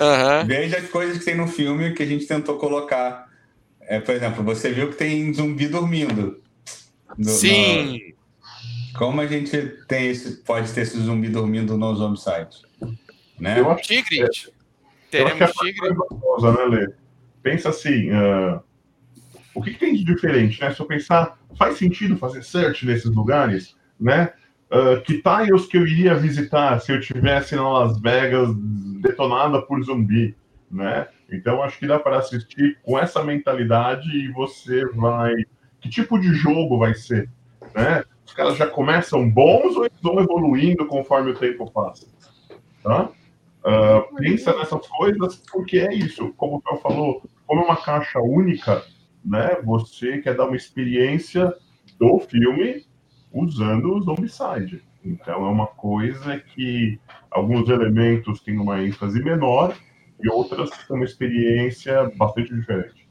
uhum. 0.00 0.46
veja 0.46 0.78
as 0.78 0.88
coisas 0.88 1.18
que 1.18 1.24
tem 1.24 1.34
no 1.34 1.48
filme 1.48 1.92
que 1.92 2.02
a 2.02 2.06
gente 2.06 2.26
tentou 2.26 2.56
colocar. 2.56 3.27
É, 3.88 3.98
por 3.98 4.14
exemplo, 4.14 4.44
você 4.44 4.70
viu 4.70 4.90
que 4.90 4.96
tem 4.96 5.32
zumbi 5.32 5.66
dormindo. 5.66 6.42
No, 7.16 7.24
Sim. 7.24 8.12
como 8.94 9.22
a 9.22 9.26
gente 9.26 9.56
tem 9.88 10.08
esse, 10.08 10.42
pode 10.42 10.70
ter 10.72 10.82
esse 10.82 11.00
zumbi 11.00 11.30
dormindo 11.30 11.78
no 11.78 11.94
zombicide? 11.94 12.66
Né? 13.40 13.58
Eu 13.58 13.70
acho 13.70 13.84
Tigres. 13.84 14.20
Eu 14.20 14.26
acho 14.26 14.52
Teremos 15.10 15.38
que 15.38 15.42
é 15.42 15.72
Tigres. 15.72 15.96
coisa, 16.20 16.52
né, 16.52 16.64
Lê? 16.66 16.92
Pensa 17.42 17.70
assim, 17.70 18.10
ah, 18.10 18.60
o 19.54 19.62
que, 19.62 19.72
que 19.72 19.80
tem 19.80 19.94
de 19.94 20.04
diferente, 20.04 20.60
né? 20.60 20.74
Se 20.74 20.80
eu 20.80 20.86
pensar, 20.86 21.38
faz 21.56 21.78
sentido 21.78 22.18
fazer 22.18 22.44
search 22.44 22.84
nesses 22.84 23.10
lugares, 23.10 23.74
né? 23.98 24.34
Ah, 24.70 25.00
que 25.02 25.22
tiles 25.22 25.64
que 25.64 25.78
eu 25.78 25.86
iria 25.86 26.14
visitar 26.14 26.78
se 26.78 26.92
eu 26.92 27.00
tivesse 27.00 27.56
na 27.56 27.66
Las 27.66 27.98
Vegas 27.98 28.50
detonada 29.00 29.62
por 29.62 29.82
zumbi, 29.82 30.36
né? 30.70 31.08
Então 31.30 31.62
acho 31.62 31.78
que 31.78 31.86
dá 31.86 31.98
para 31.98 32.18
assistir 32.18 32.78
com 32.82 32.98
essa 32.98 33.22
mentalidade 33.22 34.08
e 34.08 34.32
você 34.32 34.86
vai. 34.86 35.34
Que 35.80 35.88
tipo 35.88 36.18
de 36.18 36.34
jogo 36.34 36.78
vai 36.78 36.94
ser, 36.94 37.30
né? 37.74 38.02
Os 38.26 38.32
caras 38.32 38.56
já 38.56 38.66
começam 38.66 39.28
bons 39.30 39.76
ou 39.76 39.84
eles 39.84 40.00
vão 40.02 40.18
evoluindo 40.20 40.86
conforme 40.86 41.30
o 41.30 41.34
tempo 41.34 41.70
passa, 41.70 42.06
tá? 42.82 43.08
Ah, 43.64 44.04
pensa 44.16 44.56
nessas 44.56 44.86
coisas 44.88 45.36
porque 45.52 45.78
é 45.78 45.94
isso, 45.94 46.32
como 46.36 46.56
o 46.56 46.60
Fel 46.60 46.78
falou, 46.78 47.22
como 47.46 47.62
é 47.62 47.64
uma 47.64 47.76
caixa 47.76 48.18
única, 48.20 48.82
né? 49.24 49.56
Você 49.64 50.18
quer 50.18 50.34
dar 50.34 50.46
uma 50.46 50.56
experiência 50.56 51.54
do 51.98 52.18
filme 52.20 52.86
usando 53.32 53.94
o 53.94 54.00
Zombicide. 54.00 54.82
Então 55.04 55.46
é 55.46 55.50
uma 55.50 55.66
coisa 55.66 56.38
que 56.38 56.98
alguns 57.30 57.68
elementos 57.68 58.40
têm 58.40 58.58
uma 58.58 58.82
ênfase 58.82 59.22
menor 59.22 59.76
e 60.20 60.28
outras 60.28 60.70
têm 60.70 60.96
uma 60.96 61.04
experiência 61.04 62.04
bastante 62.16 62.54
diferente. 62.54 63.06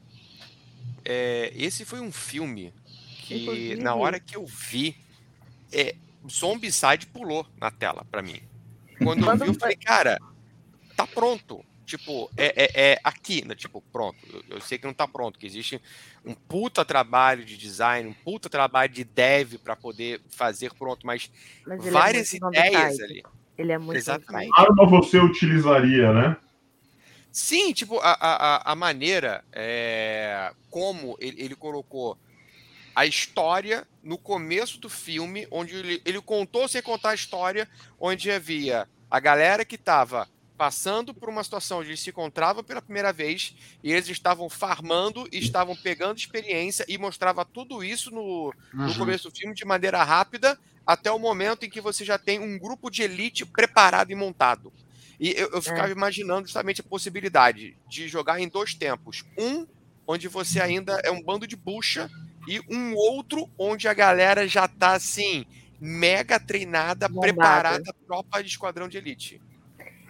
É, 1.04 1.52
esse 1.54 1.84
foi 1.84 2.00
um 2.00 2.12
filme 2.12 2.72
que, 3.22 3.42
Inclusive- 3.42 3.76
na 3.82 3.94
hora 3.94 4.20
que 4.20 4.36
eu 4.36 4.44
vi, 4.46 4.96
é, 5.72 5.94
Zombicide 6.30 7.06
pulou 7.06 7.46
na 7.60 7.70
tela 7.70 8.04
pra 8.10 8.20
mim. 8.22 8.40
Quando 9.02 9.24
eu 9.26 9.36
vi, 9.36 9.46
eu 9.46 9.54
falei, 9.54 9.76
cara, 9.76 10.18
tá 10.96 11.06
pronto. 11.06 11.64
Tipo, 11.86 12.30
é, 12.36 12.64
é, 12.64 12.92
é 12.92 13.00
aqui, 13.02 13.42
né? 13.46 13.54
Tipo, 13.54 13.80
pronto. 13.90 14.18
Eu, 14.30 14.56
eu 14.56 14.60
sei 14.60 14.76
que 14.76 14.84
não 14.86 14.92
tá 14.92 15.08
pronto, 15.08 15.38
que 15.38 15.46
existe 15.46 15.80
um 16.22 16.34
puta 16.34 16.84
trabalho 16.84 17.42
de 17.42 17.56
design, 17.56 18.10
um 18.10 18.12
puta 18.12 18.50
trabalho 18.50 18.92
de 18.92 19.04
dev 19.04 19.54
pra 19.64 19.74
poder 19.74 20.20
fazer 20.28 20.74
pronto, 20.74 21.06
mas, 21.06 21.30
Mas 21.66 21.80
ele 21.80 21.90
várias 21.90 22.34
é 22.34 22.36
ideias 22.36 23.00
ali. 23.00 23.22
Ele 23.56 23.72
é 23.72 23.78
muito 23.78 23.96
Exatamente. 23.96 24.50
zombicide. 24.50 24.68
Arma 24.68 24.86
você 24.86 25.18
utilizaria, 25.18 26.12
né? 26.12 26.36
Sim, 27.40 27.72
tipo, 27.72 27.98
a, 28.00 28.12
a, 28.20 28.72
a- 28.72 28.74
maneira 28.74 29.44
é, 29.54 30.52
como 30.68 31.16
ele, 31.20 31.40
ele 31.42 31.54
colocou 31.56 32.18
a 32.94 33.06
história 33.06 33.86
no 34.02 34.18
começo 34.18 34.78
do 34.80 34.88
filme, 34.90 35.46
onde 35.50 35.74
ele, 35.76 36.02
ele 36.04 36.22
contou 36.22 36.68
sem 36.68 36.82
contar 36.82 37.10
a 37.10 37.14
história, 37.14 37.68
onde 37.98 38.30
havia 38.30 38.88
a 39.10 39.20
galera 39.20 39.64
que 39.64 39.76
estava 39.76 40.28
passando 40.56 41.14
por 41.14 41.28
uma 41.28 41.44
situação 41.44 41.80
onde 41.80 41.90
eles 41.90 42.00
se 42.02 42.10
encontravam 42.10 42.64
pela 42.64 42.82
primeira 42.82 43.12
vez 43.12 43.54
e 43.82 43.92
eles 43.92 44.08
estavam 44.08 44.50
farmando 44.50 45.26
e 45.32 45.38
estavam 45.38 45.76
pegando 45.76 46.18
experiência 46.18 46.84
e 46.88 46.98
mostrava 46.98 47.44
tudo 47.44 47.84
isso 47.84 48.10
no, 48.10 48.54
no 48.84 48.94
Uhum. 48.94 48.94
começo 48.94 49.28
do 49.28 49.34
filme 49.36 49.54
de 49.54 49.64
maneira 49.66 50.02
rápida 50.04 50.58
até 50.86 51.10
o 51.12 51.18
momento 51.18 51.64
em 51.66 51.70
que 51.70 51.80
você 51.80 52.04
já 52.04 52.18
tem 52.18 52.40
um 52.40 52.58
grupo 52.58 52.90
de 52.90 53.02
elite 53.02 53.46
preparado 53.46 54.12
e 54.12 54.16
montado. 54.16 54.72
E 55.18 55.30
eu, 55.32 55.50
eu 55.50 55.62
ficava 55.62 55.90
imaginando 55.90 56.46
justamente 56.46 56.80
a 56.80 56.84
possibilidade 56.84 57.76
de 57.88 58.08
jogar 58.08 58.40
em 58.40 58.48
dois 58.48 58.74
tempos. 58.74 59.24
Um, 59.36 59.66
onde 60.06 60.28
você 60.28 60.60
ainda 60.60 61.00
é 61.04 61.10
um 61.10 61.22
bando 61.22 61.46
de 61.46 61.56
bucha, 61.56 62.08
e 62.48 62.60
um 62.70 62.94
outro 62.94 63.48
onde 63.58 63.86
a 63.86 63.92
galera 63.92 64.48
já 64.48 64.66
tá 64.66 64.94
assim, 64.94 65.44
mega 65.78 66.40
treinada, 66.40 67.06
Bombada. 67.06 67.26
preparada, 67.26 67.94
tropa 68.06 68.42
de 68.42 68.48
esquadrão 68.48 68.88
de 68.88 68.96
elite. 68.96 69.40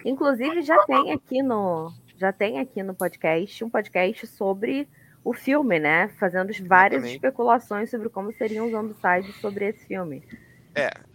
Inclusive 0.05 0.62
já 0.62 0.85
tem 0.86 1.12
aqui 1.12 1.43
no 1.43 1.93
já 2.16 2.32
tem 2.32 2.59
aqui 2.59 2.82
no 2.82 2.94
podcast 2.94 3.64
um 3.64 3.70
podcast 3.70 4.26
sobre 4.28 4.89
o 5.24 5.35
filme, 5.35 5.80
né? 5.80 6.09
Fazendo 6.18 6.52
várias 6.66 7.05
especulações 7.05 7.90
sobre 7.90 8.09
como 8.09 8.32
seriam 8.32 8.66
os 8.66 8.72
zombicides 8.72 9.35
sobre 9.40 9.66
esse 9.66 9.85
filme. 9.86 10.22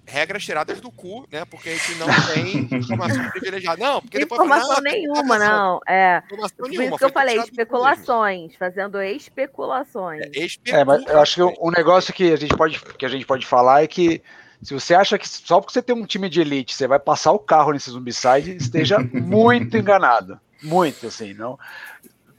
Regras 0.06 0.44
tiradas 0.44 0.82
do 0.82 0.92
cu, 0.92 1.26
né? 1.32 1.46
Porque 1.46 1.70
a 1.70 1.74
gente 1.74 1.96
não 1.96 2.08
tem 2.34 2.68
informação 2.80 3.30
privilegiada. 3.30 3.84
Não, 3.84 4.02
porque 4.02 4.20
depois 4.20 4.42
informação 4.42 4.76
"Não, 4.76 4.84
tem 4.84 4.94
nenhuma, 4.94 5.20
informação." 5.20 5.48
não. 5.48 5.80
É. 5.88 6.22
Informação 6.26 6.58
Por 6.58 6.70
nenhuma, 6.70 6.88
isso 6.88 6.98
que 6.98 7.06
eu 7.06 7.10
falei, 7.10 7.38
especulações, 7.38 8.56
fazendo 8.56 9.02
especulações. 9.02 10.22
É, 10.22 10.32
É, 10.68 10.84
mas 10.84 11.06
eu 11.06 11.22
acho 11.22 11.36
que 11.36 11.58
o 11.60 11.72
negócio 11.72 12.14
que 12.14 12.34
a 12.34 12.36
gente 12.36 12.56
pode 12.56 12.80
que 12.80 13.06
a 13.06 13.10
gente 13.10 13.26
pode 13.26 13.46
falar 13.46 13.84
é 13.84 13.88
que 13.88 14.22
se 14.62 14.74
você 14.74 14.94
acha 14.94 15.18
que 15.18 15.28
só 15.28 15.60
porque 15.60 15.74
você 15.74 15.82
tem 15.82 15.96
um 15.96 16.06
time 16.06 16.30
de 16.30 16.42
elite 16.42 16.76
você 16.76 16.88
vai 16.88 17.00
passar 17.00 17.32
o 17.32 17.40
carro 17.40 17.72
nesse 17.72 17.92
Zombicide, 17.92 18.56
esteja 18.56 19.00
muito 19.14 19.78
enganado. 19.78 20.40
Muito, 20.62 21.08
assim, 21.08 21.34
não. 21.34 21.60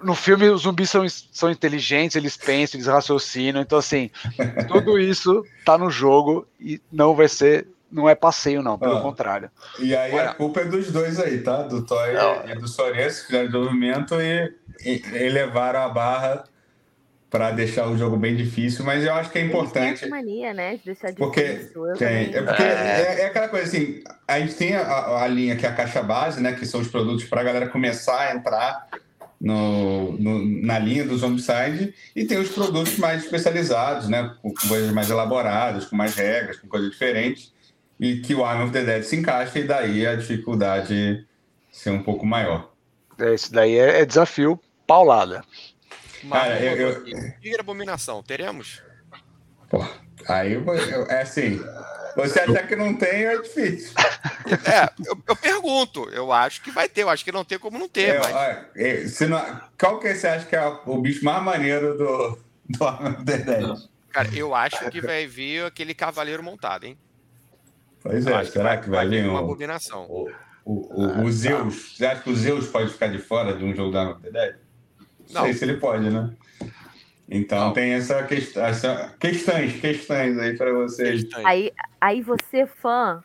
No 0.05 0.14
filme, 0.14 0.48
os 0.51 0.62
zumbis 0.62 0.90
são, 0.90 1.05
são 1.09 1.51
inteligentes, 1.51 2.14
eles 2.16 2.36
pensam, 2.36 2.78
eles 2.78 2.86
raciocinam, 2.86 3.60
então, 3.62 3.78
assim, 3.78 4.10
tudo 4.68 4.98
isso 4.98 5.44
tá 5.64 5.78
no 5.78 5.90
jogo 5.90 6.47
e 6.60 6.81
não 6.93 7.14
vai 7.14 7.28
ser, 7.28 7.66
não 7.90 8.09
é 8.09 8.14
passeio, 8.14 8.62
não, 8.62 8.78
pelo 8.78 8.98
Ah. 8.98 9.01
contrário. 9.02 9.51
E 9.78 9.94
aí 9.97 10.12
Olha. 10.12 10.31
a 10.31 10.35
culpa 10.35 10.60
é 10.60 10.64
dos 10.64 10.90
dois 10.93 11.18
aí, 11.18 11.39
tá? 11.43 11.62
Do 11.62 11.85
Toy 11.86 12.12
Não. 12.12 12.48
e 12.48 12.55
do 12.56 12.68
Sorense, 12.68 13.20
que 13.22 13.26
fizeram 13.28 13.47
desenvolvimento 13.47 14.14
e, 14.20 14.52
e 14.85 15.02
elevaram 15.14 15.81
a 15.81 15.89
barra 15.89 16.44
para 17.31 17.51
deixar 17.51 17.89
o 17.89 17.98
jogo 17.98 18.16
bem 18.16 18.36
difícil, 18.36 18.85
mas 18.85 19.05
eu 19.05 19.12
acho 19.12 19.28
que 19.31 19.39
é 19.39 19.43
importante. 19.44 20.05
essa 20.05 20.09
mania, 20.09 20.55
né? 20.55 20.76
De 20.76 20.85
deixar 20.85 21.12
Porque 21.14 21.43
difícil. 21.43 21.86
Eu 21.89 21.97
Tem. 21.97 22.32
É 22.32 22.43
porque 22.43 22.62
é, 22.62 23.20
é 23.22 23.26
aquela 23.26 23.48
coisa 23.48 23.66
assim, 23.66 24.05
a 24.28 24.39
gente 24.39 24.55
tem 24.55 24.76
a, 24.76 25.16
a 25.22 25.26
linha 25.26 25.56
que 25.56 25.66
é 25.66 25.68
a 25.68 25.74
caixa 25.74 26.01
base, 26.01 26.40
né? 26.40 26.52
Que 26.52 26.64
são 26.64 26.81
os 26.81 26.86
produtos 26.86 27.24
para 27.24 27.40
a 27.40 27.44
galera 27.44 27.68
começar 27.68 28.20
a 28.20 28.35
entrar 28.36 28.86
no, 29.44 30.12
no- 30.12 30.62
na 30.66 30.78
linha 30.78 31.04
do 31.04 31.16
Zombicide, 31.18 31.94
e 32.16 32.24
tem 32.24 32.38
os 32.38 32.48
produtos 32.48 32.96
mais 32.96 33.22
especializados, 33.24 34.08
né? 34.08 34.34
Com 34.40 34.54
coisas 34.54 34.90
mais 34.90 35.10
elaboradas, 35.10 35.84
com 35.84 35.94
mais 35.94 36.14
regras, 36.14 36.58
com 36.58 36.66
coisas 36.66 36.90
diferentes, 36.90 37.52
e 38.00 38.16
que 38.20 38.34
o 38.34 38.42
Arm 38.44 38.62
of 38.64 38.72
the 38.72 38.82
Dead 38.82 39.02
se 39.02 39.16
encaixa, 39.16 39.58
e 39.58 39.64
daí 39.64 40.06
a 40.06 40.16
dificuldade 40.16 41.26
ser 41.70 41.90
um 41.90 42.02
pouco 42.02 42.24
maior. 42.24 42.72
Esse 43.18 43.52
daí 43.52 43.76
é, 43.76 44.00
é 44.00 44.04
desafio 44.06 44.58
paulada. 44.86 45.44
Cara, 46.28 46.58
eu- 46.58 47.06
eu- 47.06 47.60
Abominação, 47.60 48.22
teremos? 48.22 48.82
Pô, 49.68 49.84
aí 50.28 50.55
é 51.09 51.22
assim. 51.22 51.60
Você 52.16 52.38
achar 52.40 52.66
que 52.68 52.76
não 52.76 52.94
tem 52.94 53.24
é 53.26 53.36
difícil. 53.42 53.92
É, 54.64 54.88
eu, 55.05 55.18
eu 55.26 55.34
pergunto. 55.36 56.09
Eu 56.10 56.30
acho 56.32 56.62
que 56.62 56.70
vai 56.70 56.88
ter. 56.88 57.02
Eu 57.02 57.10
acho 57.10 57.24
que 57.24 57.32
não 57.32 57.44
tem 57.44 57.59
como 57.59 57.76
não 57.78 57.88
ter, 57.88 58.14
É, 58.14 58.18
mas. 58.18 58.32
olha, 58.34 58.68
é, 58.76 59.09
se 59.09 59.26
não- 59.26 59.60
qual 59.78 59.98
que 59.98 60.14
você 60.14 60.28
acha 60.28 60.46
que 60.46 60.55
é 60.55 60.64
o 60.86 60.98
bicho 61.01 61.24
mais 61.24 61.42
maneiro 61.42 61.98
do, 61.98 62.38
do 62.68 62.84
Arm 62.84 63.14
of 63.14 63.24
the 63.24 63.38
Dead? 63.38 63.78
Cara, 64.12 64.28
eu 64.32 64.55
acho 64.55 64.88
que 64.90 65.01
vai 65.01 65.26
vir 65.26 65.64
aquele 65.64 65.92
cavaleiro 65.92 66.40
montado, 66.42 66.84
hein? 66.84 66.96
Pois 68.01 68.24
Eu 68.26 68.34
é, 68.36 68.40
acho 68.40 68.52
será 68.52 68.76
que 68.76 68.88
vai 68.88 69.09
vir 69.09 69.24
uma 69.28 69.40
um, 69.40 69.44
abominação. 69.44 70.05
o, 70.09 70.30
o, 70.64 71.02
o, 71.02 71.24
o 71.24 71.32
Zeus? 71.32 71.96
Você 71.96 72.06
acha 72.06 72.22
que 72.22 72.30
o 72.30 72.36
Zeus 72.36 72.68
pode 72.68 72.92
ficar 72.92 73.09
de 73.09 73.18
fora 73.18 73.56
de 73.56 73.64
um 73.64 73.74
jogo 73.74 73.90
da 73.90 74.14
the 74.14 74.30
Dead? 74.30 74.55
Não 75.30 75.40
Não. 75.40 75.42
sei 75.44 75.55
se 75.55 75.64
ele 75.64 75.78
pode, 75.78 76.09
né? 76.10 76.30
Então 77.28 77.72
tem 77.72 77.92
essa, 77.92 78.22
quest 78.24 78.56
essa 78.56 79.14
questões, 79.18 79.80
questões 79.80 80.38
aí 80.38 80.56
para 80.56 80.72
vocês. 80.72 81.24
Aí, 81.44 81.72
aí 82.01 82.20
você, 82.20 82.66
fã, 82.66 83.22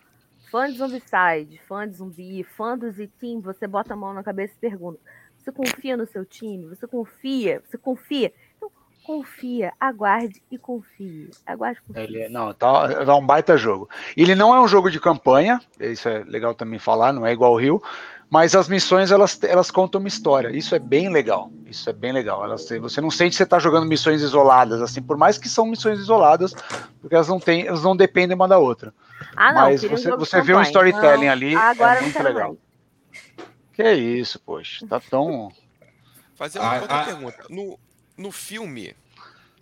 fã 0.50 0.72
de 0.72 0.78
Zombicide, 0.78 1.60
fã 1.68 1.88
de 1.88 1.96
zumbi, 1.96 2.44
fã 2.44 2.78
do 2.78 2.90
Z-Team, 2.90 3.42
você 3.42 3.68
bota 3.68 3.94
a 3.94 3.98
mão 3.98 4.14
na 4.14 4.24
cabeça 4.24 4.54
e 4.56 4.60
pergunta: 4.60 5.00
você 5.38 5.52
confia 5.52 5.98
no 5.98 6.06
seu 6.08 6.26
time? 6.26 6.68
Você 6.68 6.88
confia? 6.88 7.62
Você 7.66 7.78
confia? 7.78 8.32
Então, 8.58 8.72
confia, 9.04 9.74
aguarde 9.80 10.42
e 10.52 10.58
confie. 10.58 11.30
Aguarde 11.46 11.80
e 11.84 11.88
confie. 11.88 12.02
Ele 12.02 12.22
é- 12.22 12.30
não, 12.30 12.54
tá, 12.54 13.06
tá 13.06 13.16
um 13.16 13.26
baita 13.26 13.58
jogo. 13.58 13.90
Ele 14.16 14.36
não 14.36 14.56
é 14.56 14.62
um 14.62 14.68
jogo 14.68 14.90
de 14.90 15.00
campanha, 15.00 15.60
isso 15.80 16.08
é 16.08 16.24
legal 16.24 16.54
também 16.54 16.80
falar, 16.80 17.12
não 17.12 17.26
é 17.26 17.34
igual 17.34 17.54
o 17.54 17.58
Rio, 17.60 17.82
mas 18.30 18.54
as 18.56 18.68
missões 18.68 19.12
elas, 19.12 19.40
elas 19.44 19.72
contam 19.72 20.00
uma 20.00 20.08
história. 20.08 20.56
Isso 20.56 20.76
é 20.76 20.80
bem 20.80 21.10
legal. 21.10 21.52
Isso 21.66 21.90
é 21.90 21.94
bem 21.94 22.12
legal. 22.12 22.44
Elas, 22.44 22.68
você 22.80 23.02
não 23.02 23.10
sente 23.12 23.32
que 23.32 23.38
você 23.38 23.44
está 23.44 23.58
jogando 23.60 23.86
missões 23.88 24.22
isoladas, 24.22 24.82
assim, 24.82 25.02
por 25.02 25.18
mais 25.18 25.38
que 25.38 25.50
são 25.50 25.66
missões 25.66 26.00
isoladas, 26.00 26.54
porque 27.02 27.16
elas 27.16 27.28
não 27.28 27.40
têm, 27.40 27.66
elas 27.68 27.84
não 27.84 27.96
dependem 27.96 28.36
uma 28.36 28.48
da 28.48 28.58
outra. 28.58 28.94
Ah, 29.36 29.52
não, 29.54 29.62
Mas 29.62 29.82
você- 29.84 30.12
de 30.12 30.18
você 30.18 30.42
vê 30.42 30.54
um 30.56 30.62
storytelling 30.62 31.26
Não, 31.26 31.32
ali, 31.32 31.56
Agora 31.56 32.00
é 32.00 32.02
muito 32.02 32.24
legal. 32.24 32.50
mais. 32.50 33.50
Que 33.74 33.94
isso, 33.94 34.40
poxa, 34.40 34.86
tá 34.88 35.00
tão. 35.00 35.52
Fazer 36.36 36.60
Ah, 36.60 36.80
outra 36.82 37.02
ah. 37.02 37.06
pergunta. 37.06 37.46
No, 37.50 37.80
no 38.18 38.32
filme, 38.32 38.96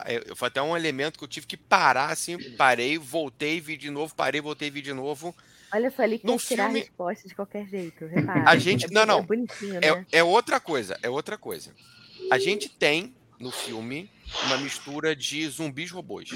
eu- 0.08 0.36
foi 0.36 0.48
até 0.48 0.62
um 0.62 0.76
elemento 0.78 1.18
que 1.18 1.24
eu 1.24 1.28
tive 1.28 1.48
que 1.48 1.58
parar, 1.58 2.12
assim, 2.12 2.38
parei, 2.56 2.98
voltei, 2.98 3.60
vi 3.60 3.78
de 3.78 3.90
novo, 3.90 4.14
parei, 4.16 4.42
voltei, 4.42 4.70
vi 4.70 4.82
de 4.82 4.94
novo. 4.94 5.36
Olha 5.74 5.92
só, 5.92 6.04
ele 6.04 6.18
quer 6.20 6.28
No 6.28 6.38
tirar 6.38 6.66
filme- 6.66 6.80
a 6.80 6.84
resposta 6.84 7.28
de 7.28 7.36
qualquer 7.36 7.68
jeito. 7.68 8.06
Repara. 8.06 8.50
A 8.50 8.58
gente- 8.58 8.86
É 8.86 9.06
não, 9.06 9.24
boni- 9.24 9.48
não. 9.62 9.78
É 9.78 9.96
né? 9.96 10.06
É, 10.12 10.20
é 10.20 10.24
outra 10.24 10.60
coisa, 10.60 10.98
é 11.04 11.10
outra 11.10 11.38
coisa. 11.38 11.74
A 12.32 12.38
gente 12.40 12.70
tem 12.70 13.14
no 13.40 13.52
filme 13.52 14.10
uma 14.46 14.58
mistura 14.58 15.16
de 15.16 15.48
zumbis 15.50 15.92
robôs. 15.92 16.30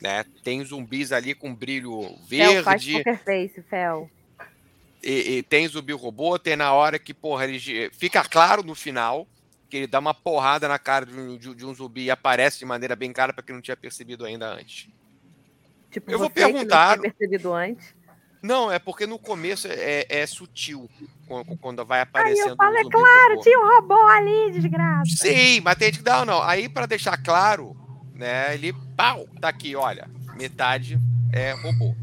né? 0.00 0.24
Tem 0.42 0.62
zumbis 0.64 1.12
ali 1.12 1.34
com 1.34 1.54
brilho 1.54 2.16
Fel, 2.28 2.62
faz 2.62 2.84
verde. 2.84 2.98
poker 3.04 3.24
face, 3.24 3.62
Fel. 3.62 4.10
E, 5.02 5.36
e 5.38 5.42
tem 5.42 5.66
zumbi 5.68 5.92
robô, 5.92 6.38
tem 6.38 6.56
na 6.56 6.72
hora 6.72 6.98
que, 6.98 7.12
porra, 7.14 7.44
ele 7.46 7.90
fica 7.90 8.22
claro 8.24 8.62
no 8.62 8.74
final 8.74 9.26
que 9.70 9.78
ele 9.78 9.86
dá 9.86 9.98
uma 9.98 10.14
porrada 10.14 10.68
na 10.68 10.78
cara 10.78 11.04
de 11.06 11.14
um, 11.18 11.36
de- 11.38 11.54
de 11.54 11.64
um 11.66 11.74
zumbi 11.74 12.04
e 12.04 12.10
aparece 12.10 12.58
de 12.58 12.64
maneira 12.64 12.94
bem 12.94 13.12
clara 13.12 13.32
para 13.32 13.42
quem 13.42 13.54
não 13.54 13.62
tinha 13.62 13.76
percebido 13.76 14.24
ainda 14.24 14.46
antes. 14.46 14.88
Tipo, 15.90 16.10
Eu 16.10 16.18
vou 16.18 16.28
você 16.28 16.34
que 16.34 16.40
não 16.40 16.52
perguntar- 16.52 16.98
tinha 16.98 17.12
percebido 17.12 17.52
antes. 17.54 17.93
Não, 18.44 18.70
é 18.70 18.78
porque 18.78 19.06
no 19.06 19.18
começo 19.18 19.66
é, 19.70 20.04
é 20.06 20.26
sutil 20.26 20.86
quando, 21.62 21.82
vai 21.82 22.00
Aí 22.00 22.02
aparecendo 22.02 22.50
eu 22.50 22.56
falo, 22.56 22.76
é 22.76 22.82
claro, 22.82 23.40
tinha 23.40 23.58
um 23.58 23.66
robô 23.66 23.98
ali, 24.06 24.52
desgraça. 24.52 25.16
Sim, 25.16 25.62
mas 25.62 25.78
tem 25.78 25.90
que 25.90 26.02
dá, 26.02 26.26
não. 26.26 26.42
Aí, 26.42 26.68
para 26.68 26.84
deixar 26.84 27.16
claro, 27.16 27.74
né, 28.12 28.52
ele, 28.52 28.74
pau, 28.94 29.26
tá 29.40 29.48
aqui, 29.48 29.74
olha, 29.74 30.10
metade 30.36 31.00
é 31.32 31.52
robô. 31.52 31.94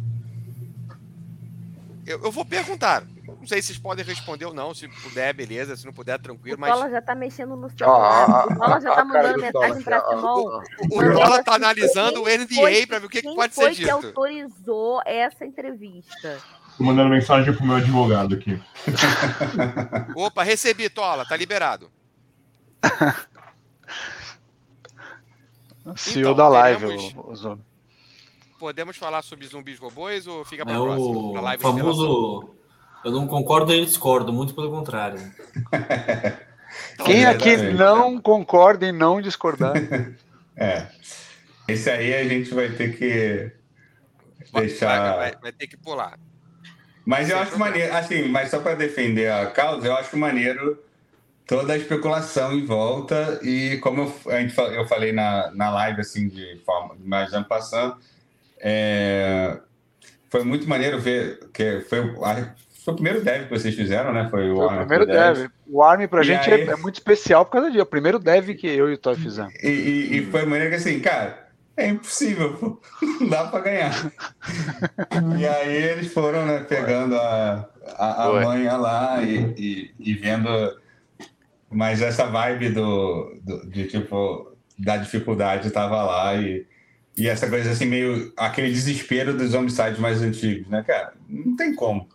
Eu, 2.07 2.23
eu 2.23 2.31
vou 2.31 2.43
perguntar. 2.43 3.03
Não 3.39 3.47
sei 3.47 3.61
se 3.61 3.67
vocês 3.67 3.79
podem 3.79 4.03
responder 4.05 4.45
ou 4.45 4.53
não. 4.53 4.73
Se 4.73 4.87
puder, 4.87 5.33
beleza. 5.33 5.75
Se 5.75 5.85
não 5.85 5.93
puder, 5.93 6.19
tranquilo. 6.19 6.57
O 6.57 6.59
Mas 6.59 6.71
Tola 6.73 6.89
já 6.89 7.01
tá 7.01 7.15
mexendo 7.15 7.55
no 7.55 7.65
Ó, 7.65 7.69
celular. 7.69 8.29
ó, 8.29 8.53
o 8.53 8.55
Tola 8.57 8.81
já 8.81 8.91
ó, 8.91 8.95
tá 8.95 9.01
a 9.01 9.05
cara 9.05 9.05
mandando 9.05 9.33
do 9.33 9.41
mensagem 9.41 9.83
Tola 9.83 9.83
pra 9.83 10.01
ó. 10.05 10.61
o 10.91 11.33
assim, 11.33 11.43
tá 11.43 11.55
analisando 11.55 12.21
o 12.21 12.25
quem 12.25 12.37
NDA 12.37 12.55
foi- 12.55 12.87
para 12.87 12.99
ver 12.99 13.05
o 13.05 13.09
que, 13.09 13.21
que 13.21 13.27
Quem 13.27 13.35
pode 13.35 13.55
ser 13.55 13.61
foi 13.61 13.69
que 13.71 13.83
dito. 13.83 13.91
autorizou 13.91 15.01
essa 15.05 15.45
entrevista? 15.45 16.39
Tô 16.77 16.83
mandando 16.83 17.09
mensagem 17.09 17.53
pro 17.53 17.65
meu 17.65 17.75
advogado 17.75 18.35
aqui. 18.35 18.61
Opa, 20.15 20.43
recebi, 20.43 20.89
Tola, 20.89 21.25
tá 21.25 21.35
liberado. 21.35 21.91
CEO 25.95 26.21
Então, 26.31 26.35
da 26.35 26.47
live, 26.47 26.85
teremos- 26.85 27.13
o, 27.15 27.29
o 27.31 27.35
Zombie. 27.35 27.63
Podemos 28.59 28.95
falar 28.95 29.23
sobre 29.23 29.47
zumbis 29.47 29.79
robôs 29.79 30.27
ou 30.27 30.45
fica 30.45 30.63
pra 30.63 30.75
É 30.75 30.77
próxima? 30.77 31.09
o 31.17 31.59
famoso. 31.59 32.55
Eu 33.03 33.11
não 33.11 33.27
concordo 33.27 33.71
nem 33.71 33.83
discordo, 33.85 34.31
muito 34.31 34.53
pelo 34.53 34.69
contrário. 34.69 35.19
Quem 37.03 37.25
aqui 37.25 37.57
não 37.57 38.19
concorda 38.21 38.85
em 38.85 38.91
não 38.91 39.21
discordar? 39.21 39.73
É. 40.55 40.85
Esse 41.67 41.89
aí 41.89 42.13
a 42.13 42.23
gente 42.27 42.53
vai 42.53 42.69
ter 42.69 42.95
que 42.95 43.51
deixar. 44.53 45.15
vai- 45.15 45.35
vai- 45.41 45.51
ter 45.51 45.65
que 45.65 45.77
pular. 45.77 46.19
Mas 47.03 47.29
eu 47.29 47.35
Sem 47.35 47.41
acho 47.41 47.51
problema. 47.51 47.71
maneiro, 47.71 47.95
assim, 47.95 48.27
mas 48.27 48.51
só 48.51 48.59
para 48.59 48.75
defender 48.75 49.31
a 49.31 49.47
causa, 49.47 49.87
eu 49.87 49.95
acho 49.95 50.15
maneiro 50.17 50.77
toda 51.47 51.73
a 51.73 51.77
especulação 51.77 52.53
em 52.53 52.63
volta 52.65 53.39
e 53.41 53.77
como 53.77 54.01
eu, 54.25 54.31
a 54.31 54.39
gente, 54.41 54.55
eu 54.57 54.85
falei 54.87 55.11
na, 55.11 55.49
na 55.51 55.71
live, 55.71 56.01
assim, 56.01 56.27
de 56.27 56.61
forma 56.63 56.95
mais 57.03 57.33
ano 57.33 57.45
passando, 57.45 57.97
é, 58.59 59.57
foi 60.29 60.43
muito 60.43 60.67
maneiro 60.69 60.99
ver 60.99 61.39
que 61.51 61.81
foi, 61.89 62.13
foi 62.91 62.93
o 62.93 62.95
primeiro 62.95 63.23
dev 63.23 63.43
que 63.45 63.49
vocês 63.49 63.73
fizeram, 63.75 64.13
né? 64.13 64.27
Foi 64.29 64.49
o, 64.51 64.55
Foi 64.57 64.65
o 64.65 64.77
primeiro 64.79 65.05
Dev. 65.05 65.35
dev. 65.37 65.49
O 65.67 65.81
Army 65.83 66.07
pra 66.07 66.21
E 66.21 66.25
gente 66.25 66.49
aí- 66.51 66.61
é, 66.61 66.71
é 66.71 66.75
muito 66.75 66.95
especial 66.95 67.45
por 67.45 67.51
causa 67.53 67.67
disso. 67.67 67.79
É 67.79 67.83
o 67.83 67.85
primeiro 67.85 68.19
dev 68.19 68.49
que 68.55 68.67
eu 68.67 68.89
e 68.89 68.93
o 68.93 68.97
Toy 68.97 69.15
fizemos. 69.15 69.53
E, 69.63 69.67
e, 69.69 70.17
e 70.17 70.25
foi 70.25 70.45
maneiro 70.45 70.69
que 70.69 70.75
assim, 70.77 70.99
cara, 70.99 71.47
é 71.77 71.87
impossível, 71.87 72.53
pô. 72.53 72.81
não 73.21 73.27
dá 73.29 73.45
para 73.45 73.59
ganhar. 73.61 74.11
e 75.39 75.47
aí 75.47 75.75
eles 75.75 76.11
foram, 76.13 76.45
né, 76.45 76.59
pegando 76.67 77.15
a, 77.15 77.69
a, 77.97 78.25
a 78.25 78.33
manha 78.43 78.75
lá 78.77 79.21
e, 79.23 79.53
e, 79.57 79.91
e 79.99 80.13
vendo. 80.13 80.49
Mas 81.69 82.01
essa 82.01 82.25
vibe 82.25 82.69
do, 82.71 83.33
do- 83.41 83.65
de 83.69 83.85
tipo, 83.87 84.51
da 84.77 84.97
dificuldade 84.97 85.71
tava 85.71 86.03
lá 86.03 86.35
e, 86.35 86.65
e 87.17 87.27
essa 87.29 87.49
coisa 87.49 87.71
assim, 87.71 87.85
meio 87.85 88.33
aquele 88.35 88.69
desespero 88.69 89.33
dos 89.33 89.53
homicides 89.53 89.97
mais 89.99 90.21
antigos, 90.21 90.67
né, 90.69 90.83
cara? 90.85 91.13
Não 91.29 91.55
tem 91.55 91.73
como. 91.73 92.09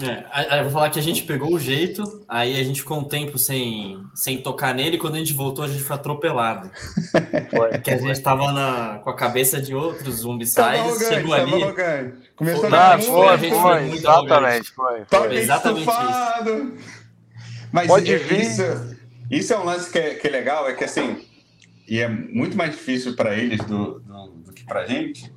É, 0.00 0.58
eu 0.60 0.64
vou 0.64 0.72
falar 0.72 0.90
que 0.90 0.98
a 0.98 1.02
gente 1.02 1.22
pegou 1.24 1.52
o 1.52 1.58
jeito, 1.58 2.24
aí 2.28 2.58
a 2.60 2.62
gente 2.62 2.80
ficou 2.82 2.98
um 3.00 3.04
tempo 3.04 3.36
sem, 3.38 3.98
sem 4.14 4.38
tocar 4.40 4.72
nele, 4.74 4.96
e 4.96 4.98
quando 4.98 5.16
a 5.16 5.18
gente 5.18 5.32
voltou, 5.32 5.64
a 5.64 5.68
gente 5.68 5.82
foi 5.82 5.96
atropelado. 5.96 6.70
Porque 7.50 7.90
a 7.90 7.98
gente 7.98 8.20
tava 8.20 8.52
na, 8.52 9.00
com 9.02 9.10
a 9.10 9.16
cabeça 9.16 9.60
de 9.60 9.74
outros 9.74 10.16
zumbicides, 10.16 10.58
arrogante, 10.80 11.04
chegou 11.04 11.36
tava 11.36 11.42
ali. 11.54 11.62
arrogante. 11.64 12.30
Começou 12.36 12.60
Foi- 12.60 12.68
a 12.68 12.70
Não, 12.70 12.78
dar 12.78 12.94
Ah, 12.94 12.98
foi, 13.00 13.06
foi, 13.12 13.28
a 13.28 13.36
gente 13.36 13.50
foi 13.52 13.60
foi, 13.60 13.80
muito 13.82 13.96
exatamente, 13.96 14.70
foi. 14.70 15.00
Toque 15.06 15.26
foi. 15.28 15.36
Exatamente 15.36 15.80
estufado. 15.80 16.74
Mas 17.72 17.86
Pode 17.88 18.12
é- 18.14 18.18
vir. 18.18 18.40
Isso, 18.40 18.62
isso 19.30 19.52
é 19.52 19.58
um 19.58 19.64
lance 19.64 19.90
que 19.90 19.98
é, 19.98 20.14
que 20.14 20.26
é 20.26 20.30
legal, 20.30 20.68
é 20.68 20.74
que 20.74 20.84
assim, 20.84 21.24
e 21.88 21.98
é 22.00 22.08
muito 22.08 22.56
mais 22.56 22.70
difícil 22.70 23.16
para 23.16 23.34
eles 23.36 23.58
do, 23.64 23.98
do, 24.00 24.26
do 24.46 24.52
que 24.52 24.64
pra 24.64 24.86
gente, 24.86 25.32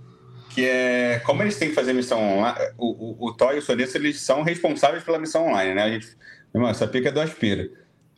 que 0.54 0.66
é 0.66 1.20
como 1.26 1.42
eles 1.44 1.58
têm 1.58 1.70
que 1.70 1.76
fazer 1.76 1.94
missão 1.94 2.20
online, 2.22 2.58
o, 2.78 3.26
o, 3.26 3.28
o 3.30 3.34
Toy 3.34 3.56
e 3.56 3.60
o 3.60 3.62
Sonesso, 3.62 3.98
eles 3.98 4.20
são 4.22 4.44
responsáveis 4.44 5.04
pela 5.04 5.20
missão 5.20 5.48
online, 5.48 5.74
né? 5.74 5.84
A 5.84 5.90
gente, 5.90 6.08
irmão, 6.54 6.70
essa 6.70 6.88
pica 6.88 7.10
é 7.10 7.12
do 7.12 7.22
Aspira. 7.22 7.70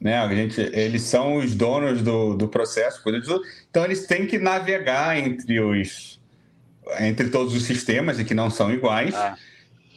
Né? 0.01 0.18
A 0.18 0.27
gente, 0.34 0.60
eles 0.73 1.03
são 1.03 1.35
os 1.38 1.55
donos 1.55 2.01
do, 2.01 2.35
do 2.35 2.47
processo, 2.49 3.01
cuidam 3.01 3.22
de 3.22 3.27
tudo. 3.27 3.41
então 3.69 3.85
eles 3.85 4.05
têm 4.05 4.27
que 4.27 4.38
navegar 4.38 5.18
entre 5.18 5.60
os 5.61 6.19
entre 6.99 7.30
todos 7.30 7.55
os 7.55 7.64
sistemas 7.64 8.19
e 8.19 8.26
que 8.26 8.34
não 8.34 8.49
são 8.49 8.69
iguais. 8.73 9.15
É. 9.15 9.34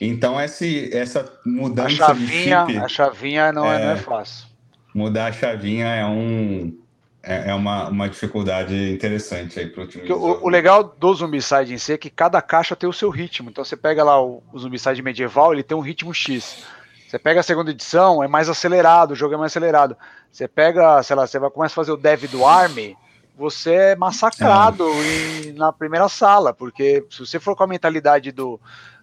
Então 0.00 0.40
esse, 0.40 0.94
essa 0.96 1.20
A 1.22 1.48
mudança 1.48 1.96
chavinha, 1.96 2.64
de 2.66 2.72
chip, 2.74 2.84
a 2.84 2.88
chavinha 2.88 3.52
não 3.52 3.66
é, 3.66 3.82
É. 3.82 3.84
não 3.86 3.92
é 3.92 3.96
fácil. 3.96 4.46
mudar 4.94 5.26
a 5.26 5.32
chavinha 5.32 5.86
é 5.86 6.06
um 6.06 6.78
é, 7.26 7.50
é 7.50 7.54
uma, 7.54 7.88
uma 7.88 8.08
dificuldade 8.08 8.92
interessante 8.92 9.58
aí 9.58 9.66
para 9.66 9.82
o 9.82 9.86
time. 9.86 10.10
O, 10.12 10.48
legal 10.48 10.84
do 10.84 11.12
Zombicide 11.12 11.74
em 11.74 11.78
si 11.78 11.92
é 11.92 11.98
que 11.98 12.08
cada 12.08 12.40
caixa 12.40 12.76
tem 12.76 12.88
o 12.88 12.92
seu 12.92 13.10
ritmo. 13.10 13.50
Então 13.50 13.64
você 13.64 13.76
pega 13.76 14.04
lá 14.04 14.22
o, 14.22 14.42
o 14.52 14.58
Zombicide 14.58 15.02
medieval, 15.02 15.52
ele 15.52 15.64
tem 15.64 15.76
um 15.76 15.80
ritmo 15.80 16.14
X. 16.14 16.64
Você 17.08 17.18
pega 17.18 17.40
a 17.40 17.42
segunda 17.42 17.70
edição, 17.70 18.22
é 18.22 18.28
mais 18.28 18.48
acelerado, 18.48 19.10
o 19.12 19.16
jogo 19.16 19.34
é 19.34 19.36
mais 19.36 19.52
acelerado. 19.52 19.96
Você 20.30 20.46
pega, 20.46 21.02
sei 21.02 21.16
lá, 21.16 21.26
você 21.26 21.38
vai 21.38 21.50
começa 21.50 21.72
a 21.72 21.76
fazer 21.76 21.92
o 21.92 21.96
dev 21.96 22.24
do 22.24 22.44
Army, 22.46 22.96
você 23.36 23.72
é 23.74 23.96
massacrado 23.96 24.84
em- 25.04 25.52
na 25.52 25.72
primeira 25.72 26.08
sala, 26.08 26.52
porque 26.52 27.04
se 27.10 27.20
você 27.20 27.38
for 27.38 27.54
com 27.56 27.64
a 27.64 27.66
mentalidade 27.66 28.32
do, 28.32 28.60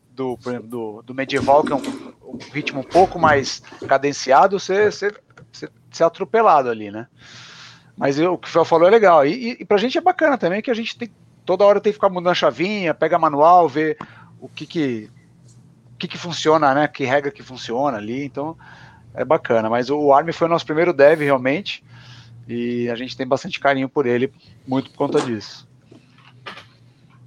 do, 0.10 0.38
do, 0.64 1.02
do 1.02 1.14
medieval, 1.14 1.64
que 1.64 1.72
é 1.72 1.76
um, 1.76 2.14
um 2.24 2.38
ritmo 2.52 2.80
um 2.82 2.84
pouco 2.84 3.20
mais 3.20 3.62
cadenciado, 3.88 4.60
você, 4.60 4.92
você, 4.92 5.12
você, 5.52 5.70
você 5.90 6.04
é 6.04 6.06
atropelado 6.06 6.70
ali, 6.70 6.92
né? 6.92 7.08
Mas 7.98 8.18
eu- 8.18 8.34
o 8.34 8.38
que 8.38 8.48
o 8.48 8.52
Fel 8.52 8.66
falou 8.66 8.88
é 8.88 8.92
legal. 8.92 9.26
E, 9.26 9.52
e, 9.62 9.66
pra 9.66 9.78
gente 9.78 9.98
é 9.98 10.02
bacana 10.02 10.38
também 10.38 10.62
que 10.62 10.72
a 10.72 10.74
gente 10.74 10.98
tem 10.98 11.10
toda 11.46 11.66
hora 11.66 11.80
tem 11.82 11.92
que 11.92 11.98
ficar 11.98 12.10
mudando 12.10 12.32
a 12.32 12.36
chavinha, 12.36 12.94
pega 12.94 13.20
manual, 13.20 13.68
ver 13.68 13.98
o 14.40 14.48
que 14.48 14.66
que, 14.66 15.10
o 15.94 15.98
que, 15.98 16.08
que 16.08 16.18
funciona, 16.18 16.74
né? 16.74 16.88
Que 16.88 17.04
regra 17.06 17.30
que 17.32 17.44
funciona 17.44 17.98
ali. 17.98 18.24
Então 18.24 18.58
é 19.14 19.24
bacana. 19.24 19.70
Mas 19.70 19.90
o 19.90 20.12
Army 20.14 20.34
foi 20.34 20.48
o 20.48 20.50
nosso 20.50 20.66
primeiro 20.66 20.94
dev 20.94 21.22
realmente. 21.22 21.84
E 22.48 22.90
a 22.90 22.96
gente 22.96 23.16
tem 23.16 23.26
bastante 23.28 23.60
carinho 23.60 23.88
por 23.88 24.06
ele, 24.06 24.34
muito 24.68 24.90
por 24.90 24.98
conta 24.98 25.22
disso. 25.22 25.68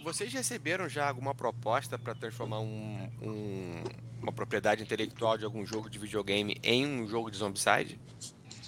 Vocês 0.05 0.33
receberam 0.33 0.89
já 0.89 1.09
alguma 1.09 1.35
proposta 1.35 1.99
para 1.99 2.15
transformar 2.15 2.61
um- 2.61 3.09
um- 3.21 3.83
uma 4.23 4.31
propriedade 4.33 4.83
intelectual 4.83 5.37
de 5.37 5.45
algum 5.45 5.65
jogo 5.67 5.89
de 5.91 5.99
videogame 5.99 6.57
em 6.63 6.87
um 6.87 7.09
jogo 7.09 7.31
de 7.31 7.39
Zombicide? 7.39 7.99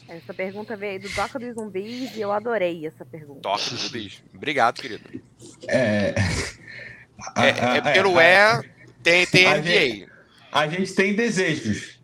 Essa 0.08 0.32
pergunta 0.32 0.76
veio 0.76 1.00
do 1.00 1.08
Doca 1.10 1.38
dos 1.38 1.54
Zumbis 1.54 2.16
e 2.16 2.20
eu 2.20 2.32
adorei 2.32 2.86
essa 2.86 3.04
pergunta. 3.04 3.40
Toque 3.42 3.70
dos 3.70 3.80
zumbis. 3.80 4.22
Obrigado, 4.34 4.80
querido. 4.80 5.04
É, 5.68 6.14
É, 7.36 7.48
é 7.48 7.80
porque 7.80 8.02
no 8.02 8.18
é, 8.18 8.62
tem, 9.02 9.26
tem 9.26 9.46
a 9.46 9.58
NDA. 9.58 10.08
A 10.52 10.66
gente 10.68 10.94
tem 10.94 11.14
desejos. 11.14 11.98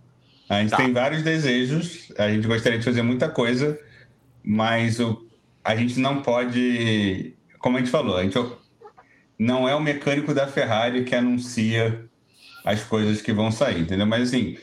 A 0.49 0.61
gente 0.61 0.71
Tá. 0.71 0.77
tem 0.77 0.93
vários 0.93 1.23
desejos. 1.23 2.13
A 2.19 2.29
gente 2.29 2.47
gostaria 2.47 2.79
de 2.79 2.85
fazer 2.85 3.03
muita 3.03 3.29
coisa, 3.29 3.79
mas 4.43 5.01
o, 5.01 5.27
a 5.63 5.75
gente 5.75 5.99
não 5.99 6.21
pode. 6.21 7.35
Como 7.59 7.77
a 7.77 7.81
gente 7.81 7.91
falou, 7.91 8.17
a 8.19 8.23
gente 8.23 8.39
não 9.39 9.69
é 9.69 9.75
o 9.75 9.81
mecânico 9.81 10.35
da 10.35 10.47
Ferrari 10.47 11.05
que 11.05 11.15
anuncia 11.15 12.05
as 12.65 12.83
coisas 12.83 13.23
que 13.23 13.33
vão 13.33 13.51
sair, 13.51 13.81
entendeu? 13.81 14.07
Mas 14.07 14.29
assim, 14.29 14.59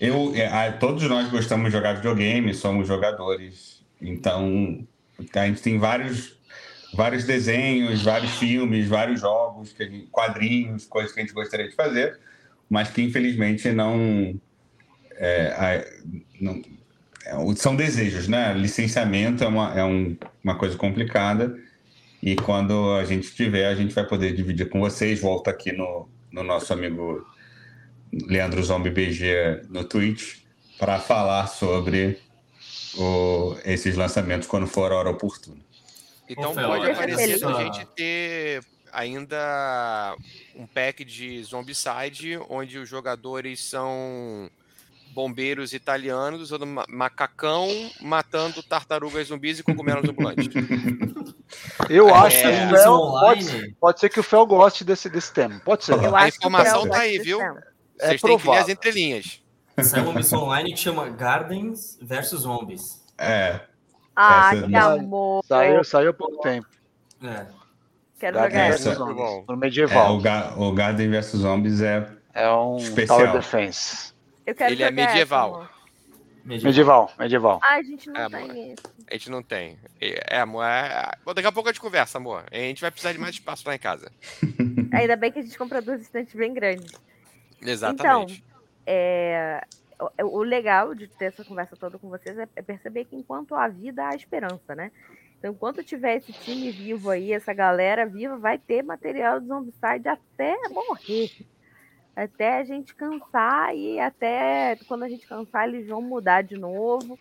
eu, 0.00 0.32
é, 0.34 0.70
todos 0.72 1.02
nós 1.04 1.28
gostamos 1.30 1.66
de 1.66 1.72
jogar 1.72 1.94
videogame, 1.94 2.52
somos 2.54 2.86
jogadores. 2.86 3.84
Então, 4.00 4.86
a 5.34 5.46
gente 5.46 5.62
tem 5.62 5.78
vários, 5.78 6.36
vários 6.94 7.24
desenhos, 7.24 8.02
vários 8.02 8.32
filmes, 8.36 8.88
vários 8.88 9.20
jogos, 9.20 9.74
gente- 9.78 10.06
quadrinhos, 10.10 10.84
coisas 10.86 11.12
que 11.12 11.20
a 11.20 11.22
gente 11.22 11.32
gostaria 11.34 11.68
de 11.68 11.74
fazer, 11.74 12.18
mas 12.68 12.90
que 12.90 13.02
infelizmente 13.02 13.70
não. 13.72 14.38
é, 15.18 15.90
não- 16.40 16.60
é, 17.24 17.54
são 17.56 17.74
desejos, 17.74 18.28
né? 18.28 18.52
Licenciamento 18.52 19.42
é, 19.42 19.46
uma, 19.48 19.78
é 19.78 19.84
um- 19.84 20.16
uma 20.44 20.56
coisa 20.56 20.76
complicada. 20.76 21.58
E 22.22 22.36
quando 22.36 22.92
a 22.94 23.04
gente 23.04 23.34
tiver, 23.34 23.66
a 23.66 23.74
gente 23.74 23.94
vai 23.94 24.04
poder 24.06 24.34
dividir 24.34 24.68
com 24.68 24.80
vocês. 24.80 25.20
Volta 25.20 25.50
aqui 25.50 25.72
no, 25.72 26.08
no 26.30 26.42
nosso 26.42 26.72
amigo 26.72 27.26
Leandro 28.26 28.62
Zombie 28.62 28.90
BG 28.90 29.62
no 29.68 29.84
Twitch 29.84 30.38
para 30.78 30.98
falar 30.98 31.46
sobre 31.48 32.18
o- 32.96 33.56
esses 33.64 33.96
lançamentos 33.96 34.46
quando 34.48 34.66
for 34.66 34.92
a 34.92 34.96
hora 34.96 35.10
oportuna. 35.10 35.60
Então 36.28 36.50
Ô, 36.52 36.54
Fel, 36.54 36.66
pode 36.68 36.90
aparecer 36.90 37.38
da 37.40 37.52
gente 37.64 37.86
ter 37.94 38.62
ainda 38.92 40.16
um 40.54 40.66
pack 40.66 41.04
de 41.04 41.42
Zombicide, 41.44 42.38
onde 42.48 42.78
os 42.78 42.88
jogadores 42.88 43.62
são 43.62 44.50
bombeiros 45.12 45.72
italianos 45.72 46.40
usando 46.42 46.66
ma- 46.66 46.84
macacão, 46.88 47.68
matando 48.00 48.62
tartarugas 48.62 49.28
zumbis 49.28 49.58
e 49.58 49.62
cogumelos 49.62 50.08
ambulantes. 50.08 50.48
Eu 51.88 52.08
É, 52.08 52.12
acho 52.12 52.40
que 52.42 52.46
o 52.48 52.50
Isso 52.50 52.70
Fel, 52.82 52.98
pode, 52.98 53.44
ser- 53.44 53.74
pode 53.80 54.00
ser 54.00 54.08
que 54.08 54.20
o 54.20 54.22
Fel 54.22 54.46
goste 54.46 54.84
desse, 54.84 55.08
desse 55.08 55.32
tema. 55.32 55.60
Pode 55.64 55.84
ser. 55.84 55.92
Eu 55.92 56.14
A 56.16 56.28
informação 56.28 56.88
tá 56.88 56.98
aí, 56.98 57.18
viu? 57.18 57.38
tema. 57.38 57.62
É 58.00 58.08
Vocês 58.08 58.20
têm 58.20 58.20
que 58.20 58.26
ler 58.26 58.34
as 58.36 58.42
provável. 58.42 58.72
entrelinhas. 58.74 59.42
Saiu 59.82 60.04
uma 60.04 60.14
missão 60.14 60.42
online 60.42 60.72
que 60.72 60.78
chama 60.80 61.08
Gardens 61.10 61.98
versus 62.00 62.40
Zombies. 62.42 63.02
É. 63.18 63.60
Ah, 64.14 64.50
Essa- 64.54 64.66
que 64.66 64.74
amor. 64.76 65.44
Saiu, 65.44 65.84
saiu 65.84 66.10
há 66.10 66.14
pouco 66.14 66.40
tempo. 66.42 66.66
É. 67.22 67.46
Quero 68.18 68.36
Da 68.38 68.44
jogar 68.44 68.60
essa. 68.70 68.94
No 68.98 69.44
é, 69.50 69.56
medieval. 69.56 70.16
o, 70.16 70.20
Ga- 70.22 70.54
o 70.56 70.72
Garden 70.72 71.10
vs 71.10 71.26
Zombies 71.36 71.82
é. 71.82 72.10
É, 72.32 72.50
um 72.50 72.76
Especial. 72.78 73.18
Tower 73.18 73.32
Defense. 73.32 74.12
Eu 74.46 74.54
quero 74.54 74.72
Ele 74.72 74.82
é 74.82 74.88
jogar 74.88 75.02
essa, 75.02 75.12
medieval. 75.12 75.68
Medieval. 76.44 76.66
Medieval, 76.70 77.12
medieval. 77.18 77.60
Ah, 77.62 77.74
a 77.74 77.82
gente 77.82 78.08
não 78.08 78.20
É, 78.20 78.28
tem 78.28 78.38
amor. 78.42 78.56
esse. 78.56 78.76
A 79.10 79.12
gente 79.14 79.30
não 79.30 79.42
tem. 79.42 79.78
É, 80.00 80.38
amor. 80.40 80.64
É... 80.64 81.10
Bom, 81.24 81.34
daqui 81.34 81.46
a 81.48 81.52
pouco 81.52 81.68
a 81.68 81.72
gente 81.72 81.80
conversa, 81.80 82.18
amor. 82.18 82.44
A 82.50 82.56
gente 82.56 82.80
vai 82.80 82.90
precisar 82.90 83.12
de 83.12 83.18
mais 83.18 83.34
espaço 83.34 83.64
lá 83.66 83.74
em 83.74 83.78
casa. 83.78 84.10
Ainda 84.92 85.16
bem 85.16 85.30
que 85.32 85.40
a 85.40 85.42
gente 85.42 85.58
compra 85.58 85.82
duas 85.82 86.00
estantes 86.00 86.34
bem 86.34 86.54
grandes. 86.54 86.92
Exatamente. 87.60 88.44
É, 88.86 89.66
o, 90.22 90.38
o 90.38 90.42
legal 90.42 90.94
de 90.94 91.08
ter 91.08 91.26
essa 91.26 91.44
conversa 91.44 91.76
toda 91.76 91.98
com 91.98 92.08
vocês 92.08 92.38
é, 92.38 92.48
é 92.54 92.62
perceber 92.62 93.04
que 93.04 93.16
enquanto 93.16 93.54
há 93.54 93.66
vida, 93.68 94.06
há 94.06 94.14
esperança, 94.14 94.74
né? 94.74 94.90
Então, 95.38 95.52
enquanto 95.52 95.82
tiver 95.82 96.16
esse 96.16 96.32
time 96.32 96.70
vivo 96.70 97.10
aí, 97.10 97.32
essa 97.32 97.52
galera 97.52 98.06
viva, 98.06 98.36
vai 98.38 98.58
ter 98.58 98.82
material 98.82 99.40
de 99.40 99.46
Zombicide 99.46 100.08
até 100.08 100.56
morrer. 100.70 101.30
Até 102.14 102.58
a 102.58 102.64
gente 102.64 102.94
cansar 102.94 103.76
e 103.76 104.00
até 104.00 104.78
quando 104.88 105.02
a 105.02 105.08
gente 105.08 105.26
cansar, 105.26 105.68
eles 105.68 105.86
vão 105.86 106.00
mudar 106.00 106.42
de 106.42 106.56
novo. 106.56 107.18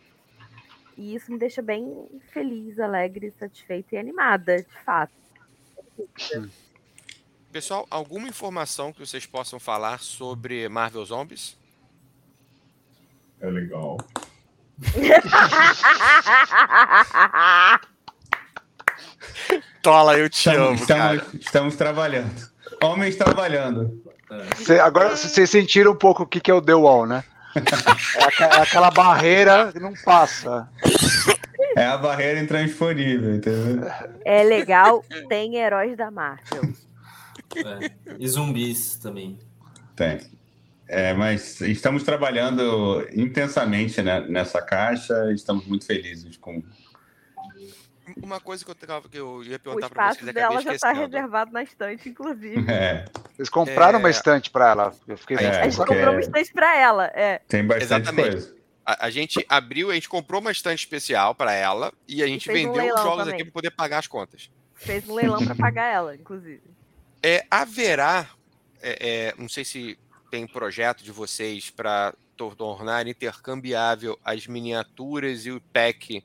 E 0.97 1.13
isso 1.13 1.29
me 1.29 1.37
deixa 1.37 1.61
bem 1.61 2.07
feliz, 2.31 2.79
alegre, 2.79 3.31
satisfeita 3.31 3.95
e 3.95 3.97
animada, 3.97 4.63
de 4.63 4.83
fato. 4.85 5.13
Pessoal, 7.55 7.87
alguma 7.89 8.27
informação 8.27 8.91
que 8.91 8.99
vocês 8.99 9.25
possam 9.25 9.57
falar 9.57 10.01
sobre 10.01 10.67
Marvel 10.67 11.05
Zombies? 11.05 11.57
É 13.39 13.49
legal. 13.49 13.95
Tola, 19.81 20.17
eu 20.17 20.29
te 20.29 20.49
Estamos, 20.49 20.81
estamos, 20.81 21.33
estamos 21.35 21.77
trabalhando. 21.77 22.49
Homens 22.83 23.15
trabalhando. 23.15 24.03
Cê- 24.57 24.81
agora 24.81 25.15
vocês 25.15 25.49
sentiram 25.49 25.93
um 25.93 25.97
pouco 25.97 26.23
o 26.23 26.27
que, 26.27 26.41
que 26.41 26.51
é 26.51 26.53
o 26.53 26.61
The 26.61 26.75
Wall, 26.75 27.05
né? 27.05 27.23
É, 27.55 27.59
é 28.43 28.61
aquela 28.63 28.91
barreira 28.91 29.71
que 29.71 29.79
não 29.79 29.93
passa. 30.03 30.67
É 31.77 31.85
a 31.85 31.97
barreira 31.97 32.37
intransponível, 32.37 33.33
entendeu? 33.33 33.89
é 34.25 34.43
legal, 34.43 35.05
tem 35.29 35.55
heróis 35.55 35.95
da 35.95 36.11
Marvel. 36.11 36.75
É. 37.55 38.15
E 38.19 38.27
zumbis 38.27 38.95
também. 38.97 39.39
Tem. 39.95 40.19
É, 40.87 41.13
mas 41.13 41.61
estamos 41.61 42.03
trabalhando 42.03 43.07
intensamente 43.13 44.01
né, 44.01 44.21
nessa 44.21 44.61
caixa, 44.61 45.31
estamos 45.33 45.65
muito 45.65 45.85
felizes 45.85 46.37
com. 46.37 46.61
Uma 48.21 48.39
coisa 48.39 48.63
que 48.63 48.69
eu, 48.69 48.75
tava- 48.75 49.09
que 49.09 49.17
eu 49.17 49.43
ia 49.43 49.55
O 49.55 49.59
perguntar 49.59 49.87
espaço 49.87 50.19
vocês, 50.19 50.29
acabei 50.29 50.43
dela 50.49 50.61
já 50.61 50.73
está 50.75 50.91
reservado 50.91 51.51
na 51.51 51.63
estante, 51.63 52.07
inclusive. 52.07 52.63
É, 52.71 53.05
Vocês 53.35 53.49
compraram 53.49 53.97
É. 53.97 54.01
uma 54.01 54.09
estante 54.11 54.51
pra 54.51 54.69
ela. 54.69 54.93
Eu 55.07 55.17
fiquei 55.17 55.37
É, 55.37 55.47
A 55.61 55.63
gente 55.63 55.75
porque- 55.75 55.93
comprou 55.95 56.13
uma 56.13 56.21
estante 56.21 56.53
pra 56.53 56.77
ela. 56.77 57.05
É. 57.15 57.39
tem 57.47 57.65
bastante 57.65 57.83
Exatamente. 57.85 58.29
coisa. 58.31 58.55
A, 58.85 59.05
a 59.07 59.09
gente 59.09 59.43
abriu, 59.49 59.89
a 59.89 59.95
gente 59.95 60.07
comprou 60.07 60.39
uma 60.39 60.51
estante 60.51 60.79
especial 60.79 61.33
pra 61.33 61.51
ela 61.51 61.91
e 62.07 62.21
a 62.21 62.27
gente 62.27 62.47
um 62.47 62.53
vendeu 62.53 62.71
os 62.73 62.77
leilão 62.77 63.03
jogos 63.03 63.17
também. 63.23 63.33
aqui 63.33 63.43
pra 63.45 63.51
poder 63.53 63.71
pagar 63.71 63.97
as 63.97 64.05
contas. 64.07 64.51
Fez 64.75 65.09
um 65.09 65.15
leilão 65.15 65.43
pra 65.43 65.55
pagar 65.55 65.91
ela, 65.91 66.15
inclusive. 66.15 66.61
É, 67.27 67.43
haverá, 67.49 68.29
é, 68.79 69.29
é, 69.29 69.33
não 69.35 69.49
sei 69.49 69.65
se 69.65 69.97
tem 70.29 70.45
projeto 70.45 71.03
de 71.03 71.11
vocês 71.11 71.71
para 71.71 72.13
tornar 72.37 73.07
intercambiável 73.07 74.15
as 74.23 74.45
miniaturas 74.45 75.47
e 75.47 75.51
o 75.51 75.59
pack 75.73 76.23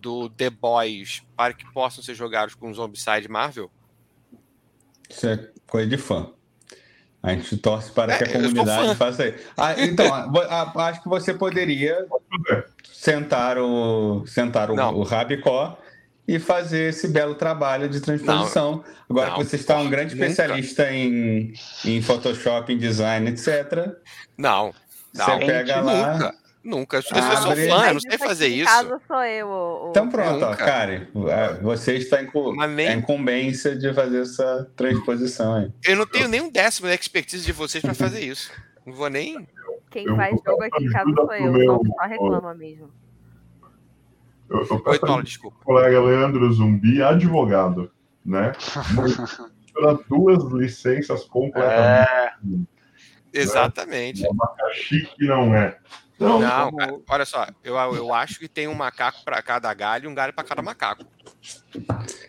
do 0.00 0.28
The 0.28 0.50
Boys 0.50 1.22
para 1.36 1.54
que 1.54 1.64
possam 1.72 2.02
ser 2.02 2.16
jogados 2.16 2.56
com 2.56 2.74
Zombicide 2.74 3.28
Marvel? 3.28 3.70
Isso 5.08 5.24
é 5.28 5.50
coisa 5.68 5.88
de 5.88 5.98
fã. 5.98 6.32
A 7.22 7.32
gente 7.32 7.56
torce 7.56 7.92
para 7.92 8.14
É, 8.14 8.18
que 8.18 8.24
a 8.24 8.26
sou 8.26 8.40
comunidade 8.40 8.96
faça 8.96 9.28
isso. 9.28 9.38
Ah, 9.56 9.80
então, 9.80 10.10
acho 10.80 11.00
que 11.00 11.08
você 11.08 11.32
poderia 11.32 12.08
sentar 12.92 13.56
o, 13.56 14.26
sentar 14.26 14.68
o, 14.68 14.74
Não. 14.74 14.96
o 14.96 15.04
Rabicó 15.04 15.78
e 16.26 16.38
fazer 16.38 16.88
esse 16.90 17.08
belo 17.08 17.34
trabalho 17.34 17.88
de 17.88 18.00
transposição. 18.00 18.82
Agora 19.08 19.30
Não. 19.30 19.36
que 19.38 19.44
você 19.44 19.56
está 19.56 19.78
um 19.78 19.90
grande 19.90 20.14
Nunca. 20.14 20.26
especialista 20.26 20.90
em, 20.92 21.52
em 21.84 22.00
Photoshop, 22.02 22.72
em 22.72 22.78
design, 22.78 23.28
etc., 23.30 23.94
Não, 24.38 24.72
não, 25.14 25.24
você 25.26 25.38
pega 25.46 25.80
lá. 25.80 26.12
nunca. 26.14 26.34
Nunca. 26.64 26.96
Eu 26.96 27.02
sou, 27.02 27.18
eu 27.18 27.36
sou 27.36 27.50
Abre. 27.52 27.68
fã, 27.68 27.86
eu 27.88 27.92
não 27.92 28.00
sei 28.00 28.16
fazer 28.16 28.46
isso. 28.46 28.64
casa 28.64 28.98
sou 29.06 29.22
eu. 29.22 29.46
o- 29.48 29.88
Então 29.90 30.08
pronto, 30.08 30.42
ó. 30.46 30.54
Karen, 30.56 31.02
ah, 31.30 31.58
você 31.60 31.96
está 31.96 32.22
em 32.22 32.30
nem- 32.74 32.88
a 32.88 32.94
incumbência 32.94 33.76
de 33.76 33.92
fazer 33.92 34.22
essa 34.22 34.66
transposição 34.74 35.56
aí. 35.56 35.70
Eu 35.84 35.96
não 35.96 36.06
tenho 36.06 36.26
nem 36.26 36.40
um 36.40 36.50
décimo 36.50 36.88
da 36.88 36.94
expertise 36.94 37.44
de 37.44 37.52
vocês 37.52 37.82
para 37.84 37.92
fazer 37.92 38.20
isso. 38.24 38.50
Não 38.86 38.94
vou 38.94 39.10
nem. 39.10 39.46
Quem 39.90 40.06
Eu 40.06 40.16
faz 40.16 40.34
jogo 40.42 40.62
aqui 40.64 40.84
em 40.84 40.90
casa 40.90 41.10
sou 41.14 41.34
eu. 41.34 41.52
meu- 41.52 41.82
só 41.86 42.06
reclama 42.06 42.54
mesmo. 42.54 42.90
Eu, 44.48 44.64
eu 44.64 44.76
Oi, 44.76 44.82
peço 44.82 45.00
Paulo, 45.00 45.22
desculpa. 45.22 45.56
colega 45.64 46.00
Leandro 46.00 46.52
Zumbi, 46.52 47.02
advogado, 47.02 47.90
né? 48.24 48.52
Para 49.72 49.94
duas 50.08 50.44
licenças 50.52 51.24
completamente. 51.24 52.08
É, 52.10 52.34
Exatamente. 53.32 54.24
Um 54.26 54.30
abacaxi 54.30 55.08
que 55.16 55.26
não 55.26 55.54
é. 55.54 55.76
Então, 56.14 56.38
Não, 56.40 56.70
vamos- 56.70 56.76
cara, 56.78 57.00
olha 57.08 57.24
só, 57.24 57.46
eu, 57.64 57.74
eu 57.96 58.14
acho 58.14 58.38
que 58.38 58.46
tem 58.48 58.68
um 58.68 58.74
macaco 58.74 59.24
para 59.24 59.42
cada 59.42 59.72
galho 59.74 60.04
e 60.04 60.08
um 60.08 60.14
galho 60.14 60.32
para 60.32 60.44
cada 60.44 60.62
macaco. 60.62 61.04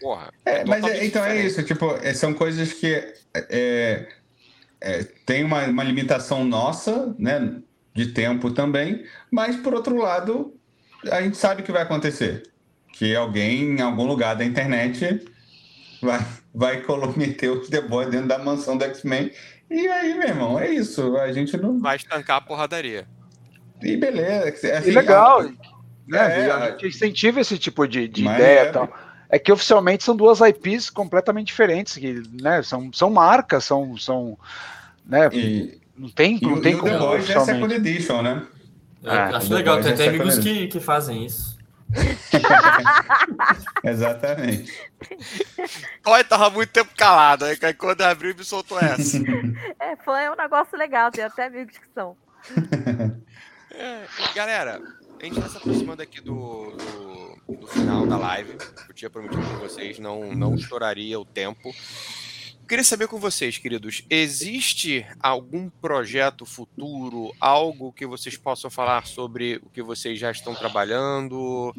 Porra. 0.01 0.31
É, 0.43 0.65
mas 0.65 0.83
é- 0.83 1.05
então 1.05 1.23
é 1.23 1.27
diferente. 1.33 1.45
isso, 1.47 1.63
tipo, 1.63 1.91
é, 2.01 2.13
são 2.13 2.33
coisas 2.33 2.73
que 2.73 2.87
é, 3.35 4.07
é, 4.81 5.03
tem 5.25 5.43
uma, 5.43 5.63
uma 5.65 5.83
limitação 5.83 6.43
nossa, 6.43 7.15
né, 7.19 7.61
de 7.93 8.07
tempo 8.07 8.49
também, 8.51 9.05
mas 9.31 9.55
por 9.55 9.73
outro 9.75 9.95
lado, 9.97 10.53
a 11.11 11.21
gente 11.21 11.37
sabe 11.37 11.61
o 11.61 11.65
que 11.65 11.71
vai 11.71 11.81
acontecer, 11.83 12.43
que 12.93 13.15
alguém 13.15 13.63
em 13.77 13.81
algum 13.81 14.05
lugar 14.05 14.35
da 14.35 14.45
internet 14.45 15.25
vai, 16.01 16.19
vai 16.53 16.83
meter 17.15 17.49
os 17.51 17.69
The 17.69 17.81
Boys 17.81 18.09
dentro 18.09 18.27
da 18.27 18.37
mansão 18.37 18.77
do 18.77 18.83
X-Men, 18.85 19.31
e 19.69 19.87
aí, 19.87 20.13
meu 20.17 20.27
irmão, 20.27 20.59
é 20.59 20.69
isso, 20.69 21.17
a 21.17 21.31
gente 21.31 21.57
não... 21.57 21.79
Vai 21.79 21.95
estancar 21.95 22.37
a 22.37 22.41
porradaria. 22.41 23.07
E 23.81 23.97
beleza, 23.97 24.47
assim, 24.77 24.89
e 24.89 24.93
legal. 24.93 25.41
a- 25.41 25.75
né? 26.07 26.45
É, 26.45 26.51
a 26.51 26.69
gente 26.71 26.87
incentiva 26.87 27.41
esse 27.41 27.57
tipo 27.57 27.87
de, 27.87 28.07
de 28.07 28.23
ideia 28.23 28.69
e 28.69 28.71
tal. 28.71 28.95
É 29.27 29.39
que 29.39 29.51
oficialmente 29.51 30.03
são 30.03 30.15
duas 30.15 30.39
IPs 30.39 30.91
completamente 30.91 31.47
diferentes, 31.47 31.97
que 31.97 32.21
né, 32.39 32.61
são, 32.61 32.93
são 32.93 33.09
marcas, 33.09 33.65
são. 33.65 33.97
são 33.97 34.37
né, 35.03 35.27
E, 35.33 35.79
não 35.97 36.09
tem, 36.09 36.37
e, 36.39 36.45
não 36.45 36.53
o- 36.53 36.61
tem 36.61 36.73
e 36.73 36.75
o 36.75 36.79
como 36.79 36.91
The 36.91 36.99
Boys 36.99 37.11
é 37.11 37.17
oficialmente. 37.37 37.59
Second 37.73 37.73
Edition, 37.89 38.21
né? 38.21 38.43
Eu 39.05 39.11
É, 39.11 39.35
acho 39.35 39.53
legal, 39.53 39.75
tem 39.75 39.83
Boys 39.83 39.93
até 39.93 40.05
é 40.05 40.09
amigos 40.09 40.37
que, 40.39 40.67
que 40.67 40.79
fazem 40.79 41.25
isso. 41.25 41.55
Exatamente. 43.83 44.73
Olha, 46.05 46.23
tava 46.23 46.49
muito 46.49 46.71
tempo 46.71 46.91
calado. 46.97 47.45
Aí 47.45 47.57
quando 47.73 48.01
abriu, 48.01 48.35
me 48.35 48.43
soltou 48.43 48.79
essa. 48.79 49.17
É, 49.79 49.95
fã 49.97 50.17
é 50.19 50.31
um 50.31 50.35
negócio 50.35 50.77
legal, 50.77 51.11
tem 51.11 51.23
até 51.23 51.45
amigos 51.45 51.77
que 51.77 51.87
são. 51.93 52.17
É, 53.77 54.05
galera, 54.33 54.81
a 55.21 55.25
gente 55.25 55.41
tá 55.41 55.49
se 55.49 55.57
aproximando 55.57 56.01
aqui 56.01 56.21
do, 56.21 56.77
do, 56.77 57.55
do 57.57 57.67
final 57.67 58.07
da 58.07 58.15
live. 58.15 58.57
Eu 58.87 58.93
tinha 58.95 59.09
prometido 59.09 59.41
com 59.41 59.57
vocês, 59.57 59.99
não, 59.99 60.33
não 60.33 60.55
estouraria 60.55 61.19
o 61.19 61.25
tempo. 61.25 61.75
Queria 62.67 62.83
saber 62.83 63.07
com 63.07 63.19
vocês, 63.19 63.59
queridos, 63.59 64.03
existe 64.09 65.05
algum 65.19 65.69
projeto 65.69 66.47
futuro, 66.47 67.31
algo 67.39 67.93
que 67.93 68.07
vocês 68.07 68.35
possam 68.37 68.71
falar 68.71 69.05
sobre 69.05 69.57
o 69.57 69.69
que 69.69 69.83
vocês 69.83 70.17
já 70.17 70.31
estão 70.31 70.55
trabalhando? 70.55 71.75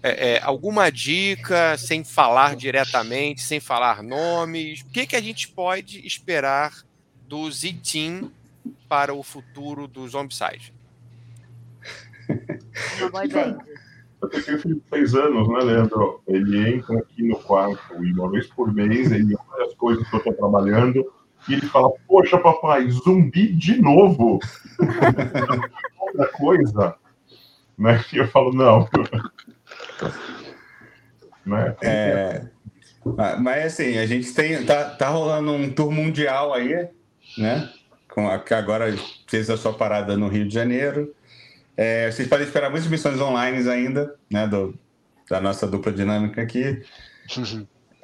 É, 0.00 0.34
é, 0.34 0.42
alguma 0.42 0.90
dica, 0.90 1.76
sem 1.76 2.04
falar 2.04 2.54
diretamente, 2.54 3.42
sem 3.42 3.58
falar 3.58 4.00
nomes? 4.00 4.82
O 4.82 4.86
que, 4.90 5.08
que 5.08 5.16
a 5.16 5.20
gente 5.20 5.48
pode 5.48 6.06
esperar 6.06 6.72
do 7.26 7.50
Z-Team 7.50 8.30
para 8.88 9.12
o 9.12 9.24
futuro 9.24 9.88
do 9.88 10.08
Zombicide? 10.08 10.72
Uma 12.98 13.10
boy 13.10 13.26
band. 13.26 13.58
Eu 14.20 14.28
tenho 14.28 14.56
um 14.56 14.60
filho 14.60 14.74
de 14.76 14.82
seis 14.88 15.14
anos, 15.14 15.48
né, 15.48 15.58
Leandro? 15.60 16.20
Ele 16.26 16.74
entra 16.74 16.98
aqui 16.98 17.22
no 17.22 17.38
quarto 17.38 18.04
e 18.04 18.12
uma 18.12 18.30
vez 18.30 18.46
por 18.48 18.72
mês 18.72 19.12
ele 19.12 19.36
olha 19.50 19.66
as 19.66 19.74
coisas 19.74 20.08
que 20.08 20.14
eu 20.14 20.18
estou 20.18 20.34
trabalhando 20.34 21.06
e 21.48 21.54
ele 21.54 21.66
fala: 21.66 21.90
Poxa, 22.06 22.38
papai, 22.38 22.88
zumbi 22.90 23.52
de 23.52 23.80
novo. 23.80 24.40
Outra 26.00 26.26
coisa. 26.32 26.94
Né? 27.78 28.04
E 28.12 28.16
eu 28.16 28.28
falo: 28.28 28.52
Não. 28.52 28.88
né? 31.46 31.76
É, 31.80 32.42
mas 33.40 33.66
assim, 33.66 33.98
a 33.98 34.06
gente 34.06 34.32
tem. 34.34 34.64
Tá, 34.64 34.90
tá 34.90 35.08
rolando 35.08 35.52
um 35.52 35.70
tour 35.70 35.90
mundial 35.90 36.52
aí, 36.52 36.88
né? 37.36 37.70
Com 38.10 38.28
a, 38.28 38.38
que 38.38 38.52
agora 38.52 38.94
fez 39.26 39.48
a 39.48 39.56
sua 39.56 39.72
parada 39.72 40.16
no 40.16 40.28
Rio 40.28 40.46
de 40.46 40.54
Janeiro. 40.54 41.14
É, 41.80 42.10
vocês 42.10 42.26
podem 42.26 42.44
esperar 42.44 42.70
muitas 42.70 42.90
missões 42.90 43.20
online 43.20 43.68
ainda, 43.70 44.16
né? 44.28 44.48
Do, 44.48 44.76
da 45.30 45.40
nossa 45.40 45.64
dupla 45.64 45.92
dinâmica 45.92 46.42
aqui. 46.42 46.82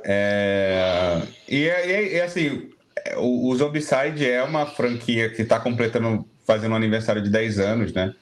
É, 0.05 1.21
e, 1.49 1.65
e, 1.65 2.15
e, 2.15 2.21
assim, 2.21 2.71
o, 3.17 3.49
o 3.51 3.57
Zombicide 3.57 4.31
é 4.31 4.45
uma 4.45 4.65
franquia 4.65 5.29
que 5.29 5.43
está 5.43 5.59
completando, 5.59 6.25
fazendo 6.47 6.71
um 6.71 6.77
aniversário 6.77 7.21
de 7.21 7.29
10 7.29 7.59
anos, 7.59 7.93
né? 7.93 8.15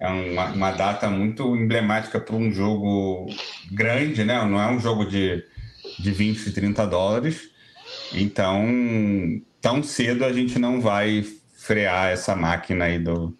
É 0.00 0.08
uma, 0.08 0.46
uma 0.46 0.70
data 0.70 1.10
muito 1.10 1.54
emblemática 1.54 2.18
para 2.18 2.34
um 2.34 2.50
jogo 2.50 3.26
grande, 3.70 4.24
né? 4.24 4.42
Não 4.46 4.58
é 4.58 4.70
um 4.70 4.80
jogo 4.80 5.04
de, 5.04 5.44
de 5.98 6.10
20, 6.10 6.52
30 6.52 6.86
dólares. 6.86 7.50
Então, 8.14 8.64
tão 9.60 9.82
cedo 9.82 10.24
a 10.24 10.32
gente 10.32 10.58
não 10.58 10.80
vai 10.80 11.22
frear 11.54 12.12
essa 12.12 12.34
máquina 12.34 12.86
aí 12.86 12.98
do, 12.98 13.36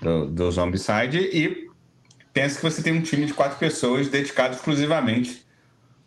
do, 0.00 0.26
do 0.26 0.50
Zombicide 0.50 1.18
e 1.18 1.68
pensa 2.32 2.56
que 2.56 2.62
você 2.62 2.82
tem 2.82 2.92
um 2.92 3.02
time 3.02 3.26
de 3.26 3.34
quatro 3.34 3.58
pessoas 3.58 4.08
dedicado 4.08 4.54
exclusivamente 4.54 5.46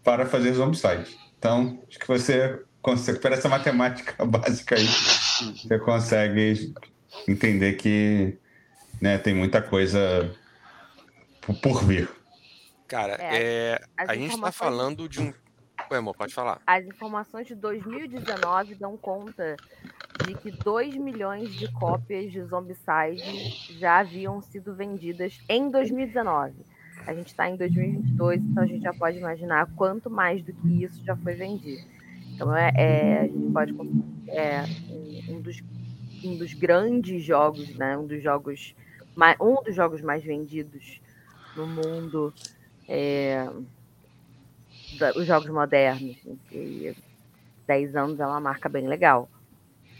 para 0.03 0.25
fazer 0.25 0.53
Zombicide. 0.53 1.17
Então, 1.37 1.81
acho 1.89 1.99
que 1.99 2.07
você 2.07 2.61
consegue, 2.81 3.19
por 3.19 3.31
essa 3.31 3.49
matemática 3.49 4.23
básica 4.25 4.75
aí, 4.75 4.85
você 4.85 5.79
consegue 5.79 6.73
entender 7.27 7.73
que 7.73 8.37
né, 8.99 9.17
tem 9.17 9.33
muita 9.33 9.61
coisa 9.61 10.33
por 11.61 11.83
vir. 11.83 12.09
Cara, 12.87 13.17
é, 13.19 13.73
é 13.73 13.81
a 13.97 14.15
gente 14.15 14.35
está 14.35 14.51
falando 14.51 15.07
de 15.07 15.21
um. 15.21 15.33
Oi, 15.91 15.97
amor, 15.97 16.15
pode 16.15 16.33
falar. 16.33 16.61
As 16.65 16.85
informações 16.85 17.47
de 17.47 17.53
2019 17.53 18.75
dão 18.75 18.95
conta 18.95 19.57
de 20.25 20.33
que 20.35 20.49
2 20.49 20.95
milhões 20.95 21.53
de 21.53 21.69
cópias 21.69 22.31
de 22.31 22.41
Zombicide 22.43 23.77
já 23.77 23.99
haviam 23.99 24.41
sido 24.41 24.73
vendidas 24.73 25.37
em 25.49 25.69
2019. 25.69 26.53
A 27.05 27.13
gente 27.13 27.27
está 27.27 27.49
em 27.49 27.57
2022, 27.57 28.41
então 28.41 28.63
a 28.63 28.65
gente 28.65 28.83
já 28.83 28.93
pode 28.93 29.17
imaginar 29.17 29.69
quanto 29.75 30.09
mais 30.09 30.41
do 30.41 30.53
que 30.53 30.81
isso 30.81 31.03
já 31.03 31.13
foi 31.17 31.33
vendido. 31.33 31.85
Então 32.35 32.55
é, 32.55 32.71
é 32.73 33.19
a 33.19 33.27
gente 33.27 33.51
pode 33.51 33.75
é 34.29 34.63
um, 35.27 35.41
dos, 35.41 35.61
um 36.23 36.37
dos 36.37 36.53
grandes 36.53 37.21
jogos, 37.21 37.75
né? 37.75 37.97
Um 37.97 38.07
dos 38.07 38.23
jogos 38.23 38.73
mais, 39.13 39.35
um 39.41 39.61
dos 39.61 39.75
jogos 39.75 40.01
mais 40.01 40.23
vendidos 40.23 41.01
no 41.53 41.67
mundo. 41.67 42.33
É, 42.87 43.45
da, 44.97 45.11
os 45.11 45.25
jogos 45.25 45.49
modernos. 45.49 46.17
E 46.51 46.95
10 47.67 47.95
anos 47.95 48.19
é 48.19 48.25
uma 48.25 48.39
marca 48.39 48.67
bem 48.67 48.87
legal. 48.87 49.29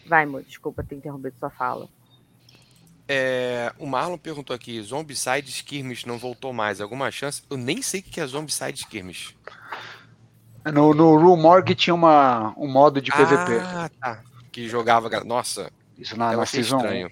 Vai, 0.05 0.23
amor, 0.23 0.43
desculpa 0.43 0.83
ter 0.83 0.95
interrompido 0.95 1.35
sua 1.39 1.49
fala. 1.49 1.87
É, 3.07 3.73
o 3.77 3.85
Marlon 3.85 4.17
perguntou 4.17 4.55
aqui: 4.55 4.81
Zombicide 4.81 5.49
Skirmish 5.49 6.05
não 6.05 6.17
voltou 6.17 6.53
mais. 6.53 6.79
Alguma 6.79 7.11
chance? 7.11 7.43
Eu 7.49 7.57
nem 7.57 7.81
sei 7.81 7.99
o 7.99 8.03
que 8.03 8.21
é 8.21 8.25
Zombicide 8.25 8.79
Skirmish. 8.79 9.35
No, 10.65 10.93
no 10.93 11.17
Rumorg 11.17 11.73
tinha 11.75 11.93
uma, 11.93 12.53
um 12.55 12.67
modo 12.67 13.01
de 13.01 13.11
PVP. 13.11 13.59
Ah, 13.61 13.89
tá. 13.99 14.23
Que 14.51 14.67
jogava. 14.69 15.09
Nossa. 15.23 15.71
Isso 15.97 16.17
na, 16.17 16.35
na 16.35 16.45
Season 16.45 16.77
estranho. 16.77 17.11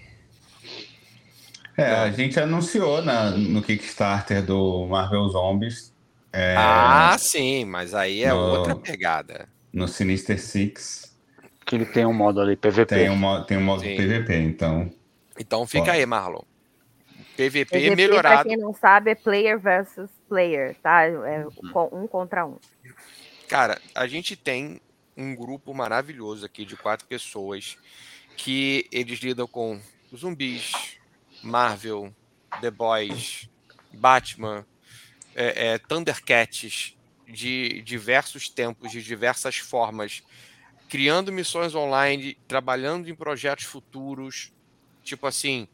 É, 1.76 1.94
a 1.94 2.10
gente 2.10 2.38
anunciou 2.38 3.02
na, 3.02 3.30
no 3.30 3.62
Kickstarter 3.62 4.44
do 4.44 4.86
Marvel 4.86 5.28
Zombies. 5.28 5.89
É, 6.32 6.54
ah, 6.56 7.16
sim, 7.18 7.64
mas 7.64 7.94
aí 7.94 8.22
é 8.22 8.32
no, 8.32 8.38
outra 8.38 8.76
pegada. 8.76 9.48
No 9.72 9.88
Sinister 9.88 10.40
Six 10.40 11.10
que 11.70 11.76
ele 11.76 11.86
tem 11.86 12.04
um 12.04 12.12
modo 12.12 12.40
ali, 12.40 12.56
PVP. 12.56 12.86
Tem 12.96 13.08
um 13.10 13.16
modo, 13.16 13.46
tem 13.46 13.56
um 13.56 13.62
modo 13.62 13.82
PVP, 13.82 14.34
então. 14.38 14.92
Então 15.38 15.64
fica 15.64 15.92
aí, 15.92 16.04
Marlon. 16.04 16.42
PVP, 17.36 17.64
PVP 17.66 17.94
melhorado. 17.94 18.42
Pra 18.42 18.44
quem 18.44 18.56
não 18.56 18.74
sabe, 18.74 19.12
é 19.12 19.14
player 19.14 19.56
versus 19.56 20.10
player, 20.28 20.74
tá? 20.82 21.04
É 21.04 21.46
um 21.92 22.08
contra 22.08 22.44
um. 22.44 22.56
Cara, 23.48 23.80
a 23.94 24.08
gente 24.08 24.34
tem 24.34 24.80
um 25.16 25.32
grupo 25.32 25.72
maravilhoso 25.72 26.44
aqui 26.44 26.64
de 26.64 26.76
quatro 26.76 27.06
pessoas 27.06 27.78
que 28.36 28.88
eles 28.90 29.20
lidam 29.20 29.46
com 29.46 29.80
zumbis, 30.14 30.72
Marvel, 31.40 32.12
The 32.60 32.70
Boys, 32.72 33.48
Batman, 33.94 34.66
é, 35.34 35.74
é, 35.74 35.78
Thundercats 35.78 36.96
de 37.26 37.82
diversos 37.82 38.48
tempos, 38.48 38.90
de 38.90 39.02
diversas 39.02 39.56
formas 39.56 40.22
criando 40.88 41.30
missões 41.30 41.74
online, 41.74 42.36
trabalhando 42.48 43.08
em 43.08 43.14
projetos 43.14 43.64
futuros. 43.64 44.52
Tipo 45.04 45.28
assim, 45.28 45.68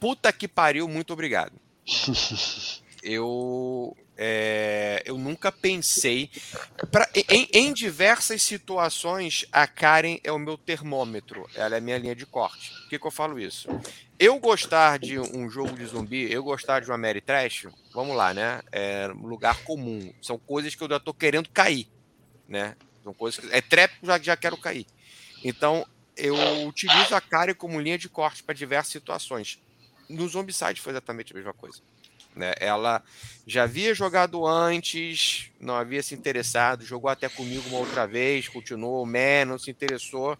puta 0.00 0.32
que 0.32 0.48
pariu, 0.48 0.88
muito 0.88 1.12
obrigado. 1.12 1.52
eu 3.02 3.96
é, 4.22 5.02
eu 5.06 5.16
nunca 5.16 5.50
pensei. 5.50 6.30
Pra, 6.92 7.08
em, 7.30 7.48
em, 7.54 7.72
diversas 7.72 8.42
situações, 8.42 9.46
a 9.50 9.66
Karen 9.66 10.18
é 10.22 10.30
o 10.30 10.38
meu 10.38 10.58
termômetro, 10.58 11.48
ela 11.54 11.76
é 11.76 11.78
a 11.78 11.80
minha 11.80 11.96
linha 11.96 12.14
de 12.14 12.26
corte. 12.26 12.70
Por 12.70 12.90
que, 12.90 12.98
que 12.98 13.06
eu 13.06 13.10
falo 13.10 13.40
isso? 13.40 13.66
Eu 14.18 14.38
gostar 14.38 14.98
de 14.98 15.18
um 15.18 15.48
jogo 15.48 15.72
de 15.72 15.86
zumbi, 15.86 16.30
eu 16.30 16.44
gostar 16.44 16.80
de 16.80 16.90
uma 16.90 16.98
Mary 16.98 17.22
Trash, 17.22 17.66
vamos 17.94 18.14
lá, 18.14 18.34
né? 18.34 18.60
É 18.70 19.06
lugar 19.06 19.64
comum. 19.64 20.12
São 20.20 20.38
coisas 20.38 20.74
que 20.74 20.84
eu 20.84 20.88
já 20.90 21.00
tô 21.00 21.14
querendo 21.14 21.48
cair, 21.48 21.88
né? 22.46 22.76
São 23.02 23.14
coisas 23.14 23.40
que, 23.40 23.50
é 23.50 23.62
trap, 23.62 23.90
já, 24.02 24.18
já 24.18 24.36
quero 24.36 24.58
cair. 24.58 24.86
Então, 25.42 25.86
eu 26.14 26.36
utilizo 26.66 27.14
a 27.14 27.22
Kari 27.22 27.54
como 27.54 27.80
linha 27.80 27.96
de 27.96 28.10
corte 28.10 28.42
para 28.42 28.54
diversas 28.54 28.92
situações. 28.92 29.58
No 30.10 30.28
Zombicide 30.28 30.78
foi 30.78 30.92
exatamente 30.92 31.32
a 31.32 31.36
mesma 31.36 31.54
coisa. 31.54 31.80
Né? 32.34 32.54
Ela 32.58 33.02
já 33.46 33.64
havia 33.64 33.94
jogado 33.94 34.46
antes, 34.46 35.50
não 35.60 35.74
havia 35.74 36.02
se 36.02 36.14
interessado, 36.14 36.84
jogou 36.84 37.10
até 37.10 37.28
comigo 37.28 37.68
uma 37.68 37.78
outra 37.78 38.06
vez, 38.06 38.48
continuou, 38.48 39.04
man, 39.04 39.46
não 39.46 39.58
se 39.58 39.70
interessou. 39.70 40.38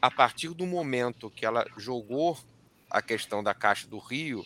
A 0.00 0.10
partir 0.10 0.48
do 0.48 0.66
momento 0.66 1.30
que 1.30 1.44
ela 1.44 1.66
jogou 1.76 2.38
a 2.88 3.02
questão 3.02 3.42
da 3.42 3.54
caixa 3.54 3.86
do 3.86 3.98
Rio, 3.98 4.44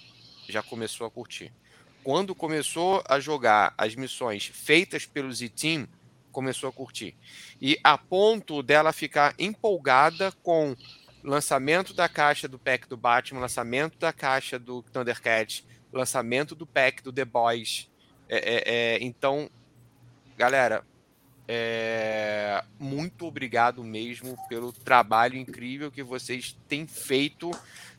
já 0.48 0.62
começou 0.62 1.06
a 1.06 1.11
curtir. 1.11 1.52
Quando 2.02 2.35
começou 2.35 3.02
a 3.09 3.19
jogar 3.19 3.73
as 3.78 3.94
missões 3.94 4.47
feitas 4.47 5.06
pelo 5.06 5.32
Z-Team, 5.32 5.89
começou 6.31 6.69
a 6.69 6.73
curtir. 6.73 7.16
E 7.62 7.78
a 7.82 7.97
ponto 7.97 8.62
dela 8.62 8.93
ficar 8.93 9.35
empolgada 9.39 10.32
com 10.43 10.77
lançamento 11.23 11.94
da 11.94 12.09
caixa 12.09 12.47
do 12.47 12.59
pack 12.59 12.86
do 12.86 12.97
Batman, 12.97 13.40
lançamento 13.40 13.97
da 13.98 14.12
caixa 14.12 14.59
do 14.59 14.82
Thundercat, 14.82 15.65
lançamento 15.94 16.54
do 16.54 16.66
pack 16.66 17.02
do 17.02 17.12
The 17.12 17.24
Boys. 17.24 17.90
É, 18.28 18.36
é, 18.36 18.62
é, 18.66 18.98
então, 19.02 19.48
galera, 20.36 20.84
é, 21.46 22.64
muito 22.78 23.26
obrigado 23.26 23.84
mesmo 23.84 24.36
pelo 24.48 24.72
trabalho 24.72 25.36
incrível 25.36 25.90
que 25.90 26.02
vocês 26.02 26.56
têm 26.68 26.86
feito 26.86 27.50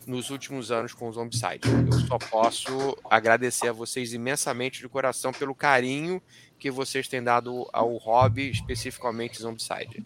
nos 0.06 0.30
últimos 0.30 0.72
anos 0.72 0.94
com 0.94 1.08
o 1.08 1.14
Zombicide. 1.14 1.70
Eu 1.92 2.00
só 2.02 2.18
posso 2.18 2.98
agradecer 3.10 3.70
a 3.70 3.74
vocês 3.74 4.14
imensamente 4.14 4.80
de 4.80 4.90
coração 4.90 5.32
pelo 5.32 5.56
carinho 5.56 6.22
que 6.60 6.70
vocês 6.70 7.08
têm 7.08 7.24
dado 7.24 7.68
ao 7.74 7.96
hobby, 7.98 8.50
especificamente 8.50 9.42
Zombicide? 9.42 10.06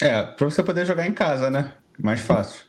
É, 0.00 0.22
para 0.22 0.44
você 0.44 0.62
poder 0.62 0.84
jogar 0.84 1.06
em 1.06 1.12
casa, 1.12 1.50
né? 1.50 1.72
Mais 1.98 2.20
fácil. 2.20 2.64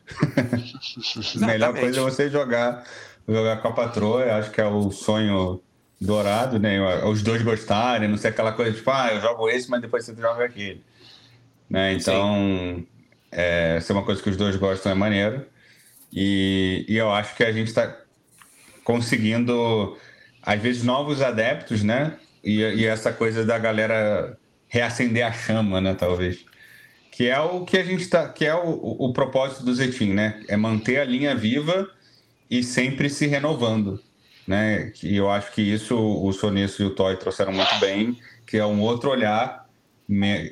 Melhor 1.38 1.74
coisa 1.74 2.00
é 2.00 2.04
você 2.04 2.30
jogar, 2.30 2.84
jogar 3.28 3.58
com 3.58 3.68
a 3.70 3.74
patroa, 3.74 4.36
acho 4.36 4.52
que 4.52 4.62
é 4.62 4.68
o 4.68 4.92
sonho 4.92 5.62
dourado, 6.00 6.60
né? 6.60 6.80
Os 7.06 7.22
dois 7.22 7.42
gostarem, 7.42 8.08
não 8.08 8.18
ser 8.18 8.30
aquela 8.30 8.52
coisa 8.52 8.74
tipo, 8.74 8.90
ah, 8.92 9.10
eu 9.14 9.22
jogo 9.22 9.50
esse, 9.50 9.70
mas 9.70 9.82
depois 9.82 10.06
você 10.06 10.16
joga 10.16 10.46
aquele. 10.46 10.84
Né? 11.70 11.94
Então, 11.94 12.86
é, 13.32 13.80
é 13.88 13.94
uma 13.94 14.04
coisa 14.04 14.22
que 14.22 14.30
os 14.30 14.38
dois 14.38 14.56
gostam 14.56 14.92
é 14.92 14.96
maneiro. 14.96 15.46
E, 16.12 16.86
e 16.88 16.96
eu 16.96 17.12
acho 17.12 17.36
que 17.36 17.44
a 17.44 17.52
gente 17.52 17.68
está 17.68 17.98
conseguindo, 18.84 19.98
às 20.42 20.62
vezes, 20.62 20.84
novos 20.84 21.22
adeptos, 21.22 21.84
né? 21.84 22.18
E, 22.44 22.62
e, 22.62 22.86
essa 22.86 23.12
coisa 23.12 23.44
da 23.44 23.58
galera 23.58 24.38
reacender 24.68 25.26
a 25.26 25.32
chama, 25.32 25.82
né, 25.82 25.96
talvez. 25.96 26.46
Que 27.12 27.28
é 27.28 27.40
o 27.40 27.66
que 27.66 27.78
a 27.78 27.84
gente 27.84 28.08
tá, 28.08 28.30
que 28.30 28.46
é 28.46 28.54
o, 28.54 28.68
o, 28.68 29.06
o 29.10 29.14
propósito 29.14 29.64
do 29.64 29.74
Zetim, 29.74 30.14
né? 30.14 30.44
É 30.48 30.56
manter 30.56 31.00
a 31.00 31.06
linha 31.06 31.36
viva 31.36 31.90
e 32.50 32.64
sempre 32.64 33.10
se 33.10 33.28
renovando. 33.28 34.00
né? 34.48 34.92
E 35.04 35.16
eu 35.18 35.30
acho 35.30 35.52
que 35.52 35.62
isso 35.62 35.98
o 35.98 36.32
Sonício 36.34 36.84
e 36.84 36.88
o 36.88 36.92
Toy 36.96 37.16
trouxeram 37.18 37.52
muito 37.52 37.76
bem, 37.80 38.18
que 38.46 38.58
é 38.58 38.66
um 38.66 38.82
outro 38.82 39.10
olhar 39.10 39.66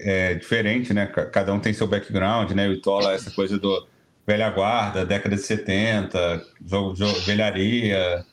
é, 0.01 0.33
diferente, 0.33 0.93
né? 0.93 1.05
Ca- 1.05 1.27
Cada 1.27 1.53
um 1.53 1.59
tem 1.59 1.73
seu 1.73 1.85
background, 1.87 2.51
né? 2.51 2.67
O 2.67 2.73
Itola, 2.73 3.13
essa 3.13 3.29
coisa 3.31 3.59
do 3.59 3.87
velha 4.25 4.49
guarda, 4.49 5.05
década 5.05 5.35
de 5.35 5.41
70, 5.43 6.43
jogo, 6.65 6.95
jogo 6.95 7.19
velharia, 7.21 8.25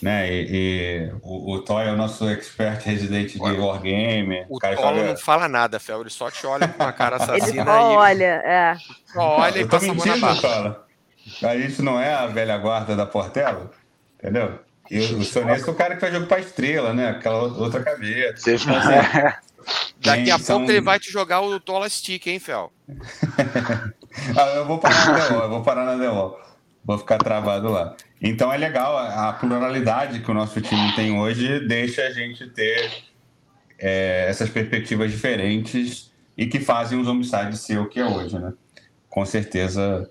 né? 0.00 0.32
E, 0.32 0.46
e 0.50 1.12
o, 1.22 1.52
o 1.52 1.58
Toy 1.62 1.84
é 1.86 1.92
o 1.92 1.96
nosso 1.96 2.26
expert 2.28 2.82
residente 2.86 3.34
de 3.38 3.40
wargame. 3.40 4.46
O 4.48 4.58
cara 4.58 4.76
Tolo 4.76 4.96
joga- 4.96 5.08
não 5.10 5.16
fala 5.18 5.48
nada, 5.48 5.78
Fel. 5.78 6.00
Ele 6.00 6.08
só 6.10 6.30
te 6.30 6.46
olha 6.46 6.66
com 6.68 6.82
uma 6.82 6.92
cara 6.92 7.16
Ele 7.16 7.24
assassina 7.24 7.64
só 7.64 7.92
e 7.92 7.96
olha, 7.96 8.24
é. 8.24 8.76
só 9.12 9.20
olha 9.20 9.60
e 9.60 9.66
passa 9.66 9.90
a 9.90 9.94
mão 9.94 10.06
na 10.06 10.16
mentindo. 10.16 10.40
Tola. 10.40 10.83
A 11.42 11.56
gente 11.58 11.80
não 11.82 12.00
é 12.00 12.12
a 12.14 12.26
velha 12.26 12.56
guarda 12.58 12.94
da 12.96 13.06
Portela, 13.06 13.70
entendeu? 14.18 14.58
E 14.90 14.98
o, 14.98 15.18
o 15.18 15.24
Sonício 15.24 15.68
é 15.68 15.70
o 15.70 15.74
cara 15.74 15.94
que 15.94 16.00
faz 16.00 16.12
jogo 16.12 16.26
pra 16.26 16.38
estrela, 16.40 16.92
né? 16.92 17.08
Aquela 17.10 17.42
outra 17.44 17.82
cabeça. 17.82 18.50
Então, 18.52 18.76
assim, 18.76 19.36
Daqui 20.00 20.30
a 20.30 20.38
são- 20.38 20.58
pouco 20.58 20.70
ele 20.72 20.82
vai 20.82 20.98
te 20.98 21.10
jogar 21.10 21.40
o 21.40 21.58
Tola 21.58 21.88
Stick, 21.88 22.26
hein, 22.26 22.38
Fel? 22.38 22.72
Ah, 24.36 24.54
eu 24.54 24.64
vou 24.64 24.78
parar 24.78 25.06
na 25.06 25.28
DO, 25.28 25.34
eu 25.34 25.48
vou 25.50 25.62
parar 25.62 25.84
na 25.84 25.96
DO. 25.96 26.36
Vou 26.84 26.98
ficar 26.98 27.18
travado 27.18 27.68
lá. 27.70 27.96
Então 28.22 28.52
é 28.52 28.56
legal, 28.56 28.96
a 28.96 29.28
a 29.30 29.32
pluralidade 29.32 30.20
que 30.20 30.30
o 30.30 30.34
nosso 30.34 30.60
time 30.60 30.94
tem 30.94 31.18
hoje 31.18 31.66
deixa 31.66 32.02
a 32.06 32.10
gente 32.12 32.46
ter 32.50 32.92
é, 33.78 34.26
essas 34.28 34.48
perspectivas 34.48 35.10
diferentes 35.10 36.12
e 36.36 36.46
que 36.46 36.60
fazem 36.60 36.96
o 36.98 37.04
Zombicide 37.04 37.56
ser 37.56 37.78
o 37.80 37.88
que 37.88 37.98
é 37.98 38.04
hoje, 38.06 38.38
né? 38.38 38.52
Com 39.08 39.26
certeza 39.26 40.08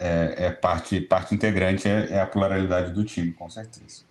é, 0.00 0.46
é 0.46 0.50
parte, 0.50 1.00
parte 1.00 1.34
integrante 1.34 1.88
é, 1.88 2.12
é 2.14 2.20
a 2.20 2.26
pluralidade 2.26 2.92
do 2.92 3.04
time, 3.04 3.32
com 3.32 3.48
certeza. 3.50 4.02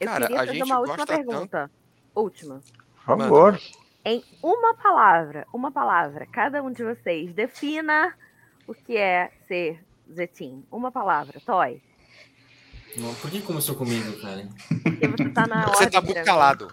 Eu 0.00 0.06
Cara, 0.08 0.26
queria 0.26 0.36
a 0.36 0.40
fazer 0.46 0.52
gente 0.58 0.64
uma 0.64 0.78
última 0.78 0.96
gosta 0.96 1.16
tanto- 1.16 1.26
pergunta. 1.28 1.70
Última. 2.14 2.60
Por 3.04 3.18
favor. 3.18 3.60
Em 4.04 4.24
uma 4.42 4.74
palavra, 4.74 5.46
uma 5.52 5.70
palavra, 5.70 6.26
cada 6.26 6.62
um 6.62 6.72
de 6.72 6.82
vocês 6.82 7.32
defina 7.34 8.12
o 8.66 8.74
que 8.74 8.96
é 8.96 9.30
ser 9.46 9.78
Zetim. 10.12 10.64
Uma 10.70 10.90
palavra, 10.90 11.40
Toy. 11.44 11.80
Não, 12.96 13.14
Por 13.14 13.30
que 13.30 13.40
começou 13.40 13.74
comigo, 13.74 14.20
cara? 14.20 14.46
Porque 14.82 15.08
você 15.08 15.28
tá 15.30 15.46
na 15.46 15.66
Você 15.68 15.88
tá 15.88 16.02
muito 16.02 16.22
calado. 16.24 16.68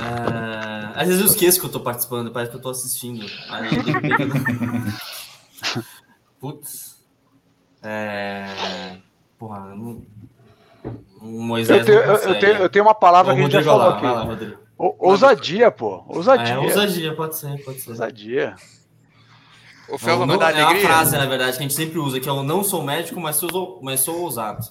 Ah, 0.00 0.92
às 0.96 1.08
vezes 1.08 1.20
eu 1.20 1.26
esqueço 1.26 1.60
que 1.60 1.66
eu 1.66 1.70
tô 1.70 1.80
participando, 1.80 2.32
parece 2.32 2.50
que 2.52 2.56
eu 2.56 2.62
tô 2.62 2.70
assistindo. 2.70 3.26
Aí 3.50 3.66
eu 3.66 3.82
Putz. 6.40 6.91
É... 7.82 8.46
Porra, 9.38 9.60
não... 9.74 10.02
Moisés 11.20 11.78
Eu 11.80 11.84
tenho, 11.84 12.06
não 12.06 12.14
eu, 12.14 12.20
eu 12.34 12.40
tenho, 12.40 12.54
eu 12.58 12.68
tenho 12.68 12.84
uma 12.84 12.94
palavra 12.94 13.32
Ô, 13.32 13.36
que 13.36 13.40
a 13.40 13.44
gente 13.44 13.52
já 13.64 13.72
Rodrigo, 13.72 14.00
falou 14.00 14.14
lá, 14.16 14.24
lá, 14.24 14.32
aqui. 14.34 14.56
O- 14.76 14.96
Ousadia, 15.10 15.70
pô. 15.70 16.04
Ousadia. 16.08 16.54
é, 16.54 16.58
ousadia, 16.58 17.14
pode 17.14 17.36
ser, 17.36 17.64
pode 17.64 17.80
ser. 17.80 17.90
Ousadia. 17.90 18.54
O 19.88 19.98
Fel 19.98 20.16
vai 20.18 20.26
Não, 20.26 20.34
mandar 20.34 20.56
é 20.58 20.64
uma 20.64 20.74
frase, 20.76 21.16
na 21.16 21.26
verdade, 21.26 21.52
que 21.52 21.58
a 21.58 21.62
gente 21.62 21.74
sempre 21.74 21.98
usa, 21.98 22.18
que 22.18 22.28
é 22.28 22.32
o 22.32 22.42
não 22.42 22.64
sou 22.64 22.82
médico, 22.82 23.20
mas 23.20 23.36
sou, 23.36 23.78
mas 23.82 24.00
sou 24.00 24.20
ousado. 24.22 24.66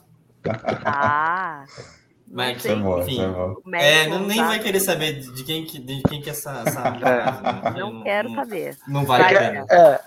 Ah. 0.83 1.63
não 2.27 2.35
Mas, 2.35 2.65
é 2.65 2.73
enfim. 2.73 3.11
isso 3.11 3.21
é 3.21 3.27
bom. 3.27 3.55
O 3.65 3.75
É, 3.75 4.07
não- 4.07 4.25
nem 4.25 4.43
vai 4.43 4.59
querer 4.59 4.79
saber 4.79 5.19
de 5.21 5.43
quem 5.43 5.63
que, 5.65 5.79
de 5.79 6.01
quem 6.03 6.21
que 6.21 6.29
é 6.29 6.31
essa, 6.31 6.63
essa 6.65 6.81
frase, 6.95 7.41
né? 7.43 7.79
Não 7.79 8.03
quero 8.03 8.33
saber. 8.35 8.77
Não 8.88 9.05
vale 9.05 9.23
a 9.23 9.27
Vai, 9.27 9.38
pena. 9.38 9.65
É, 9.69 10.01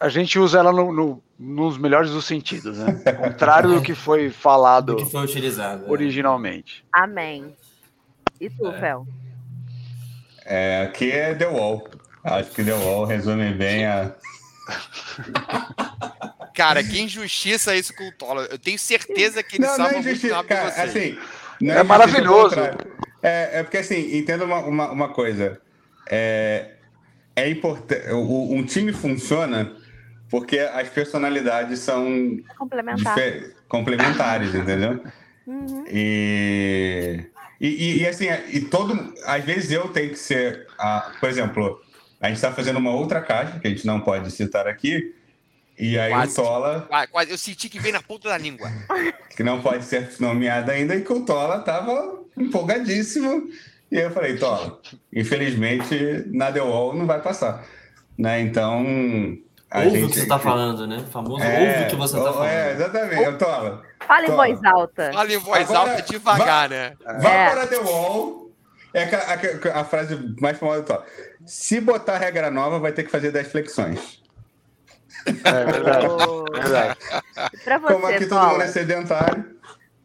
a 0.00 0.08
gente 0.08 0.38
usa 0.38 0.58
ela 0.58 0.72
no, 0.72 0.92
no- 0.92 1.22
nos 1.38 1.76
melhores 1.78 2.10
dos 2.10 2.24
sentidos, 2.24 2.78
né? 2.78 2.92
Contrário 3.12 3.74
do 3.74 3.82
que 3.82 3.94
foi 3.94 4.30
falado 4.30 4.94
Do 4.94 5.04
que 5.04 5.10
foi 5.10 5.24
utilizado. 5.24 5.84
é. 5.86 5.90
originalmente. 5.90 6.84
Amém. 6.92 7.54
E 8.40 8.48
tu, 8.50 8.72
Fel? 8.72 9.06
É, 10.44 10.82
aqui 10.82 11.10
é 11.10 11.34
The 11.34 11.46
Wall. 11.46 11.88
Acho 12.22 12.50
que 12.50 12.64
The 12.64 12.74
Wall 12.74 13.04
resume 13.04 13.52
bem 13.54 13.86
a. 13.86 14.12
Cara, 16.54 16.84
que 16.84 17.00
injustiça 17.00 17.74
isso 17.74 17.92
com 17.94 18.06
o 18.06 18.12
Tola. 18.12 18.42
Eu 18.50 18.58
tenho 18.58 18.78
certeza 18.78 19.42
que 19.42 19.56
ele 19.56 19.64
Não, 19.64 19.70
não 19.70 19.76
salva 19.76 19.94
é 19.96 19.98
injustiça, 20.00 20.44
cara. 20.44 20.68
Assim, 20.84 21.18
não 21.60 21.74
É 21.74 21.82
injustiça, 21.82 21.84
maravilhoso. 21.84 22.60
ao 22.60 22.66
contrário. 22.68 22.92
É, 23.22 23.58
é 23.58 23.62
porque 23.64 23.78
assim, 23.78 24.16
entenda 24.16 24.44
uma, 24.44 24.58
uma, 24.60 24.90
uma 24.92 25.08
coisa. 25.08 25.60
É, 26.08 26.74
é 27.34 27.48
importante. 27.48 28.12
Um 28.12 28.64
time 28.64 28.92
funciona 28.92 29.72
porque 30.34 30.58
as 30.58 30.88
personalidades 30.88 31.78
são 31.78 32.04
Complementar. 32.58 33.14
difer- 33.14 33.54
complementares, 33.68 34.52
entendeu? 34.52 35.00
Uhum. 35.46 35.84
E, 35.86 37.24
e, 37.60 37.68
e- 37.68 37.98
e, 38.02 38.06
assim, 38.08 38.26
e 38.48 38.62
todo. 38.62 39.14
Às 39.26 39.44
vezes 39.44 39.70
eu 39.70 39.86
tenho 39.90 40.10
que 40.10 40.18
ser. 40.18 40.66
A, 40.76 41.12
por 41.20 41.28
exemplo, 41.28 41.80
a 42.20 42.26
gente 42.26 42.34
está 42.36 42.50
fazendo 42.50 42.80
uma 42.80 42.90
outra 42.90 43.20
caixa, 43.20 43.60
que 43.60 43.68
a 43.68 43.70
gente 43.70 43.86
não 43.86 44.00
pode 44.00 44.28
citar 44.32 44.66
aqui, 44.66 45.14
e 45.78 45.96
aí 45.96 46.10
Quase. 46.10 46.32
o 46.32 46.42
Tola, 46.42 46.80
Quase- 46.88 47.08
quase- 47.12 47.30
Eu 47.30 47.38
senti 47.38 47.68
que 47.68 47.78
veio 47.78 47.94
na 47.94 48.02
ponta 48.02 48.28
da 48.28 48.36
língua. 48.36 48.68
que 49.36 49.44
não 49.44 49.62
pode 49.62 49.84
ser 49.84 50.10
nomeado 50.18 50.68
ainda, 50.72 50.96
e 50.96 51.02
que 51.02 51.12
o 51.12 51.24
Tola 51.24 51.58
estava 51.60 52.18
empolgadíssimo. 52.36 53.48
E 53.88 53.98
eu 54.00 54.10
falei, 54.10 54.36
Tola, 54.36 54.80
infelizmente 55.14 56.24
na 56.26 56.50
The 56.50 56.60
Wall 56.60 56.92
não 56.96 57.06
vai 57.06 57.22
passar. 57.22 57.64
Né? 58.18 58.40
Então. 58.40 58.84
A 59.70 59.80
Ouve 59.80 60.04
o 60.04 60.08
que 60.08 60.14
você 60.20 60.26
tá 60.26 60.38
falando, 60.38 60.86
né? 60.86 60.98
O 60.98 61.06
famoso 61.10 61.42
É, 61.42 61.60
ouve 61.72 61.84
o 61.84 61.88
que 61.90 61.96
você 61.96 62.16
tá 62.16 62.32
falando. 62.32 62.44
É, 62.48 62.72
exatamente. 62.72 63.38
Tola, 63.38 63.82
Fala 64.06 64.26
em 64.26 64.30
voz 64.30 64.64
alta. 64.64 65.12
Fala 65.12 65.32
em 65.32 65.36
voz 65.38 65.70
Agora, 65.70 65.90
alta 65.90 66.02
devagar, 66.02 66.68
né? 66.70 66.96
Vá 67.20 67.30
É. 67.30 67.50
para 67.50 67.66
The 67.66 67.78
Wall. 67.78 68.50
É 68.92 69.02
a, 69.02 69.74
a- 69.76 69.80
a 69.80 69.84
frase 69.84 70.36
mais 70.40 70.56
famosa 70.58 70.82
do 70.82 70.86
Thor. 70.86 71.04
Se 71.44 71.80
botar 71.80 72.16
regra 72.18 72.48
nova, 72.50 72.78
vai 72.78 72.92
ter 72.92 73.02
que 73.02 73.10
fazer 73.10 73.32
10 73.32 73.48
flexões. 73.50 74.22
É 75.26 75.64
verdade. 75.64 76.06
Ô, 76.06 76.44
verdade. 76.52 76.96
Pra 77.64 77.80
Como 77.80 77.98
você, 78.06 78.14
aqui 78.14 78.26
todo 78.26 78.40
mundo 78.40 78.50
Tola, 78.52 78.64
é 78.64 78.68
sedentário. 78.68 79.56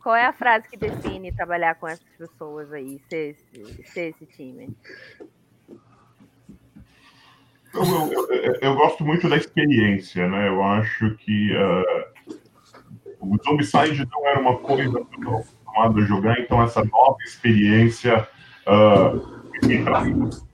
qual 0.02 0.16
é 0.16 0.26
a 0.26 0.34
frase 0.34 0.68
que 0.68 0.78
define 0.78 1.32
trabalhar 1.32 1.76
com 1.76 1.88
essas 1.88 2.04
pessoas 2.18 2.74
aí, 2.74 3.00
ser 3.10 3.36
esse, 3.54 3.84
ser 3.94 4.10
esse 4.16 4.26
time? 4.26 4.76
Eu, 7.74 7.84
eu- 7.84 8.56
eu- 8.62 8.76
gosto 8.76 9.04
muito 9.06 9.30
da 9.30 9.38
experiência, 9.38 10.28
né? 10.28 10.48
Eu 10.48 10.64
acho 10.64 11.16
que 11.18 11.52
ah, 11.56 12.08
o 13.20 13.38
Zombicide 13.44 14.08
não 14.12 14.28
era 14.28 14.40
uma 14.40 14.58
coisa 14.58 14.90
que 14.90 14.96
eu 14.98 15.02
estava 15.04 15.38
acostumado 15.40 16.00
a 16.00 16.06
jogar, 16.06 16.40
então 16.40 16.62
essa 16.64 16.84
nova 16.84 17.18
experiência 17.24 18.28
ah, 18.66 19.12
me 19.64 19.84
traz 19.84 20.08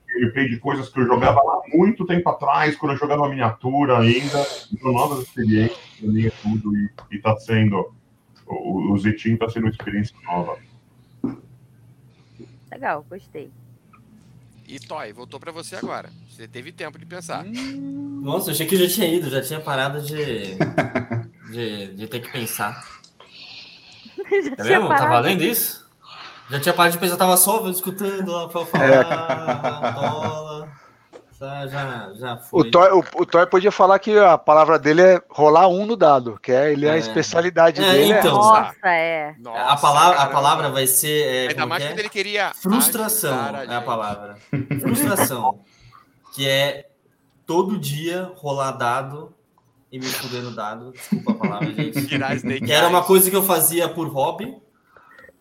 gameplay 0.08 0.50
de 0.50 0.60
coisas 0.60 0.90
que 0.90 1.00
eu 1.00 1.06
jogava 1.06 1.42
lá 1.44 1.62
muito 1.74 2.06
tempo 2.06 2.30
atrás, 2.30 2.76
quando 2.76 2.94
eu 2.94 2.98
jogava 2.98 3.28
miniatura 3.30 4.00
ainda. 4.00 4.46
Então, 4.72 4.92
novas 4.94 5.20
experiências, 5.20 5.78
pra 6.00 6.08
mim 6.10 6.26
é 6.26 6.32
tudo, 6.42 6.76
e, 6.76 6.90
e 7.12 7.20
tá 7.20 7.36
sendo. 7.38 7.94
O, 8.48 8.94
o 8.94 8.98
Zetin 8.98 9.36
tá 9.38 9.50
sendo 9.50 9.64
uma 9.64 9.72
experiência 9.72 10.16
nova. 10.26 10.58
Legal, 12.72 13.06
gostei. 13.10 13.52
E 14.68 14.80
Toy, 14.80 15.14
voltou 15.14 15.40
pra 15.40 15.52
você 15.52 15.76
agora. 15.76 16.10
Você 16.30 16.48
teve 16.48 16.72
tempo 16.72 16.98
de 16.98 17.06
pensar. 17.06 17.44
Nossa, 17.46 18.50
eu 18.50 18.54
achei 18.54 18.66
que 18.66 18.76
eu 18.76 18.80
já 18.80 18.94
tinha 18.96 19.08
ido, 19.08 19.30
já 19.30 19.42
tinha 19.42 19.60
parado 19.60 20.02
de, 20.02 20.56
de, 21.52 21.94
de 21.96 22.08
ter 22.08 22.20
que 22.22 22.32
pensar. 22.32 22.84
Já 24.18 24.52
É 24.58 24.64
tinha 24.64 24.80
mesmo? 24.80 24.88
Tá 24.90 25.06
valendo 25.06 25.44
isso? 25.44 25.86
Já 26.50 26.60
tinha 26.60 26.74
parado 26.74 26.94
de 26.94 27.00
pensar, 27.00 27.18
tava 27.18 27.38
só 27.38 27.68
escutando 27.70 28.32
lá 28.32 28.48
pra 28.48 28.62
eu 28.62 28.64
É. 28.64 29.04
falar, 29.04 29.92
bola. 29.94 30.55
Já, 31.40 31.68
já, 31.68 32.14
já 32.16 32.38
foi. 32.38 32.62
O 32.62 32.72
Toy, 32.72 32.90
o, 32.92 33.00
o 33.22 33.26
Toy 33.26 33.46
podia 33.46 33.72
falar 33.72 34.00
que 34.00 34.18
a 34.18 34.38
palavra 34.38 34.80
dele 34.80 35.02
é 35.02 35.22
rolar 35.30 35.68
um 35.68 35.86
no 35.86 35.98
dado, 35.98 36.40
que 36.42 36.52
é, 36.52 36.72
ele, 36.72 36.88
a 36.90 36.96
É. 36.96 36.98
especialidade 36.98 37.84
É, 37.84 37.92
dele. 37.92 38.14
então. 38.14 38.36
Nossa, 38.36 38.76
é. 38.88 39.36
Nossa, 39.40 39.60
a, 39.62 39.76
palavra, 39.78 40.20
a 40.22 40.28
palavra 40.28 40.70
vai 40.70 40.88
ser. 40.88 41.26
é, 41.28 41.48
Ainda 41.50 41.66
mais 41.66 41.82
que 41.84 41.88
é? 41.88 41.92
quando 41.92 42.00
ele 42.00 42.10
queria. 42.10 42.52
Frustração 42.56 43.34
é 43.70 43.76
a 43.76 43.82
palavra. 43.82 44.38
Frustração. 44.80 45.60
que 46.34 46.48
é 46.48 46.86
todo 47.46 47.78
dia 47.78 48.32
rolar 48.36 48.72
dado 48.72 49.34
e 49.92 50.00
me 50.00 50.06
fuder 50.06 50.42
no 50.42 50.52
dado. 50.56 50.92
Desculpa 50.94 51.32
a 51.32 51.36
palavra, 51.36 51.74
gente. 51.74 52.06
Que 52.66 52.72
era 52.72 52.88
uma 52.88 53.04
coisa 53.04 53.30
que 53.30 53.36
eu 53.36 53.44
fazia 53.44 53.88
por 53.90 54.08
hobby. 54.08 54.58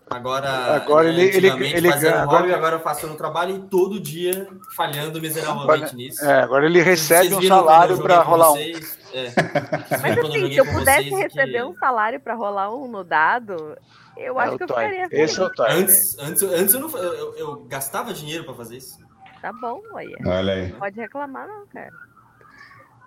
Agora, 0.09 0.77
Agora 0.77 1.05
né, 1.11 1.15
ele- 1.15 1.37
ele- 1.49 1.49
ele 1.77 1.91
ganha- 1.93 2.25
hobby, 2.25 2.35
agora- 2.37 2.57
agora 2.57 2.77
eu 2.77 2.81
faço 2.81 3.07
no 3.07 3.17
trabalho 3.17 3.57
e 3.57 3.61
todo 3.69 3.99
dia 3.99 4.47
falhando 4.77 5.19
miseravelmente 5.21 5.73
Agora- 5.85 5.93
nisso. 5.95 6.25
É, 6.25 6.43
agora 6.43 6.67
ele 6.67 6.83
recebe 6.83 7.35
um 7.35 7.43
salário 7.43 7.97
para 8.03 8.21
rolar 8.21 8.53
um. 8.53 8.57
É. 8.59 8.65
Mas 10.03 10.19
assim, 10.19 10.51
se 10.51 10.57
eu 10.57 10.67
pudesse 10.67 11.09
vocês 11.09 11.23
receber 11.35 11.53
que- 11.59 11.63
um 11.65 11.75
salário 11.77 12.21
pra 12.21 12.35
rolar 12.35 12.75
um 12.75 12.87
no 12.87 13.03
dado, 13.03 13.77
eu 14.17 14.39
É 14.39 14.45
acho 14.45 14.57
que 14.59 14.63
eu 14.65 14.67
Toy. 14.69 14.77
ficaria 14.77 15.09
Esse 15.11 15.41
é 15.41 15.43
o 15.43 15.47
feliz. 15.51 15.57
Toy. 15.57 15.71
Antes, 15.71 16.19
antes, 16.19 16.43
antes 16.43 16.75
eu, 16.75 16.81
não, 16.81 16.91
eu, 16.99 17.35
eu- 17.37 17.65
gastava 17.65 18.13
dinheiro 18.13 18.45
pra 18.45 18.55
fazer 18.55 18.77
isso. 18.77 18.99
Tá 19.41 19.53
bom, 19.55 19.81
olha. 19.93 20.17
Olha 20.27 20.53
aí. 20.53 20.69
Não 20.73 20.79
pode 20.79 21.01
reclamar, 21.01 21.49
não, 21.49 21.67
cara. 21.67 21.91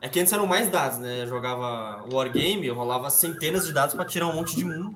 É 0.01 0.09
que 0.09 0.19
antes 0.19 0.31
eram 0.33 0.45
mais 0.47 0.69
dados, 0.69 0.97
né? 0.99 1.23
Eu 1.23 1.27
jogava 1.27 2.03
Wargame, 2.11 2.67
eu 2.67 2.75
rolava 2.75 3.09
centenas 3.09 3.65
de 3.65 3.73
dados 3.73 3.95
pra 3.95 4.05
tirar 4.05 4.27
um 4.27 4.33
monte 4.33 4.55
de 4.55 4.65
um. 4.65 4.93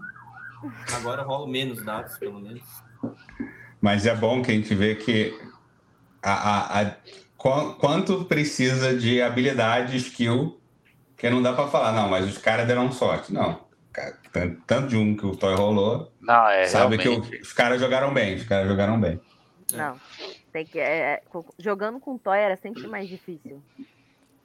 Agora 0.93 1.23
rola 1.23 1.47
menos 1.47 1.83
dados, 1.83 2.17
pelo 2.17 2.39
menos. 2.39 2.61
Mas 3.79 4.05
é 4.05 4.15
bom 4.15 4.41
que 4.41 4.51
a 4.51 4.53
gente 4.53 4.73
vê 4.75 4.95
que 4.95 5.37
a, 6.21 6.31
a, 6.33 6.81
a- 6.81 6.95
qu- 7.37 7.73
quanto 7.79 8.25
precisa 8.25 8.95
de 8.95 9.21
habilidade, 9.21 9.97
skill, 9.97 10.59
que 11.17 11.29
não 11.29 11.41
dá 11.41 11.53
pra 11.53 11.67
falar, 11.67 11.91
não, 11.93 12.09
mas 12.09 12.27
os 12.27 12.37
caras 12.37 12.67
deram 12.67 12.91
sorte. 12.91 13.33
Não. 13.33 13.59
Cara, 13.91 14.17
Tanto, 14.65 14.87
de 14.87 14.95
um 14.95 15.15
que 15.17 15.25
o 15.25 15.35
Toy 15.35 15.53
rolou, 15.55 16.11
Não, 16.21 16.47
é 16.47 16.65
sabe 16.67 16.95
realmente. 16.95 17.29
que 17.29 17.37
o- 17.37 17.41
os 17.41 17.51
caras 17.53 17.81
jogaram 17.81 18.13
bem, 18.13 18.35
os 18.35 18.43
caras 18.43 18.67
jogaram 18.67 18.99
bem. 18.99 19.19
Não. 19.73 19.99
Tem 20.53 20.65
que, 20.65 20.79
é, 20.79 21.13
é, 21.13 21.23
jogando 21.57 21.99
com 21.99 22.17
toy 22.17 22.37
era 22.37 22.55
sempre 22.57 22.85
mais 22.87 23.07
difícil. 23.07 23.61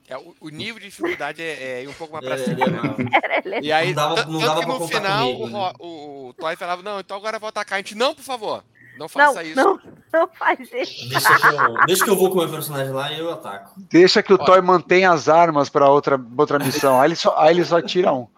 É, 0.09 0.17
o, 0.17 0.35
o 0.41 0.49
nível 0.51 0.79
de 0.81 0.87
dificuldade 0.87 1.43
é, 1.43 1.81
é 1.81 1.83
ir 1.83 1.89
um 1.89 1.93
pouco 1.93 2.13
mais 2.13 2.25
pra 2.25 2.35
É, 2.37 2.39
cima, 2.39 2.65
é, 2.65 2.71
né? 2.71 2.81
não. 2.83 2.97
Era 3.23 3.43
ele- 3.45 3.67
E 3.67 3.73
aí, 3.73 3.89
Não 3.89 3.95
dava- 3.95 4.15
tanto, 4.17 4.31
não 4.31 4.41
tanto 4.41 4.49
dava 4.49 4.61
que 4.61 4.67
pra 4.67 4.79
no 4.79 4.89
final 4.89 5.27
comigo, 5.33 5.45
o, 5.45 5.51
né? 5.51 5.73
O, 5.81 6.29
o 6.29 6.35
Toy 6.35 6.57
falava, 6.57 6.83
não, 6.83 7.01
então 7.01 7.17
agora 7.17 7.37
eu 7.37 7.41
vou 7.41 7.49
atacar. 7.49 7.77
A 7.77 7.79
gente, 7.79 7.95
não, 7.97 8.15
por 8.15 8.23
favor, 8.23 8.63
não 8.93 9.01
Não, 9.01 9.09
faça 9.09 9.43
isso. 9.43 9.57
não, 9.57 9.81
não 10.13 10.29
faz 10.29 10.61
isso. 10.61 11.09
Deixa 11.09 11.37
que, 11.39 11.47
eu, 11.47 11.87
deixa 11.87 12.05
que 12.05 12.11
eu 12.11 12.17
vou 12.17 12.31
com 12.31 12.37
o 12.37 12.43
meu 12.43 12.49
personagem 12.51 12.93
lá 12.93 13.13
e 13.13 13.19
eu 13.19 13.33
ataco. 13.33 13.73
Deixa 13.91 14.23
que 14.23 14.33
o 14.33 14.39
Ó. 14.41 14.45
Toy 14.45 14.61
mantenha 14.61 15.11
as 15.11 15.29
armas 15.29 15.69
para 15.69 15.89
outra, 15.91 16.21
outra 16.39 16.59
missão. 16.59 17.01
Aí 17.01 17.09
ele 17.09 17.17
só, 17.17 17.37
aí 17.37 17.55
ele 17.57 17.65
só 17.65 17.83
tira 17.83 18.13
um. 18.13 18.29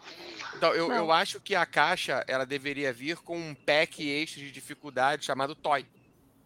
Então, 0.57 0.75
eu, 0.75 0.89
Não. 0.89 0.97
eu 0.97 1.13
acho 1.13 1.39
que 1.39 1.55
a 1.55 1.65
caixa, 1.67 2.25
ela 2.27 2.45
deveria 2.45 2.93
vir 2.93 3.17
com 3.19 3.37
um 3.39 3.55
pack 3.55 4.09
extra 4.11 4.41
de 4.43 4.51
dificuldade 4.51 5.25
chamado 5.25 5.55
Toy. 5.55 5.87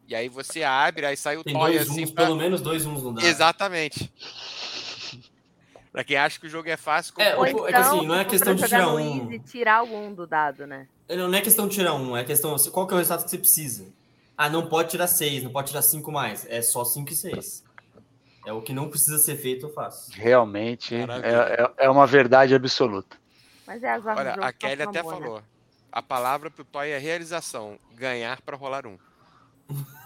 E 0.06 0.14
aí 0.14 0.28
você 0.28 0.62
abre, 0.64 1.06
aí 1.06 1.16
sai 1.16 1.38
o 1.38 1.44
Tem 1.44 1.54
Toy 1.54 1.72
dois 1.72 1.88
assim 1.88 2.02
uns, 2.04 2.10
pra... 2.10 2.24
pelo 2.24 2.36
menos 2.36 2.60
dois 2.60 2.84
uns 2.84 3.02
no 3.02 3.14
dado. 3.14 3.24
Exatamente. 3.24 4.12
Pra 5.92 6.02
quem 6.02 6.16
acha 6.16 6.40
que 6.40 6.46
o 6.46 6.50
jogo 6.50 6.68
é 6.70 6.76
fácil, 6.76 7.12
É, 7.18 7.34
compra- 7.34 7.54
o- 7.62 7.66
é 7.68 7.72
que 7.72 7.74
assim, 7.78 8.06
não 8.06 8.14
é 8.14 8.24
for 8.24 8.30
questão 8.30 8.54
de 8.54 8.64
tirar 8.66 8.88
um. 8.94 9.38
Tirar 9.40 9.82
um 9.82 10.14
do 10.14 10.26
dado, 10.26 10.66
né? 10.66 10.88
Não 11.08 11.34
é 11.34 11.40
questão 11.42 11.68
de 11.68 11.74
tirar 11.74 11.92
um, 11.94 12.16
é 12.16 12.24
questão. 12.24 12.56
Qual 12.72 12.86
que 12.86 12.94
é 12.94 12.96
o 12.96 12.98
resultado 12.98 13.24
que 13.24 13.30
você 13.30 13.36
precisa? 13.38 13.92
Ah, 14.36 14.48
não 14.48 14.66
pode 14.66 14.88
tirar 14.90 15.06
seis, 15.06 15.42
não 15.42 15.52
pode 15.52 15.68
tirar 15.68 15.82
cinco 15.82 16.10
mais. 16.10 16.46
É 16.48 16.62
só 16.62 16.82
cinco 16.84 17.12
e 17.12 17.14
seis. 17.14 17.62
É 18.46 18.52
o 18.52 18.62
que 18.62 18.72
não 18.72 18.88
precisa 18.88 19.18
ser 19.18 19.36
feito, 19.36 19.66
eu 19.66 19.72
faço. 19.74 20.10
Realmente 20.12 20.94
é, 20.94 21.02
é, 21.02 21.84
é 21.84 21.90
uma 21.90 22.06
verdade 22.06 22.54
absoluta. 22.54 23.16
Mas 23.66 23.82
é 23.82 23.90
as 23.92 24.06
armas 24.06 24.26
Olha, 24.26 24.34
a 24.46 24.52
Kelly 24.52 24.82
até 24.82 25.02
boas, 25.02 25.18
né? 25.18 25.24
falou. 25.26 25.42
A 25.92 26.02
palavra 26.02 26.50
pro 26.50 26.64
Toy 26.64 26.88
é 26.88 26.98
realização. 26.98 27.78
Ganhar 27.94 28.40
pra 28.40 28.56
rolar 28.56 28.86
um. 28.86 28.98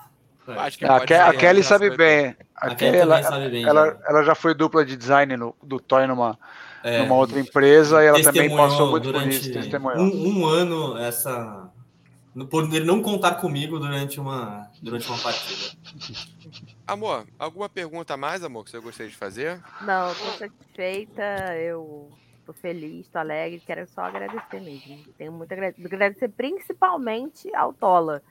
Eu 0.47 0.61
acho 0.61 0.79
que 0.79 0.85
A, 0.85 0.89
pode 0.89 1.07
Ke- 1.07 1.15
a 1.15 1.33
Kelly 1.35 1.63
sabe 1.63 1.97
bem. 1.97 2.37
A, 2.57 2.69
A 2.69 2.75
Kelly, 2.75 2.97
ela, 2.99 3.23
sabe 3.23 3.49
bem. 3.49 3.65
ela, 3.65 3.87
já. 3.87 3.99
ela 4.09 4.23
já 4.25 4.35
foi 4.35 4.55
dupla 4.55 4.85
de 4.85 4.97
design 4.97 5.37
no- 5.37 5.55
do 5.63 5.79
Toy 5.81 6.07
numa, 6.07 6.39
É, 6.85 7.01
numa 7.03 7.15
outra 7.17 7.39
empresa 7.41 8.03
e 8.03 8.07
ela 8.07 8.23
também 8.23 8.55
passou 8.57 8.91
muito 8.91 9.05
por 9.05 9.13
durante 9.13 9.37
isso. 9.37 9.53
Testemunhou. 9.53 9.99
Um, 10.01 10.41
um 10.41 10.47
ano 10.47 10.99
essa. 10.99 11.69
Por 12.51 12.65
ele 12.65 12.85
não 12.85 13.01
contar 13.01 13.37
comigo 13.37 13.79
durante 13.79 14.21
uma, 14.21 14.69
durante 14.83 15.09
uma 15.09 15.19
partida. 15.19 15.73
Amor, 16.87 17.27
alguma 17.39 17.69
pergunta 17.69 18.15
a 18.15 18.17
mais, 18.17 18.45
amor, 18.45 18.65
que 18.65 18.71
você 18.71 18.79
gostaria 18.79 19.11
de 19.11 19.17
fazer? 19.17 19.61
Não, 19.81 20.15
tô 20.15 20.25
satisfeita, 20.39 21.23
eu 21.57 22.11
tô 22.45 22.53
feliz, 22.53 23.09
tô 23.09 23.19
alegre, 23.19 23.63
quero 23.67 23.87
só 23.89 24.03
agradecer 24.03 24.61
mesmo. 24.61 24.99
Tenho 25.19 25.33
muito 25.33 25.51
a 25.51 25.55
agrade- 25.55 25.85
agradecer 25.85 26.29
principalmente 26.29 27.53
ao 27.57 27.73
Tola, 27.73 28.23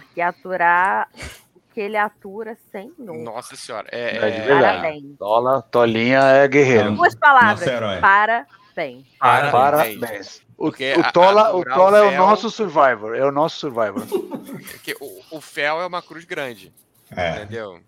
porque 0.00 0.20
aturar 0.20 1.08
o 1.56 1.60
que 1.74 1.80
ele 1.80 1.96
atura 1.96 2.56
sem 2.72 2.92
nome. 2.98 3.22
Nossa 3.22 3.56
senhora. 3.56 3.88
É, 3.90 4.16
É 4.16 4.30
de 4.30 4.36
é- 4.38 4.40
verdade. 4.46 4.76
Parabéns. 4.78 5.18
Tola, 5.18 5.62
Tolinha 5.62 6.20
é 6.20 6.48
guerreiro. 6.48 6.92
Duas 6.92 7.14
palavras, 7.14 7.64
parabéns. 8.00 8.00
Parabéns. 8.00 9.06
Parabéns. 9.18 10.42
O, 10.56 10.68
o 10.68 11.12
Tola, 11.12 11.54
o 11.54 11.64
Tola 11.64 11.98
é 11.98 12.02
o 12.02 12.06
o 12.06 12.10
Fel- 12.10 12.18
nosso 12.26 12.50
survivor. 12.50 13.14
É 13.16 13.24
o 13.24 13.32
nosso 13.32 13.56
survivor. 13.58 14.06
Porque 14.70 14.96
o, 15.00 15.20
o 15.36 15.40
Fel 15.40 15.80
é 15.80 15.86
uma 15.86 16.00
cruz 16.00 16.24
grande, 16.24 16.72
É. 17.14 17.36
entendeu? 17.42 17.80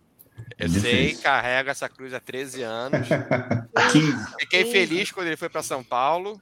Eu 0.59 0.69
Difícil. 0.69 0.91
sei, 0.91 1.15
carrega 1.17 1.71
essa 1.71 1.89
cruz 1.89 2.13
há 2.13 2.21
13 2.21 2.63
anos. 2.63 3.07
15. 3.93 4.35
Fiquei 4.41 4.65
feliz 4.71 5.11
quando 5.11 5.29
ele 5.29 5.37
foi 5.37 5.49
para 5.49 5.63
São 5.63 5.83
Paulo. 5.83 6.41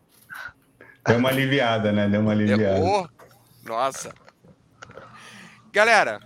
Deu 1.07 1.19
uma 1.19 1.29
aliviada, 1.29 1.93
né? 1.93 2.09
Deu 2.09 2.21
uma 2.21 2.33
aliviada. 2.33 2.79
Errou. 2.79 3.09
Nossa. 3.65 4.15
Galera, 5.75 6.21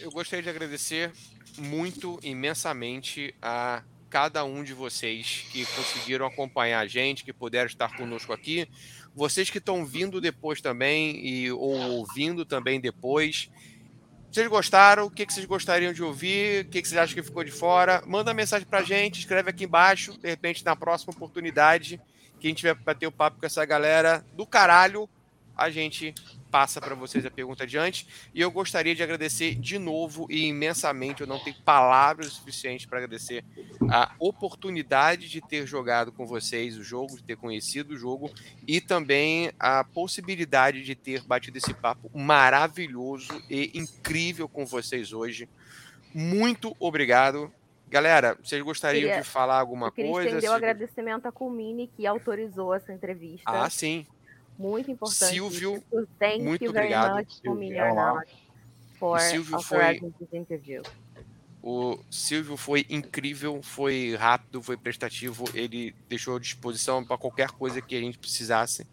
eu 0.00 0.10
gostaria 0.10 0.42
de 0.42 0.50
agradecer 0.50 1.12
muito, 1.56 2.18
imensamente, 2.20 3.32
a 3.40 3.84
cada 4.10 4.44
um 4.44 4.64
de 4.64 4.74
vocês 4.74 5.46
que 5.52 5.64
conseguiram 5.66 6.26
acompanhar 6.26 6.80
a 6.80 6.86
gente, 6.88 7.22
que 7.22 7.32
puderam 7.32 7.68
estar 7.68 7.96
conosco 7.96 8.32
aqui. 8.32 8.68
Vocês 9.14 9.50
que 9.50 9.58
estão 9.58 9.86
vindo 9.86 10.20
depois 10.20 10.60
também, 10.60 11.24
e, 11.24 11.48
ou 11.52 11.78
ouvindo 11.78 12.44
também 12.44 12.80
depois. 12.80 13.48
Vocês 14.32 14.48
gostaram? 14.48 15.06
O 15.06 15.10
que, 15.12 15.24
vocês 15.24 15.46
gostariam 15.46 15.92
de 15.92 16.02
ouvir? 16.02 16.64
O 16.64 16.68
que, 16.68 16.82
que 16.82 16.88
vocês 16.88 17.00
acham 17.00 17.14
que 17.14 17.22
ficou 17.22 17.44
de 17.44 17.52
fora? 17.52 18.02
Manda 18.04 18.34
mensagem 18.34 18.66
pra 18.66 18.82
gente, 18.82 19.20
escreve 19.20 19.50
aqui 19.50 19.62
embaixo. 19.62 20.18
De 20.18 20.28
repente, 20.28 20.64
na 20.64 20.74
próxima 20.74 21.12
oportunidade 21.12 22.00
que 22.40 22.48
a 22.48 22.50
gente 22.50 22.64
vai 22.64 22.74
bater 22.74 23.06
o 23.06 23.12
papo 23.12 23.38
com 23.38 23.46
essa 23.46 23.64
galera 23.64 24.26
do 24.34 24.44
caralho, 24.44 25.08
a 25.56 25.70
gente 25.70 26.12
passa 26.50 26.80
para 26.80 26.94
vocês 26.94 27.24
a 27.26 27.30
pergunta 27.30 27.64
adiante. 27.64 28.06
E 28.34 28.40
eu 28.40 28.50
gostaria 28.50 28.94
de 28.94 29.02
agradecer 29.02 29.54
de 29.54 29.78
novo 29.78 30.26
e 30.30 30.46
imensamente. 30.46 31.20
Eu 31.20 31.26
não 31.26 31.38
tenho 31.38 31.56
palavras 31.64 32.32
suficientes 32.32 32.86
para 32.86 32.98
agradecer 32.98 33.44
a 33.90 34.12
oportunidade 34.18 35.28
de 35.28 35.40
ter 35.40 35.66
jogado 35.66 36.10
com 36.12 36.26
vocês 36.26 36.76
o 36.76 36.82
jogo, 36.82 37.16
de 37.16 37.22
ter 37.22 37.36
conhecido 37.36 37.94
o 37.94 37.96
jogo 37.96 38.30
e 38.66 38.80
também 38.80 39.50
a 39.58 39.84
possibilidade 39.84 40.82
de 40.82 40.94
ter 40.94 41.22
batido 41.22 41.58
esse 41.58 41.72
papo 41.74 42.10
maravilhoso 42.18 43.42
e 43.48 43.70
incrível 43.78 44.48
com 44.48 44.64
vocês 44.66 45.12
hoje. 45.12 45.48
Muito 46.14 46.74
obrigado. 46.80 47.52
Galera, 47.90 48.36
vocês 48.42 48.62
gostariam 48.62 49.08
Queria- 49.08 49.22
de 49.22 49.28
falar 49.28 49.58
alguma 49.58 49.86
Eu 49.96 50.10
coisa? 50.10 50.28
estender 50.28 50.50
o 50.50 50.52
Se- 50.52 50.56
agradecimento 50.56 51.26
à 51.26 51.32
Culmini, 51.32 51.88
que 51.96 52.06
autorizou 52.06 52.74
essa 52.74 52.92
entrevista. 52.92 53.42
Ah, 53.46 53.70
sim. 53.70 54.06
Muito 54.58 54.90
importante. 54.90 55.30
Silvio. 55.32 55.82
Thank 56.18 56.42
muito 56.42 56.64
you 56.64 56.72
very 56.72 56.86
obrigado. 56.92 57.16
much, 57.16 57.32
Silvio, 57.40 57.76
for 58.98 59.16
O 59.16 59.20
Silvio 59.20 59.60
foi- 59.62 59.78
authorizing 59.78 60.10
this 60.18 60.32
interview. 60.32 60.82
O 61.62 61.98
Silvio 62.10 62.56
foi 62.56 62.86
incrível, 62.88 63.60
foi 63.62 64.14
rápido, 64.16 64.62
foi 64.62 64.76
prestativo. 64.76 65.44
Ele 65.54 65.94
deixou 66.08 66.36
à 66.36 66.40
disposição 66.40 67.04
para 67.04 67.18
qualquer 67.18 67.50
coisa 67.50 67.80
que 67.82 67.96
a 67.96 68.00
gente 68.00 68.16
precisasse. 68.16 68.86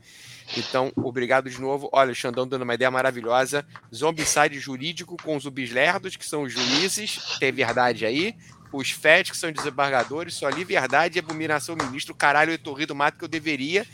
Então, 0.57 0.91
obrigado 0.95 1.49
de 1.49 1.59
novo. 1.61 1.89
Olha, 1.91 2.11
o 2.11 2.15
Xandão 2.15 2.47
dando 2.47 2.63
uma 2.63 2.73
ideia 2.73 2.89
maravilhosa. 2.91 3.65
Zombicide 3.93 4.59
jurídico 4.59 5.15
com 5.23 5.35
os 5.35 5.43
zumbis 5.43 5.71
lerdos, 5.71 6.15
que 6.15 6.25
são 6.25 6.43
os 6.43 6.53
juízes. 6.53 7.37
Tem 7.39 7.51
verdade 7.51 8.05
aí. 8.05 8.35
Os 8.73 8.89
FET, 8.91 9.31
que 9.31 9.37
são 9.37 9.51
desembargadores. 9.51 10.33
Só 10.33 10.47
ali 10.47 10.63
verdade 10.63 11.17
e 11.17 11.19
abominação 11.19 11.75
ministro. 11.75 12.13
Caralho, 12.15 12.51
eu 12.51 12.59
tô 12.59 12.73
rindo 12.73 12.95
mais 12.95 13.13
do 13.13 13.19
que 13.19 13.23
eu 13.25 13.29
deveria. 13.29 13.85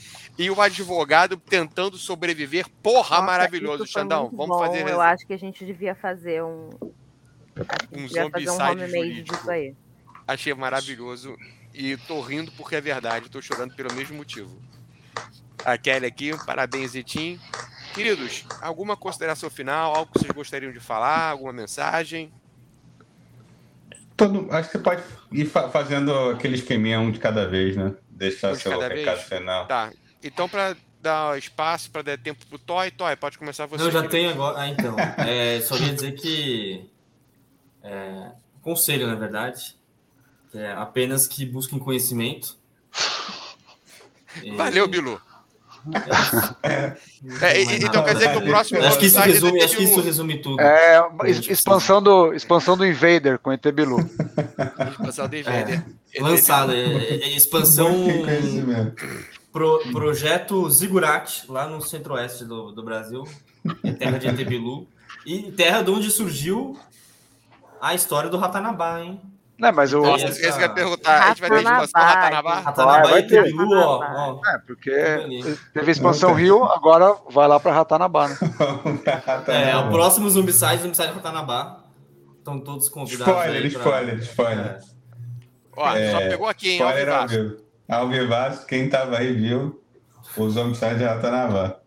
E 0.41 0.49
o 0.49 0.59
advogado 0.59 1.37
tentando 1.37 1.97
sobreviver. 1.97 2.65
Porra, 2.81 3.17
Nossa, 3.17 3.21
maravilhoso, 3.21 3.85
Xandão. 3.85 4.27
Vamos 4.31 4.47
bom. 4.47 4.65
fazer 4.65 4.87
Eu 4.87 4.99
acho 4.99 5.27
que 5.27 5.33
a 5.33 5.37
gente 5.37 5.63
devia 5.63 5.93
fazer 5.93 6.41
um. 6.43 6.69
Um 7.91 8.05
um 8.05 8.07
zombicide 8.07 8.49
homemade 8.49 8.87
jurídico. 8.91 9.35
disso 9.37 9.51
aí. 9.51 9.75
Achei 10.27 10.51
maravilhoso. 10.55 11.37
E 11.75 11.95
tô 11.95 12.19
rindo 12.21 12.51
porque 12.53 12.75
é 12.75 12.81
verdade. 12.81 13.29
Tô 13.29 13.39
chorando 13.39 13.75
pelo 13.75 13.93
mesmo 13.93 14.17
motivo. 14.17 14.59
A 15.63 15.77
Kelly 15.77 16.07
aqui, 16.07 16.31
parabéns, 16.43 16.95
Etim. 16.95 17.39
Queridos, 17.93 18.43
alguma 18.61 18.97
consideração 18.97 19.47
final? 19.47 19.93
Algo 19.95 20.11
que 20.11 20.19
vocês 20.21 20.31
gostariam 20.31 20.71
de 20.71 20.79
falar? 20.79 21.29
Alguma 21.29 21.53
mensagem? 21.53 22.33
Todo, 24.17 24.47
acho 24.51 24.69
que 24.71 24.77
você 24.77 24.83
pode 24.83 25.03
ir 25.31 25.45
fa- 25.45 25.69
fazendo 25.69 26.11
aquele 26.31 26.55
esqueminha 26.55 26.99
um 26.99 27.11
de 27.11 27.19
cada 27.19 27.47
vez, 27.47 27.75
né? 27.75 27.93
Deixar 28.09 28.53
Um 28.53 28.55
seu 28.55 28.79
recado 28.79 29.17
vez? 29.17 29.21
final. 29.23 29.67
Tá. 29.67 29.91
Então, 30.23 30.47
para 30.47 30.75
dar 31.01 31.37
espaço, 31.37 31.89
para 31.91 32.01
dar 32.03 32.17
tempo 32.17 32.45
pro 32.47 32.59
Toy, 32.59 32.91
Toy, 32.91 33.15
pode 33.15 33.37
começar 33.37 33.65
você. 33.65 33.83
Não, 33.83 33.91
já 33.91 34.01
querido. 34.03 34.11
tenho 34.11 34.29
agora. 34.31 34.59
Ah, 34.59 34.67
então. 34.67 34.95
É, 35.17 35.59
só 35.61 35.75
ia 35.77 35.93
dizer 35.93 36.11
que. 36.13 36.85
É, 37.83 38.31
conselho, 38.61 39.07
na 39.07 39.15
verdade. 39.15 39.75
É 40.53 40.71
apenas 40.73 41.27
que 41.27 41.45
busquem 41.45 41.79
conhecimento. 41.79 42.57
E- 44.43 44.51
Valeu, 44.55 44.87
Bilu. 44.87 45.19
É, 47.41 47.59
e- 47.61 47.83
então 47.85 48.03
quer 48.03 48.13
dizer 48.13 48.31
que 48.31 48.37
o 48.37 48.41
próximo 48.45 48.83
Acho 48.83 48.99
que 48.99 49.05
isso 49.07 49.19
resume, 49.19 49.59
é 49.59 49.63
acho 49.63 49.77
que 49.77 49.83
isso 49.83 50.01
resume 50.01 50.37
tudo. 50.39 50.61
É, 50.61 51.01
es- 51.25 51.47
expansão 51.47 52.01
do, 52.03 52.33
expansão 52.33 52.77
do 52.77 52.85
Invader 52.85 53.39
com 53.39 53.51
ET 53.51 53.63
Bilu. 53.71 53.97
Expansão 54.91 55.27
de 55.27 55.39
Invader. 55.39 55.83
Lançado. 56.19 56.71
É, 56.73 56.83
é- 56.85 57.23
é 57.23 57.29
expansão. 57.35 58.05
Pro- 59.51 59.81
projeto 59.91 60.69
Zigurat, 60.69 61.43
lá 61.49 61.67
no 61.67 61.81
centro-oeste 61.81 62.45
do, 62.45 62.71
do 62.71 62.83
Brasil, 62.83 63.23
é 63.83 63.91
terra 63.91 64.17
de 64.17 64.27
Etebilu, 64.27 64.87
e 65.25 65.51
terra 65.51 65.81
de 65.81 65.91
onde 65.91 66.09
surgiu 66.09 66.77
a 67.81 67.93
história 67.93 68.29
do 68.29 68.37
Ratanabá, 68.37 69.01
hein? 69.01 69.19
Não, 69.59 69.71
mas 69.73 69.93
o. 69.93 70.01
Nossa, 70.01 70.25
essa- 70.25 70.39
esse 70.41 70.57
que 70.57 70.63
eu 70.63 70.67
ia 70.67 70.69
perguntar. 70.73 71.23
A 71.23 71.27
gente 71.29 71.41
vai 71.41 71.49
ter 71.49 71.55
Ratanabá, 71.57 71.83
expansão 71.85 72.07
Ratanabá? 72.15 72.59
Ratanabá 72.61 73.01
vai 73.09 73.19
e 73.19 73.21
Deep 73.27 73.43
ter. 73.43 73.53
Blue, 73.55 73.75
ó, 73.77 73.99
ó. 74.01 74.39
É, 74.49 74.57
porque 74.65 75.55
teve 75.73 75.91
expansão 75.91 76.33
Rio, 76.33 76.63
agora 76.63 77.15
vai 77.29 77.47
lá 77.47 77.59
pra 77.59 77.71
Ratanabá, 77.73 78.29
né? 78.29 78.37
É, 79.47 79.77
o 79.77 79.91
próximo 79.91 80.29
Zombicide, 80.29 80.77
Zombicide 80.77 81.09
Ratanabá. 81.13 81.77
Estão 82.39 82.59
todos 82.59 82.89
convidados 82.89 83.31
Spoiler, 83.35 83.61
aí 83.63 83.69
pra- 83.69 83.79
spoiler, 83.81 84.17
spoiler. 84.19 84.65
É. 84.65 84.79
Ó, 85.77 85.95
É, 85.95 86.11
só 86.11 86.17
pegou 86.21 86.47
aqui, 86.47 86.69
hein? 86.71 86.77
Spoiler 86.77 87.27
vivo. 87.27 87.60
Ao 87.91 88.07
vivaço, 88.07 88.65
quem 88.65 88.87
tava 88.87 89.17
aí 89.17 89.33
viu 89.33 89.83
os 90.37 90.55
homicides 90.55 90.97
de 90.97 91.03
Ratanavá. 91.03 91.77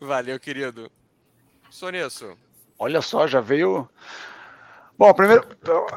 Valeu, 0.00 0.40
querido. 0.40 0.90
Sonesso. 1.70 2.36
Olha 2.76 3.00
só, 3.00 3.28
já 3.28 3.40
veio. 3.40 3.88
Bom, 4.98 5.14
primeiro, 5.14 5.46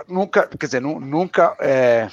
nunca, 0.07 0.47
quer 0.47 0.67
dizer, 0.67 0.79
nu- 0.79 0.99
nunca, 0.99 1.57
é, 1.59 2.07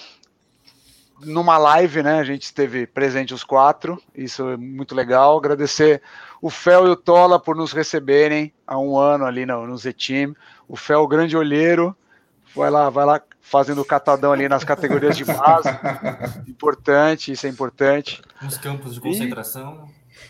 numa 1.21 1.59
live, 1.59 2.03
né, 2.03 2.19
a 2.19 2.25
gente 2.25 2.45
esteve 2.45 2.87
presente 2.87 3.35
os 3.35 3.45
quatro, 3.45 4.03
isso 4.15 4.49
é 4.49 4.57
muito 4.57 4.95
legal. 4.95 5.37
Agradecer 5.37 6.01
o 6.41 6.49
Fel 6.49 6.87
e 6.87 6.91
o 6.91 6.97
Tola 6.97 7.39
por 7.39 7.57
nos 7.57 7.73
receberem 7.73 8.55
há 8.67 8.79
um 8.79 8.97
ano 8.97 9.27
ali 9.27 9.45
no, 9.45 9.67
no 9.67 9.77
Z-Team. 9.77 10.35
O 10.67 10.77
Fel, 10.77 11.07
grande 11.07 11.37
olheiro, 11.37 11.95
vai 12.55 12.71
lá, 12.71 12.89
vai 12.89 13.05
lá 13.05 13.23
fazendo 13.49 13.81
o 13.81 13.85
catadão 13.85 14.33
ali 14.33 14.49
nas 14.49 14.65
categorias 14.65 15.17
de 15.17 15.25
base. 15.25 15.69
Importante, 16.47 17.33
isso 17.33 17.47
é 17.47 17.51
importante. 17.51 18.21
Nos 18.43 18.59
campos 18.59 18.95
de 18.95 19.01
concentração. 19.01 19.89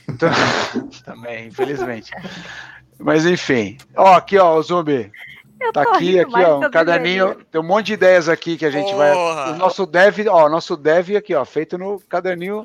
Então, 0.08 0.30
também, 1.04 1.48
infelizmente. 1.48 2.12
Mas 2.98 3.26
enfim. 3.26 3.76
Ó, 3.96 4.14
aqui, 4.14 4.38
ó, 4.38 4.56
o 4.56 4.62
Zumbi. 4.62 5.10
Eu 5.60 5.72
Tá 5.72 5.82
aqui, 5.82 6.20
aqui, 6.20 6.32
ó, 6.36 6.58
um 6.58 6.70
caderninho. 6.70 7.34
Tem 7.50 7.60
um 7.60 7.64
monte 7.64 7.86
de 7.86 7.94
ideias 7.94 8.28
aqui 8.28 8.56
que 8.56 8.64
a 8.64 8.70
gente 8.70 8.94
vai. 8.94 9.12
Porra! 9.12 9.52
O 9.52 9.56
nosso 9.56 9.84
dev, 9.86 10.26
ó, 10.28 10.46
o 10.46 10.48
nosso 10.48 10.76
dev 10.76 11.16
aqui, 11.16 11.34
ó, 11.34 11.44
feito 11.44 11.76
no 11.76 11.98
caderninho 12.08 12.64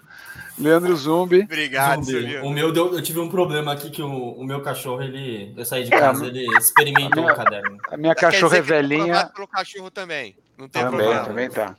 Leandro 0.59 0.95
Zumbi. 0.95 1.41
Obrigado, 1.41 2.03
Zumbi. 2.03 2.37
O 2.37 2.51
meu 2.51 2.71
deu, 2.71 2.93
eu 2.93 3.01
tive 3.01 3.19
um 3.19 3.29
problema 3.29 3.73
aqui 3.73 3.89
que 3.89 4.01
o, 4.01 4.33
o 4.33 4.43
meu 4.43 4.61
cachorro, 4.61 5.01
ele. 5.01 5.53
Eu 5.57 5.65
saí 5.65 5.85
de 5.85 5.89
casa, 5.89 6.25
É, 6.25 6.27
ele 6.27 6.45
experimentou 6.57 7.23
o 7.23 7.35
caderno. 7.35 7.77
A 7.91 7.97
minha 7.97 8.13
cachorra 8.13 8.57
é 8.57 8.61
velhinha. 8.61 9.25
pelo 9.33 9.47
cachorro 9.47 9.89
também. 9.89 10.35
Não 10.57 10.67
tem 10.67 10.81
Também, 10.83 10.99
problema. 10.99 11.25
também 11.25 11.49
tá. 11.49 11.75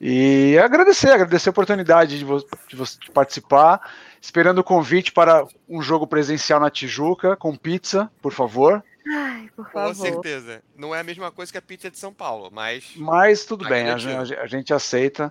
E 0.00 0.58
agradecer, 0.58 1.10
agradecer 1.10 1.48
a 1.48 1.52
oportunidade 1.52 2.18
de, 2.18 2.24
vo 2.24 2.38
de 2.68 2.74
você 2.76 2.98
de 2.98 3.10
participar. 3.10 3.80
Esperando 4.20 4.58
o 4.58 4.64
convite 4.64 5.12
para 5.12 5.46
um 5.68 5.82
jogo 5.82 6.06
presencial 6.06 6.58
na 6.60 6.70
Tijuca, 6.70 7.36
com 7.36 7.54
pizza, 7.54 8.10
por 8.22 8.32
favor. 8.32 8.82
Ai, 9.12 9.50
por 9.54 9.66
Com 9.66 9.72
favor. 9.72 9.94
certeza. 9.94 10.62
Não 10.76 10.94
é 10.94 11.00
a 11.00 11.04
mesma 11.04 11.30
coisa 11.30 11.50
que 11.52 11.58
a 11.58 11.62
pizza 11.62 11.90
de 11.90 11.98
São 11.98 12.12
Paulo, 12.12 12.50
mas. 12.52 12.92
Mas 12.96 13.44
tudo 13.44 13.64
Tá 13.64 13.70
bem, 13.70 13.88
a, 13.90 13.94
a 13.94 14.46
gente 14.46 14.72
aceita. 14.72 15.30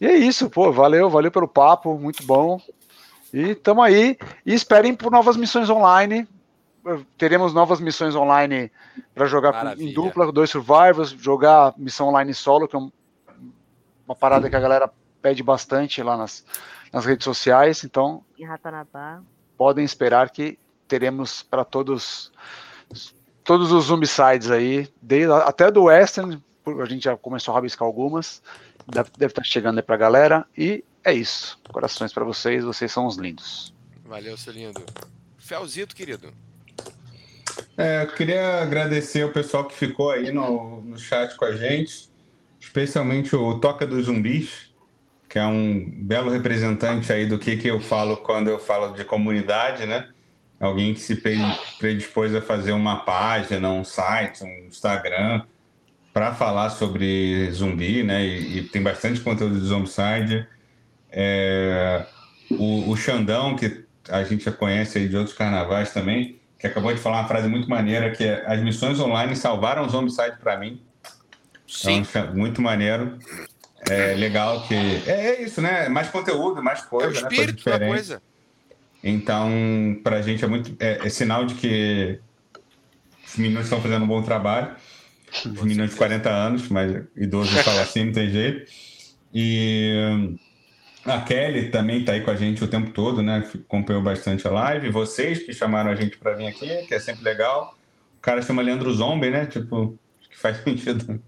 E 0.00 0.06
é 0.06 0.16
isso, 0.16 0.50
pô, 0.50 0.72
valeu, 0.72 1.08
valeu 1.08 1.30
pelo 1.30 1.46
papo, 1.48 1.96
muito 1.98 2.24
bom. 2.24 2.60
E 3.32 3.54
tamo 3.54 3.82
aí. 3.82 4.16
E 4.44 4.54
esperem 4.54 4.94
por 4.94 5.10
novas 5.10 5.36
missões 5.36 5.68
online. 5.70 6.26
Teremos 7.16 7.54
novas 7.54 7.80
missões 7.80 8.14
online 8.14 8.70
para 9.14 9.26
jogar 9.26 9.52
com- 9.52 9.56
em 9.82 9.86
dupla, 9.94 10.30
dois 10.32 10.50
survivors, 10.50 11.10
jogar 11.10 11.72
missão 11.78 12.08
online 12.08 12.34
solo, 12.34 12.68
que 12.68 12.76
é 12.76 12.78
um- 12.78 12.92
uma 14.06 14.14
parada 14.14 14.48
que 14.50 14.56
a 14.56 14.60
galera 14.60 14.90
pede 15.22 15.42
bastante 15.42 16.02
lá 16.02 16.16
nas, 16.16 16.44
nas 16.92 17.06
redes 17.06 17.24
sociais. 17.24 17.84
Então, 17.84 18.22
podem 19.56 19.84
esperar 19.84 20.28
que 20.30 20.58
teremos 20.86 21.42
para 21.42 21.64
todos 21.64 22.30
todos 23.42 23.72
os 23.72 23.84
zombicides 23.86 24.50
aí, 24.50 24.88
desde, 25.02 25.30
até 25.32 25.70
do 25.70 25.84
Western, 25.84 26.42
a 26.66 26.84
gente 26.86 27.04
já 27.04 27.16
começou 27.16 27.52
a 27.52 27.56
rabiscar 27.56 27.86
algumas, 27.86 28.42
deve, 28.86 29.10
deve 29.18 29.32
estar 29.32 29.44
chegando 29.44 29.76
aí 29.78 29.82
pra 29.82 29.96
galera, 29.98 30.46
e 30.56 30.82
é 31.02 31.12
isso. 31.12 31.58
Corações 31.70 32.12
para 32.12 32.24
vocês, 32.24 32.64
vocês 32.64 32.90
são 32.90 33.06
os 33.06 33.16
lindos. 33.16 33.74
Valeu, 34.04 34.36
seu 34.38 34.52
lindo. 34.52 34.82
Felzito, 35.38 35.94
querido. 35.94 36.32
É, 37.76 38.02
eu 38.02 38.08
queria 38.08 38.62
agradecer 38.62 39.24
o 39.24 39.32
pessoal 39.32 39.64
que 39.64 39.74
ficou 39.74 40.10
aí 40.10 40.32
no, 40.32 40.80
no 40.80 40.98
chat 40.98 41.36
com 41.36 41.44
a 41.44 41.56
gente, 41.56 42.08
especialmente 42.60 43.34
o 43.34 43.58
Toca 43.58 43.86
dos 43.86 44.06
Zumbis, 44.06 44.72
que 45.28 45.38
é 45.38 45.46
um 45.46 45.84
belo 45.88 46.30
representante 46.30 47.12
aí 47.12 47.26
do 47.26 47.38
que, 47.38 47.56
que 47.56 47.68
eu 47.68 47.80
falo 47.80 48.16
quando 48.18 48.48
eu 48.48 48.58
falo 48.58 48.94
de 48.94 49.04
comunidade, 49.04 49.86
né? 49.86 50.08
Alguém 50.60 50.94
que 50.94 51.00
se 51.00 51.16
pre- 51.16 51.36
predispôs 51.78 52.34
a 52.34 52.40
fazer 52.40 52.72
uma 52.72 53.04
página, 53.04 53.68
um 53.70 53.84
site, 53.84 54.44
um 54.44 54.66
Instagram, 54.68 55.42
para 56.12 56.32
falar 56.32 56.70
sobre 56.70 57.50
zumbi, 57.50 58.04
né? 58.04 58.24
E, 58.24 58.58
e 58.58 58.62
tem 58.68 58.80
bastante 58.80 59.20
conteúdo 59.20 59.58
de 59.58 59.66
Zombicide. 59.66 60.46
É, 61.10 62.06
o, 62.50 62.90
o 62.90 62.96
Xandão, 62.96 63.56
que 63.56 63.84
a 64.08 64.22
gente 64.22 64.44
já 64.44 64.52
conhece 64.52 64.98
aí 64.98 65.08
de 65.08 65.16
outros 65.16 65.36
carnavais 65.36 65.92
também, 65.92 66.40
que 66.64 66.68
acabou 66.68 66.94
de 66.94 66.98
falar 66.98 67.20
uma 67.20 67.28
frase 67.28 67.46
muito 67.46 67.68
maneira, 67.68 68.10
que 68.10 68.24
é 68.24 68.42
as 68.46 68.62
missões 68.62 68.98
online 68.98 69.36
salvaram 69.36 69.84
o 69.84 69.88
Zombicide 69.90 70.38
para 70.40 70.56
mim. 70.56 70.80
Sim. 71.68 71.98
Então, 71.98 72.34
muito 72.34 72.62
maneiro. 72.62 73.18
É 73.86 74.14
legal 74.14 74.62
que... 74.66 74.74
É, 75.06 75.26
é 75.26 75.42
isso, 75.42 75.60
né? 75.60 75.90
Mais 75.90 76.08
conteúdo, 76.08 76.62
mais 76.62 76.80
É 76.80 76.84
o 76.84 76.88
coisa, 76.88 77.20
né? 77.20 77.20
Coisa 77.20 77.34
espírito 77.34 77.64
da 77.64 77.78
coisa. 77.78 78.22
Então, 79.02 80.00
para 80.02 80.16
a 80.16 80.22
gente 80.22 80.42
é 80.42 80.48
muito 80.48 80.74
é, 80.82 81.06
é 81.06 81.08
sinal 81.10 81.44
de 81.44 81.54
que 81.54 82.18
os 83.26 83.36
meninos 83.36 83.64
estão 83.64 83.82
fazendo 83.82 84.04
um 84.04 84.08
bom 84.08 84.22
trabalho. 84.22 84.74
Os 85.44 85.60
meninos 85.60 85.90
de 85.90 85.96
40 85.96 86.30
anos, 86.30 86.68
mas 86.70 87.04
idosos 87.14 87.60
falam 87.60 87.82
assim, 87.82 88.04
não 88.06 88.12
tem 88.14 88.30
jeito. 88.30 88.72
E 89.34 90.34
a 91.06 91.20
Kelly 91.20 91.70
também 91.70 92.00
está 92.00 92.12
aí 92.12 92.22
com 92.22 92.30
a 92.30 92.36
gente 92.36 92.64
o 92.64 92.68
tempo 92.68 92.90
todo, 92.90 93.22
né? 93.22 93.44
Acompanhou 93.54 94.02
bastante 94.02 94.46
a 94.46 94.50
live. 94.50 94.90
Vocês 94.90 95.42
que 95.42 95.52
chamaram 95.52 95.90
a 95.90 95.94
gente 95.94 96.16
para 96.16 96.34
vir 96.34 96.46
aqui, 96.46 96.86
que 96.86 96.94
é 96.94 96.98
sempre 96.98 97.22
legal. 97.22 97.76
O 98.18 98.20
cara 98.20 98.40
chama 98.40 98.62
Leandro 98.62 98.92
Zombie, 98.92 99.30
né? 99.30 99.46
Tipo, 99.46 99.98
acho 100.20 100.30
que 100.30 100.38
faz 100.38 100.56
sentido. 100.64 101.20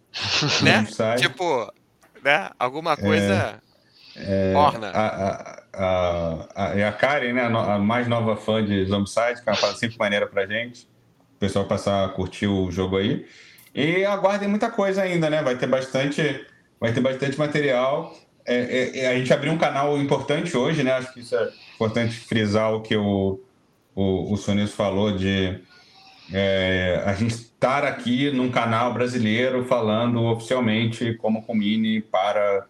Né? 0.63 0.87
Tipo, 1.19 1.73
né? 2.25 2.51
Alguma 2.59 2.97
coisa. 2.97 3.61
Orna. 4.55 4.89
A, 4.89 5.07
a, 5.07 5.63
a, 5.75 6.71
a, 6.71 6.77
e 6.77 6.83
a 6.83 6.91
Karen, 6.93 7.35
né, 7.35 7.43
a, 7.43 7.75
a 7.75 7.79
mais 7.79 8.09
nova 8.09 8.35
fã 8.35 8.65
de 8.65 8.87
Zombicide, 8.87 9.43
que 9.43 9.49
ela 9.49 9.57
fala 9.57 9.75
sempre 9.75 9.99
maneira 9.99 10.27
pra 10.27 10.47
gente. 10.47 10.85
O 11.37 11.39
pessoal 11.39 11.67
passar 11.67 12.05
a 12.05 12.09
curtir 12.09 12.47
o 12.47 12.71
jogo 12.71 12.97
aí. 12.97 13.27
E 13.75 14.07
aguardem 14.07 14.49
muita 14.49 14.71
coisa 14.71 15.03
ainda, 15.03 15.29
né? 15.29 15.43
Vai 15.43 15.57
ter 15.59 15.67
bastante, 15.67 16.47
vai 16.81 16.95
ter 16.95 17.01
bastante 17.03 17.39
material. 17.39 18.17
É, 18.47 18.55
é, 18.55 18.99
é, 19.01 19.09
a 19.09 19.19
gente 19.19 19.33
abriu 19.33 19.53
um 19.53 19.59
canal 19.59 19.99
importante 19.99 20.57
hoje, 20.57 20.85
né? 20.85 20.93
Acho 20.93 21.13
que 21.13 21.21
isso 21.21 21.35
é 21.35 21.51
importante 21.75 22.15
frisar 22.15 22.73
o 22.73 22.81
que 22.81 22.97
o, 22.97 23.41
o, 23.95 24.33
o 24.33 24.37
Sonis 24.37 24.73
falou 24.73 25.17
de 25.17 25.59
é, 26.33 27.03
a 27.05 27.13
gente 27.15 27.35
estar 27.35 27.85
aqui 27.85 28.31
num 28.31 28.51
canal 28.51 28.93
brasileiro 28.95 29.65
falando 29.65 30.23
oficialmente 30.25 31.15
como 31.15 31.43
Comini 31.43 32.01
para 32.01 32.67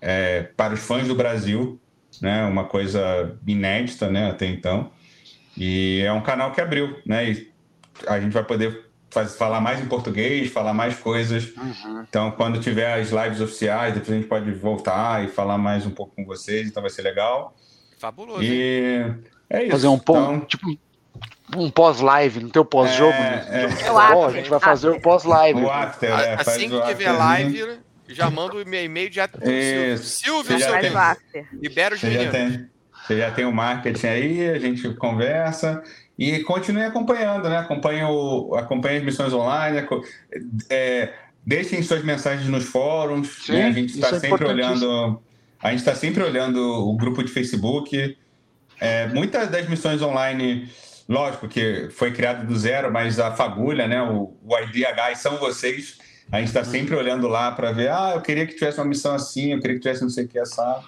é, 0.00 0.42
para 0.54 0.74
os 0.74 0.80
fãs 0.80 1.08
do 1.08 1.14
Brasil, 1.14 1.80
né? 2.20 2.44
Uma 2.44 2.64
coisa 2.64 3.34
inédita, 3.46 4.10
né? 4.10 4.30
Até 4.30 4.46
então. 4.46 4.90
E 5.56 6.02
é 6.04 6.12
um 6.12 6.20
canal 6.20 6.52
que 6.52 6.60
abriu, 6.60 6.98
né? 7.06 7.30
E 7.30 7.50
a 8.06 8.20
gente 8.20 8.32
vai 8.32 8.44
poder 8.44 8.83
faz- 9.14 9.36
falar 9.36 9.60
mais 9.60 9.80
em 9.80 9.86
português, 9.86 10.50
falar 10.52 10.74
mais 10.74 10.96
coisas. 10.96 11.52
Então, 12.08 12.30
quando 12.32 12.60
tiver 12.60 12.92
as 13.00 13.10
lives 13.10 13.40
oficiais, 13.40 13.94
depois 13.94 14.12
a 14.12 14.16
gente 14.16 14.28
pode 14.28 14.50
voltar 14.52 15.24
e 15.24 15.28
falar 15.28 15.56
mais 15.56 15.86
um 15.86 15.90
pouco 15.90 16.14
com 16.14 16.24
vocês. 16.26 16.66
Então, 16.68 16.82
vai 16.82 16.90
ser 16.90 17.02
legal. 17.02 17.56
Fabuloso. 17.98 18.42
hein? 18.42 18.50
E 18.50 19.04
é 19.48 19.62
isso. 19.62 19.70
Fazer 19.72 19.86
um 19.88 19.98
pão, 19.98 20.34
Então, 20.34 20.46
tipo 20.46 20.78
um 21.56 21.70
pós-live, 21.70 22.40
não 22.40 22.50
tem 22.50 22.60
o 22.60 22.64
pós-jogo? 22.64 23.12
É, 23.12 23.20
né? 23.20 23.46
é. 23.48 23.66
De 23.68 23.84
É 23.84 23.92
o 23.92 24.24
a 24.24 24.30
gente 24.32 24.50
vai 24.50 24.60
fazer 24.60 24.88
o 24.90 25.00
pós-live. 25.00 25.60
o 25.62 25.70
after, 25.70 26.10
é, 26.10 26.34
assim 26.34 26.74
o 26.74 26.80
que 26.82 26.88
tiver 26.88 27.12
live, 27.12 27.78
já 28.08 28.28
manda 28.30 28.56
o 28.56 28.60
e-mail 28.60 29.08
direto 29.08 29.38
pro 29.38 29.46
Silvio. 29.46 29.98
Silvio, 29.98 30.58
seu 30.58 30.72
o 30.72 31.56
libera 31.62 31.96
meninos. 32.02 32.32
tem, 32.32 32.68
você 33.06 33.18
já 33.18 33.30
tem 33.30 33.44
o 33.44 33.52
marketing 33.52 34.06
aí, 34.06 34.50
a 34.50 34.58
gente 34.58 34.88
conversa 34.94 35.82
e 36.18 36.40
continue 36.44 36.84
acompanhando, 36.84 37.48
né? 37.48 37.58
Acompanhe, 37.58 38.04
o, 38.04 38.54
acompanhe 38.54 38.98
as 38.98 39.04
missões 39.04 39.32
online, 39.32 39.86
é, 40.70 41.12
deixem 41.44 41.82
suas 41.82 42.04
mensagens 42.04 42.48
nos 42.48 42.64
fóruns, 42.64 43.44
Sim, 43.44 43.52
né? 43.52 43.66
A 43.66 43.72
gente 43.72 43.94
está 43.94 44.08
é 44.16 44.20
sempre 44.20 44.46
olhando, 44.46 45.20
a 45.60 45.70
gente 45.70 45.80
está 45.80 45.94
sempre 45.94 46.22
olhando 46.22 46.58
o 46.88 46.96
grupo 46.96 47.22
de 47.22 47.30
Facebook. 47.30 48.16
É, 48.80 49.08
muitas 49.08 49.48
das 49.48 49.68
missões 49.68 50.02
online, 50.02 50.68
lógico 51.08 51.48
que 51.48 51.88
foi 51.90 52.12
criado 52.12 52.46
do 52.46 52.56
zero, 52.56 52.92
mas 52.92 53.18
a 53.18 53.32
fagulha, 53.32 53.86
né? 53.88 54.02
O, 54.02 54.36
o 54.44 54.58
IDH 54.58 55.16
são 55.16 55.36
vocês. 55.38 55.98
A 56.32 56.38
gente 56.38 56.48
está 56.48 56.60
Uhum. 56.60 56.66
sempre 56.66 56.94
olhando 56.96 57.28
lá 57.28 57.52
para 57.52 57.70
ver, 57.72 57.90
ah, 57.90 58.12
eu 58.14 58.22
queria 58.22 58.46
que 58.46 58.54
tivesse 58.54 58.78
uma 58.78 58.86
missão 58.86 59.14
assim, 59.14 59.52
eu 59.52 59.60
queria 59.60 59.76
que 59.76 59.82
tivesse 59.82 60.02
não 60.02 60.08
sei 60.10 60.24
o 60.24 60.28
que 60.28 60.38
essa. 60.38 60.82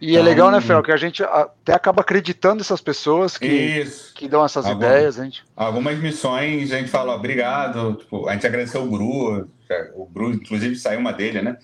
E 0.00 0.16
é 0.16 0.22
legal, 0.22 0.50
né, 0.50 0.58
Então- 0.58 0.66
Fel, 0.68 0.82
que 0.82 0.92
a 0.92 0.96
gente 0.96 1.22
até 1.24 1.74
acaba 1.74 2.02
acreditando 2.02 2.56
nessas 2.56 2.80
pessoas 2.80 3.36
que, 3.36 3.46
Isso. 3.46 4.14
que 4.14 4.28
dão 4.28 4.44
essas 4.44 4.64
Agora- 4.64 4.94
ideias, 4.96 5.18
a 5.18 5.24
gente. 5.24 5.44
Algumas 5.56 5.98
missões 5.98 6.72
a 6.72 6.78
gente 6.78 6.88
fala 6.90 7.14
obrigado, 7.14 7.94
tipo, 7.94 8.28
a 8.28 8.32
gente 8.32 8.46
agradeceu 8.46 8.82
o 8.84 8.88
Gru, 8.90 9.48
o 9.96 10.06
Bruno, 10.06 10.34
inclusive, 10.36 10.76
saiu 10.76 11.00
uma 11.00 11.12
dele, 11.12 11.42
né? 11.42 11.56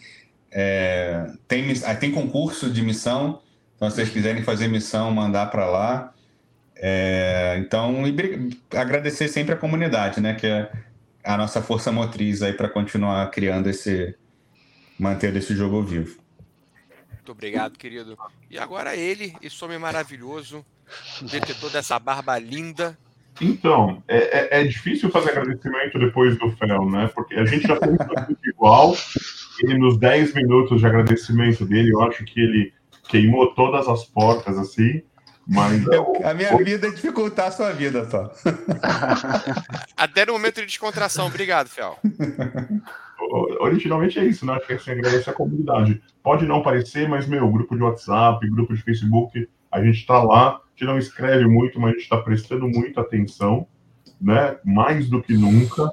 É, 0.50 1.26
tem, 1.46 1.72
tem 2.00 2.10
concurso 2.10 2.70
de 2.70 2.82
missão, 2.82 3.40
então 3.76 3.88
se 3.88 3.96
vocês 3.96 4.08
quiserem 4.10 4.42
fazer 4.42 4.68
missão, 4.68 5.10
mandar 5.12 5.46
para 5.50 5.66
lá. 5.66 6.12
É, 6.76 7.56
então, 7.60 8.06
e, 8.06 8.58
agradecer 8.76 9.28
sempre 9.28 9.54
a 9.54 9.56
comunidade, 9.56 10.20
né? 10.20 10.34
Que 10.34 10.46
é 10.46 10.70
a 11.22 11.36
nossa 11.36 11.62
força 11.62 11.90
motriz 11.92 12.42
aí 12.42 12.52
para 12.52 12.68
continuar 12.68 13.30
criando 13.30 13.68
esse, 13.68 14.14
manter 14.98 15.34
esse 15.36 15.54
jogo 15.54 15.82
vivo. 15.82 16.23
Muito 17.24 17.32
obrigado, 17.32 17.78
querido. 17.78 18.18
E 18.50 18.58
agora 18.58 18.94
ele, 18.94 19.34
esse 19.40 19.64
homem 19.64 19.78
maravilhoso, 19.78 20.62
detetor 21.22 21.70
dessa 21.70 21.98
barba 21.98 22.38
linda. 22.38 22.98
Então, 23.40 24.02
é, 24.06 24.58
é, 24.58 24.60
é, 24.60 24.64
difícil 24.64 25.10
fazer 25.10 25.30
agradecimento 25.30 25.98
depois 25.98 26.38
do 26.38 26.50
Fel, 26.50 26.90
né? 26.90 27.10
Porque 27.14 27.34
a 27.36 27.46
gente 27.46 27.66
já 27.66 27.78
tem 27.78 27.96
tudo 27.96 28.36
igual. 28.44 28.94
Ele, 29.62 29.78
nos 29.78 29.98
10 29.98 30.34
minutos 30.34 30.80
de 30.80 30.86
agradecimento 30.86 31.64
dele, 31.64 31.92
eu 31.94 32.02
acho 32.02 32.22
que 32.26 32.38
ele 32.38 32.74
queimou 33.08 33.54
todas 33.54 33.88
as 33.88 34.04
portas, 34.04 34.58
assim. 34.58 35.02
Mas 35.46 35.82
é 35.88 36.28
a 36.28 36.34
minha 36.34 36.54
vida 36.58 36.88
é 36.88 36.90
dificultar 36.90 37.46
a 37.46 37.52
sua 37.52 37.72
vida 37.72 38.06
só. 38.10 38.30
Até 39.96 40.26
no 40.26 40.34
momento 40.34 40.56
de 40.56 40.66
descontração. 40.66 41.26
Obrigado, 41.26 41.70
Fel. 41.70 41.98
Originalmente 43.60 44.18
é 44.18 44.24
isso, 44.24 44.44
né? 44.44 44.54
Acho 44.54 44.66
que 44.66 44.72
assim, 44.74 44.90
agradecer 44.90 45.30
a 45.30 45.34
comunidade. 45.34 46.02
Pode 46.22 46.46
não 46.46 46.62
parecer, 46.62 47.08
mas, 47.08 47.26
meu, 47.26 47.50
grupo 47.50 47.76
de 47.76 47.82
WhatsApp, 47.82 48.48
grupo 48.50 48.74
de 48.74 48.82
Facebook, 48.82 49.48
a 49.70 49.82
gente 49.82 49.98
está 49.98 50.22
lá, 50.22 50.56
a 50.56 50.60
gente 50.70 50.84
não 50.84 50.98
escreve 50.98 51.46
muito, 51.46 51.80
mas 51.80 51.90
a 51.90 51.94
gente 51.94 52.02
está 52.02 52.18
prestando 52.18 52.68
muita 52.68 53.00
atenção, 53.00 53.66
né? 54.20 54.56
Mais 54.64 55.08
do 55.08 55.22
que 55.22 55.34
nunca. 55.34 55.92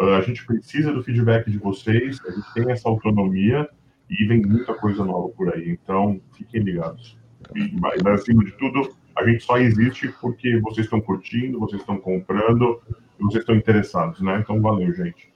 Uh, 0.00 0.14
a 0.16 0.20
gente 0.20 0.46
precisa 0.46 0.92
do 0.92 1.02
feedback 1.02 1.50
de 1.50 1.58
vocês, 1.58 2.20
a 2.24 2.30
gente 2.30 2.54
tem 2.54 2.70
essa 2.70 2.88
autonomia 2.88 3.68
e 4.08 4.24
vem 4.26 4.40
muita 4.40 4.72
coisa 4.74 5.04
nova 5.04 5.28
por 5.30 5.52
aí. 5.52 5.70
Então, 5.70 6.20
fiquem 6.36 6.62
ligados. 6.62 7.18
E, 7.54 7.72
mas, 7.80 8.04
acima 8.06 8.44
de 8.44 8.52
tudo, 8.52 8.94
a 9.16 9.24
gente 9.26 9.42
só 9.42 9.58
existe 9.58 10.08
porque 10.20 10.60
vocês 10.60 10.86
estão 10.86 11.00
curtindo, 11.00 11.58
vocês 11.58 11.80
estão 11.80 11.98
comprando, 11.98 12.80
vocês 13.18 13.42
estão 13.42 13.56
interessados, 13.56 14.20
né? 14.20 14.38
Então, 14.40 14.60
valeu, 14.60 14.92
gente. 14.94 15.32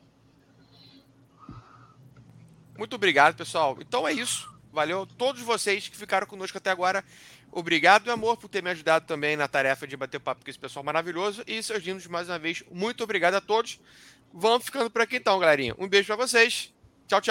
Muito 2.76 2.96
obrigado, 2.96 3.36
pessoal. 3.36 3.76
Então 3.80 4.06
é 4.06 4.12
isso. 4.12 4.52
Valeu 4.72 5.02
a 5.02 5.06
todos 5.06 5.42
vocês 5.42 5.88
que 5.88 5.96
ficaram 5.96 6.26
conosco 6.26 6.56
até 6.56 6.70
agora. 6.70 7.04
Obrigado, 7.50 8.04
meu 8.04 8.14
amor, 8.14 8.38
por 8.38 8.48
ter 8.48 8.62
me 8.62 8.70
ajudado 8.70 9.06
também 9.06 9.36
na 9.36 9.46
tarefa 9.46 9.86
de 9.86 9.94
bater 9.96 10.18
papo 10.18 10.42
com 10.42 10.50
esse 10.50 10.58
pessoal 10.58 10.82
maravilhoso. 10.82 11.44
E 11.46 11.62
seus 11.62 11.84
lindos, 11.84 12.06
mais 12.06 12.28
uma 12.28 12.38
vez, 12.38 12.64
muito 12.70 13.04
obrigado 13.04 13.34
a 13.34 13.40
todos. 13.40 13.78
Vamos 14.32 14.64
ficando 14.64 14.88
por 14.88 15.02
aqui 15.02 15.16
então, 15.16 15.38
galerinha. 15.38 15.74
Um 15.78 15.86
beijo 15.86 16.06
para 16.06 16.16
vocês. 16.16 16.72
Tchau, 17.06 17.20
tchau. 17.20 17.30